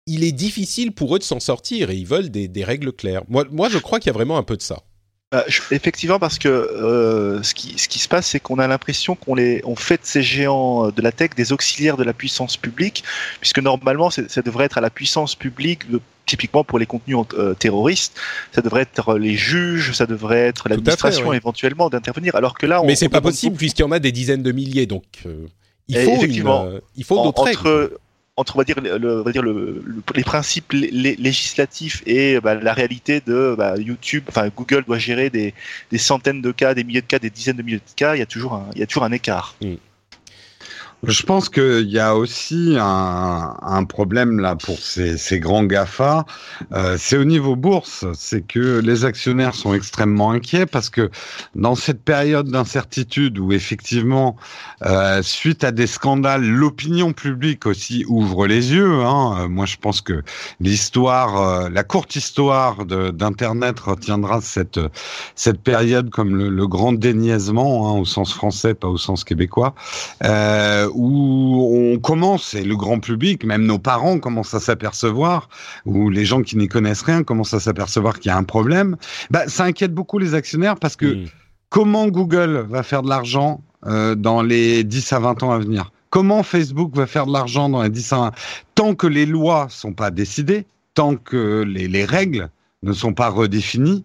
il 0.07 0.23
est 0.23 0.31
difficile 0.31 0.93
pour 0.93 1.15
eux 1.15 1.19
de 1.19 1.23
s'en 1.23 1.39
sortir 1.39 1.89
et 1.89 1.95
ils 1.95 2.07
veulent 2.07 2.29
des, 2.29 2.63
règles 2.63 2.93
claires. 2.93 3.23
Moi, 3.27 3.69
je 3.69 3.77
crois 3.77 3.99
qu'il 3.99 4.07
y 4.07 4.09
a 4.09 4.13
vraiment 4.13 4.37
un 4.37 4.43
peu 4.43 4.55
de 4.55 4.61
ça. 4.61 4.83
Bah, 5.31 5.43
je- 5.49 5.61
effectivement, 5.71 6.19
parce 6.19 6.39
que 6.39 6.47
euh, 6.47 7.43
ce, 7.43 7.53
qui, 7.53 7.77
ce 7.77 7.89
qui 7.89 7.99
se 7.99 8.07
passe, 8.07 8.27
c'est 8.27 8.39
qu'on 8.39 8.59
a 8.59 8.67
l'impression 8.67 9.15
qu'on 9.15 9.35
les, 9.35 9.61
on 9.65 9.75
fait 9.75 9.95
de 9.97 10.05
ces 10.05 10.21
géants 10.23 10.89
de 10.89 11.01
la 11.01 11.11
tech 11.11 11.31
des 11.35 11.51
auxiliaires 11.51 11.97
de 11.97 12.05
la 12.05 12.13
puissance 12.13 12.55
publique, 12.55 13.03
puisque 13.41 13.59
normalement, 13.59 14.09
ça 14.09 14.41
devrait 14.41 14.65
être 14.65 14.77
à 14.77 14.81
la 14.81 14.89
puissance 14.89 15.35
publique, 15.35 15.91
de- 15.91 15.99
typiquement 16.25 16.63
pour 16.63 16.79
les 16.79 16.85
contenus 16.85 17.17
euh, 17.33 17.53
terroristes, 17.55 18.17
ça 18.53 18.61
devrait 18.61 18.83
être 18.83 19.17
les 19.17 19.35
juges, 19.35 19.91
ça 19.93 20.05
devrait 20.05 20.39
être 20.47 20.69
l'administration 20.69 21.33
éventuellement 21.33 21.89
d'intervenir, 21.89 22.35
alors 22.35 22.57
que 22.57 22.65
là, 22.65 22.81
on, 22.81 22.85
Mais 22.85 22.95
c'est 22.95 23.09
pas 23.09 23.19
possible 23.21 23.57
puisqu'il 23.57 23.81
y 23.81 23.85
en 23.85 23.91
a 23.91 23.99
des 23.99 24.13
dizaines 24.13 24.43
de 24.43 24.51
milliers, 24.53 24.85
donc 24.85 25.03
euh, 25.25 25.45
il 25.89 25.97
faut 25.97 26.11
effectivement, 26.15 26.67
une, 26.67 26.75
euh, 26.75 26.79
il 26.95 27.03
faut 27.03 27.21
d'autres 27.23 27.41
entre, 27.49 27.91
entre 28.37 28.55
on 28.55 28.59
va 28.59 28.63
dire, 28.63 28.79
le, 28.79 29.31
dire 29.31 29.41
le, 29.41 29.81
le- 29.83 30.03
les 30.15 30.23
principes 30.23 30.71
lé- 30.71 30.89
lé- 30.91 31.15
législatifs 31.17 32.03
et 32.05 32.39
bah, 32.39 32.53
la 32.55 32.73
réalité 32.73 33.19
de 33.25 33.55
bah, 33.57 33.75
YouTube, 33.77 34.23
enfin 34.29 34.49
Google 34.55 34.83
doit 34.85 34.99
gérer 34.99 35.29
des, 35.29 35.53
des 35.91 35.97
centaines 35.97 36.41
de 36.41 36.51
cas, 36.51 36.73
des 36.75 36.83
milliers 36.83 37.01
de 37.01 37.07
cas, 37.07 37.19
des 37.19 37.31
dizaines 37.31 37.57
de 37.57 37.63
milliers 37.63 37.77
de 37.77 37.95
cas, 37.95 38.15
il 38.15 38.19
y 38.19 38.21
a 38.21 38.27
toujours 38.27 38.53
un, 38.53 38.67
il 38.75 38.79
y 38.79 38.83
a 38.83 38.87
toujours 38.87 39.03
un 39.03 39.11
écart. 39.11 39.55
Je 41.03 41.21
pense 41.21 41.47
qu'il 41.47 41.89
y 41.89 41.99
a 41.99 42.15
aussi 42.15 42.75
un, 42.79 43.83
problème 43.87 44.39
là 44.39 44.55
pour 44.55 44.79
ces, 44.79 45.39
grands 45.39 45.63
GAFA. 45.63 46.25
Euh, 46.73 46.97
c'est 46.99 47.17
au 47.17 47.23
niveau 47.23 47.55
bourse, 47.55 48.05
c'est 48.15 48.41
que 48.41 48.79
les 48.79 49.05
actionnaires 49.05 49.53
sont 49.53 49.75
extrêmement 49.75 50.31
inquiets 50.31 50.65
parce 50.65 50.89
que 50.89 51.11
dans 51.53 51.75
cette 51.75 52.03
période 52.03 52.49
d'incertitude 52.49 53.37
où 53.37 53.51
effectivement, 53.51 54.37
euh, 54.85 55.21
suite 55.21 55.63
à 55.63 55.71
des 55.71 55.85
scandales, 55.85 56.43
l'opinion 56.43 57.13
publique 57.13 57.67
aussi 57.67 58.03
ouvre 58.07 58.47
les 58.47 58.73
yeux. 58.73 59.01
Hein. 59.03 59.37
Euh, 59.41 59.47
Moi, 59.47 59.67
je 59.67 59.77
pense 59.77 60.01
que 60.01 60.23
l'histoire, 60.59 61.69
la 61.69 61.83
courte 61.83 62.15
histoire 62.15 62.85
d'Internet 62.85 63.79
retiendra 63.79 64.41
cette 64.41 64.79
cette 65.35 65.61
période 65.61 66.09
comme 66.09 66.35
le, 66.35 66.49
le 66.49 66.67
grand 66.67 66.93
déniaisement 66.93 67.87
hein, 67.87 67.99
au 67.99 68.05
sens 68.05 68.33
français, 68.33 68.73
pas 68.73 68.87
au 68.87 68.97
sens 68.97 69.23
québécois. 69.23 69.75
Euh, 70.87 70.91
où 70.93 71.93
on 71.93 71.99
commence, 71.99 72.53
et 72.53 72.63
le 72.63 72.75
grand 72.75 72.99
public, 72.99 73.43
même 73.45 73.65
nos 73.65 73.79
parents 73.79 74.19
commencent 74.19 74.53
à 74.53 74.59
s'apercevoir, 74.59 75.49
ou 75.85 76.09
les 76.09 76.25
gens 76.25 76.41
qui 76.41 76.57
n'y 76.57 76.67
connaissent 76.67 77.01
rien 77.01 77.23
commencent 77.23 77.53
à 77.53 77.59
s'apercevoir 77.59 78.19
qu'il 78.19 78.29
y 78.29 78.33
a 78.33 78.37
un 78.37 78.43
problème, 78.43 78.97
bah, 79.29 79.47
ça 79.47 79.65
inquiète 79.65 79.93
beaucoup 79.93 80.19
les 80.19 80.33
actionnaires 80.33 80.75
parce 80.77 80.95
que 80.95 81.15
Mm. 81.15 81.25
comment 81.69 82.07
Google 82.07 82.65
va 82.69 82.83
faire 82.83 83.01
de 83.01 83.09
l'argent 83.09 83.61
euh, 83.85 84.15
dans 84.15 84.41
les 84.41 84.83
10 84.83 85.13
à 85.13 85.19
20 85.19 85.43
ans 85.43 85.51
à 85.51 85.59
venir? 85.59 85.91
Comment 86.09 86.43
Facebook 86.43 86.95
va 86.95 87.05
faire 87.05 87.25
de 87.25 87.33
l'argent 87.33 87.69
dans 87.69 87.83
les 87.83 87.89
10 87.89 88.13
à 88.13 88.17
20 88.17 88.31
Tant 88.75 88.95
que 88.95 89.07
les 89.07 89.25
lois 89.25 89.67
sont 89.69 89.93
pas 89.93 90.11
décidées, 90.11 90.65
tant 90.93 91.15
que 91.15 91.63
les, 91.67 91.87
les 91.87 92.05
règles 92.05 92.49
ne 92.83 92.93
sont 92.93 93.13
pas 93.13 93.29
redéfinies, 93.29 94.03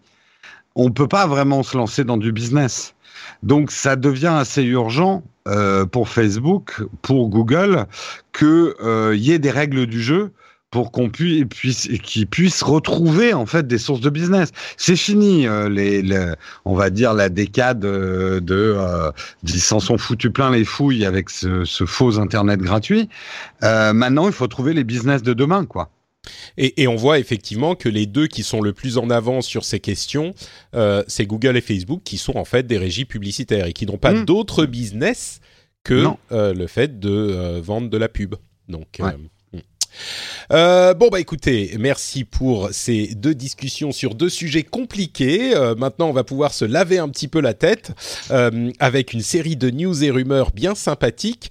on 0.74 0.90
peut 0.90 1.08
pas 1.08 1.26
vraiment 1.26 1.62
se 1.62 1.76
lancer 1.76 2.04
dans 2.04 2.16
du 2.16 2.32
business. 2.32 2.94
Donc 3.42 3.70
ça 3.70 3.96
devient 3.96 4.34
assez 4.38 4.62
urgent 4.62 5.22
euh, 5.48 5.84
pour 5.86 6.08
Facebook, 6.08 6.82
pour 7.02 7.28
Google, 7.28 7.86
que 8.32 8.76
euh, 8.82 9.14
y 9.16 9.32
ait 9.32 9.38
des 9.38 9.50
règles 9.50 9.86
du 9.86 10.00
jeu 10.02 10.32
pour 10.70 10.90
qu'on 10.90 11.10
puisse, 11.10 11.88
qu'ils 12.02 12.26
puissent 12.26 12.62
retrouver 12.62 13.34
en 13.34 13.44
fait 13.44 13.66
des 13.66 13.76
sources 13.76 14.00
de 14.00 14.08
business. 14.08 14.52
C'est 14.78 14.96
fini 14.96 15.46
euh, 15.46 15.68
les, 15.68 16.00
les- 16.00 16.32
on 16.64 16.74
va 16.74 16.88
dire 16.88 17.12
la 17.12 17.28
décade 17.28 17.84
euh, 17.84 18.40
de 18.40 18.74
euh, 18.78 19.10
ils 19.42 19.60
s'en 19.60 19.80
sont 19.80 19.98
foutus 19.98 20.32
plein 20.32 20.50
les 20.50 20.64
fouilles 20.64 21.04
avec 21.04 21.28
ce, 21.28 21.64
ce 21.66 21.84
faux 21.84 22.18
internet 22.18 22.60
gratuit. 22.60 23.08
Maintenant, 23.60 24.26
il 24.26 24.32
faut 24.32 24.46
trouver 24.46 24.72
les 24.72 24.84
business 24.84 25.22
de 25.22 25.34
demain 25.34 25.66
quoi. 25.66 25.90
Et, 26.56 26.82
et 26.82 26.88
on 26.88 26.96
voit 26.96 27.18
effectivement 27.18 27.74
que 27.74 27.88
les 27.88 28.06
deux 28.06 28.26
qui 28.26 28.42
sont 28.42 28.60
le 28.60 28.72
plus 28.72 28.96
en 28.98 29.10
avance 29.10 29.46
sur 29.46 29.64
ces 29.64 29.80
questions, 29.80 30.34
euh, 30.74 31.02
c'est 31.08 31.26
Google 31.26 31.56
et 31.56 31.60
Facebook 31.60 32.02
qui 32.04 32.18
sont 32.18 32.36
en 32.36 32.44
fait 32.44 32.66
des 32.66 32.78
régies 32.78 33.04
publicitaires 33.04 33.66
et 33.66 33.72
qui 33.72 33.86
n'ont 33.86 33.98
pas 33.98 34.12
Mm. 34.12 34.24
d'autre 34.24 34.66
business 34.66 35.40
que 35.84 36.06
euh, 36.30 36.54
le 36.54 36.66
fait 36.68 37.00
de 37.00 37.10
euh, 37.10 37.60
vendre 37.60 37.88
de 37.90 37.96
la 37.96 38.08
pub. 38.08 38.36
Donc, 38.68 38.86
Ouais. 39.00 39.12
Euh, 40.50 40.94
bon 40.94 41.08
bah 41.08 41.20
écoutez, 41.20 41.74
merci 41.78 42.24
pour 42.24 42.70
ces 42.72 43.14
deux 43.14 43.34
discussions 43.34 43.92
sur 43.92 44.14
deux 44.14 44.28
sujets 44.28 44.62
compliqués. 44.62 45.54
Euh, 45.54 45.74
maintenant, 45.74 46.08
on 46.08 46.12
va 46.12 46.24
pouvoir 46.24 46.52
se 46.54 46.64
laver 46.64 46.98
un 46.98 47.08
petit 47.08 47.28
peu 47.28 47.40
la 47.40 47.54
tête 47.54 47.92
euh, 48.30 48.70
avec 48.78 49.12
une 49.12 49.22
série 49.22 49.56
de 49.56 49.70
news 49.70 50.04
et 50.04 50.10
rumeurs 50.10 50.50
bien 50.50 50.74
sympathiques. 50.74 51.50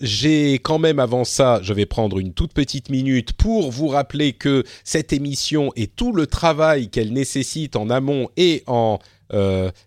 J'ai 0.00 0.54
quand 0.54 0.78
même 0.78 0.98
avant 0.98 1.24
ça, 1.24 1.60
je 1.62 1.72
vais 1.72 1.86
prendre 1.86 2.18
une 2.18 2.32
toute 2.32 2.52
petite 2.52 2.90
minute 2.90 3.32
pour 3.32 3.70
vous 3.70 3.88
rappeler 3.88 4.32
que 4.32 4.64
cette 4.84 5.12
émission 5.12 5.72
et 5.76 5.86
tout 5.86 6.12
le 6.12 6.26
travail 6.26 6.88
qu'elle 6.88 7.12
nécessite 7.12 7.76
en 7.76 7.90
amont 7.90 8.28
et 8.36 8.62
en 8.66 8.98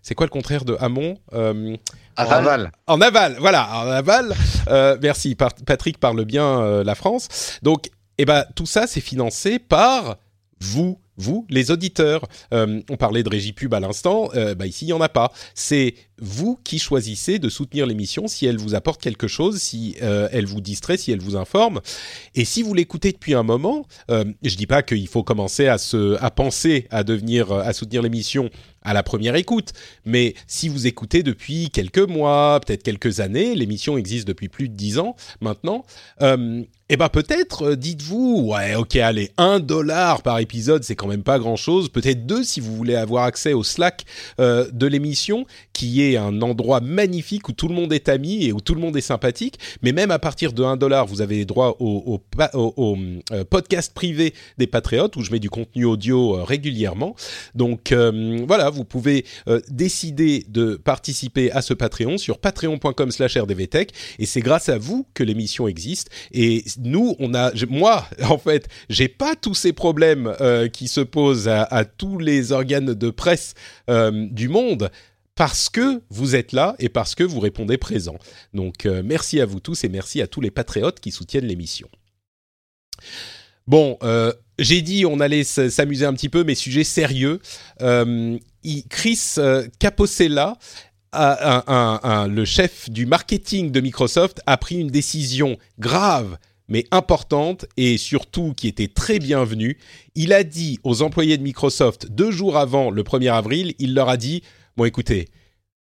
c'est 0.02 0.14
quoi 0.14 0.26
le 0.26 0.30
contraire 0.30 0.64
de 0.64 0.76
amont 0.80 1.16
Euh, 1.32 1.76
Aval. 2.16 2.72
en 2.86 3.00
aval, 3.00 3.36
voilà, 3.38 3.68
en 3.78 3.88
aval. 3.90 4.34
Euh, 4.68 4.96
merci, 5.02 5.34
Par- 5.34 5.54
Patrick 5.66 5.98
parle 5.98 6.24
bien 6.24 6.60
euh, 6.62 6.84
la 6.84 6.94
France. 6.94 7.58
Donc, 7.62 7.90
eh 8.18 8.24
ben, 8.24 8.44
tout 8.54 8.66
ça, 8.66 8.86
c'est 8.86 9.00
financé 9.02 9.58
par 9.58 10.16
vous, 10.60 10.98
vous, 11.18 11.46
les 11.50 11.70
auditeurs. 11.70 12.22
Euh, 12.54 12.80
on 12.90 12.96
parlait 12.96 13.22
de 13.22 13.28
régie 13.28 13.52
pub 13.52 13.74
à 13.74 13.80
l'instant. 13.80 14.30
Euh, 14.34 14.54
bah 14.54 14.66
ici, 14.66 14.86
il 14.86 14.88
y 14.88 14.92
en 14.94 15.00
a 15.02 15.08
pas. 15.10 15.30
C'est 15.54 15.94
vous 16.18 16.58
qui 16.64 16.78
choisissez 16.78 17.38
de 17.38 17.48
soutenir 17.48 17.86
l'émission 17.86 18.26
si 18.28 18.46
elle 18.46 18.56
vous 18.56 18.74
apporte 18.74 19.00
quelque 19.00 19.28
chose, 19.28 19.58
si 19.58 19.96
euh, 20.02 20.28
elle 20.32 20.46
vous 20.46 20.60
distrait, 20.60 20.96
si 20.96 21.12
elle 21.12 21.20
vous 21.20 21.36
informe. 21.36 21.80
Et 22.34 22.44
si 22.44 22.62
vous 22.62 22.74
l'écoutez 22.74 23.12
depuis 23.12 23.34
un 23.34 23.42
moment, 23.42 23.86
euh, 24.10 24.24
je 24.42 24.56
dis 24.56 24.66
pas 24.66 24.82
qu'il 24.82 25.08
faut 25.08 25.22
commencer 25.22 25.66
à 25.66 25.78
se, 25.78 26.22
à 26.22 26.30
penser 26.30 26.86
à 26.90 27.04
devenir, 27.04 27.52
à 27.52 27.72
soutenir 27.72 28.02
l'émission 28.02 28.50
à 28.86 28.94
la 28.94 29.02
première 29.02 29.34
écoute. 29.34 29.72
Mais 30.04 30.34
si 30.46 30.68
vous 30.68 30.86
écoutez 30.86 31.22
depuis 31.22 31.70
quelques 31.70 31.98
mois, 31.98 32.60
peut-être 32.64 32.84
quelques 32.84 33.20
années, 33.20 33.54
l'émission 33.54 33.98
existe 33.98 34.26
depuis 34.26 34.48
plus 34.48 34.68
de 34.68 34.74
dix 34.74 34.98
ans 34.98 35.16
maintenant, 35.40 35.84
euh, 36.22 36.62
eh 36.88 36.96
ben 36.96 37.08
peut-être 37.08 37.70
euh, 37.70 37.76
dites-vous, 37.76 38.52
ouais, 38.52 38.76
ok, 38.76 38.94
allez, 38.96 39.32
un 39.38 39.58
dollar 39.58 40.22
par 40.22 40.38
épisode, 40.38 40.84
c'est 40.84 40.94
quand 40.94 41.08
même 41.08 41.24
pas 41.24 41.40
grand-chose. 41.40 41.88
Peut-être 41.88 42.26
deux 42.26 42.44
si 42.44 42.60
vous 42.60 42.76
voulez 42.76 42.94
avoir 42.94 43.24
accès 43.24 43.52
au 43.54 43.64
Slack 43.64 44.04
euh, 44.38 44.70
de 44.72 44.86
l'émission, 44.86 45.46
qui 45.72 46.00
est 46.02 46.05
un 46.14 46.42
endroit 46.42 46.80
magnifique 46.80 47.48
où 47.48 47.52
tout 47.52 47.66
le 47.66 47.74
monde 47.74 47.92
est 47.92 48.08
ami 48.08 48.44
et 48.44 48.52
où 48.52 48.60
tout 48.60 48.74
le 48.74 48.80
monde 48.80 48.96
est 48.96 49.00
sympathique. 49.00 49.58
Mais 49.82 49.92
même 49.92 50.10
à 50.10 50.18
partir 50.18 50.52
de 50.52 50.62
un 50.62 50.76
dollar, 50.76 51.06
vous 51.06 51.20
avez 51.20 51.44
droit 51.44 51.76
au, 51.80 52.20
euh, 53.32 53.44
podcast 53.44 53.92
privé 53.94 54.34
des 54.58 54.66
Patriotes 54.66 55.16
où 55.16 55.22
je 55.22 55.30
mets 55.32 55.38
du 55.38 55.50
contenu 55.50 55.84
audio 55.84 56.36
euh, 56.36 56.42
régulièrement. 56.44 57.16
Donc 57.54 57.92
euh, 57.92 58.44
voilà, 58.46 58.70
vous 58.70 58.84
pouvez 58.84 59.24
décider 59.68 60.44
de 60.48 60.76
participer 60.76 61.50
à 61.52 61.62
ce 61.62 61.74
Patreon 61.74 62.18
sur 62.18 62.38
patreon.com 62.38 63.10
slash 63.10 63.36
rdvtech 63.36 63.90
et 64.18 64.26
c'est 64.26 64.40
grâce 64.40 64.68
à 64.68 64.78
vous 64.78 65.06
que 65.14 65.22
l'émission 65.22 65.68
existe 65.68 66.10
et 66.32 66.64
nous 66.78 67.16
on 67.18 67.34
a 67.34 67.52
moi 67.68 68.06
en 68.28 68.38
fait 68.38 68.68
j'ai 68.88 69.08
pas 69.08 69.34
tous 69.36 69.54
ces 69.54 69.72
problèmes 69.72 70.34
qui 70.72 70.88
se 70.88 71.00
posent 71.00 71.48
à, 71.48 71.84
tous 71.84 72.18
les 72.18 72.52
organes 72.52 72.94
de 72.94 73.10
presse 73.10 73.54
du 73.88 74.48
monde 74.48 74.90
parce 75.36 75.68
que 75.68 76.02
vous 76.10 76.34
êtes 76.34 76.52
là 76.52 76.74
et 76.78 76.88
parce 76.88 77.14
que 77.14 77.22
vous 77.22 77.38
répondez 77.40 77.76
présent. 77.76 78.16
Donc 78.54 78.84
euh, 78.86 79.02
merci 79.04 79.40
à 79.40 79.46
vous 79.46 79.60
tous 79.60 79.84
et 79.84 79.88
merci 79.88 80.20
à 80.20 80.26
tous 80.26 80.40
les 80.40 80.50
patriotes 80.50 80.98
qui 80.98 81.12
soutiennent 81.12 81.46
l'émission. 81.46 81.88
Bon, 83.66 83.98
euh, 84.02 84.32
j'ai 84.58 84.80
dit 84.82 85.04
on 85.06 85.20
allait 85.20 85.44
s'amuser 85.44 86.06
un 86.06 86.14
petit 86.14 86.28
peu, 86.28 86.44
mais 86.44 86.54
sujet 86.54 86.84
sérieux. 86.84 87.40
Euh, 87.82 88.38
Chris 88.88 89.34
Caposella, 89.78 90.56
a- 91.12 91.56
un- 91.58 91.64
un- 91.66 92.00
un- 92.02 92.28
le 92.28 92.44
chef 92.44 92.90
du 92.90 93.06
marketing 93.06 93.70
de 93.70 93.80
Microsoft, 93.80 94.40
a 94.46 94.56
pris 94.56 94.76
une 94.76 94.88
décision 94.90 95.56
grave 95.78 96.36
mais 96.68 96.84
importante 96.90 97.64
et 97.76 97.96
surtout 97.96 98.52
qui 98.56 98.66
était 98.66 98.88
très 98.88 99.20
bienvenue. 99.20 99.78
Il 100.16 100.32
a 100.32 100.42
dit 100.42 100.80
aux 100.82 101.02
employés 101.02 101.38
de 101.38 101.42
Microsoft 101.44 102.10
deux 102.10 102.32
jours 102.32 102.56
avant 102.56 102.90
le 102.90 103.04
1er 103.04 103.28
avril, 103.32 103.74
il 103.78 103.94
leur 103.94 104.08
a 104.08 104.16
dit, 104.16 104.42
bon 104.76 104.84
écoutez, 104.84 105.28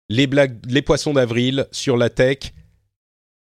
les 0.08 0.26
blagues, 0.26 0.58
les 0.66 0.82
poissons 0.82 1.14
d'avril 1.14 1.66
sur 1.72 1.96
la 1.96 2.10
tech, 2.10 2.52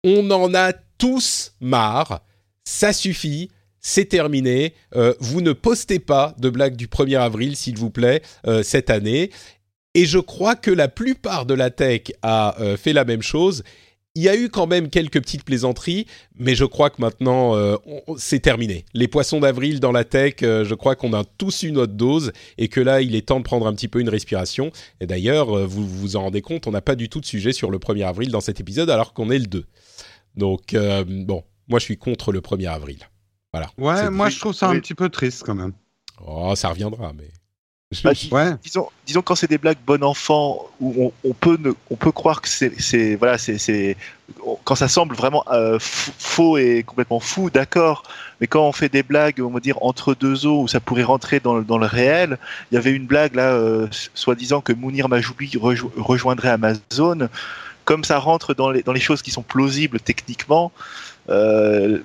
on 0.04 0.30
en 0.30 0.54
a 0.54 0.72
tous 0.72 1.54
marre. 1.60 2.22
Ça 2.64 2.92
suffit. 2.92 3.50
C'est 3.80 4.06
terminé. 4.06 4.74
Euh, 4.96 5.14
vous 5.20 5.40
ne 5.40 5.52
postez 5.52 6.00
pas 6.00 6.34
de 6.38 6.50
blagues 6.50 6.74
du 6.74 6.88
1er 6.88 7.20
avril, 7.20 7.54
s'il 7.54 7.78
vous 7.78 7.90
plaît, 7.90 8.20
euh, 8.46 8.64
cette 8.64 8.90
année. 8.90 9.30
Et 9.94 10.06
je 10.06 10.18
crois 10.18 10.56
que 10.56 10.72
la 10.72 10.88
plupart 10.88 11.46
de 11.46 11.54
la 11.54 11.70
tech 11.70 12.12
a 12.22 12.60
euh, 12.60 12.76
fait 12.76 12.92
la 12.92 13.04
même 13.04 13.22
chose. 13.22 13.62
Il 14.16 14.22
y 14.22 14.28
a 14.30 14.34
eu 14.36 14.48
quand 14.48 14.66
même 14.66 14.88
quelques 14.88 15.20
petites 15.20 15.44
plaisanteries, 15.44 16.06
mais 16.38 16.54
je 16.54 16.64
crois 16.64 16.88
que 16.90 17.02
maintenant 17.02 17.54
euh, 17.54 17.76
on- 17.86 18.16
c'est 18.16 18.40
terminé. 18.40 18.86
Les 18.94 19.08
poissons 19.08 19.40
d'avril 19.40 19.78
dans 19.78 19.92
la 19.92 20.04
tech, 20.04 20.36
euh, 20.42 20.64
je 20.64 20.74
crois 20.74 20.96
qu'on 20.96 21.12
a 21.12 21.22
tous 21.22 21.62
eu 21.64 21.70
notre 21.70 21.92
dose 21.92 22.32
et 22.56 22.68
que 22.68 22.80
là 22.80 23.02
il 23.02 23.14
est 23.14 23.26
temps 23.28 23.38
de 23.40 23.44
prendre 23.44 23.66
un 23.66 23.74
petit 23.74 23.88
peu 23.88 24.00
une 24.00 24.08
respiration. 24.08 24.72
Et 25.00 25.06
d'ailleurs, 25.06 25.56
euh, 25.56 25.66
vous 25.66 25.86
vous 25.86 26.16
en 26.16 26.22
rendez 26.22 26.40
compte, 26.40 26.66
on 26.66 26.70
n'a 26.70 26.80
pas 26.80 26.96
du 26.96 27.08
tout 27.10 27.20
de 27.20 27.26
sujet 27.26 27.52
sur 27.52 27.70
le 27.70 27.78
1er 27.78 28.04
avril 28.04 28.30
dans 28.30 28.40
cet 28.40 28.58
épisode 28.58 28.88
alors 28.88 29.12
qu'on 29.12 29.28
est 29.30 29.38
le 29.38 29.46
2. 29.46 29.66
Donc 30.34 30.72
euh, 30.72 31.04
bon, 31.06 31.44
moi 31.68 31.78
je 31.78 31.84
suis 31.84 31.98
contre 31.98 32.32
le 32.32 32.40
1er 32.40 32.68
avril. 32.68 32.98
Voilà. 33.52 33.70
Ouais, 33.76 34.10
moi 34.10 34.30
je 34.30 34.38
trouve 34.40 34.54
ça 34.54 34.70
oui. 34.70 34.76
un 34.78 34.80
petit 34.80 34.94
peu 34.94 35.10
triste 35.10 35.42
quand 35.44 35.54
même. 35.54 35.72
Oh, 36.26 36.54
ça 36.56 36.70
reviendra, 36.70 37.12
mais. 37.14 37.28
Bah, 38.02 38.10
Ouais. 38.32 38.50
disons, 38.64 38.88
disons 39.06 39.22
quand 39.22 39.36
c'est 39.36 39.48
des 39.48 39.58
blagues 39.58 39.76
bon 39.86 40.02
enfant 40.02 40.66
où 40.80 41.12
on, 41.24 41.28
on 41.30 41.32
peut 41.34 41.56
ne- 41.60 41.70
on 41.88 41.94
peut 41.94 42.10
croire 42.10 42.42
que 42.42 42.48
c'est 42.48 43.14
voilà 43.14 43.38
c'est 43.38 43.96
quand 44.64 44.74
ça 44.74 44.88
semble 44.88 45.14
vraiment 45.14 45.44
euh, 45.52 45.78
faux 45.80 46.58
et 46.58 46.82
complètement 46.82 47.20
fou 47.20 47.48
d'accord. 47.48 48.02
Mais 48.40 48.48
quand 48.48 48.66
on 48.66 48.72
fait 48.72 48.88
des 48.88 49.04
blagues 49.04 49.40
on 49.40 49.50
va 49.50 49.60
dire 49.60 49.78
entre 49.84 50.16
deux 50.16 50.46
eaux 50.46 50.62
où 50.62 50.68
ça 50.68 50.80
pourrait 50.80 51.04
rentrer 51.04 51.38
dans, 51.38 51.54
le- 51.54 51.62
dans 51.64 51.78
le 51.78 51.86
réel 51.86 52.38
il 52.72 52.74
y 52.74 52.78
avait 52.78 52.90
une 52.90 53.06
blague 53.06 53.36
là 53.36 53.52
euh, 53.52 53.86
soi-disant 54.14 54.60
que 54.62 54.72
Mounir 54.72 55.08
Majoubi 55.08 55.52
rejo- 55.56 55.92
rejoindrait 55.96 56.48
Amazon. 56.48 57.28
Comme 57.84 58.02
ça 58.02 58.18
rentre 58.18 58.52
dans 58.52 58.70
les 58.72 58.82
dans 58.82 58.92
les 58.92 59.00
choses 59.00 59.22
qui 59.22 59.30
sont 59.30 59.42
plausibles 59.42 60.00
techniquement 60.00 60.72
euh, 61.28 62.00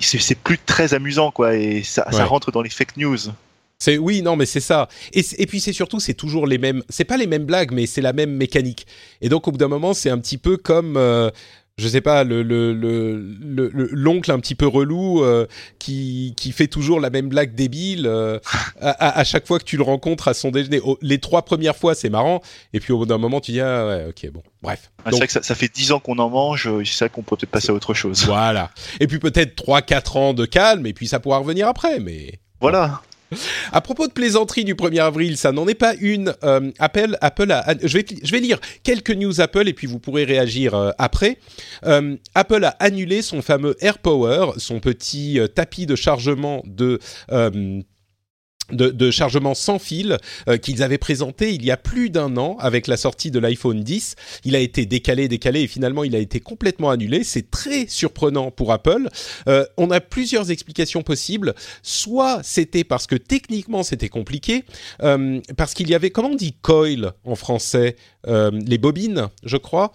c'est 0.00 0.38
plus 0.38 0.58
très 0.58 0.94
amusant 0.94 1.32
quoi 1.32 1.56
et 1.56 1.82
ça, 1.82 2.04
rentre 2.24 2.52
dans 2.52 2.62
les 2.62 2.70
fake 2.70 2.96
news 2.98 3.18
C'est 3.82 3.98
oui, 3.98 4.22
non, 4.22 4.36
mais 4.36 4.46
c'est 4.46 4.60
ça. 4.60 4.86
Et, 5.12 5.24
puis 5.48 5.58
c'est 5.58 5.72
surtout, 5.72 5.98
c'est 5.98 6.14
toujours 6.14 6.46
les 6.46 6.56
mêmes. 6.56 6.84
C'est 6.88 7.02
pas 7.04 7.16
les 7.16 7.26
mêmes 7.26 7.46
blagues, 7.46 7.72
mais 7.72 7.86
c'est 7.86 8.00
la 8.00 8.12
même 8.12 8.30
mécanique. 8.30 8.86
Et 9.20 9.28
donc 9.28 9.48
au 9.48 9.50
bout 9.50 9.58
d'un 9.58 9.66
moment, 9.66 9.92
c'est 9.92 10.08
un 10.08 10.18
petit 10.18 10.38
peu 10.38 10.56
comme, 10.56 10.96
euh, 10.96 11.30
je 11.78 11.88
sais 11.88 12.00
pas, 12.00 12.22
le 12.22 12.44
le- 12.44 12.72
le- 12.74 13.16
le- 13.40 13.70
le- 13.74 13.88
l'oncle 13.90 14.30
un 14.30 14.38
petit 14.38 14.54
peu 14.54 14.68
relou 14.68 15.24
euh, 15.24 15.48
qui 15.80 16.32
qui 16.36 16.52
fait 16.52 16.68
toujours 16.68 17.00
la 17.00 17.10
même 17.10 17.28
blague 17.28 17.56
débile 17.56 18.06
euh, 18.06 18.38
à, 18.80 19.24
chaque 19.24 19.48
fois 19.48 19.58
que 19.58 19.64
tu 19.64 19.76
le 19.76 19.82
rencontres 19.82 20.28
à 20.28 20.34
son 20.34 20.52
déjeuner. 20.52 20.80
Oh, 20.84 20.96
les 21.02 21.18
trois 21.18 21.42
premières 21.42 21.74
fois, 21.74 21.96
c'est 21.96 22.08
marrant, 22.08 22.40
et 22.72 22.78
puis 22.78 22.92
au 22.92 22.98
bout 22.98 23.06
d'un 23.06 23.18
moment, 23.18 23.40
tu 23.40 23.50
dis 23.50 23.60
ah 23.60 23.84
ouais, 23.84 24.06
ok, 24.10 24.30
bon, 24.30 24.44
bref. 24.62 24.92
Ah, 25.04 25.08
c'est 25.10 25.16
vrai 25.16 25.26
que 25.26 25.32
ça, 25.32 25.42
ça 25.42 25.56
fait 25.56 25.74
10 25.74 25.90
ans 25.90 25.98
qu'on 25.98 26.20
en 26.20 26.30
mange, 26.30 26.68
euh, 26.68 26.84
c'est 26.84 27.06
vrai 27.06 27.08
qu'on 27.12 27.22
peut 27.22 27.34
peut-être 27.34 27.50
passer 27.50 27.70
à 27.70 27.74
autre 27.74 27.94
chose. 27.94 28.26
voilà. 28.26 28.70
Et 29.00 29.08
puis 29.08 29.18
peut-être 29.18 29.56
trois, 29.56 29.82
quatre 29.82 30.16
ans 30.16 30.34
de 30.34 30.44
calme, 30.46 30.86
et 30.86 30.92
puis 30.92 31.08
ça 31.08 31.18
pourra 31.18 31.38
revenir 31.38 31.66
après, 31.66 31.98
mais. 31.98 32.38
Voilà. 32.60 33.02
À 33.72 33.80
propos 33.80 34.06
de 34.06 34.12
plaisanterie 34.12 34.64
du 34.64 34.74
1er 34.74 35.00
avril, 35.00 35.36
ça 35.36 35.52
n'en 35.52 35.66
est 35.68 35.74
pas 35.74 35.94
une. 36.00 36.34
Euh, 36.44 36.70
Apple, 36.78 37.16
Apple 37.20 37.50
a, 37.50 37.74
je, 37.82 37.98
vais, 37.98 38.40
lire 38.40 38.58
quelques 38.82 39.10
news 39.10 39.40
Apple 39.40 39.68
et 39.68 39.72
puis 39.72 39.86
vous 39.86 39.98
pourrez 39.98 40.24
réagir 40.24 40.74
euh, 40.74 40.90
après. 40.98 41.38
Euh, 41.84 42.16
Apple 42.34 42.64
a 42.64 42.76
annulé 42.78 43.22
son 43.22 43.42
fameux 43.42 43.76
AirPower, 43.80 44.52
son 44.58 44.80
petit 44.80 45.38
tapis 45.54 45.86
de 45.86 45.96
chargement 45.96 46.62
de... 46.66 46.98
de, 48.72 48.88
de 48.88 49.10
chargement 49.10 49.54
sans 49.54 49.78
fil 49.78 50.18
euh, 50.48 50.56
qu'ils 50.56 50.82
avaient 50.82 50.98
présenté 50.98 51.52
il 51.54 51.64
y 51.64 51.70
a 51.70 51.76
plus 51.76 52.10
d'un 52.10 52.36
an 52.36 52.56
avec 52.58 52.86
la 52.86 52.96
sortie 52.96 53.30
de 53.30 53.38
l'iPhone 53.38 53.80
10. 53.82 54.14
Il 54.44 54.56
a 54.56 54.58
été 54.58 54.86
décalé, 54.86 55.28
décalé 55.28 55.60
et 55.62 55.66
finalement 55.66 56.04
il 56.04 56.16
a 56.16 56.18
été 56.18 56.40
complètement 56.40 56.90
annulé. 56.90 57.24
C'est 57.24 57.50
très 57.50 57.86
surprenant 57.86 58.50
pour 58.50 58.72
Apple. 58.72 59.08
Euh, 59.48 59.64
on 59.76 59.90
a 59.90 60.00
plusieurs 60.00 60.50
explications 60.50 61.02
possibles. 61.02 61.54
Soit 61.82 62.40
c'était 62.42 62.84
parce 62.84 63.06
que 63.06 63.14
techniquement 63.16 63.82
c'était 63.82 64.08
compliqué, 64.08 64.64
euh, 65.02 65.40
parce 65.56 65.74
qu'il 65.74 65.88
y 65.88 65.94
avait, 65.94 66.10
comment 66.10 66.30
on 66.30 66.34
dit 66.34 66.54
coil 66.62 67.12
en 67.24 67.34
français 67.34 67.96
Les 68.26 68.78
bobines, 68.78 69.28
je 69.44 69.56
crois. 69.56 69.92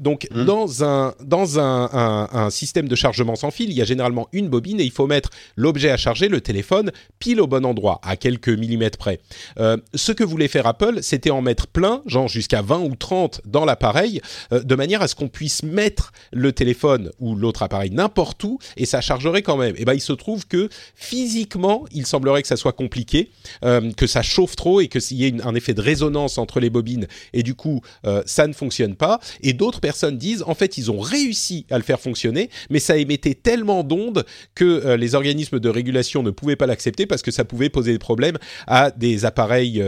Donc 0.00 0.26
Mhm. 0.32 0.44
dans, 0.46 0.84
un, 0.84 1.14
dans 1.22 1.58
un, 1.60 1.88
un- 1.92 2.28
un 2.32 2.50
système 2.50 2.88
de 2.88 2.94
chargement 2.96 3.36
sans 3.36 3.50
fil, 3.50 3.70
il 3.70 3.76
y 3.76 3.82
a 3.82 3.84
généralement 3.84 4.28
une 4.32 4.48
bobine 4.48 4.80
et 4.80 4.84
il 4.84 4.90
faut 4.90 5.06
mettre 5.06 5.30
l'objet 5.56 5.90
à 5.90 5.96
charger, 5.96 6.28
le 6.28 6.40
téléphone, 6.40 6.90
pile 7.18 7.40
au 7.40 7.46
bon 7.46 7.64
endroit, 7.64 8.00
à 8.08 8.16
quelques 8.16 8.48
millimètres 8.48 8.98
près. 8.98 9.20
Euh, 9.58 9.76
ce 9.94 10.12
que 10.12 10.24
voulait 10.24 10.48
faire 10.48 10.66
Apple, 10.66 10.98
c'était 11.02 11.30
en 11.30 11.42
mettre 11.42 11.66
plein, 11.66 12.02
genre 12.06 12.26
jusqu'à 12.26 12.62
20 12.62 12.80
ou 12.80 12.96
30 12.96 13.42
dans 13.44 13.64
l'appareil, 13.64 14.20
euh, 14.52 14.62
de 14.62 14.74
manière 14.74 15.02
à 15.02 15.08
ce 15.08 15.14
qu'on 15.14 15.28
puisse 15.28 15.62
mettre 15.62 16.12
le 16.32 16.52
téléphone 16.52 17.10
ou 17.20 17.36
l'autre 17.36 17.62
appareil 17.62 17.90
n'importe 17.90 18.42
où 18.44 18.58
et 18.76 18.86
ça 18.86 19.00
chargerait 19.00 19.42
quand 19.42 19.56
même. 19.56 19.74
Et 19.76 19.84
ben 19.84 19.92
il 19.92 20.00
se 20.00 20.14
trouve 20.14 20.46
que 20.46 20.70
physiquement, 20.94 21.84
il 21.92 22.06
semblerait 22.06 22.42
que 22.42 22.48
ça 22.48 22.56
soit 22.56 22.72
compliqué, 22.72 23.30
euh, 23.64 23.92
que 23.92 24.06
ça 24.06 24.22
chauffe 24.22 24.56
trop 24.56 24.80
et 24.80 24.88
que 24.88 25.00
s'il 25.00 25.18
y 25.18 25.26
ait 25.26 25.34
un 25.44 25.54
effet 25.54 25.74
de 25.74 25.82
résonance 25.82 26.38
entre 26.38 26.60
les 26.60 26.70
bobines 26.70 27.06
et 27.32 27.42
du 27.42 27.54
coup 27.54 27.80
ça 28.24 28.46
ne 28.46 28.52
fonctionne 28.52 28.94
pas. 28.94 29.20
Et 29.42 29.52
d'autres 29.52 29.80
personnes 29.80 30.16
disent 30.16 30.42
en 30.46 30.54
fait 30.54 30.78
ils 30.78 30.90
ont 30.90 31.00
réussi 31.00 31.66
à 31.70 31.76
le 31.76 31.84
faire 31.84 32.00
fonctionner, 32.00 32.48
mais 32.70 32.78
ça 32.78 32.96
émettait 32.96 33.34
tellement 33.34 33.84
d'ondes 33.84 34.24
que 34.54 34.94
les 34.94 35.14
organismes 35.14 35.60
de 35.60 35.68
régulation 35.68 36.22
ne 36.22 36.30
pouvaient 36.30 36.56
pas 36.56 36.66
l'accepter 36.66 37.06
parce 37.06 37.22
que 37.22 37.30
ça 37.30 37.44
pouvait 37.44 37.68
poser 37.68 37.97
problèmes 37.98 38.38
à 38.66 38.90
des 38.90 39.24
appareils 39.24 39.82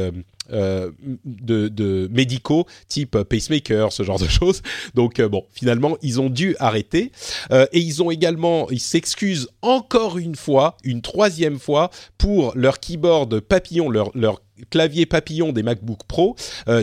euh, 0.52 0.90
de, 1.24 2.08
médicaux 2.12 2.66
type 2.88 3.22
pacemaker, 3.22 3.92
ce 3.92 4.02
genre 4.02 4.18
de 4.18 4.28
choses. 4.28 4.62
Donc 4.94 5.20
euh, 5.20 5.28
bon, 5.28 5.44
finalement, 5.52 5.96
ils 6.02 6.20
ont 6.20 6.30
dû 6.30 6.56
arrêter 6.58 7.12
Euh, 7.50 7.66
et 7.72 7.80
ils 7.80 8.02
ont 8.02 8.10
également, 8.10 8.70
ils 8.70 8.80
s'excusent 8.80 9.48
encore 9.62 10.18
une 10.18 10.36
fois, 10.36 10.76
une 10.84 11.02
troisième 11.02 11.58
fois 11.58 11.90
pour 12.18 12.52
leur 12.54 12.80
keyboard 12.80 13.40
papillon, 13.40 13.90
leur 13.90 14.40
clavier 14.68 15.06
papillon 15.06 15.52
des 15.52 15.62
MacBook 15.62 16.00
Pro. 16.06 16.36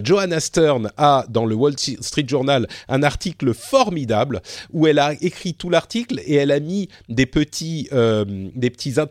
Johanna 0.03 0.39
Stern 0.39 0.89
a 0.97 1.25
dans 1.29 1.45
le 1.45 1.53
Wall 1.53 1.75
Street 1.77 2.25
Journal 2.27 2.67
un 2.87 3.03
article 3.03 3.53
formidable 3.53 4.41
où 4.73 4.87
elle 4.87 4.97
a 4.97 5.13
écrit 5.21 5.53
tout 5.53 5.69
l'article 5.69 6.19
et 6.25 6.35
elle 6.35 6.49
a 6.51 6.59
mis 6.59 6.89
des 7.07 7.27
petits 7.27 7.87
des 8.55 8.69
petits 8.71 8.95
in- 8.99 9.09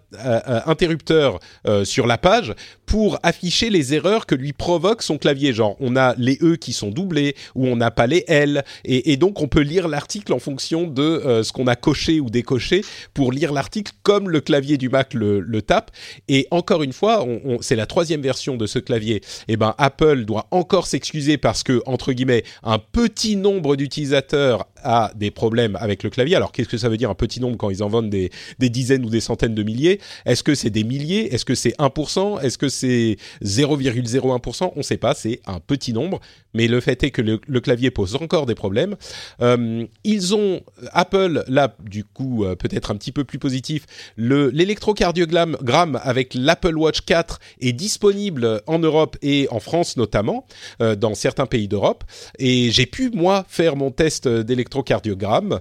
interrupteurs 0.67 1.39
sur 1.85 2.09
la 2.09 2.19
page 2.19 2.55
pour 2.87 3.19
afficher 3.23 3.71
les 3.71 3.95
erreurs 3.95 4.27
que 4.27 4.35
provoque 4.53 5.03
son 5.03 5.19
clavier. 5.19 5.53
Genre, 5.53 5.77
on 5.81 5.97
a 5.97 6.15
les 6.19 6.39
E 6.43 6.57
qui 6.57 6.73
sont 6.73 6.91
doublés 6.91 7.35
ou 7.55 7.67
on 7.67 7.77
n'a 7.77 7.91
pas 7.91 8.07
les 8.07 8.25
L. 8.29 8.65
Et, 8.85 9.17
donc, 9.17 9.41
on 9.41 9.49
peut 9.49 9.61
lire 9.61 9.89
l'article 9.89 10.33
en 10.33 10.39
fonction 10.39 10.87
de 10.87 11.03
euh, 11.03 11.43
ce 11.43 11.53
qu'on 11.53 11.67
a 11.67 11.77
coché 11.77 12.21
ou 12.21 12.31
décoché 12.31 12.83
pour 13.15 13.33
lire 13.33 13.53
l'article 13.53 13.93
comme 14.03 14.29
le 14.31 14.41
clavier 14.41 14.77
du 14.77 14.89
Mac 14.89 15.15
le, 15.15 15.63
tape. 15.63 15.91
Et 16.29 16.47
encore 16.51 16.83
une 16.83 16.93
fois, 16.93 17.27
c'est 17.61 17.77
la 17.77 17.87
troisième 17.87 18.21
version 18.21 18.57
de 18.57 18.67
ce 18.67 18.79
clavier. 18.79 19.23
Et 19.49 19.57
ben, 19.57 19.75
Apple 19.79 20.25
doit 20.25 20.47
encore 20.51 20.87
s'excuser 20.87 21.39
parce 21.39 21.63
que, 21.63 21.83
entre 21.87 22.13
guillemets, 22.13 22.45
un 22.63 22.79
petit 22.79 23.37
nombre 23.37 23.77
d'utilisateurs 23.77 24.67
a 24.83 25.13
des 25.17 25.31
problèmes 25.31 25.77
avec 25.81 26.03
le 26.03 26.11
clavier. 26.11 26.37
Alors, 26.37 26.53
qu'est-ce 26.53 26.69
que 26.69 26.79
ça 26.79 26.89
veut 26.89 26.97
dire 26.97 27.11
un 27.11 27.15
petit 27.15 27.41
nombre 27.41 27.57
quand 27.57 27.71
ils 27.71 27.83
en 27.83 27.89
vendent 27.89 28.11
des, 28.11 28.31
des 28.59 28.69
dizaines 28.71 29.05
ou 29.05 29.11
des 29.11 29.21
centaines 29.21 29.55
de 29.55 29.63
milliers? 29.63 30.01
Est-ce 30.25 30.43
que 30.43 30.55
c'est 30.55 30.71
des 30.71 30.85
milliers? 30.85 31.35
Est-ce 31.35 31.45
que 31.45 31.55
c'est 31.55 31.77
1% 31.79 32.41
Est-ce 32.43 32.59
que 32.59 32.69
c'est 32.69 33.17
0,01% 33.43 34.73
On 34.75 34.79
ne 34.79 34.83
sait 34.83 34.97
pas, 34.97 35.15
c'est 35.15 35.41
un 35.47 35.61
petit 35.61 35.93
nombre. 35.93 36.21
Mais 36.55 36.69
le 36.69 36.81
fait 36.81 37.03
est 37.03 37.11
que 37.11 37.21
le, 37.23 37.41
le 37.47 37.61
clavier 37.61 37.91
pose 37.91 38.17
encore 38.17 38.47
des 38.47 38.55
problèmes. 38.55 38.97
Euh, 39.43 39.85
ils 40.05 40.35
ont, 40.35 40.63
Apple, 40.93 41.45
là, 41.49 41.77
du 41.85 42.05
coup, 42.05 42.45
euh, 42.45 42.55
peut-être 42.55 42.91
un 42.91 42.97
petit 42.97 43.13
peu 43.13 43.25
plus 43.25 43.39
positif, 43.39 43.85
le- 44.17 44.49
l'électrocardiogramme 44.51 45.57
gramme 45.63 46.01
avec 46.03 46.33
l'Apple 46.35 46.77
Watch 46.79 47.03
4 47.03 47.41
est 47.61 47.73
disponible 47.73 48.63
en 48.67 48.79
Europe 48.79 49.17
et 49.23 49.49
en 49.51 49.61
France 49.61 49.97
notamment, 49.97 50.47
euh, 50.81 50.97
dans 50.97 51.15
certains 51.15 51.47
pays 51.47 51.69
d'Europe. 51.69 52.05
Et 52.39 52.71
j'ai 52.71 52.87
pu, 52.87 53.11
moi, 53.11 53.45
faire 53.49 53.77
mon 53.77 53.91
test 53.91 54.27
d'électrocardiogramme 54.29 54.76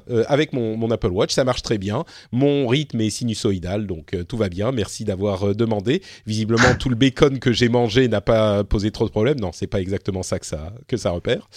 euh, 0.10 0.24
avec 0.28 0.54
mon, 0.54 0.92
Apple 0.92 1.12
Watch. 1.12 1.34
Ça 1.34 1.44
marche 1.44 1.62
très 1.62 1.78
bien. 1.78 2.04
Mon 2.32 2.68
rythme 2.68 3.02
est 3.02 3.10
sinusoïdal, 3.10 3.88
donc 3.88 4.14
euh, 4.14 4.24
tout 4.24 4.38
va 4.38 4.50
bien. 4.50 4.72
Merci 4.72 5.04
d'avoir 5.04 5.50
euh, 5.50 5.54
demandé. 5.54 6.02
Visiblement, 6.26 6.76
tout 6.80 6.90
le 6.90 6.96
bacon 6.96 7.40
que 7.40 7.52
j'ai 7.52 7.70
mangé 7.70 8.08
n'a 8.08 8.22
pas 8.22 8.64
posé 8.64 8.92
trop 8.92 9.06
de 9.06 9.12
problèmes. 9.12 9.40
Non, 9.40 9.52
c'est 9.54 9.68
pas 9.68 9.82
exactement 9.82 10.24
ça 10.24 10.40
que 10.40 10.46
ça, 10.46 10.74
que 10.88 10.98
ça 10.98 11.12
repère. 11.12 11.50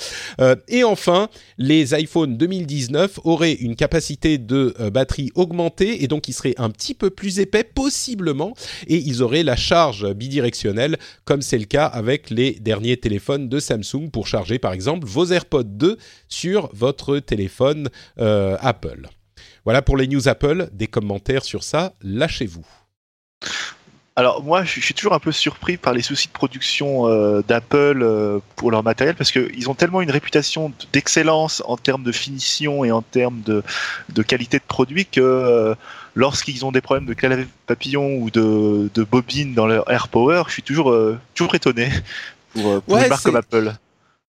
Et 0.68 0.84
enfin, 0.84 1.28
les 1.58 1.94
iPhone 1.94 2.36
2019 2.36 3.20
auraient 3.24 3.52
une 3.52 3.76
capacité 3.76 4.38
de 4.38 4.74
batterie 4.92 5.30
augmentée 5.34 6.02
et 6.02 6.08
donc 6.08 6.28
ils 6.28 6.32
seraient 6.32 6.54
un 6.58 6.70
petit 6.70 6.94
peu 6.94 7.10
plus 7.10 7.40
épais 7.40 7.64
possiblement 7.64 8.54
et 8.86 8.96
ils 8.96 9.22
auraient 9.22 9.42
la 9.42 9.56
charge 9.56 10.12
bidirectionnelle 10.14 10.96
comme 11.24 11.42
c'est 11.42 11.58
le 11.58 11.64
cas 11.64 11.86
avec 11.86 12.30
les 12.30 12.52
derniers 12.52 12.96
téléphones 12.96 13.48
de 13.48 13.60
Samsung 13.60 14.10
pour 14.12 14.26
charger 14.26 14.58
par 14.58 14.72
exemple 14.72 15.06
vos 15.06 15.26
AirPods 15.26 15.64
2 15.64 15.98
sur 16.28 16.70
votre 16.72 17.18
téléphone 17.18 17.37
euh, 18.18 18.56
Apple. 18.60 19.08
Voilà 19.64 19.82
pour 19.82 19.96
les 19.96 20.08
news 20.08 20.28
Apple, 20.28 20.68
des 20.72 20.86
commentaires 20.86 21.44
sur 21.44 21.62
ça, 21.62 21.94
lâchez-vous. 22.02 22.66
Alors 24.18 24.42
moi, 24.42 24.64
je 24.64 24.80
suis 24.80 24.94
toujours 24.94 25.12
un 25.12 25.20
peu 25.20 25.30
surpris 25.30 25.76
par 25.76 25.92
les 25.92 26.02
soucis 26.02 26.26
de 26.26 26.32
production 26.32 27.06
euh, 27.06 27.40
d'Apple 27.46 28.00
euh, 28.02 28.40
pour 28.56 28.72
leur 28.72 28.82
matériel 28.82 29.14
parce 29.14 29.30
qu'ils 29.30 29.70
ont 29.70 29.74
tellement 29.74 30.02
une 30.02 30.10
réputation 30.10 30.72
d'excellence 30.92 31.62
en 31.66 31.76
termes 31.76 32.02
de 32.02 32.10
finition 32.10 32.84
et 32.84 32.90
en 32.90 33.00
termes 33.00 33.42
de, 33.42 33.62
de 34.08 34.22
qualité 34.22 34.58
de 34.58 34.64
produit 34.66 35.06
que 35.06 35.20
euh, 35.20 35.76
lorsqu'ils 36.16 36.64
ont 36.64 36.72
des 36.72 36.80
problèmes 36.80 37.06
de 37.06 37.14
clavier 37.14 37.46
papillon 37.68 38.16
ou 38.16 38.30
de, 38.30 38.90
de 38.92 39.04
bobine 39.04 39.54
dans 39.54 39.68
leur 39.68 39.88
AirPower, 39.88 40.42
je 40.48 40.52
suis 40.54 40.62
toujours 40.62 40.90
euh, 40.90 41.16
toujours 41.36 41.54
étonné 41.54 41.88
pour, 42.54 42.82
pour 42.82 42.94
Ouais, 42.94 43.04
une 43.04 43.10
marque 43.10 43.22
comme 43.22 43.36
Apple. 43.36 43.72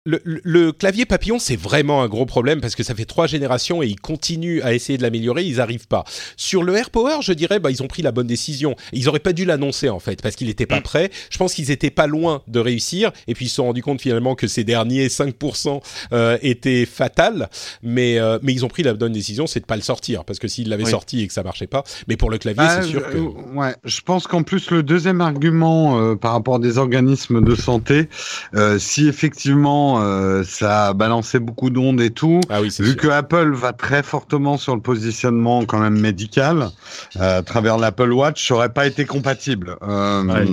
Le, 0.08 0.22
le- 0.24 0.40
le 0.44 0.72
clavier 0.72 1.06
papillon, 1.08 1.40
c'est 1.40 1.56
vraiment 1.56 2.04
un 2.04 2.08
gros 2.08 2.28
problème 2.28 2.62
parce 2.62 2.76
que 2.76 2.84
ça 2.84 2.94
fait 2.94 3.06
trois 3.06 3.26
générations 3.26 3.82
et 3.82 3.88
ils 3.88 4.00
continuent 4.00 4.62
à 4.62 4.76
essayer 4.76 5.00
de 5.00 5.02
l'améliorer, 5.02 5.44
ils 5.44 5.60
arrivent 5.60 5.88
pas. 5.88 6.04
Sur 6.38 6.62
le 6.62 6.76
AirPower, 6.76 7.24
je 7.24 7.34
dirais, 7.34 7.58
bah, 7.60 7.72
ils 7.72 7.82
ont 7.82 7.88
pris 7.88 8.04
la 8.04 8.12
bonne 8.12 8.28
décision. 8.28 8.76
Ils 8.94 9.10
auraient 9.10 9.18
pas 9.18 9.34
dû 9.34 9.46
l'annoncer 9.46 9.90
en 9.90 9.98
fait 9.98 10.22
parce 10.22 10.36
qu'il 10.36 10.46
n'était 10.46 10.68
pas 10.68 10.80
Mm. 10.80 10.84
prêt. 10.84 11.10
Je 11.32 11.40
pense 11.40 11.56
qu'ils 11.56 11.72
étaient 11.72 11.90
pas 11.90 12.06
loin 12.06 12.44
de 12.48 12.60
réussir 12.60 13.12
et 13.28 13.34
puis 13.34 13.46
ils 13.46 13.50
se 13.50 13.56
sont 13.56 13.64
rendus 13.66 13.82
compte 13.82 14.00
finalement 14.00 14.36
que 14.36 14.46
ces 14.46 14.64
derniers 14.64 15.08
5% 15.10 15.82
euh, 16.14 16.38
étaient 16.44 16.86
fatals. 16.86 17.50
Mais 17.82 18.20
euh, 18.20 18.38
mais 18.44 18.54
ils 18.54 18.64
ont 18.64 18.68
pris 18.68 18.84
la 18.84 18.94
bonne 18.94 19.14
décision, 19.14 19.48
c'est 19.48 19.62
de 19.62 19.66
pas 19.66 19.76
le 19.76 19.82
sortir 19.82 20.24
parce 20.24 20.38
que 20.38 20.48
s'ils 20.48 20.70
l'avaient 20.70 20.84
Oui. 20.84 20.92
sorti 20.92 21.24
et 21.24 21.28
que 21.28 21.34
ça 21.34 21.42
marchait 21.42 21.66
pas, 21.66 21.84
mais 22.08 22.16
pour 22.16 22.30
le 22.30 22.38
clavier, 22.38 22.62
Ah, 22.64 22.82
c'est 22.84 22.90
sûr 22.90 23.02
je- 23.08 23.12
que 23.12 23.18
euh, 23.18 23.56
ouais, 23.56 23.74
je 23.84 24.02
pense 24.02 24.28
qu'en 24.28 24.44
plus 24.44 24.70
le 24.70 24.84
deuxième 24.84 25.20
argument 25.22 26.00
euh, 26.00 26.16
par 26.16 26.34
rapport 26.34 26.56
à 26.58 26.60
des 26.60 26.78
organismes 26.78 27.44
de 27.44 27.56
santé, 27.56 28.08
euh, 28.54 28.78
si 28.78 29.08
effectivement 29.08 29.95
euh, 30.02 30.44
ça 30.44 30.88
a 30.88 30.94
balancé 30.94 31.40
beaucoup 31.40 31.70
d'ondes 31.70 32.02
et 32.02 32.10
tout, 32.12 32.42
ah 32.50 32.62
oui, 32.62 32.68
vu 32.68 32.72
sûr. 32.72 32.96
que 32.98 33.08
Apple 33.08 33.52
va 33.54 33.74
très 33.74 34.04
fortement 34.04 34.58
sur 34.58 34.76
le 34.76 34.82
positionnement 34.82 35.66
quand 35.66 35.80
même 35.80 36.00
médical 36.00 36.70
euh, 37.18 37.40
à 37.40 37.42
travers 37.44 37.78
l'Apple 37.78 38.12
Watch, 38.12 38.48
ça 38.48 38.56
aurait 38.56 38.74
pas 38.74 38.88
été 38.88 39.06
compatible. 39.06 39.78
Euh, 39.84 40.24
Ouais. 40.26 40.46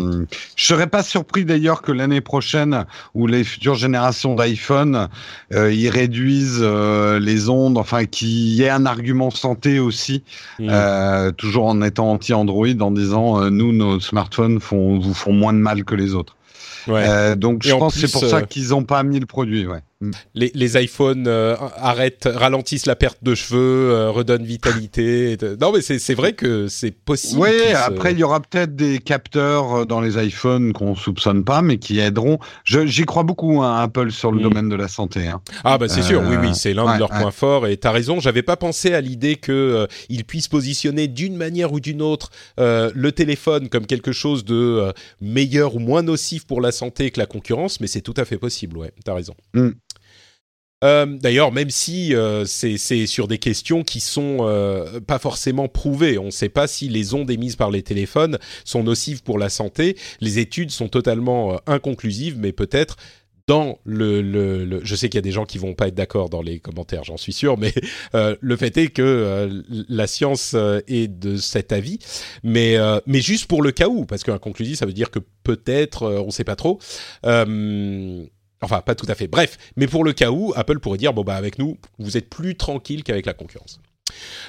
Je 0.56 0.64
serais 0.66 0.86
pas 0.86 1.02
surpris 1.02 1.44
d'ailleurs 1.44 1.82
que 1.82 1.93
l'année 1.93 2.20
prochaine 2.20 2.85
ou 3.14 3.27
les 3.27 3.44
futures 3.44 3.74
générations 3.74 4.35
d'iPhone, 4.35 5.09
ils 5.51 5.89
réduisent 5.89 6.60
euh, 6.60 7.19
les 7.19 7.48
ondes, 7.48 7.78
enfin 7.78 8.05
qu'il 8.05 8.28
y 8.28 8.62
ait 8.62 8.70
un 8.70 8.86
argument 8.86 9.31
santé 9.31 9.78
aussi 9.78 10.24
Mm. 10.59 10.69
euh, 10.70 11.31
toujours 11.32 11.66
en 11.66 11.81
étant 11.82 12.10
anti-Android, 12.12 12.66
en 12.81 12.90
disant 12.90 13.51
nous 13.51 13.73
nos 13.73 14.01
smartphones 14.01 14.60
font 14.60 14.98
vous 14.98 15.14
font 15.14 15.32
moins 15.32 15.52
de 15.52 15.59
mal 15.59 15.85
que 15.85 15.94
les 15.94 16.14
autres. 16.14 16.36
Ouais. 16.86 17.06
Euh, 17.09 17.34
donc 17.36 17.64
Et 17.64 17.70
je 17.70 17.74
en 17.74 17.78
pense 17.78 17.94
que 17.94 18.06
c'est 18.06 18.12
pour 18.12 18.28
ça 18.28 18.38
euh, 18.38 18.42
qu'ils 18.42 18.74
ont 18.74 18.84
pas 18.84 19.02
mis 19.02 19.20
le 19.20 19.26
produit. 19.26 19.66
Ouais. 19.66 19.80
Les, 20.34 20.50
les 20.54 20.82
iPhones 20.82 21.26
euh, 21.26 21.56
arrêtent, 21.76 22.28
ralentissent 22.32 22.86
la 22.86 22.96
perte 22.96 23.18
de 23.22 23.34
cheveux, 23.34 23.90
euh, 23.90 24.10
redonnent 24.10 24.44
vitalité. 24.44 25.36
de- 25.36 25.56
Non, 25.60 25.72
mais 25.72 25.80
c'est 25.82 26.14
vrai 26.14 26.32
que 26.32 26.68
c'est 26.68 26.90
possible. 26.90 27.40
Oui, 27.40 27.50
qu'ils 27.50 27.70
se- 27.70 27.76
après 27.76 28.12
il 28.12 28.18
y 28.18 28.24
aura 28.24 28.40
peut-être 28.40 28.74
des 28.74 28.98
capteurs 28.98 29.74
euh, 29.80 29.84
dans 29.84 30.00
les 30.00 30.22
iPhones 30.24 30.72
qu'on 30.72 30.94
soupçonne 30.96 31.44
pas, 31.44 31.62
mais 31.62 31.78
qui 31.78 31.98
aideront. 32.00 32.38
J'y 32.64 33.04
crois 33.04 33.22
beaucoup 33.22 33.62
hein, 33.62 33.76
Apple 33.80 34.10
sur 34.10 34.32
le 34.32 34.38
Mm. 34.38 34.42
domaine 34.42 34.68
de 34.68 34.76
la 34.76 34.88
santé. 34.88 35.28
Hein. 35.28 35.40
Ah 35.64 35.78
bah 35.78 35.88
c'est 35.88 36.02
sûr, 36.02 36.22
oui 36.28 36.36
oui, 36.40 36.54
c'est 36.54 36.74
l'un 36.74 36.86
ouais, 36.86 36.94
de 36.94 36.98
leurs 36.98 37.12
ouais. 37.12 37.20
points 37.20 37.30
forts 37.30 37.66
et 37.66 37.76
t'as 37.76 37.90
raison. 37.92 38.18
J'avais 38.20 38.42
pas 38.42 38.56
pensé 38.56 38.94
à 38.94 39.00
l'idée 39.00 39.36
que 39.36 39.52
euh, 39.52 39.86
ils 40.08 40.24
puissent 40.24 40.48
positionner 40.48 41.08
d'une 41.08 41.36
manière 41.36 41.72
ou 41.72 41.80
d'une 41.80 42.02
autre 42.02 42.30
le 42.58 43.10
téléphone 43.10 43.68
comme 43.68 43.86
quelque 43.86 44.12
chose 44.12 44.44
de 44.44 44.92
meilleur 45.20 45.74
ou 45.76 45.78
moins 45.78 46.02
nocif 46.02 46.46
pour 46.46 46.60
la 46.60 46.72
santé 46.72 47.10
que 47.10 47.20
la 47.20 47.26
concurrence, 47.26 47.80
mais 47.80 47.86
c'est 47.86 48.00
tout 48.00 48.14
à 48.16 48.24
fait 48.24 48.38
possible. 48.38 48.76
Ouais, 48.78 48.92
t'as 49.04 49.14
raison. 49.14 49.34
Mm. 49.54 49.70
Euh, 50.82 51.06
D'ailleurs, 51.06 51.52
même 51.52 51.70
si 51.70 52.14
euh, 52.14 52.44
c'est 52.44 52.76
sur 53.06 53.28
des 53.28 53.38
questions 53.38 53.82
qui 53.84 54.00
sont 54.00 54.38
euh, 54.40 55.00
pas 55.00 55.18
forcément 55.18 55.68
prouvées, 55.68 56.18
on 56.18 56.26
ne 56.26 56.30
sait 56.30 56.48
pas 56.48 56.66
si 56.66 56.88
les 56.88 57.14
ondes 57.14 57.30
émises 57.30 57.56
par 57.56 57.70
les 57.70 57.82
téléphones 57.82 58.38
sont 58.64 58.82
nocives 58.82 59.22
pour 59.22 59.38
la 59.38 59.48
santé. 59.48 59.96
Les 60.20 60.38
études 60.38 60.70
sont 60.70 60.88
totalement 60.88 61.54
euh, 61.54 61.56
inconclusives, 61.66 62.36
mais 62.38 62.52
peut-être 62.52 62.96
dans 63.48 63.78
le, 63.84 64.22
le, 64.22 64.64
le- 64.64 64.80
je 64.84 64.94
sais 64.94 65.09
qu'il 65.09 65.18
y 65.18 65.18
a 65.18 65.22
des 65.22 65.32
gens 65.32 65.44
qui 65.46 65.59
vont 65.59 65.74
pas 65.74 65.88
être 65.88 65.96
d'accord 65.96 66.30
dans 66.30 66.42
les 66.42 66.60
commentaires, 66.60 67.02
j'en 67.02 67.16
suis 67.16 67.32
sûr, 67.32 67.59
mais 67.59 67.74
euh, 68.14 68.36
le 68.40 68.56
fait 68.56 68.76
est 68.76 68.86
que 68.88 69.02
euh, 69.02 69.62
la 69.88 70.06
science 70.06 70.52
euh, 70.54 70.80
est 70.86 71.09
de 71.09 71.36
cet 71.36 71.72
avis, 71.72 71.98
mais 72.44 72.76
mais 73.06 73.20
juste 73.20 73.46
pour 73.46 73.62
le 73.62 73.72
cas 73.72 73.88
où, 73.88 74.06
parce 74.06 74.22
qu'inconclusif, 74.22 74.78
ça 74.78 74.86
veut 74.86 74.92
dire 74.92 75.10
que 75.10 75.18
peut-être, 75.42 76.06
on 76.24 76.30
sait 76.30 76.44
pas 76.44 76.54
trop. 76.56 76.78
Enfin, 78.62 78.80
pas 78.80 78.94
tout 78.94 79.06
à 79.09 79.14
fait. 79.14 79.26
Bref, 79.26 79.59
mais 79.76 79.86
pour 79.86 80.05
le 80.05 80.12
cas 80.12 80.30
où, 80.30 80.52
Apple 80.56 80.78
pourrait 80.78 80.98
dire 80.98 81.12
bon 81.12 81.22
bah 81.22 81.34
avec 81.34 81.59
nous, 81.59 81.78
vous 81.98 82.16
êtes 82.16 82.30
plus 82.30 82.56
tranquille 82.56 83.02
qu'avec 83.05 83.26
la 83.26 83.34
concurrence. 83.34 83.80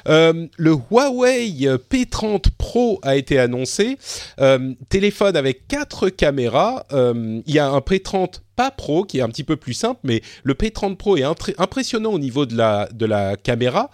Euh, 0.07 0.48
le 0.57 0.72
Huawei 0.72 1.68
P30 1.90 2.45
Pro 2.57 2.99
a 3.03 3.15
été 3.15 3.40
annoncé. 3.40 3.98
Euh, 4.40 4.73
téléphone 4.90 5.35
avec 5.35 5.68
quatre 5.68 6.10
caméras. 6.10 6.85
Euh, 6.91 7.41
il 7.45 7.53
y 7.53 7.60
a 7.60 7.69
un 7.69 7.80
P30 7.80 8.41
pas 8.56 8.72
Pro 8.72 9.03
qui 9.03 9.19
est 9.19 9.22
un 9.22 9.30
petit 9.30 9.44
peu 9.44 9.56
plus 9.56 9.73
simple, 9.73 9.99
mais 10.03 10.22
le 10.44 10.53
P30 10.53 10.95
Pro 10.95 11.18
est 11.18 11.23
impressionnant 11.57 12.11
au 12.11 12.19
niveau 12.19 12.45
de 12.45 12.56
la, 12.56 12.88
de 12.94 13.06
la 13.06 13.35
caméra. 13.35 13.90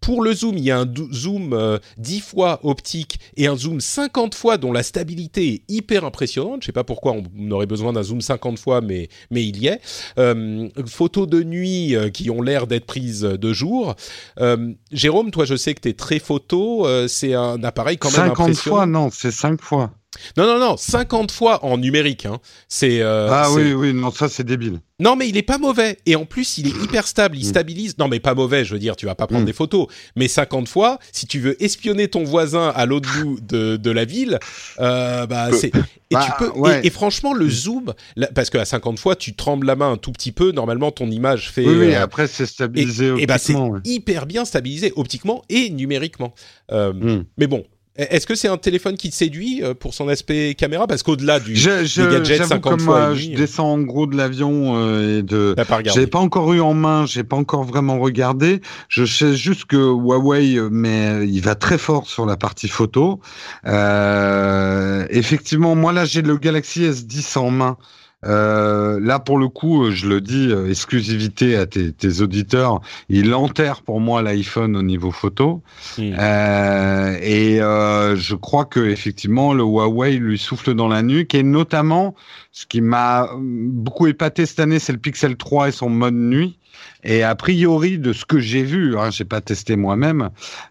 Pour 0.00 0.22
le 0.22 0.32
zoom, 0.32 0.56
il 0.56 0.64
y 0.64 0.70
a 0.70 0.80
un 0.80 0.86
zoom 1.12 1.52
euh, 1.52 1.78
10 1.98 2.20
fois 2.20 2.60
optique 2.62 3.18
et 3.36 3.46
un 3.46 3.56
zoom 3.56 3.80
50 3.80 4.34
fois 4.34 4.56
dont 4.56 4.72
la 4.72 4.82
stabilité 4.82 5.48
est 5.54 5.62
hyper 5.68 6.04
impressionnante. 6.04 6.62
Je 6.62 6.66
sais 6.66 6.72
pas 6.72 6.84
pourquoi 6.84 7.14
on, 7.14 7.50
aurait 7.50 7.66
besoin 7.66 7.92
d'un 7.92 8.02
zoom 8.02 8.20
50 8.20 8.58
fois, 8.58 8.80
mais, 8.80 9.08
mais 9.30 9.44
il 9.44 9.58
y 9.58 9.66
est. 9.66 9.80
Euh, 10.18 10.68
photos 10.86 11.28
de 11.28 11.42
nuit 11.42 11.96
euh, 11.96 12.10
qui 12.10 12.30
ont 12.30 12.42
l'air 12.42 12.66
d'être 12.66 12.86
prises 12.86 13.22
de 13.22 13.52
jour. 13.52 13.96
Euh, 14.40 14.72
Jérôme, 14.92 15.30
toi, 15.30 15.44
je 15.44 15.56
sais 15.56 15.74
que 15.74 15.80
tu 15.80 15.88
es 15.88 15.94
très 15.94 16.18
photo. 16.18 16.86
c'est 17.08 17.34
un 17.34 17.62
appareil 17.64 17.98
quand 17.98 18.10
même 18.10 18.28
50 18.28 18.40
impressionnant. 18.40 18.76
fois, 18.76 18.86
non, 18.86 19.10
c'est 19.10 19.30
5 19.30 19.60
fois. 19.60 19.90
Non, 20.38 20.46
non, 20.46 20.58
non, 20.58 20.76
50 20.78 21.30
fois 21.30 21.64
en 21.64 21.76
numérique. 21.76 22.24
Hein. 22.26 22.38
C'est. 22.66 23.00
euh, 23.02 23.28
ah 23.30 23.52
oui, 23.52 23.72
oui, 23.74 23.92
non, 23.92 24.10
ça 24.10 24.28
c'est 24.28 24.42
débile. 24.42 24.80
non, 25.00 25.16
mais 25.16 25.28
il 25.28 25.36
est 25.36 25.42
pas 25.42 25.58
mauvais. 25.58 25.98
Et 26.06 26.16
en 26.16 26.24
plus, 26.24 26.56
il 26.58 26.66
est 26.66 26.70
hyper 26.84 27.06
stable. 27.06 27.36
Il 27.36 27.44
Mm. 27.44 27.48
stabilise. 27.50 27.98
Non, 27.98 28.08
mais 28.08 28.18
pas 28.18 28.34
mauvais, 28.34 28.64
je 28.64 28.72
veux 28.72 28.78
dire, 28.80 28.96
tu 28.96 29.04
vas 29.06 29.14
pas 29.14 29.26
prendre 29.26 29.42
Mm. 29.42 29.46
des 29.46 29.52
photos. 29.52 29.86
Mais 30.16 30.26
50 30.26 30.66
fois, 30.66 30.98
si 31.12 31.26
tu 31.26 31.40
veux 31.40 31.62
espionner 31.62 32.08
ton 32.08 32.24
voisin 32.24 32.72
à 32.74 32.86
l'autre 32.86 33.08
bout 33.20 33.38
de, 33.40 33.76
de 33.76 33.90
la 33.90 34.04
ville, 34.06 34.38
euh, 34.80 35.26
bah, 35.26 35.50
c'est. 35.52 35.72
Et 36.10 36.14
Bah, 36.14 36.24
tu 36.24 36.32
peux. 36.38 36.56
et- 36.56 36.58
ouais. 36.58 36.80
Et, 36.84 36.90
franchement, 36.90 37.34
le 37.34 37.48
zoom, 37.50 37.92
là, 38.16 38.28
parce 38.34 38.48
qu'à 38.48 38.64
50 38.64 38.98
fois, 38.98 39.14
tu 39.14 39.34
trembles 39.34 39.66
la 39.66 39.76
main 39.76 39.92
un 39.92 39.96
tout 39.98 40.12
petit 40.12 40.32
peu. 40.32 40.52
Normalement, 40.52 40.90
ton 40.90 41.10
image 41.10 41.50
fait. 41.50 41.66
Oui, 41.66 41.74
oui, 41.76 41.94
euh, 41.94 42.02
après 42.02 42.26
c'est 42.26 42.44
et, 42.44 42.46
stabilisé 42.46 43.12
et 43.18 43.26
bah, 43.26 43.36
c'est 43.36 43.52
optiquement. 43.52 43.68
ouais. 43.68 43.80
hyper 43.84 44.24
bien 44.24 44.46
stabilisé 44.46 44.92
optiquement 44.96 45.42
et 45.50 45.68
numériquement. 45.68 46.32
Mm. 46.72 47.20
Mais 47.36 47.46
bon. 47.46 47.64
Est-ce 47.98 48.28
que 48.28 48.36
c'est 48.36 48.46
un 48.46 48.56
téléphone 48.58 48.96
qui 48.96 49.10
te 49.10 49.16
séduit 49.16 49.60
euh, 49.64 49.74
pour 49.74 49.92
son 49.92 50.06
aspect 50.08 50.54
caméra? 50.54 50.86
Parce 50.86 51.02
qu'au-delà 51.02 51.40
du, 51.40 51.56
Je, 51.56 51.84
je, 51.84 52.02
des 52.02 52.12
gadgets 52.12 52.38
j'avoue 52.38 52.50
50 52.50 52.62
comme 52.62 52.80
fois 52.80 52.98
euh, 52.98 53.14
je 53.16 53.24
demi, 53.24 53.34
descends 53.34 53.72
en 53.72 53.80
gros 53.80 54.06
de 54.06 54.16
l'avion 54.16 54.74
euh, 54.76 55.18
et 55.18 55.22
de. 55.24 55.56
J'ai 55.92 56.06
pas 56.06 56.20
encore 56.20 56.52
eu 56.52 56.60
en 56.60 56.74
main, 56.74 57.06
j'ai 57.06 57.24
pas 57.24 57.34
encore 57.34 57.64
vraiment 57.64 57.98
regardé. 57.98 58.60
Je 58.88 59.04
sais 59.04 59.34
juste 59.34 59.64
que 59.64 59.76
Huawei, 59.76 60.56
euh, 60.58 60.68
mais 60.70 61.08
euh, 61.08 61.24
il 61.24 61.40
va 61.40 61.56
très 61.56 61.76
fort 61.76 62.06
sur 62.06 62.24
la 62.24 62.36
partie 62.36 62.68
photo. 62.68 63.18
Euh, 63.66 65.04
effectivement, 65.10 65.74
moi 65.74 65.92
là 65.92 66.04
j'ai 66.04 66.22
le 66.22 66.36
Galaxy 66.36 66.82
S10 66.82 67.36
en 67.36 67.50
main. 67.50 67.76
Euh, 68.24 68.98
là 69.00 69.20
pour 69.20 69.38
le 69.38 69.48
coup, 69.48 69.84
euh, 69.84 69.90
je 69.92 70.08
le 70.08 70.20
dis, 70.20 70.48
euh, 70.50 70.68
exclusivité 70.68 71.56
à 71.56 71.66
tes, 71.66 71.92
tes 71.92 72.20
auditeurs, 72.20 72.80
il 73.08 73.32
enterre 73.32 73.82
pour 73.82 74.00
moi 74.00 74.22
l'iPhone 74.22 74.76
au 74.76 74.82
niveau 74.82 75.12
photo. 75.12 75.62
Euh, 76.00 77.18
et 77.22 77.60
euh, 77.60 78.16
je 78.16 78.34
crois 78.34 78.64
que 78.64 78.80
effectivement 78.80 79.54
le 79.54 79.62
Huawei 79.62 80.16
lui 80.16 80.38
souffle 80.38 80.74
dans 80.74 80.88
la 80.88 81.02
nuque 81.02 81.34
et 81.34 81.44
notamment 81.44 82.16
ce 82.50 82.66
qui 82.66 82.80
m'a 82.80 83.30
beaucoup 83.38 84.08
épaté 84.08 84.46
cette 84.46 84.60
année, 84.60 84.80
c'est 84.80 84.92
le 84.92 84.98
Pixel 84.98 85.36
3 85.36 85.68
et 85.68 85.72
son 85.72 85.88
mode 85.88 86.14
nuit. 86.14 86.58
Et 87.04 87.22
a 87.22 87.34
priori, 87.34 87.98
de 87.98 88.12
ce 88.12 88.24
que 88.24 88.38
j'ai 88.38 88.62
vu, 88.62 88.98
hein, 88.98 89.10
j'ai 89.10 89.24
pas 89.24 89.40
testé 89.40 89.76
moi-même, 89.76 90.30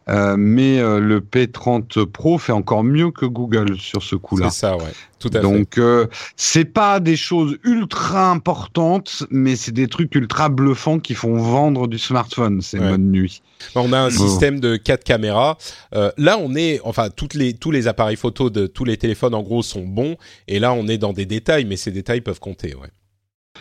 euh, 0.10 0.36
mais 0.38 0.80
euh, 0.80 1.00
le 1.00 1.22
P30 1.22 2.06
Pro 2.06 2.38
fait 2.38 2.52
encore 2.52 2.84
mieux 2.84 3.12
que 3.12 3.26
Google 3.26 3.78
sur 3.78 4.04
ce 4.04 4.16
coup-là. 4.16 4.50
C'est 4.50 4.60
ça, 4.60 4.78
ouais. 4.78 4.92
Tout 5.20 5.30
à 5.30 5.32
fait. 5.32 5.42
Donc 5.42 5.78
euh, 5.80 6.06
c'est 6.36 6.66
pas 6.66 7.00
des 7.00 7.16
choses 7.16 7.58
ultra 7.64 8.30
importantes, 8.30 9.24
mais 9.32 9.56
c'est 9.56 9.72
des 9.72 9.88
trucs 9.88 10.14
ultra 10.16 10.50
bluffants 10.50 11.00
qui 11.00 11.16
font 11.16 11.38
vendre 11.38 11.88
du 11.88 11.98
smartphone, 11.98 12.62
ces 12.62 12.78
Ouais. 12.78 12.92
modes 12.92 13.02
nuit. 13.02 13.42
On 13.74 13.92
a 13.94 13.98
un 14.00 14.10
Bon. 14.10 14.28
système 14.28 14.60
de 14.60 14.76
quatre 14.76 15.04
caméras. 15.04 15.58
Euh, 15.96 16.12
là, 16.18 16.38
on 16.40 16.54
est, 16.56 16.80
enfin, 16.84 17.10
toutes 17.10 17.34
les, 17.34 17.54
tous 17.56 17.72
les 17.72 17.88
appareils 17.88 18.16
photo 18.16 18.52
de 18.52 18.68
tous 18.68 18.84
les 18.86 18.98
téléphones, 18.98 19.34
en 19.34 19.42
gros, 19.42 19.64
sont 19.64 19.86
bons. 19.88 20.18
Et 20.48 20.60
là, 20.60 20.74
on 20.74 20.88
est 20.88 21.00
dans 21.00 21.14
des 21.14 21.26
détails, 21.26 21.66
mais 21.66 21.78
ces 21.78 21.90
détails 21.92 22.22
peuvent 22.22 22.40
compter, 22.40 22.76
ouais. 22.76 22.90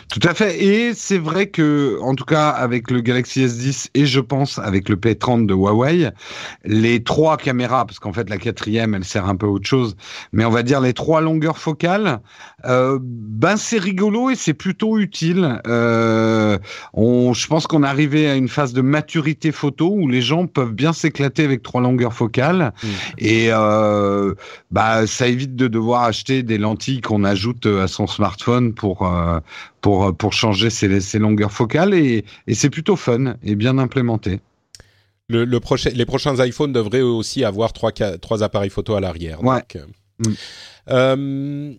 Tout 0.09 0.21
à 0.23 0.33
fait. 0.33 0.63
Et 0.63 0.93
c'est 0.93 1.17
vrai 1.17 1.47
que, 1.47 1.99
en 2.01 2.15
tout 2.15 2.23
cas, 2.23 2.49
avec 2.49 2.89
le 2.91 3.01
Galaxy 3.01 3.45
S10 3.45 3.89
et 3.93 4.05
je 4.05 4.19
pense 4.19 4.57
avec 4.57 4.87
le 4.89 4.95
P30 4.95 5.45
de 5.45 5.53
Huawei, 5.53 6.11
les 6.63 7.03
trois 7.03 7.37
caméras, 7.37 7.85
parce 7.85 7.99
qu'en 7.99 8.13
fait 8.13 8.29
la 8.29 8.37
quatrième, 8.37 8.95
elle 8.95 9.03
sert 9.03 9.27
un 9.27 9.35
peu 9.35 9.47
à 9.47 9.49
autre 9.49 9.67
chose, 9.67 9.95
mais 10.31 10.45
on 10.45 10.49
va 10.49 10.63
dire 10.63 10.79
les 10.79 10.93
trois 10.93 11.21
longueurs 11.21 11.57
focales, 11.57 12.19
euh, 12.67 12.99
ben 13.01 13.55
c'est 13.55 13.79
rigolo 13.79 14.29
et 14.29 14.35
c'est 14.35 14.53
plutôt 14.53 14.97
utile. 14.97 15.61
Euh, 15.67 16.57
on, 16.93 17.33
je 17.33 17.47
pense 17.47 17.67
qu'on 17.67 17.83
est 17.83 17.87
arrivé 17.87 18.27
à 18.27 18.35
une 18.35 18.49
phase 18.49 18.73
de 18.73 18.81
maturité 18.81 19.51
photo 19.51 19.89
où 19.89 20.07
les 20.07 20.21
gens 20.21 20.47
peuvent 20.47 20.73
bien 20.73 20.93
s'éclater 20.93 21.43
avec 21.43 21.63
trois 21.63 21.81
longueurs 21.81 22.13
focales 22.13 22.73
mmh. 22.81 22.87
et 23.19 23.47
euh, 23.51 24.33
bah 24.71 25.07
ça 25.07 25.27
évite 25.27 25.55
de 25.55 25.67
devoir 25.67 26.03
acheter 26.03 26.43
des 26.43 26.57
lentilles 26.57 27.01
qu'on 27.01 27.23
ajoute 27.23 27.65
à 27.65 27.87
son 27.87 28.07
smartphone 28.07 28.73
pour 28.73 29.09
pour, 29.81 30.15
pour 30.15 30.33
changer 30.33 30.69
ses, 30.69 31.19
longueurs 31.19 31.51
focales 31.51 31.93
et, 31.93 32.25
et 32.47 32.53
c'est 32.53 32.69
plutôt 32.69 32.95
fun 32.95 33.35
et 33.43 33.55
bien 33.55 33.77
implémenté. 33.77 34.41
Le, 35.29 35.43
le 35.43 35.59
prochain, 35.59 35.89
les 35.93 36.05
prochains 36.05 36.35
iPhones 36.43 36.71
devraient 36.71 37.01
aussi 37.01 37.43
avoir 37.43 37.73
trois, 37.73 37.91
trois 37.91 38.43
appareils 38.43 38.69
photo 38.69 38.95
à 38.95 39.01
l'arrière. 39.01 39.43
Ouais. 39.43 39.61
Donc, 39.73 39.77
mm. 40.19 41.73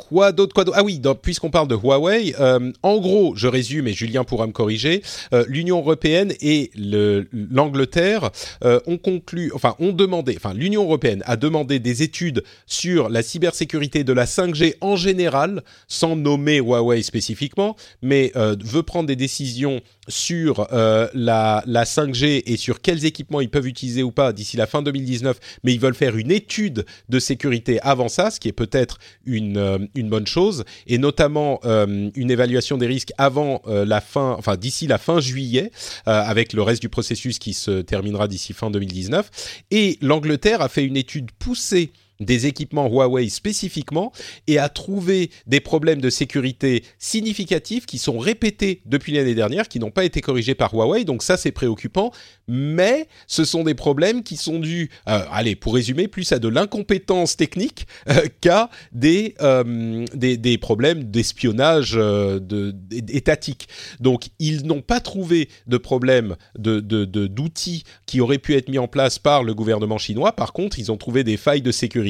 Euh, 0.00 0.04
Quoi 0.08 0.32
d'autre 0.32 0.54
Quoi 0.54 0.64
Ah 0.74 0.82
oui, 0.82 1.00
puisqu'on 1.22 1.50
parle 1.50 1.68
de 1.68 1.74
Huawei, 1.74 2.34
euh, 2.40 2.72
en 2.82 2.98
gros, 2.98 3.34
je 3.36 3.46
résume 3.46 3.86
et 3.88 3.92
Julien 3.92 4.24
pourra 4.24 4.46
me 4.46 4.52
corriger. 4.52 5.02
Euh, 5.32 5.44
L'Union 5.48 5.78
européenne 5.78 6.32
et 6.40 6.70
l'Angleterre 6.74 8.30
euh, 8.64 8.80
ont 8.86 8.98
conclu, 8.98 9.50
enfin, 9.54 9.74
ont 9.78 9.92
demandé, 9.92 10.34
enfin, 10.36 10.54
l'Union 10.54 10.84
européenne 10.84 11.22
a 11.26 11.36
demandé 11.36 11.78
des 11.78 12.02
études 12.02 12.42
sur 12.66 13.08
la 13.08 13.22
cybersécurité 13.22 14.04
de 14.04 14.12
la 14.12 14.26
5G 14.26 14.74
en 14.80 14.96
général, 14.96 15.62
sans 15.88 16.16
nommer 16.16 16.58
Huawei 16.58 17.02
spécifiquement, 17.02 17.76
mais 18.02 18.32
veut 18.34 18.82
prendre 18.82 19.06
des 19.06 19.16
décisions 19.16 19.80
sur 20.08 20.66
la, 20.70 21.62
la 21.66 21.84
5G 21.84 22.42
et 22.46 22.56
sur 22.56 22.80
quels 22.80 23.04
équipements 23.04 23.40
ils 23.40 23.50
peuvent 23.50 23.66
utiliser 23.66 24.02
ou 24.02 24.10
pas 24.10 24.32
d'ici 24.32 24.56
la 24.56 24.66
fin 24.66 24.82
2019. 24.82 25.38
Mais 25.64 25.72
ils 25.72 25.80
veulent 25.80 25.94
faire 25.94 26.16
une 26.16 26.30
étude 26.30 26.84
de 27.08 27.18
sécurité 27.18 27.80
avant 27.82 28.08
ça, 28.08 28.30
ce 28.30 28.40
qui 28.40 28.48
est 28.48 28.52
peut-être 28.52 28.98
une 29.24 29.88
une 29.94 30.08
bonne 30.08 30.26
chose, 30.26 30.64
et 30.86 30.98
notamment 30.98 31.60
euh, 31.64 32.10
une 32.14 32.30
évaluation 32.30 32.78
des 32.78 32.86
risques 32.86 33.12
avant 33.18 33.62
euh, 33.66 33.84
la 33.84 34.00
fin, 34.00 34.34
enfin 34.38 34.56
d'ici 34.56 34.86
la 34.86 34.98
fin 34.98 35.20
juillet, 35.20 35.70
euh, 36.08 36.22
avec 36.22 36.52
le 36.52 36.62
reste 36.62 36.82
du 36.82 36.88
processus 36.88 37.38
qui 37.38 37.52
se 37.52 37.82
terminera 37.82 38.28
d'ici 38.28 38.52
fin 38.52 38.70
2019. 38.70 39.30
Et 39.70 39.98
l'Angleterre 40.00 40.62
a 40.62 40.68
fait 40.68 40.84
une 40.84 40.96
étude 40.96 41.30
poussée 41.32 41.92
des 42.20 42.46
équipements 42.46 42.88
Huawei 42.88 43.28
spécifiquement 43.28 44.12
et 44.46 44.58
a 44.58 44.68
trouvé 44.68 45.30
des 45.46 45.60
problèmes 45.60 46.00
de 46.00 46.10
sécurité 46.10 46.84
significatifs 46.98 47.86
qui 47.86 47.98
sont 47.98 48.18
répétés 48.18 48.82
depuis 48.86 49.12
l'année 49.12 49.34
dernière, 49.34 49.68
qui 49.68 49.78
n'ont 49.78 49.90
pas 49.90 50.04
été 50.04 50.20
corrigés 50.20 50.54
par 50.54 50.74
Huawei. 50.74 51.04
Donc 51.04 51.22
ça, 51.22 51.36
c'est 51.36 51.52
préoccupant. 51.52 52.12
Mais 52.46 53.06
ce 53.26 53.44
sont 53.44 53.62
des 53.62 53.74
problèmes 53.74 54.22
qui 54.22 54.36
sont 54.36 54.58
dus, 54.58 54.90
euh, 55.08 55.24
allez, 55.30 55.54
pour 55.54 55.74
résumer, 55.74 56.08
plus 56.08 56.32
à 56.32 56.38
de 56.38 56.48
l'incompétence 56.48 57.36
technique 57.36 57.86
euh, 58.08 58.26
qu'à 58.40 58.70
des, 58.92 59.34
euh, 59.40 60.04
des, 60.14 60.36
des, 60.36 60.58
problèmes 60.58 61.04
d'espionnage 61.04 61.92
de, 61.92 62.74
étatique. 63.08 63.68
Donc 64.00 64.30
ils 64.38 64.66
n'ont 64.66 64.82
pas 64.82 65.00
trouvé 65.00 65.48
de 65.66 65.76
problème 65.76 66.36
de, 66.58 66.80
d'outils 66.80 67.84
qui 68.06 68.20
auraient 68.20 68.38
pu 68.38 68.54
être 68.54 68.68
mis 68.68 68.78
en 68.78 68.88
place 68.88 69.18
par 69.18 69.44
le 69.44 69.54
gouvernement 69.54 69.98
chinois. 69.98 70.32
Par 70.32 70.52
contre, 70.52 70.78
ils 70.78 70.90
ont 70.90 70.96
trouvé 70.96 71.24
des 71.24 71.36
failles 71.36 71.62
de 71.62 71.72
sécurité 71.72 72.09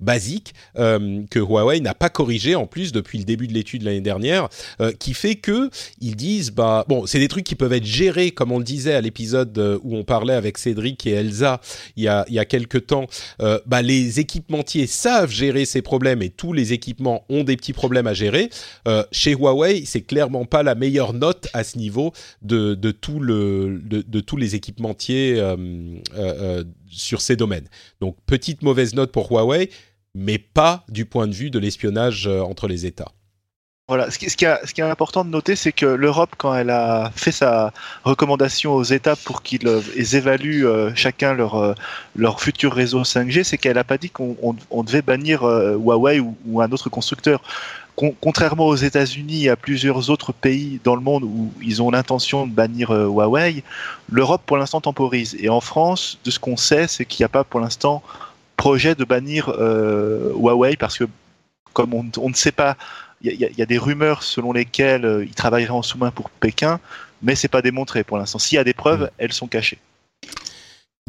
basique 0.00 0.54
euh, 0.76 1.22
que 1.30 1.38
Huawei 1.38 1.80
n'a 1.80 1.94
pas 1.94 2.08
corrigé 2.08 2.54
en 2.54 2.66
plus 2.66 2.92
depuis 2.92 3.18
le 3.18 3.24
début 3.24 3.46
de 3.46 3.52
l'étude 3.52 3.82
l'année 3.82 4.00
dernière, 4.00 4.48
euh, 4.80 4.92
qui 4.92 5.14
fait 5.14 5.36
que 5.36 5.70
ils 6.00 6.16
disent 6.16 6.50
bah 6.50 6.84
bon 6.88 7.06
c'est 7.06 7.18
des 7.18 7.28
trucs 7.28 7.44
qui 7.44 7.54
peuvent 7.54 7.72
être 7.72 7.84
gérés 7.84 8.30
comme 8.30 8.52
on 8.52 8.58
le 8.58 8.64
disait 8.64 8.94
à 8.94 9.00
l'épisode 9.00 9.56
euh, 9.58 9.78
où 9.82 9.96
on 9.96 10.04
parlait 10.04 10.34
avec 10.34 10.58
Cédric 10.58 11.06
et 11.06 11.12
Elsa 11.12 11.60
il 11.96 12.04
y 12.04 12.08
a 12.08 12.24
il 12.28 12.34
y 12.34 12.38
a 12.38 12.44
quelques 12.44 12.86
temps, 12.86 13.06
bah 13.66 13.82
les 13.82 14.20
équipementiers 14.20 14.86
savent 14.86 15.30
gérer 15.30 15.64
ces 15.64 15.82
problèmes 15.82 16.22
et 16.22 16.30
tous 16.30 16.52
les 16.52 16.72
équipements 16.72 17.24
ont 17.28 17.44
des 17.44 17.56
petits 17.56 17.72
problèmes 17.72 18.06
à 18.06 18.14
gérer. 18.14 18.50
chez 19.12 19.32
Huawei 19.32 19.84
c'est 19.86 20.02
clairement 20.02 20.44
pas 20.44 20.62
la 20.62 20.74
meilleure 20.74 21.12
note 21.12 21.48
à 21.52 21.64
ce 21.64 21.78
niveau 21.78 22.12
de, 22.42 22.74
de 22.74 22.90
tout 22.90 23.20
le 23.20 23.80
de 23.80 24.20
tous 24.20 24.36
les 24.36 24.54
équipementiers 24.54 25.40
sur 26.90 27.20
ces 27.20 27.36
domaines. 27.36 27.68
Donc 28.00 28.16
petite 28.26 28.62
mauvaise 28.62 28.94
note 28.94 29.12
pour 29.12 29.30
Huawei, 29.30 29.39
mais 30.14 30.38
pas 30.38 30.84
du 30.88 31.06
point 31.06 31.26
de 31.26 31.34
vue 31.34 31.50
de 31.50 31.58
l'espionnage 31.58 32.26
euh, 32.26 32.40
entre 32.40 32.68
les 32.68 32.86
États. 32.86 33.12
Voilà, 33.88 34.08
ce 34.08 34.18
qui, 34.18 34.44
est 34.44 34.80
important 34.82 35.24
de 35.24 35.30
noter, 35.30 35.56
c'est 35.56 35.72
que 35.72 35.86
l'Europe, 35.86 36.30
quand 36.38 36.54
elle 36.54 36.70
a 36.70 37.10
fait 37.16 37.32
sa 37.32 37.72
recommandation 38.04 38.72
aux 38.72 38.84
États 38.84 39.16
pour 39.16 39.42
qu'ils 39.42 39.66
euh, 39.66 39.80
évaluent 39.96 40.64
euh, 40.64 40.92
chacun 40.94 41.34
leur, 41.34 41.74
leur 42.14 42.40
futur 42.40 42.72
réseau 42.72 43.02
5G, 43.02 43.42
c'est 43.42 43.58
qu'elle 43.58 43.74
n'a 43.74 43.82
pas 43.82 43.98
dit 43.98 44.08
qu'on 44.08 44.56
devait 44.84 45.02
bannir 45.02 45.42
Huawei 45.42 46.20
ou, 46.20 46.60
un 46.60 46.70
autre 46.70 46.88
constructeur 46.88 47.42
contrairement 48.22 48.66
aux 48.66 48.76
États-Unis 48.76 49.44
et 49.44 49.50
à 49.50 49.56
plusieurs 49.56 50.08
autres 50.08 50.32
pays 50.32 50.80
dans 50.84 50.94
le 50.94 51.02
monde 51.02 51.22
où 51.24 51.52
ils 51.60 51.82
ont 51.82 51.90
l'intention 51.90 52.46
de 52.46 52.52
bannir 52.52 52.92
Huawei, 52.92 53.62
l'Europe 54.10 54.40
pour 54.46 54.56
l'instant 54.56 54.80
temporise. 54.80 55.36
Et 55.38 55.50
en 55.50 55.60
France, 55.60 56.18
de 56.24 56.30
ce 56.30 56.38
qu'on 56.38 56.56
sait, 56.56 56.86
c'est 56.86 57.04
qu'il 57.04 57.22
n'y 57.22 57.26
a 57.26 57.28
pas 57.28 57.44
pour 57.44 57.60
l'instant 57.60 58.02
projet 58.60 58.94
de 58.94 59.04
bannir 59.04 59.48
euh, 59.48 60.34
Huawei 60.34 60.76
parce 60.76 60.98
que 60.98 61.04
comme 61.72 61.94
on, 61.94 62.28
ne 62.28 62.34
sait 62.34 62.52
pas, 62.52 62.76
il 63.22 63.32
y, 63.32 63.62
a 63.62 63.66
des 63.66 63.78
rumeurs 63.78 64.22
selon 64.22 64.52
lesquelles 64.52 65.06
euh, 65.06 65.24
ils 65.24 65.34
travailleraient 65.34 65.70
en 65.70 65.80
sous-main 65.80 66.10
pour 66.10 66.28
Pékin, 66.28 66.78
mais 67.22 67.34
c'est 67.36 67.48
pas 67.48 67.62
démontré 67.62 68.04
pour 68.04 68.18
l'instant. 68.18 68.38
S'il 68.38 68.56
y 68.56 68.58
a 68.58 68.64
des 68.64 68.74
preuves, 68.74 69.04
mmh. 69.04 69.10
elles 69.16 69.32
sont 69.32 69.46
cachées. 69.46 69.78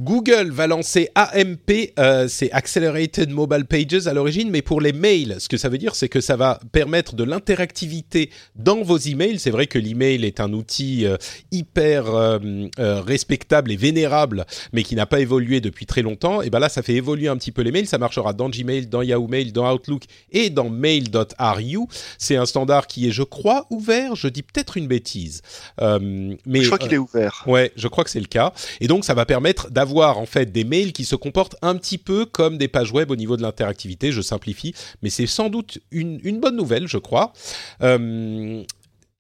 Google 0.03 0.49
va 0.49 0.65
lancer 0.65 1.09
AMP, 1.13 1.93
euh, 1.99 2.27
c'est 2.27 2.51
Accelerated 2.51 3.29
Mobile 3.29 3.65
Pages 3.65 4.07
à 4.07 4.13
l'origine, 4.13 4.49
mais 4.49 4.63
pour 4.63 4.81
les 4.81 4.93
mails. 4.93 5.35
Ce 5.37 5.47
que 5.47 5.57
ça 5.57 5.69
veut 5.69 5.77
dire, 5.77 5.93
c'est 5.93 6.09
que 6.09 6.21
ça 6.21 6.35
va 6.35 6.59
permettre 6.71 7.13
de 7.15 7.23
l'interactivité 7.23 8.31
dans 8.55 8.81
vos 8.81 8.97
emails. 8.97 9.37
C'est 9.37 9.51
vrai 9.51 9.67
que 9.67 9.77
l'email 9.77 10.25
est 10.25 10.39
un 10.39 10.53
outil 10.53 11.05
euh, 11.05 11.17
hyper 11.51 12.07
euh, 12.07 12.67
respectable 12.79 13.71
et 13.71 13.75
vénérable, 13.75 14.47
mais 14.73 14.81
qui 14.81 14.95
n'a 14.95 15.05
pas 15.05 15.19
évolué 15.19 15.61
depuis 15.61 15.85
très 15.85 16.01
longtemps. 16.01 16.41
Et 16.41 16.49
ben 16.49 16.57
là, 16.57 16.69
ça 16.69 16.81
fait 16.81 16.95
évoluer 16.95 17.27
un 17.27 17.37
petit 17.37 17.51
peu 17.51 17.61
les 17.61 17.71
mails. 17.71 17.85
Ça 17.85 17.99
marchera 17.99 18.33
dans 18.33 18.49
Gmail, 18.49 18.87
dans 18.87 19.03
Yahoo 19.03 19.27
Mail, 19.27 19.53
dans 19.53 19.71
Outlook 19.71 20.05
et 20.31 20.49
dans 20.49 20.69
Mail.ru. 20.69 21.85
C'est 22.17 22.37
un 22.37 22.47
standard 22.47 22.87
qui 22.87 23.07
est, 23.07 23.11
je 23.11 23.23
crois, 23.23 23.67
ouvert. 23.69 24.15
Je 24.15 24.29
dis 24.29 24.41
peut-être 24.41 24.77
une 24.77 24.87
bêtise, 24.87 25.43
mais 25.79 26.61
je 26.61 26.65
crois 26.65 26.79
qu'il 26.79 26.93
est 26.93 26.97
ouvert. 26.97 27.43
Ouais, 27.45 27.71
je 27.75 27.87
crois 27.87 28.03
que 28.03 28.09
c'est 28.09 28.19
le 28.19 28.25
cas. 28.25 28.51
Et 28.79 28.87
donc, 28.87 29.05
ça 29.05 29.13
va 29.13 29.27
permettre 29.27 29.69
d'avoir 29.69 29.90
en 29.99 30.25
fait 30.25 30.51
des 30.51 30.63
mails 30.63 30.93
qui 30.93 31.05
se 31.05 31.15
comportent 31.15 31.55
un 31.61 31.75
petit 31.75 31.97
peu 31.97 32.25
comme 32.25 32.57
des 32.57 32.67
pages 32.67 32.91
web 32.91 33.11
au 33.11 33.15
niveau 33.15 33.37
de 33.37 33.41
l'interactivité. 33.41 34.11
Je 34.11 34.21
simplifie, 34.21 34.73
mais 35.01 35.09
c'est 35.09 35.27
sans 35.27 35.49
doute 35.49 35.79
une, 35.91 36.39
bonne 36.39 36.55
nouvelle, 36.55 36.87
je 36.87 36.97
crois. 36.97 37.33
Euh, 37.81 38.63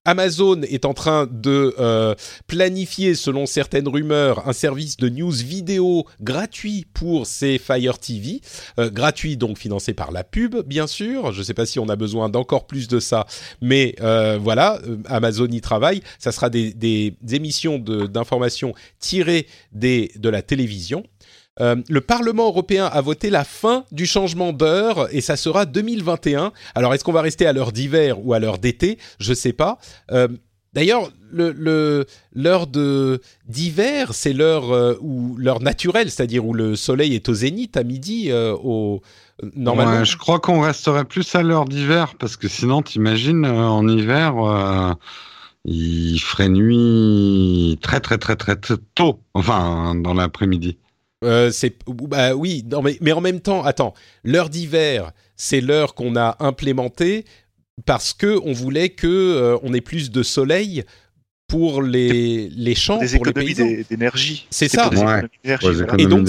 Amazon 0.05 0.61
est 0.63 0.85
en 0.85 0.93
train 0.93 1.27
de 1.27 1.75
euh, 1.77 2.15
planifier, 2.47 3.13
selon 3.13 3.45
certaines 3.45 3.87
rumeurs, 3.87 4.47
un 4.47 4.53
service 4.53 4.97
de 4.97 5.09
news 5.09 5.31
vidéo 5.31 6.05
gratuit 6.21 6.87
pour 6.93 7.27
ses 7.27 7.59
Fire 7.59 7.99
TV, 7.99 8.41
euh, 8.79 8.89
gratuit 8.89 9.37
donc 9.37 9.59
financé 9.59 9.93
par 9.93 10.11
la 10.11 10.23
pub, 10.23 10.55
bien 10.65 10.87
sûr. 10.87 11.31
Je 11.31 11.39
ne 11.39 11.43
sais 11.43 11.53
pas 11.53 11.67
si 11.67 11.77
on 11.77 11.87
a 11.87 11.95
besoin 11.95 12.29
d'encore 12.29 12.65
plus 12.65 12.87
de 12.87 12.99
ça, 12.99 13.27
mais 13.61 13.95
voilà, 14.39 14.79
Amazon 15.05 15.47
y 15.47 15.61
travaille. 15.61 16.01
Ça 16.19 16.31
sera 16.31 16.49
des, 16.49 17.15
émissions 17.31 17.77
d'informations 17.77 18.73
tirées 18.99 19.47
de 19.73 20.29
la 20.29 20.41
télévision. 20.41 21.03
Euh, 21.61 21.75
le 21.89 22.01
Parlement 22.01 22.47
européen 22.47 22.85
a 22.85 23.01
voté 23.01 23.29
la 23.29 23.43
fin 23.43 23.85
du 23.91 24.05
changement 24.05 24.51
d'heure 24.51 25.07
et 25.11 25.21
ça 25.21 25.35
sera 25.35 25.65
2021. 25.65 26.51
Alors 26.75 26.93
est-ce 26.93 27.03
qu'on 27.03 27.11
va 27.11 27.21
rester 27.21 27.45
à 27.45 27.53
l'heure 27.53 27.71
d'hiver 27.71 28.25
ou 28.25 28.33
à 28.33 28.39
l'heure 28.39 28.57
d'été? 28.57 28.97
Je 29.19 29.29
ne 29.29 29.35
sais 29.35 29.53
pas. 29.53 29.77
Euh, 30.11 30.27
d'ailleurs, 30.73 31.11
le, 31.31 32.05
l'heure 32.33 32.67
d'hiver, 32.67 34.13
c'est 34.13 34.33
l'heure 34.33 34.71
euh, 34.71 34.95
naturelle, 35.61 36.09
c'est-à-dire 36.09 36.45
où 36.45 36.53
le 36.53 36.75
soleil 36.75 37.15
est 37.15 37.29
au 37.29 37.33
zénith 37.33 37.77
à 37.77 37.83
midi. 37.83 38.31
au 38.33 39.01
normalement. 39.55 40.03
je 40.03 40.17
crois 40.17 40.39
qu'on 40.39 40.61
resterait 40.61 41.05
plus 41.05 41.33
à 41.35 41.43
l'heure 41.43 41.65
d'hiver 41.65 42.15
parce 42.19 42.37
que 42.37 42.47
sinon, 42.47 42.81
t'imagines 42.81 43.45
en 43.45 43.87
hiver 43.87 44.97
il 45.65 46.19
ferait 46.19 46.49
nuit 46.49 47.77
très 47.81 47.99
très 47.99 48.17
très 48.17 48.35
très, 48.35 48.55
tôt, 48.95 49.21
enfin 49.33 49.95
dans 49.95 50.13
l'après-midi. 50.13 50.77
Euh, 51.23 51.51
c'est 51.51 51.75
bah 51.87 52.33
oui, 52.35 52.65
mais, 52.83 52.97
mais, 52.99 53.11
en 53.11 53.21
même 53.21 53.41
temps, 53.41 53.63
attends, 53.63 53.93
l'heure 54.23 54.49
d'hiver, 54.49 55.11
c'est 55.35 55.61
l'heure 55.61 55.93
qu'on 55.93 56.15
a 56.15 56.35
implémentée 56.39 57.25
parce 57.85 58.13
que 58.13 58.39
on 58.43 58.53
voulait 58.53 58.89
que 58.89 59.07
euh, 59.07 59.57
on 59.63 59.73
ait 59.73 59.81
plus 59.81 60.11
de 60.11 60.23
soleil 60.23 60.83
pour 61.47 61.81
les, 61.81 62.49
les 62.49 62.75
champs, 62.75 62.97
des 62.97 63.17
pour 63.17 63.27
économies 63.27 63.83
d'énergie. 63.89 64.47
C'est 64.49 64.69
ça. 64.69 64.89
Et 65.97 66.05
donc 66.05 66.27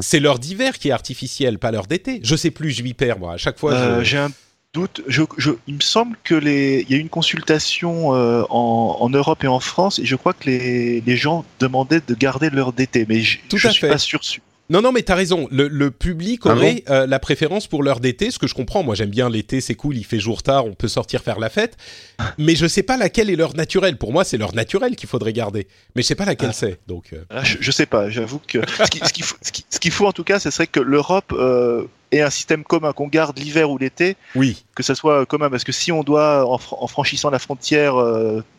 c'est 0.00 0.20
l'heure 0.20 0.38
d'hiver 0.38 0.78
qui 0.78 0.88
est 0.88 0.92
artificielle, 0.92 1.58
pas 1.58 1.72
l'heure 1.72 1.86
d'été. 1.86 2.20
Je 2.22 2.36
sais 2.36 2.50
plus, 2.50 2.70
je 2.70 2.82
m'y 2.82 2.94
perds 2.94 3.18
moi. 3.18 3.32
À 3.34 3.36
chaque 3.38 3.58
fois, 3.58 3.72
euh, 3.72 4.04
j'ai 4.04 4.18
un 4.18 4.30
doute. 4.74 5.02
Je, 5.06 5.22
je, 5.36 5.50
il 5.66 5.74
me 5.76 5.80
semble 5.80 6.16
que 6.24 6.34
les, 6.34 6.82
il 6.82 6.90
y 6.90 6.94
a 6.94 6.98
eu 6.98 7.00
une 7.00 7.08
consultation 7.08 8.14
euh, 8.14 8.44
en, 8.50 8.96
en 9.00 9.10
Europe 9.10 9.44
et 9.44 9.48
en 9.48 9.60
France, 9.60 9.98
et 9.98 10.04
je 10.06 10.16
crois 10.16 10.32
que 10.34 10.44
les, 10.46 11.00
les 11.00 11.16
gens 11.16 11.44
demandaient 11.58 12.00
de 12.06 12.14
garder 12.14 12.50
leur 12.50 12.72
DT, 12.72 13.06
mais 13.08 13.20
je, 13.22 13.38
Tout 13.48 13.56
je 13.58 13.68
à 13.68 13.70
suis 13.70 13.80
fait. 13.80 13.88
pas 13.88 13.98
sûr. 13.98 14.22
sûr. 14.24 14.42
Non, 14.70 14.82
non, 14.82 14.92
mais 14.92 15.02
t'as 15.02 15.14
raison. 15.14 15.48
Le, 15.50 15.66
le 15.68 15.90
public 15.90 16.42
Ah 16.44 16.50
aurait 16.54 16.84
euh, 16.90 17.06
la 17.06 17.18
préférence 17.18 17.66
pour 17.66 17.82
l'heure 17.82 18.00
d'été, 18.00 18.30
ce 18.30 18.38
que 18.38 18.46
je 18.46 18.54
comprends. 18.54 18.82
Moi, 18.82 18.94
j'aime 18.94 19.08
bien 19.08 19.30
l'été, 19.30 19.60
c'est 19.62 19.74
cool, 19.74 19.96
il 19.96 20.04
fait 20.04 20.20
jour 20.20 20.42
tard, 20.42 20.66
on 20.66 20.74
peut 20.74 20.88
sortir 20.88 21.22
faire 21.22 21.38
la 21.38 21.48
fête. 21.48 21.76
Mais 22.38 22.54
je 22.54 22.66
sais 22.66 22.82
pas 22.82 22.96
laquelle 22.98 23.30
est 23.30 23.36
l'heure 23.36 23.56
naturelle. 23.56 23.96
Pour 23.96 24.12
moi, 24.12 24.24
c'est 24.24 24.36
l'heure 24.36 24.54
naturelle 24.54 24.94
qu'il 24.96 25.08
faudrait 25.08 25.32
garder. 25.32 25.66
Mais 25.96 26.02
je 26.02 26.06
sais 26.08 26.14
pas 26.14 26.26
laquelle 26.26 26.50
Ah. 26.50 26.54
c'est. 26.54 26.78
Donc, 26.86 27.12
euh, 27.14 27.24
Là, 27.30 27.42
je, 27.44 27.56
je 27.60 27.70
sais 27.70 27.86
pas. 27.86 28.10
J'avoue 28.10 28.40
que 28.46 28.58
ce 28.68 28.90
qui- 28.90 29.00
ce 29.00 29.52
qu'il 29.52 29.64
qui- 29.80 29.90
faut 29.90 30.06
en 30.06 30.12
tout 30.12 30.24
cas, 30.24 30.38
ce 30.38 30.50
serait 30.50 30.66
que 30.66 30.80
l'Europe 30.80 31.32
euh, 31.32 31.84
ait 32.12 32.20
un 32.20 32.30
système 32.30 32.62
commun, 32.64 32.92
qu'on 32.92 33.08
garde 33.08 33.38
l'hiver 33.38 33.70
ou 33.70 33.78
l'été, 33.78 34.16
oui. 34.34 34.64
que 34.74 34.82
ça 34.82 34.94
soit 34.94 35.24
commun. 35.26 35.48
Parce 35.48 35.64
que 35.64 35.72
si 35.72 35.92
on 35.92 36.02
doit, 36.02 36.46
en, 36.46 36.56
fr- 36.56 36.76
en 36.78 36.86
franchissant 36.86 37.30
la 37.30 37.38
frontière, 37.38 37.94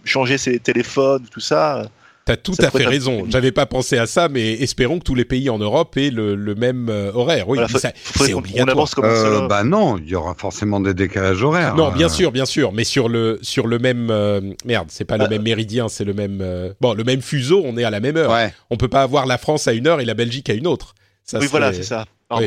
changer 0.06 0.38
ses 0.40 0.60
téléphones, 0.60 1.26
tout 1.31 1.40
ça, 1.40 1.88
T'as 2.30 2.38
tout 2.38 2.53
Ça 2.53 2.68
à 2.68 2.69
fait 2.72 2.85
raison. 2.85 3.26
J'avais 3.27 3.51
pas 3.51 3.65
pensé 3.65 3.97
à 3.97 4.06
ça, 4.06 4.30
mais 4.30 4.53
espérons 4.53 4.99
que 4.99 5.03
tous 5.03 5.15
les 5.15 5.26
pays 5.26 5.49
en 5.49 5.57
Europe 5.57 5.97
aient 5.97 6.11
le, 6.11 6.35
le 6.35 6.53
même 6.53 6.88
euh, 6.89 7.11
horaire. 7.11 7.49
Oui, 7.49 7.57
voilà, 7.57 7.68
c'est 7.80 7.91
qu'on- 8.31 8.35
on 8.35 8.38
obligatoire. 8.38 8.69
avance 8.77 8.93
comme 8.93 9.06
Euh, 9.06 9.47
bah 9.47 9.64
non, 9.64 9.97
il 9.97 10.07
y 10.07 10.14
aura 10.14 10.35
forcément 10.35 10.80
des 10.80 10.93
décalages 10.93 11.41
horaires. 11.41 11.76
Non, 11.76 11.91
bien 11.91 12.06
Euh, 12.06 12.10
sûr, 12.10 12.31
bien 12.31 12.45
sûr, 12.45 12.72
mais 12.72 12.84
sur 12.84 13.10
le 13.10 13.39
sur 13.41 13.65
le 13.65 13.80
même 13.80 14.10
euh, 14.11 14.41
merde, 14.64 14.89
c'est 14.91 15.06
pas 15.06 15.18
le 15.18 15.23
Bah, 15.23 15.30
même 15.31 15.41
méridien, 15.41 15.89
c'est 15.89 16.06
le 16.06 16.14
même 16.14 16.38
euh, 16.41 16.72
bon, 16.81 16.93
le 16.93 17.03
même 17.03 17.22
fuseau. 17.23 17.64
On 17.65 17.76
est 17.77 17.84
à 17.84 17.89
la 17.89 17.99
même 17.99 18.15
heure. 18.15 18.31
Ouais. 18.31 18.53
On 18.69 18.77
peut 18.77 18.88
pas 18.89 19.01
avoir 19.01 19.26
la 19.26 19.39
France 19.39 19.68
à 19.68 19.73
une 19.73 19.88
heure 19.88 19.99
et 19.99 20.06
la 20.06 20.14
Belgique 20.14 20.51
à 20.51 20.53
une 20.53 20.68
autre. 20.68 20.93
Ça 21.23 21.39
oui, 21.39 21.47
voilà, 21.49 21.73
c'est 21.73 21.81
ça. 21.84 22.06
Pardon. 22.27 22.45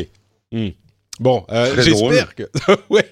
Oui. 0.53 0.77
Bon, 1.21 1.45
euh, 1.51 1.81
j'espère 1.83 2.35
que. 2.35 2.45
ouais, 2.91 3.07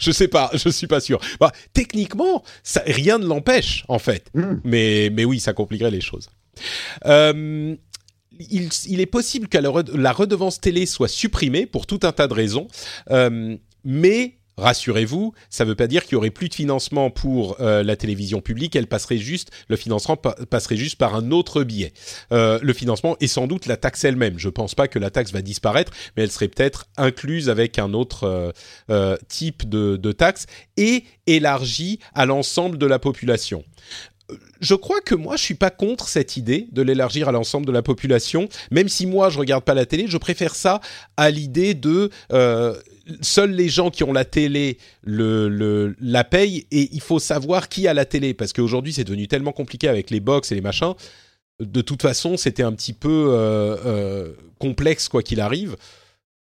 je 0.00 0.10
sais 0.10 0.28
pas, 0.28 0.50
je 0.54 0.68
suis 0.68 0.86
pas 0.86 1.00
sûr. 1.00 1.20
Bah, 1.38 1.52
techniquement, 1.72 2.42
ça, 2.62 2.82
rien 2.86 3.18
ne 3.18 3.26
l'empêche 3.26 3.84
en 3.88 3.98
fait. 3.98 4.26
Hmm. 4.34 4.56
Mais 4.64 5.10
mais 5.12 5.24
oui, 5.24 5.38
ça 5.38 5.52
compliquerait 5.52 5.90
les 5.90 6.00
choses. 6.00 6.28
Euh, 7.06 7.76
il, 8.38 8.68
il 8.86 9.00
est 9.00 9.06
possible 9.06 9.48
que 9.48 9.58
la 9.58 10.12
redevance 10.12 10.60
télé 10.60 10.86
soit 10.86 11.08
supprimée 11.08 11.66
pour 11.66 11.86
tout 11.86 12.00
un 12.02 12.12
tas 12.12 12.26
de 12.28 12.34
raisons, 12.34 12.68
Euh, 13.10 13.56
mais 13.84 14.38
rassurez-vous, 14.56 15.32
ça 15.50 15.64
ne 15.64 15.70
veut 15.70 15.74
pas 15.74 15.86
dire 15.86 16.04
qu'il 16.04 16.12
y 16.12 16.16
aurait 16.16 16.30
plus 16.30 16.48
de 16.48 16.54
financement 16.54 17.10
pour 17.10 17.56
euh, 17.60 17.82
la 17.82 17.96
télévision 17.96 18.40
publique. 18.40 18.76
Elle 18.76 18.86
passerait 18.86 19.18
juste, 19.18 19.50
le 19.68 19.76
financement 19.76 20.16
pa- 20.16 20.36
passerait 20.50 20.76
juste 20.76 20.96
par 20.96 21.14
un 21.14 21.30
autre 21.30 21.62
biais. 21.62 21.92
Euh, 22.32 22.58
le 22.62 22.72
financement 22.72 23.16
est 23.20 23.26
sans 23.26 23.46
doute 23.46 23.66
la 23.66 23.76
taxe 23.76 24.04
elle-même. 24.04 24.38
Je 24.38 24.48
pense 24.48 24.74
pas 24.74 24.88
que 24.88 24.98
la 24.98 25.10
taxe 25.10 25.32
va 25.32 25.42
disparaître, 25.42 25.92
mais 26.16 26.22
elle 26.22 26.30
serait 26.30 26.48
peut-être 26.48 26.86
incluse 26.96 27.48
avec 27.48 27.78
un 27.78 27.92
autre 27.94 28.52
euh, 28.90 29.16
type 29.28 29.68
de, 29.68 30.12
taxe 30.12 30.46
et 30.76 31.04
élargie 31.26 31.98
à 32.14 32.26
l'ensemble 32.26 32.76
de 32.78 32.86
la 32.86 32.98
population 32.98 33.64
je 34.60 34.74
crois 34.74 35.00
que 35.02 35.14
moi, 35.14 35.36
je 35.36 35.42
suis 35.42 35.54
pas 35.54 35.68
contre 35.68 36.08
cette 36.08 36.38
idée 36.38 36.68
de 36.72 36.80
l'élargir 36.80 37.28
à 37.28 37.32
l'ensemble 37.32 37.66
de 37.66 37.72
la 37.72 37.82
population. 37.82 38.48
Même 38.70 38.88
si 38.88 39.04
moi, 39.04 39.28
je 39.28 39.38
regarde 39.38 39.62
pas 39.62 39.74
la 39.74 39.84
télé, 39.84 40.06
je 40.06 40.16
préfère 40.16 40.54
ça 40.54 40.80
à 41.18 41.28
l'idée 41.28 41.74
de 41.74 42.08
seuls 43.20 43.52
les 43.52 43.68
gens 43.68 43.90
qui 43.90 44.04
ont 44.04 44.12
la 44.12 44.24
télé 44.24 44.78
le, 45.02 45.48
le, 45.48 45.96
la 46.00 46.24
payent 46.24 46.66
et 46.70 46.88
il 46.92 47.00
faut 47.00 47.18
savoir 47.18 47.68
qui 47.68 47.88
a 47.88 47.94
la 47.94 48.04
télé 48.04 48.34
parce 48.34 48.52
qu'aujourd'hui, 48.52 48.92
c'est 48.92 49.04
devenu 49.04 49.28
tellement 49.28 49.52
compliqué 49.52 49.88
avec 49.88 50.10
les 50.10 50.20
box 50.20 50.52
et 50.52 50.54
les 50.54 50.60
machins. 50.60 50.94
De 51.60 51.80
toute 51.80 52.02
façon, 52.02 52.36
c'était 52.36 52.62
un 52.62 52.72
petit 52.72 52.92
peu 52.92 53.28
euh, 53.30 53.76
euh, 53.86 54.32
complexe 54.58 55.08
quoi 55.08 55.22
qu'il 55.22 55.40
arrive. 55.40 55.76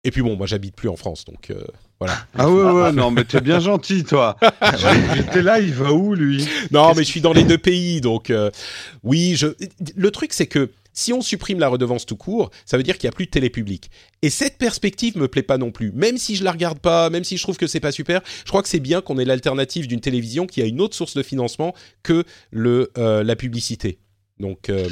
Et 0.05 0.11
puis 0.11 0.21
bon, 0.21 0.37
moi, 0.37 0.47
j'habite 0.47 0.75
plus 0.75 0.87
en 0.87 0.95
France, 0.95 1.25
donc 1.25 1.49
euh, 1.49 1.61
voilà. 1.99 2.25
Ah 2.37 2.49
ouais, 2.49 2.71
ouais, 2.71 2.91
non, 2.93 3.11
mais 3.11 3.25
t'es 3.25 3.41
bien 3.41 3.59
gentil, 3.59 4.05
toi. 4.05 4.37
J'étais 5.15 5.41
là, 5.41 5.59
il 5.59 5.73
va 5.73 5.91
où, 5.91 6.15
lui? 6.15 6.47
Non, 6.71 6.93
mais 6.95 7.03
je 7.03 7.09
suis 7.09 7.19
dans 7.19 7.33
les 7.33 7.43
deux 7.43 7.57
pays, 7.57 7.99
donc 7.99 8.31
oui. 9.03 9.35
Je... 9.35 9.47
Le 9.97 10.11
truc, 10.11 10.31
c'est 10.31 10.47
que 10.47 10.71
si 10.93 11.13
on 11.13 11.21
supprime 11.21 11.59
la 11.59 11.67
redevance 11.67 12.05
tout 12.05 12.15
court, 12.17 12.49
ça 12.65 12.77
veut 12.77 12.83
dire 12.83 12.97
qu'il 12.97 13.07
n'y 13.07 13.13
a 13.13 13.15
plus 13.15 13.25
de 13.25 13.31
télé 13.31 13.49
publique. 13.49 13.89
Et 14.21 14.29
cette 14.29 14.57
perspective 14.57 15.17
me 15.17 15.27
plaît 15.27 15.43
pas 15.43 15.57
non 15.57 15.71
plus. 15.71 15.91
Même 15.93 16.17
si 16.17 16.35
je 16.35 16.43
la 16.43 16.51
regarde 16.51 16.79
pas, 16.79 17.09
même 17.09 17.23
si 17.23 17.37
je 17.37 17.43
trouve 17.43 17.57
que 17.57 17.67
c'est 17.67 17.79
pas 17.79 17.91
super, 17.91 18.21
je 18.43 18.49
crois 18.49 18.61
que 18.63 18.69
c'est 18.69 18.79
bien 18.79 19.01
qu'on 19.01 19.17
ait 19.17 19.25
l'alternative 19.25 19.87
d'une 19.87 20.01
télévision 20.01 20.45
qui 20.47 20.61
a 20.61 20.65
une 20.65 20.81
autre 20.81 20.95
source 20.95 21.15
de 21.15 21.23
financement 21.23 21.73
que 22.03 22.23
le 22.51 22.91
euh, 22.97 23.23
la 23.23 23.35
publicité. 23.35 23.99
Donc 24.39 24.69
euh, 24.69 24.87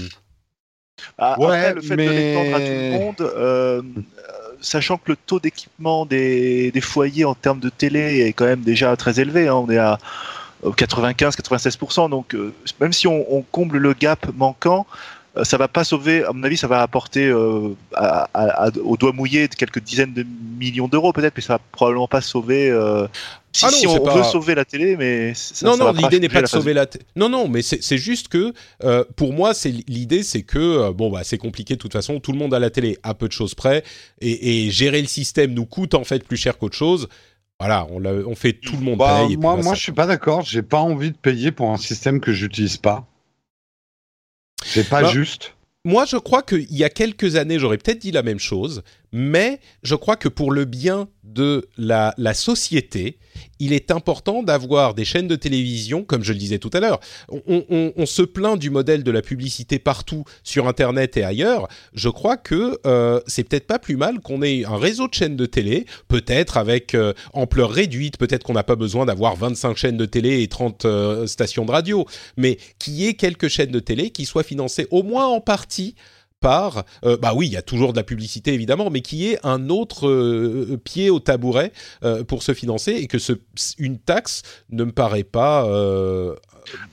Ah, 1.17 1.39
Ouais, 1.39 1.45
après, 1.57 1.73
le 1.75 1.81
fait 1.81 1.95
mais- 1.95 2.05
de 2.07 2.11
l'étendre 2.11 2.55
à 2.55 2.59
tout 2.59 2.65
le 2.65 2.91
monde, 2.91 3.21
euh, 3.21 3.81
sachant 4.61 4.97
que 4.97 5.11
le 5.11 5.15
taux 5.15 5.39
d'équipement 5.39 6.05
des, 6.05 6.71
des 6.71 6.81
foyers 6.81 7.25
en 7.25 7.35
termes 7.35 7.59
de 7.59 7.69
télé 7.69 8.21
est 8.21 8.33
quand 8.33 8.45
même 8.45 8.61
déjà 8.61 8.95
très 8.95 9.19
élevé, 9.19 9.47
hein, 9.47 9.53
on 9.55 9.69
est 9.69 9.77
à 9.77 9.99
95-96%, 10.63 12.09
donc 12.09 12.33
euh, 12.33 12.53
même 12.79 12.93
si 12.93 13.07
on, 13.07 13.31
on 13.33 13.41
comble 13.43 13.77
le 13.77 13.93
gap 13.93 14.27
manquant, 14.35 14.85
euh, 14.89 14.95
ça 15.43 15.57
va 15.57 15.67
pas 15.67 15.83
sauver, 15.83 16.23
à 16.23 16.31
mon 16.33 16.43
avis, 16.43 16.57
ça 16.57 16.67
va 16.67 16.81
apporter 16.81 17.25
euh, 17.27 17.69
à- 17.95 18.27
à- 18.33 18.69
au 18.83 18.97
doigt 18.97 19.11
mouillé 19.13 19.47
de 19.47 19.55
quelques 19.55 19.81
dizaines 19.83 20.13
de 20.13 20.25
millions 20.59 20.87
d'euros 20.87 21.13
peut-être, 21.13 21.33
mais 21.35 21.41
ça 21.41 21.53
va 21.55 21.61
probablement 21.71 22.07
pas 22.07 22.21
sauver. 22.21 22.69
euh, 22.69 23.07
si, 23.53 23.65
Ah 23.65 23.69
non, 23.71 23.77
si 23.77 23.87
on 23.87 23.99
pas- 24.03 24.15
veut 24.15 24.23
sauver 24.23 24.53
la 24.55 24.65
télé, 24.65 24.95
mais 24.97 25.33
ça, 25.33 25.65
non, 25.65 25.75
ça 25.77 25.83
non, 25.85 25.91
l'idée 25.91 26.19
n'est 26.19 26.29
pas 26.29 26.41
de 26.43 26.47
sauver 26.47 26.73
la. 26.73 26.85
t- 26.85 26.99
Non, 27.15 27.27
non, 27.29 27.47
mais 27.47 27.61
c'est 27.63 27.97
juste 27.97 28.27
que 28.27 28.53
euh, 28.83 29.03
pour 29.15 29.33
moi, 29.33 29.53
c'est 29.53 29.71
l'idée, 29.87 30.21
c'est 30.23 30.43
que 30.43 30.59
euh, 30.59 30.91
bon, 30.91 31.09
bah, 31.09 31.21
c'est 31.23 31.37
compliqué 31.39 31.75
de 31.75 31.79
toute 31.79 31.93
façon. 31.93 32.19
Tout 32.19 32.31
le 32.33 32.37
monde 32.37 32.53
a 32.53 32.59
la 32.59 32.69
télé, 32.69 32.97
à 33.03 33.13
peu 33.13 33.27
de 33.27 33.33
choses 33.33 33.55
près, 33.55 33.83
et, 34.21 34.65
et 34.67 34.69
gérer 34.71 35.01
le 35.01 35.07
système 35.07 35.53
nous 35.53 35.65
coûte 35.65 35.93
en 35.95 36.03
fait 36.03 36.23
plus 36.23 36.37
cher 36.37 36.57
qu'autre 36.57 36.75
chose. 36.75 37.07
Voilà, 37.59 37.87
on, 37.89 38.35
fait 38.35 38.53
tout 38.53 38.75
le 38.77 38.83
monde 38.83 38.99
Bah, 38.99 39.23
paye. 39.25 39.35
moi, 39.37 39.55
moi, 39.55 39.63
ça- 39.63 39.73
je 39.73 39.81
suis 39.81 39.91
pas 39.91 40.05
d'accord. 40.05 40.41
J'ai 40.41 40.61
pas 40.61 40.77
envie 40.77 41.09
de 41.09 41.17
payer 41.17 41.51
pour 41.51 41.71
un 41.71 41.77
système 41.77 42.19
que 42.19 42.31
j'utilise 42.31 42.77
pas. 42.77 43.07
C'est 44.77 44.89
pas 44.89 45.01
Bah, 45.01 45.09
juste. 45.09 45.53
Moi, 45.85 46.05
je 46.05 46.17
crois 46.17 46.43
qu'il 46.43 46.71
y 46.71 46.83
a 46.83 46.89
quelques 46.89 47.35
années, 47.35 47.57
j'aurais 47.59 47.77
peut-être 47.77 47.99
dit 47.99 48.11
la 48.11 48.21
même 48.21 48.39
chose, 48.39 48.83
mais 49.11 49.59
je 49.83 49.95
crois 49.95 50.15
que 50.15 50.29
pour 50.29 50.51
le 50.51 50.65
bien 50.65 51.07
de 51.23 51.67
la, 51.77 52.13
société, 52.33 53.19
il 53.59 53.73
est 53.73 53.91
important 53.91 54.43
d'avoir 54.43 54.93
des 54.93 55.05
chaînes 55.05 55.27
de 55.27 55.35
télévision, 55.35 56.03
comme 56.03 56.23
je 56.23 56.33
le 56.33 56.39
disais 56.39 56.57
tout 56.57 56.69
à 56.73 56.79
l'heure. 56.79 56.99
On 57.29 58.05
se 58.05 58.21
plaint 58.21 58.57
du 58.57 58.69
modèle 58.69 59.03
de 59.03 59.11
la 59.11 59.21
publicité 59.21 59.77
partout 59.77 60.23
sur 60.43 60.67
Internet 60.67 61.17
et 61.17 61.23
ailleurs. 61.23 61.67
Je 61.93 62.09
crois 62.09 62.37
que 62.37 62.79
euh, 62.85 63.19
c'est 63.27 63.43
peut-être 63.43 63.67
pas 63.67 63.79
plus 63.79 63.97
mal 63.97 64.19
qu'on 64.19 64.41
ait 64.41 64.65
un 64.65 64.77
réseau 64.77 65.07
de 65.07 65.13
chaînes 65.13 65.35
de 65.35 65.45
télé, 65.45 65.85
peut-être 66.07 66.57
avec 66.57 66.95
euh, 66.95 67.13
ampleur 67.33 67.71
réduite, 67.71 68.17
peut-être 68.17 68.43
qu'on 68.43 68.53
n'a 68.53 68.63
pas 68.63 68.75
besoin 68.75 69.05
d'avoir 69.05 69.35
25 69.35 69.77
chaînes 69.77 69.97
de 69.97 70.05
télé 70.05 70.41
et 70.41 70.47
30 70.47 70.85
euh, 70.85 71.27
stations 71.27 71.65
de 71.65 71.71
radio, 71.71 72.05
mais 72.37 72.57
qu'il 72.79 72.93
y 72.93 73.07
ait 73.07 73.13
quelques 73.13 73.49
chaînes 73.49 73.71
de 73.71 73.79
télé 73.79 74.09
qui 74.09 74.25
soient 74.25 74.43
financées 74.43 74.87
au 74.91 75.03
moins 75.03 75.27
en 75.27 75.41
partie 75.41 75.95
par, 76.39 76.83
euh, 77.03 77.17
bah 77.17 77.33
oui, 77.35 77.47
il 77.47 77.53
y 77.53 77.57
a 77.57 77.61
toujours 77.61 77.93
de 77.93 77.97
la 77.97 78.03
publicité 78.03 78.53
évidemment, 78.53 78.89
mais 78.89 79.01
qui 79.01 79.27
ait 79.27 79.39
un 79.43 79.69
autre 79.69 80.07
euh, 80.07 80.79
pied 80.83 81.09
au 81.09 81.19
tabouret 81.19 81.71
euh, 82.03 82.23
pour 82.23 82.43
se 82.43 82.53
financer 82.53 82.91
et 82.91 83.07
que 83.07 83.17
ce, 83.17 83.33
une 83.79 83.97
taxe 83.97 84.43
ne 84.69 84.83
me 84.83 84.91
paraît 84.91 85.23
pas. 85.23 85.65
euh, 85.65 86.35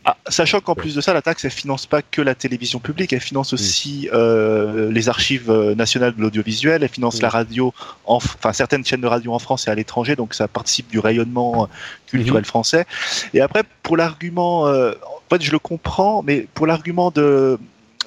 Ah, 0.04 0.16
sachant 0.28 0.60
qu'en 0.60 0.74
plus 0.74 0.94
de 0.94 1.00
ça, 1.00 1.12
la 1.12 1.20
taxe, 1.20 1.44
elle 1.44 1.50
finance 1.50 1.84
pas 1.84 2.00
que 2.00 2.22
la 2.22 2.34
télévision 2.34 2.78
publique, 2.78 3.12
elle 3.12 3.20
finance 3.20 3.52
aussi 3.52 4.08
les 4.12 5.08
archives 5.08 5.50
nationales 5.76 6.14
de 6.16 6.22
l'audiovisuel, 6.22 6.82
elle 6.82 6.88
finance 6.88 7.20
la 7.20 7.28
radio, 7.28 7.74
enfin 8.06 8.52
certaines 8.52 8.84
chaînes 8.84 9.00
de 9.00 9.06
radio 9.08 9.32
en 9.34 9.38
France 9.40 9.66
et 9.66 9.70
à 9.70 9.74
l'étranger, 9.74 10.14
donc 10.16 10.32
ça 10.34 10.46
participe 10.48 10.88
du 10.88 11.00
rayonnement 11.00 11.68
culturel 12.06 12.44
français. 12.44 12.86
Et 13.34 13.40
après, 13.40 13.62
pour 13.82 13.96
l'argument, 13.96 14.62
en 14.62 15.28
fait, 15.28 15.42
je 15.42 15.50
le 15.50 15.58
comprends, 15.58 16.22
mais 16.22 16.46
pour 16.54 16.66
l'argument 16.66 17.10
de 17.10 17.58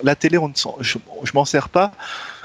la 0.03 0.15
télé, 0.15 0.37
on 0.37 0.49
ne 0.49 0.53
je, 0.81 0.97
je 1.23 1.31
m'en 1.33 1.45
sers 1.45 1.69
pas. 1.69 1.91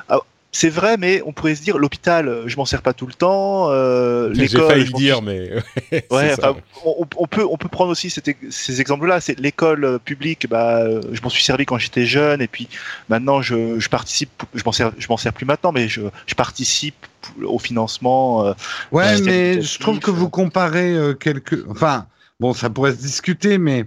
Alors, 0.09 0.27
C'est 0.55 0.69
vrai, 0.69 0.97
mais 0.99 1.23
on 1.25 1.33
pourrait 1.33 1.55
se 1.55 1.63
dire 1.63 1.79
l'hôpital, 1.79 2.29
euh, 2.29 2.45
je 2.47 2.57
m'en 2.59 2.65
sers 2.67 2.83
pas 2.83 2.93
tout 2.93 3.07
le 3.07 3.15
temps. 3.15 3.71
Euh, 3.71 4.33
J'ai 4.35 4.43
l'école, 4.43 4.69
failli 4.69 4.85
le 4.85 4.93
dire, 4.93 5.23
mais 5.23 5.51
Ouais, 6.11 6.35
enfin, 6.35 6.57
on, 6.85 7.07
on 7.17 7.27
peut 7.27 7.47
on 7.49 7.57
peut 7.57 7.69
prendre 7.69 7.91
aussi 7.91 8.11
ces 8.11 8.81
exemples-là. 8.81 9.21
C'est 9.21 9.39
l'école 9.39 9.85
euh, 9.85 9.99
publique. 9.99 10.47
Bah, 10.49 10.81
euh, 10.83 11.01
je 11.13 11.23
m'en 11.23 11.31
suis 11.31 11.43
servi 11.43 11.65
quand 11.65 11.79
j'étais 11.79 12.05
jeune, 12.05 12.43
et 12.43 12.49
puis 12.49 12.69
maintenant 13.09 13.41
je, 13.43 13.79
je 13.81 13.89
participe. 13.89 14.43
Je 14.55 14.63
m'en 14.65 14.73
sers 14.73 14.93
je 14.99 15.07
m'en 15.09 15.17
sers 15.17 15.33
plus 15.33 15.47
maintenant, 15.47 15.73
mais 15.73 15.89
je, 15.89 16.03
je 16.27 16.35
participe 16.35 17.07
au 17.43 17.59
financement. 17.59 18.45
euh, 18.47 18.53
Ouais, 18.91 19.21
mais 19.23 19.63
je 19.63 19.79
trouve 19.79 20.01
que 20.01 20.11
vous 20.11 20.29
comparez 20.29 20.93
euh, 20.93 21.15
quelques. 21.15 21.65
Enfin, 21.71 22.07
bon, 22.41 22.53
ça 22.53 22.69
pourrait 22.69 22.93
se 22.93 22.99
discuter, 23.01 23.57
mais 23.59 23.87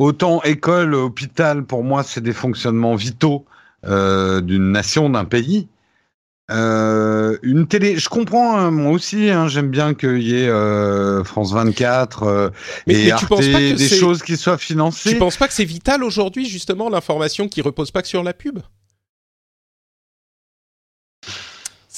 autant 0.00 0.42
école, 0.42 0.94
hôpital, 0.94 1.64
pour 1.64 1.84
moi, 1.84 2.02
c'est 2.02 2.22
des 2.22 2.32
fonctionnements 2.32 2.94
vitaux 2.94 3.44
euh, 3.86 4.40
d'une 4.40 4.72
nation, 4.72 5.10
d'un 5.10 5.26
pays. 5.26 5.68
Euh, 6.50 7.36
une 7.42 7.68
télé, 7.68 7.96
je 7.96 8.08
comprends, 8.08 8.56
hein, 8.56 8.72
moi 8.72 8.90
aussi, 8.90 9.30
hein, 9.30 9.46
j'aime 9.46 9.68
bien 9.68 9.94
qu'il 9.94 10.22
y 10.22 10.34
ait 10.34 10.48
euh, 10.48 11.22
France 11.22 11.52
24 11.52 12.22
euh, 12.24 12.48
Mais- 12.86 12.94
et 12.94 12.96
mais 12.96 13.04
tu 13.04 13.12
Arte, 13.12 13.28
penses 13.28 13.48
pas 13.48 13.58
que 13.58 13.76
des 13.76 13.88
choses 13.88 14.22
qui 14.22 14.36
soient 14.36 14.58
financées. 14.58 15.10
Tu 15.10 15.18
penses 15.18 15.36
pas 15.36 15.46
que 15.46 15.54
c'est 15.54 15.64
vital 15.64 16.02
aujourd'hui 16.02 16.46
justement 16.46 16.88
l'information 16.88 17.46
qui 17.46 17.60
repose 17.60 17.92
pas 17.92 18.02
que 18.02 18.08
sur 18.08 18.24
la 18.24 18.32
pub? 18.32 18.58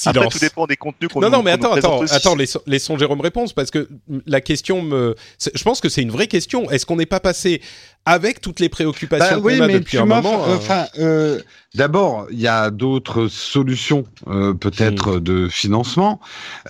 Après, 0.07 0.29
tout 0.29 0.39
dépend 0.39 0.67
des 0.67 0.77
contenus 0.77 1.11
qu'on 1.13 1.21
Non, 1.21 1.29
nous- 1.29 1.37
non, 1.37 1.43
mais 1.43 1.51
attends, 1.51 1.73
attends, 1.75 2.03
attends, 2.03 2.35
laissons, 2.35 2.61
laissons 2.67 2.97
Jérôme 2.99 3.21
répondre 3.21 3.53
parce 3.55 3.71
que 3.71 3.89
la 4.27 4.41
question 4.41 4.81
me. 4.83 5.15
Je 5.55 5.63
pense 5.63 5.81
que 5.81 5.89
c'est 5.89 6.03
une 6.03 6.11
vraie 6.11 6.29
question. 6.29 6.71
Est-ce 6.71 6.87
qu'on 6.87 6.97
n'est 6.97 7.07
pas 7.07 7.21
passé 7.21 7.61
avec 8.07 8.41
toutes 8.41 8.59
les 8.59 8.69
préoccupations 8.71 9.37
Bah 9.37 9.43
oui, 9.43 9.59
qu'on 9.59 9.65
a 9.65 9.67
mais 9.67 9.75
depuis 9.75 9.91
tu 9.93 9.99
un 9.99 10.07
moment 10.07 10.45
euh, 10.49 10.57
euh, 10.71 10.85
euh, 10.99 11.41
d'abord, 11.75 12.27
il 12.31 12.41
y 12.41 12.49
a 12.49 12.71
d'autres 12.71 13.29
solutions, 13.29 14.05
euh, 14.29 14.55
peut-être 14.55 15.19
de 15.21 15.49
financement. 15.49 16.21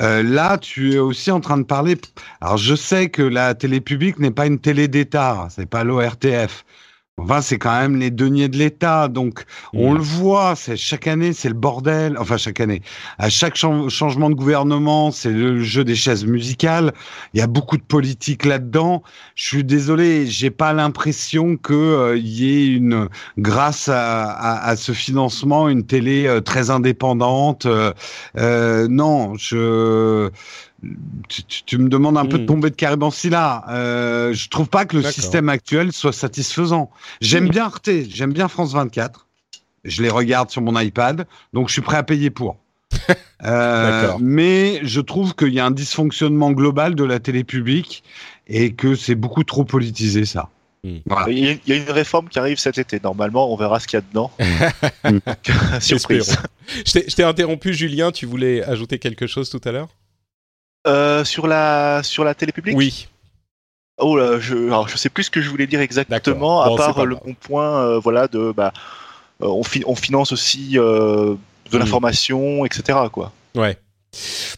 Euh, 0.01 0.23
là, 0.23 0.59
tu 0.59 0.95
es 0.95 0.99
aussi 0.99 1.31
en 1.31 1.41
train 1.41 1.59
de 1.59 1.63
parler. 1.65 1.97
Alors, 2.41 2.57
je 2.59 2.75
sais 2.75 3.09
que 3.09 3.23
la 3.23 3.55
télé 3.55 3.81
publique 3.81 4.19
n'est 4.19 4.31
pas 4.33 4.47
une 4.47 4.59
télé 4.59 4.89
d'État, 4.89 5.49
c'est 5.55 5.67
pas 5.67 5.85
l'ORTF. 5.85 6.65
Enfin, 7.19 7.43
c'est 7.43 7.59
quand 7.59 7.79
même 7.79 7.97
les 7.97 8.11
deniers 8.11 8.49
de 8.49 8.57
l'État, 8.57 9.07
donc 9.09 9.45
on 9.75 9.93
Mm. 9.93 9.97
le 9.99 10.03
voit. 10.03 10.57
C'est 10.57 10.79
chaque 10.79 11.07
année, 11.07 11.35
c'est 11.35 11.49
le 11.49 11.55
bordel. 11.55 12.17
Enfin, 12.19 12.39
chaque 12.39 12.59
année, 12.59 12.81
à 13.19 13.29
chaque 13.29 13.55
chan- 13.55 13.91
changement 13.91 14.31
de 14.31 14.35
gouvernement, 14.35 15.11
c'est 15.13 15.31
le 15.31 15.61
jeu 15.63 15.85
des 15.85 15.95
chaises 15.95 16.25
musicales. 16.25 16.93
Il 17.35 17.39
y 17.39 17.43
a 17.43 17.47
beaucoup 17.47 17.77
de 17.77 17.83
politique 17.83 18.47
là-dedans. 18.47 19.03
Je 19.35 19.45
suis 19.47 19.63
désolé, 19.65 20.27
j'ai 20.27 20.51
pas 20.51 20.73
l'impression 20.73 21.59
que 21.59 21.75
euh, 21.75 22.17
y 22.17 22.47
ait 22.49 22.67
une 22.67 23.09
grâce 23.37 23.89
à, 23.91 24.31
à, 24.31 24.67
à 24.69 24.77
ce 24.77 24.93
financement 24.93 25.69
une 25.69 25.85
télé 25.85 26.27
euh, 26.27 26.41
très 26.41 26.71
indépendante. 26.71 27.67
Euh, 27.67 27.93
euh, 28.39 28.89
non, 28.89 29.35
je 29.37 30.31
tu, 31.29 31.43
tu- 31.45 31.63
tu 31.65 31.79
me 31.79 31.89
demandes 31.89 32.19
un 32.19 32.27
peu 32.27 32.39
de 32.39 32.43
Mm. 32.43 32.47
tomber 32.47 32.71
de 32.71 32.75
Caribansi 32.77 33.31
là. 33.31 33.65
Euh, 33.71 34.33
je 34.35 34.49
trouve 34.49 34.69
pas 34.69 34.85
que 34.85 34.97
le 34.97 35.03
système 35.05 35.49
actuel 35.49 35.93
soit 35.93 36.13
satisfaisant. 36.13 36.91
J'aime 37.21 37.47
Mm. 37.47 37.51
bien 37.51 37.65
Arte, 37.65 37.91
j'aime 38.09 38.33
bien 38.33 38.49
France 38.49 38.73
24. 38.73 39.27
Je 39.85 40.03
les 40.03 40.11
regarde 40.11 40.51
sur 40.51 40.63
mon 40.63 40.79
iPad, 40.79 41.27
donc 41.53 41.69
je 41.69 41.73
suis 41.73 41.83
prêt 41.83 41.97
à 41.97 42.03
payer 42.03 42.31
pour. 42.31 42.57
Euh, 43.45 44.13
mais 44.21 44.79
je 44.85 45.01
trouve 45.01 45.35
qu'il 45.35 45.53
y 45.53 45.59
a 45.59 45.67
un 45.67 45.73
dysfonctionnement 45.73 46.53
global 46.53 46.95
de 46.95 47.03
la 47.03 47.19
télé 47.19 47.43
publique 47.43 48.05
et 48.47 48.73
que 48.73 48.95
c'est 48.95 49.17
beaucoup 49.17 49.43
trop 49.43 49.65
politisé 49.65 50.25
ça. 50.27 50.49
Mm. 50.85 50.99
Voilà. 51.07 51.29
Il 51.29 51.39
y, 51.41 51.49
a, 51.49 51.53
il 51.53 51.61
y 51.67 51.73
a 51.73 51.77
une 51.83 51.91
réforme 51.91 52.29
qui 52.29 52.39
arrive 52.39 52.59
cet 52.61 52.79
été. 52.79 53.01
Normalement, 53.03 53.53
on 53.53 53.57
verra 53.57 53.81
ce 53.81 53.89
qu'il 53.89 53.97
y 53.99 54.03
a 54.03 54.05
dedans. 54.09 54.31
Surprise. 55.81 56.37
Espérons. 56.87 57.05
Je 57.09 57.15
t'ai 57.17 57.25
interrompu, 57.25 57.75
Julien. 57.75 58.13
Tu 58.13 58.27
voulais 58.27 58.63
ajouter 58.63 59.01
quelque 59.01 59.27
chose 59.27 59.51
tout 59.51 59.61
à 59.65 59.73
l'heure? 59.73 59.89
Euh, 60.87 61.25
sur 61.25 61.47
la 61.47 62.03
sur 62.03 62.25
la 62.25 62.35
télé 62.35 62.53
publique? 62.53 62.77
Oui. 62.77 63.07
Oh 63.99 64.17
là, 64.17 64.41
je 64.41 64.57
alors 64.67 64.89
je 64.89 64.97
sais 64.97 65.09
plus 65.11 65.25
ce 65.25 65.31
que 65.31 65.41
je 65.41 65.49
voulais 65.49 65.67
dire 65.67 65.81
exactement. 65.81 66.65
Bon, 66.65 66.75
à 66.75 66.77
part 66.77 67.05
le 67.07 67.15
bon 67.15 67.35
point, 67.35 67.79
euh, 67.83 67.99
voilà, 67.99 68.27
de 68.27 68.53
bah 68.53 68.73
euh, 69.43 69.47
on, 69.47 69.63
fi- 69.63 69.85
on 69.87 69.95
finance 69.95 70.33
aussi 70.33 70.71
de 70.73 71.37
Mm. 71.73 71.79
l'information, 71.79 72.65
etc. 72.67 72.99
Quoi. 73.13 73.33
Ouais. 73.55 73.79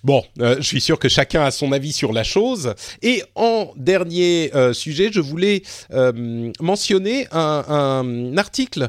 Bon, 0.03 0.23
euh, 0.41 0.57
je 0.59 0.63
suis 0.63 0.81
sûr 0.81 0.99
que 0.99 1.09
chacun 1.09 1.45
a 1.45 1.51
son 1.51 1.73
avis 1.73 1.93
sur 1.93 2.13
la 2.13 2.25
chose. 2.25 2.75
Et 3.03 3.23
en 3.35 3.73
dernier 3.77 4.51
euh, 4.55 4.73
sujet, 4.73 5.11
je 5.11 5.21
voulais 5.21 5.63
euh, 5.93 6.53
mentionner 6.61 7.27
un, 7.33 8.37
article 8.37 8.89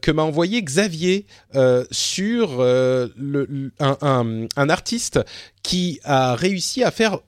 que 0.00 0.10
m'a 0.10 0.22
envoyé 0.22 0.62
Xavier 0.62 1.26
sur 1.90 2.60
un 2.60 4.68
artiste 4.68 5.20
qui 5.62 6.00
a 6.04 6.34
réussi 6.34 6.82
à 6.82 6.90
faire 6.90 7.18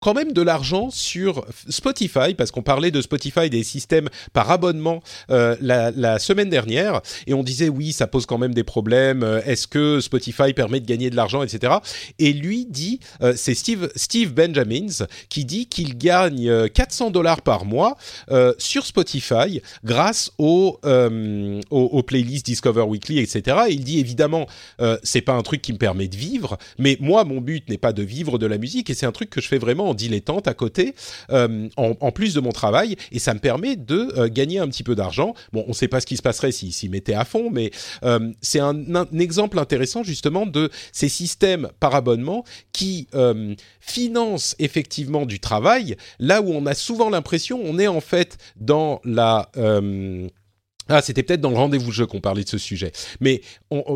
quand 0.00 0.14
même 0.14 0.32
de 0.32 0.42
l'argent 0.42 0.90
sur 0.90 1.44
Spotify, 1.68 2.34
parce 2.36 2.50
qu'on 2.50 2.62
parlait 2.62 2.90
de 2.90 3.02
Spotify 3.02 3.50
des 3.50 3.64
systèmes 3.64 4.08
par 4.32 4.50
abonnement 4.50 5.02
euh, 5.30 5.56
la, 5.60 5.90
la 5.90 6.18
semaine 6.18 6.48
dernière, 6.50 7.00
et 7.26 7.34
on 7.34 7.42
disait 7.42 7.68
oui, 7.68 7.92
ça 7.92 8.06
pose 8.06 8.24
quand 8.24 8.38
même 8.38 8.54
des 8.54 8.62
problèmes, 8.64 9.22
euh, 9.22 9.40
est-ce 9.44 9.66
que 9.66 10.00
Spotify 10.00 10.52
permet 10.52 10.80
de 10.80 10.86
gagner 10.86 11.10
de 11.10 11.16
l'argent, 11.16 11.42
etc. 11.42 11.74
Et 12.18 12.32
lui 12.32 12.66
dit, 12.66 13.00
euh, 13.22 13.32
c'est 13.36 13.54
Steve, 13.54 13.90
Steve 13.96 14.32
Benjamins, 14.32 15.04
qui 15.28 15.44
dit 15.44 15.66
qu'il 15.66 15.98
gagne 15.98 16.48
euh, 16.48 16.68
400 16.68 17.10
dollars 17.10 17.42
par 17.42 17.64
mois 17.64 17.96
euh, 18.30 18.54
sur 18.58 18.86
Spotify 18.86 19.60
grâce 19.84 20.30
aux, 20.38 20.78
euh, 20.84 21.60
aux, 21.70 21.80
aux 21.80 22.02
playlists 22.04 22.46
Discover 22.46 22.82
Weekly, 22.82 23.18
etc. 23.18 23.56
Et 23.68 23.72
il 23.72 23.84
dit 23.84 23.98
évidemment, 23.98 24.46
euh, 24.80 24.96
c'est 25.02 25.22
pas 25.22 25.32
un 25.32 25.42
truc 25.42 25.60
qui 25.60 25.72
me 25.72 25.78
permet 25.78 26.06
de 26.06 26.16
vivre, 26.16 26.56
mais 26.78 26.96
moi, 27.00 27.24
mon 27.24 27.40
but 27.40 27.68
n'est 27.68 27.78
pas 27.78 27.92
de 27.92 28.02
vivre 28.02 28.38
de 28.38 28.46
la 28.46 28.58
musique, 28.58 28.90
et 28.90 28.94
c'est 28.94 29.06
un 29.06 29.12
truc 29.12 29.30
que 29.30 29.40
je 29.40 29.48
fais 29.48 29.58
vraiment 29.58 29.87
en 29.88 29.94
dilettante 29.94 30.48
à 30.48 30.54
côté, 30.54 30.94
euh, 31.30 31.68
en, 31.76 32.12
plus 32.12 32.34
de 32.34 32.40
mon 32.40 32.52
travail, 32.52 32.96
et 33.12 33.18
ça 33.18 33.34
me 33.34 33.38
permet 33.38 33.76
de 33.76 34.12
euh, 34.16 34.28
gagner 34.28 34.58
un 34.58 34.68
petit 34.68 34.82
peu 34.82 34.94
d'argent. 34.94 35.34
Bon, 35.52 35.64
on 35.66 35.70
ne 35.70 35.74
sait 35.74 35.88
pas 35.88 36.00
ce 36.00 36.06
qui 36.06 36.16
se 36.16 36.22
passerait 36.22 36.52
s'il 36.52 36.72
s'y 36.72 36.88
mettait 36.88 37.14
à 37.14 37.24
fond, 37.24 37.50
mais 37.50 37.70
euh, 38.04 38.32
c'est 38.40 38.60
un, 38.60 38.78
exemple 39.18 39.58
intéressant 39.58 40.02
justement 40.02 40.46
de 40.46 40.70
ces 40.92 41.08
systèmes 41.08 41.68
par 41.80 41.94
abonnement 41.94 42.44
qui 42.72 43.08
financent 43.80 44.54
effectivement 44.58 45.26
du 45.26 45.40
travail, 45.40 45.96
là 46.18 46.42
où 46.42 46.50
on 46.52 46.66
a 46.66 46.74
souvent 46.74 47.10
l'impression, 47.10 47.60
on 47.62 47.78
est 47.78 47.86
en 47.86 48.00
fait 48.00 48.38
dans 48.56 49.00
la... 49.04 49.50
ah, 50.88 51.02
c'était 51.02 51.22
peut-être 51.22 51.40
dans 51.40 51.50
le 51.50 51.56
rendez-vous 51.56 51.90
jeu 51.90 52.06
qu'on 52.06 52.20
parlait 52.20 52.44
de 52.44 52.48
ce 52.48 52.58
sujet, 52.58 52.92
mais 53.20 53.40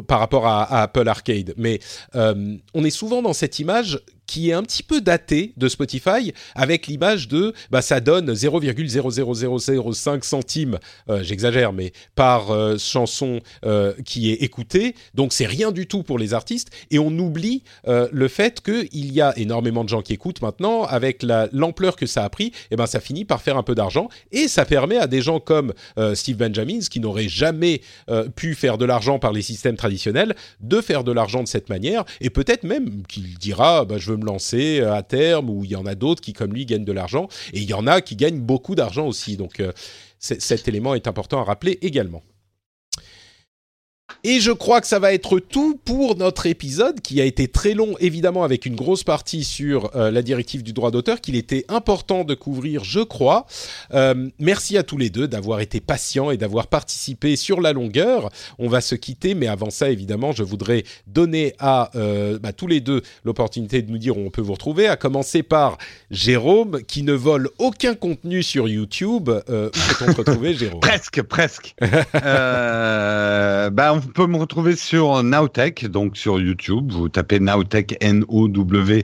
par 0.06 0.18
rapport 0.18 0.46
à, 0.46 0.82
Apple 0.82 1.06
Arcade. 1.08 1.54
Mais 1.56 1.80
on 2.14 2.84
est 2.84 2.90
souvent 2.90 3.22
dans 3.22 3.34
cette 3.34 3.58
image 3.58 4.00
qui 4.32 4.48
est 4.48 4.54
un 4.54 4.62
petit 4.62 4.82
peu 4.82 5.02
datée 5.02 5.52
de 5.58 5.68
Spotify, 5.68 6.32
avec 6.54 6.86
l'image 6.86 7.28
de 7.28 7.52
bah 7.70 7.82
ça 7.82 8.00
donne 8.00 8.32
0,00005 8.32 10.24
centimes, 10.24 10.78
euh, 11.10 11.22
j'exagère, 11.22 11.74
mais 11.74 11.92
par 12.14 12.50
euh, 12.50 12.78
chanson 12.78 13.40
euh, 13.66 13.92
qui 14.06 14.30
est 14.30 14.36
écoutée. 14.42 14.94
Donc 15.14 15.34
c'est 15.34 15.44
rien 15.44 15.70
du 15.70 15.86
tout 15.86 16.02
pour 16.02 16.18
les 16.18 16.32
artistes, 16.32 16.70
et 16.90 16.98
on 16.98 17.10
oublie 17.18 17.62
le 17.84 18.28
fait 18.28 18.62
qu'il 18.62 19.12
y 19.12 19.20
a 19.20 19.36
énormément 19.38 19.84
de 19.84 19.90
gens 19.90 20.00
qui 20.00 20.14
écoutent 20.14 20.40
maintenant, 20.40 20.84
avec 20.84 21.22
la- 21.22 21.48
l'ampleur 21.52 21.96
que 21.96 22.06
ça 22.06 22.24
a 22.24 22.30
pris, 22.30 22.52
et 22.70 22.76
ben 22.76 22.86
ça 22.86 23.00
finit 23.00 23.26
par 23.26 23.42
faire 23.42 23.58
un 23.58 23.62
peu 23.62 23.74
d'argent, 23.74 24.08
et 24.30 24.48
ça 24.48 24.64
permet 24.64 24.96
à 24.96 25.06
des 25.06 25.20
gens 25.20 25.40
comme 25.40 25.74
Steve 26.14 26.36
Benjamins, 26.38 26.80
qui 26.90 27.00
n'auraient 27.00 27.28
jamais 27.28 27.82
pu 28.34 28.54
faire 28.54 28.78
de 28.78 28.86
l'argent 28.86 29.18
par 29.18 29.32
les 29.32 29.42
systèmes 29.42 29.76
traditionnels, 29.76 30.34
de 30.60 30.80
faire 30.80 31.04
de 31.04 31.12
l'argent 31.12 31.42
de 31.42 31.48
cette 31.48 31.68
manière, 31.68 32.04
et 32.22 32.30
peut-être 32.30 32.64
même 32.64 33.02
qu'il 33.08 33.34
dira, 33.38 33.84
bah, 33.84 33.96
je 33.98 34.10
veux 34.10 34.16
me 34.16 34.21
lancer 34.26 34.80
euh, 34.80 34.94
à 34.94 35.02
terme, 35.02 35.50
ou 35.50 35.64
il 35.64 35.70
y 35.70 35.76
en 35.76 35.86
a 35.86 35.94
d'autres 35.94 36.20
qui, 36.20 36.32
comme 36.32 36.52
lui, 36.52 36.66
gagnent 36.66 36.84
de 36.84 36.92
l'argent, 36.92 37.28
et 37.52 37.60
il 37.60 37.68
y 37.68 37.74
en 37.74 37.86
a 37.86 38.00
qui 38.00 38.16
gagnent 38.16 38.40
beaucoup 38.40 38.74
d'argent 38.74 39.06
aussi. 39.06 39.36
Donc 39.36 39.60
euh, 39.60 39.72
cet 40.18 40.68
élément 40.68 40.94
est 40.94 41.08
important 41.08 41.40
à 41.40 41.44
rappeler 41.44 41.78
également. 41.82 42.22
Et 44.24 44.38
je 44.38 44.52
crois 44.52 44.80
que 44.80 44.86
ça 44.86 45.00
va 45.00 45.12
être 45.12 45.40
tout 45.40 45.80
pour 45.84 46.16
notre 46.16 46.46
épisode 46.46 47.00
qui 47.00 47.20
a 47.20 47.24
été 47.24 47.48
très 47.48 47.74
long, 47.74 47.96
évidemment 47.98 48.44
avec 48.44 48.66
une 48.66 48.76
grosse 48.76 49.02
partie 49.02 49.42
sur 49.42 49.90
euh, 49.96 50.12
la 50.12 50.22
directive 50.22 50.62
du 50.62 50.72
droit 50.72 50.92
d'auteur 50.92 51.20
qu'il 51.20 51.34
était 51.34 51.64
important 51.68 52.22
de 52.22 52.34
couvrir, 52.34 52.84
je 52.84 53.00
crois. 53.00 53.46
Euh, 53.94 54.28
merci 54.38 54.78
à 54.78 54.84
tous 54.84 54.96
les 54.96 55.10
deux 55.10 55.26
d'avoir 55.26 55.58
été 55.58 55.80
patients 55.80 56.30
et 56.30 56.36
d'avoir 56.36 56.68
participé 56.68 57.34
sur 57.34 57.60
la 57.60 57.72
longueur. 57.72 58.30
On 58.60 58.68
va 58.68 58.80
se 58.80 58.94
quitter, 58.94 59.34
mais 59.34 59.48
avant 59.48 59.70
ça, 59.70 59.90
évidemment, 59.90 60.30
je 60.30 60.44
voudrais 60.44 60.84
donner 61.08 61.54
à 61.58 61.90
euh, 61.96 62.38
bah, 62.38 62.52
tous 62.52 62.68
les 62.68 62.78
deux 62.78 63.02
l'opportunité 63.24 63.82
de 63.82 63.90
nous 63.90 63.98
dire 63.98 64.16
où 64.16 64.20
on 64.20 64.30
peut 64.30 64.40
vous 64.40 64.52
retrouver, 64.52 64.86
à 64.86 64.94
commencer 64.94 65.42
par 65.42 65.78
Jérôme 66.12 66.80
qui 66.86 67.02
ne 67.02 67.12
vole 67.12 67.50
aucun 67.58 67.96
contenu 67.96 68.44
sur 68.44 68.68
YouTube. 68.68 69.30
Où 69.30 69.50
peut-on 69.50 70.12
te 70.12 70.16
retrouver, 70.18 70.54
Jérôme? 70.54 70.78
Presque, 70.78 71.22
presque. 71.22 71.74
bah, 71.82 73.92
on 73.92 74.11
peut 74.12 74.26
me 74.26 74.36
retrouver 74.36 74.76
sur 74.76 75.22
Nowtech, 75.22 75.86
donc 75.86 76.16
sur 76.16 76.38
YouTube. 76.38 76.92
Vous 76.92 77.08
tapez 77.08 77.40
Nowtech, 77.40 77.96
N-O-W-T-E-C-H. 78.00 79.00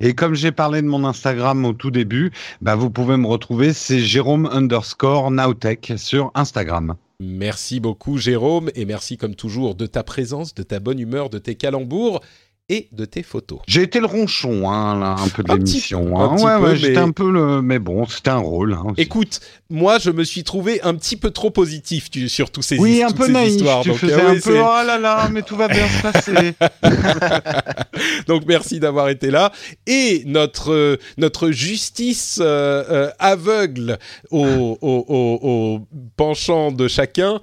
Et 0.00 0.14
comme 0.14 0.34
j'ai 0.34 0.52
parlé 0.52 0.82
de 0.82 0.86
mon 0.86 1.04
Instagram 1.04 1.64
au 1.64 1.72
tout 1.72 1.90
début, 1.90 2.32
bah, 2.60 2.76
vous 2.76 2.90
pouvez 2.90 3.16
me 3.16 3.26
retrouver, 3.26 3.72
c'est 3.72 3.98
Jérôme 4.00 4.48
underscore 4.52 5.30
Nowtech 5.30 5.94
sur 5.96 6.30
Instagram. 6.34 6.94
Merci 7.18 7.80
beaucoup 7.80 8.18
Jérôme 8.18 8.70
et 8.74 8.84
merci 8.84 9.16
comme 9.16 9.34
toujours 9.34 9.74
de 9.74 9.86
ta 9.86 10.02
présence, 10.02 10.54
de 10.54 10.62
ta 10.62 10.80
bonne 10.80 10.98
humeur, 10.98 11.30
de 11.30 11.38
tes 11.38 11.54
calembours 11.54 12.20
et 12.68 12.88
de 12.90 13.04
tes 13.04 13.22
photos. 13.22 13.60
J'ai 13.68 13.82
été 13.82 14.00
le 14.00 14.06
ronchon, 14.06 14.68
hein, 14.68 14.98
là, 14.98 15.14
un 15.20 15.28
peu 15.28 15.44
de 15.44 15.52
l'émission. 15.54 16.18
hein. 16.18 16.60
Ouais, 16.60 16.74
j'étais 16.76 16.96
un 16.98 17.12
peu 17.12 17.30
le, 17.30 17.62
mais 17.62 17.78
bon, 17.78 18.06
c'était 18.06 18.30
un 18.30 18.38
rôle. 18.38 18.72
hein. 18.74 18.86
Écoute, 18.96 19.40
moi 19.70 19.98
je 20.00 20.10
me 20.10 20.24
suis 20.24 20.42
trouvé 20.42 20.82
un 20.82 20.94
petit 20.96 21.16
peu 21.16 21.30
trop 21.30 21.50
positif 21.50 22.10
tu- 22.10 22.28
sur 22.28 22.50
tous 22.50 22.62
ces 22.62 22.78
oui, 22.78 23.02
un 23.04 23.10
peu 23.12 23.28
naïf. 23.28 23.58
tu 23.82 23.88
donc, 23.88 23.98
faisais 23.98 24.14
euh, 24.14 24.30
un 24.30 24.40
peu, 24.40 24.58
oh 24.58 24.84
là 24.86 24.98
là, 24.98 25.28
mais 25.30 25.42
tout 25.42 25.56
va 25.56 25.68
bien 25.68 25.86
se 25.86 26.02
passer. 26.02 26.54
Donc 28.26 28.42
merci 28.46 28.80
d'avoir 28.80 29.08
été 29.08 29.30
là 29.30 29.52
et 29.86 30.22
notre 30.26 30.72
euh, 30.72 30.96
notre 31.18 31.50
justice 31.50 32.38
euh, 32.42 33.10
aveugle 33.18 33.98
au, 34.30 34.44
au, 34.80 35.04
au- 35.08 35.38
au 35.42 35.80
penchant 36.16 36.72
de 36.72 36.88
chacun, 36.88 37.40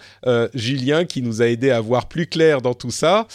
Julien 0.54 1.06
qui 1.06 1.22
nous 1.22 1.42
a 1.42 1.48
aidé 1.48 1.72
à 1.72 1.80
voir 1.80 2.08
plus 2.08 2.28
clair 2.28 2.62
dans 2.62 2.74
tout 2.74 2.92
ça. 2.92 3.28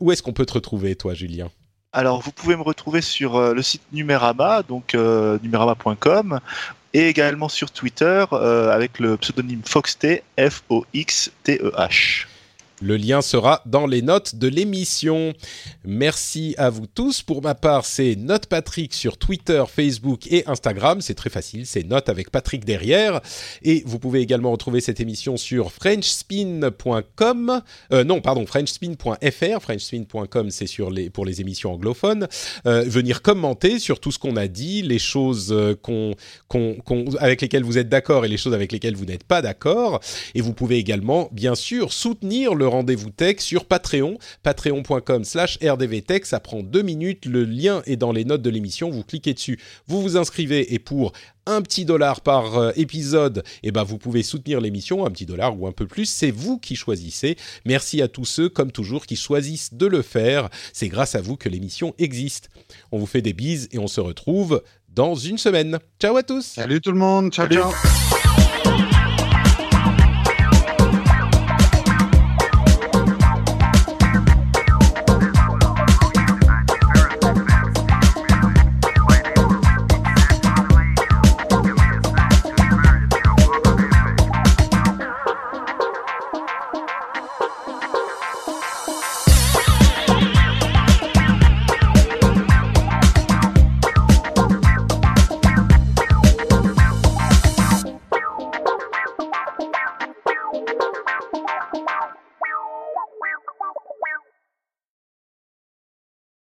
Où 0.00 0.12
est-ce 0.12 0.22
qu'on 0.22 0.32
peut 0.32 0.46
te 0.46 0.54
retrouver, 0.54 0.95
toi, 0.96 1.14
Julien 1.14 1.50
Alors, 1.92 2.20
vous 2.20 2.32
pouvez 2.32 2.56
me 2.56 2.62
retrouver 2.62 3.00
sur 3.00 3.36
euh, 3.36 3.54
le 3.54 3.62
site 3.62 3.82
Numérama, 3.92 4.62
donc 4.62 4.94
euh, 4.94 5.38
numérama.com, 5.42 6.40
et 6.94 7.08
également 7.08 7.48
sur 7.48 7.70
Twitter 7.70 8.24
euh, 8.32 8.70
avec 8.70 8.98
le 8.98 9.16
pseudonyme 9.16 9.62
FoxT, 9.64 10.22
F-O-X-T-E-H. 10.38 12.26
Le 12.82 12.98
lien 12.98 13.22
sera 13.22 13.62
dans 13.64 13.86
les 13.86 14.02
notes 14.02 14.34
de 14.34 14.48
l'émission. 14.48 15.32
Merci 15.84 16.54
à 16.58 16.68
vous 16.68 16.86
tous. 16.86 17.22
Pour 17.22 17.40
ma 17.40 17.54
part, 17.54 17.86
c'est 17.86 18.16
Note 18.16 18.46
Patrick 18.46 18.92
sur 18.92 19.16
Twitter, 19.16 19.64
Facebook 19.66 20.26
et 20.30 20.46
Instagram. 20.46 21.00
C'est 21.00 21.14
très 21.14 21.30
facile, 21.30 21.64
c'est 21.64 21.84
Note 21.84 22.10
avec 22.10 22.30
Patrick 22.30 22.66
derrière. 22.66 23.22
Et 23.62 23.82
vous 23.86 23.98
pouvez 23.98 24.20
également 24.20 24.50
retrouver 24.50 24.82
cette 24.82 25.00
émission 25.00 25.38
sur 25.38 25.72
frenchspin.com. 25.72 27.62
Euh, 27.92 28.04
non, 28.04 28.20
pardon, 28.20 28.44
frenchspin.fr. 28.44 29.62
Frenchspin.com, 29.62 30.50
c'est 30.50 30.66
sur 30.66 30.90
les, 30.90 31.08
pour 31.08 31.24
les 31.24 31.40
émissions 31.40 31.72
anglophones. 31.72 32.28
Euh, 32.66 32.82
venir 32.82 33.22
commenter 33.22 33.78
sur 33.78 34.00
tout 34.00 34.12
ce 34.12 34.18
qu'on 34.18 34.36
a 34.36 34.48
dit, 34.48 34.82
les 34.82 34.98
choses 34.98 35.50
euh, 35.50 35.74
qu'on, 35.80 36.14
avec 37.20 37.40
lesquelles 37.40 37.64
vous 37.64 37.78
êtes 37.78 37.88
d'accord 37.88 38.26
et 38.26 38.28
les 38.28 38.36
choses 38.36 38.52
avec 38.52 38.70
lesquelles 38.70 38.96
vous 38.96 39.06
n'êtes 39.06 39.24
pas 39.24 39.40
d'accord. 39.40 40.00
Et 40.34 40.42
vous 40.42 40.52
pouvez 40.52 40.76
également, 40.76 41.30
bien 41.32 41.54
sûr, 41.54 41.94
soutenir 41.94 42.54
le 42.54 42.65
rendez-vous 42.66 43.10
tech 43.10 43.40
sur 43.40 43.64
Patreon, 43.64 44.18
patreon.com 44.42 45.24
slash 45.24 45.58
rdvtech. 45.62 46.26
Ça 46.26 46.40
prend 46.40 46.62
deux 46.62 46.82
minutes. 46.82 47.26
Le 47.26 47.44
lien 47.44 47.82
est 47.86 47.96
dans 47.96 48.12
les 48.12 48.24
notes 48.24 48.42
de 48.42 48.50
l'émission. 48.50 48.90
Vous 48.90 49.04
cliquez 49.04 49.34
dessus, 49.34 49.58
vous 49.86 50.02
vous 50.02 50.16
inscrivez 50.16 50.74
et 50.74 50.78
pour 50.78 51.12
un 51.46 51.62
petit 51.62 51.84
dollar 51.84 52.20
par 52.20 52.58
euh, 52.58 52.72
épisode, 52.76 53.44
eh 53.62 53.70
ben 53.70 53.84
vous 53.84 53.98
pouvez 53.98 54.22
soutenir 54.22 54.60
l'émission, 54.60 55.06
un 55.06 55.10
petit 55.10 55.26
dollar 55.26 55.58
ou 55.58 55.66
un 55.66 55.72
peu 55.72 55.86
plus, 55.86 56.06
c'est 56.06 56.30
vous 56.30 56.58
qui 56.58 56.74
choisissez. 56.74 57.36
Merci 57.64 58.02
à 58.02 58.08
tous 58.08 58.24
ceux, 58.24 58.48
comme 58.48 58.72
toujours, 58.72 59.06
qui 59.06 59.16
choisissent 59.16 59.72
de 59.72 59.86
le 59.86 60.02
faire. 60.02 60.48
C'est 60.72 60.88
grâce 60.88 61.14
à 61.14 61.20
vous 61.20 61.36
que 61.36 61.48
l'émission 61.48 61.94
existe. 61.98 62.50
On 62.92 62.98
vous 62.98 63.06
fait 63.06 63.22
des 63.22 63.32
bises 63.32 63.68
et 63.72 63.78
on 63.78 63.86
se 63.86 64.00
retrouve 64.00 64.62
dans 64.88 65.14
une 65.14 65.38
semaine. 65.38 65.78
Ciao 66.00 66.16
à 66.16 66.22
tous 66.22 66.44
Salut 66.44 66.80
tout 66.80 66.92
le 66.92 66.98
monde, 66.98 67.30
ciao 67.32 67.46
ciao 67.46 67.70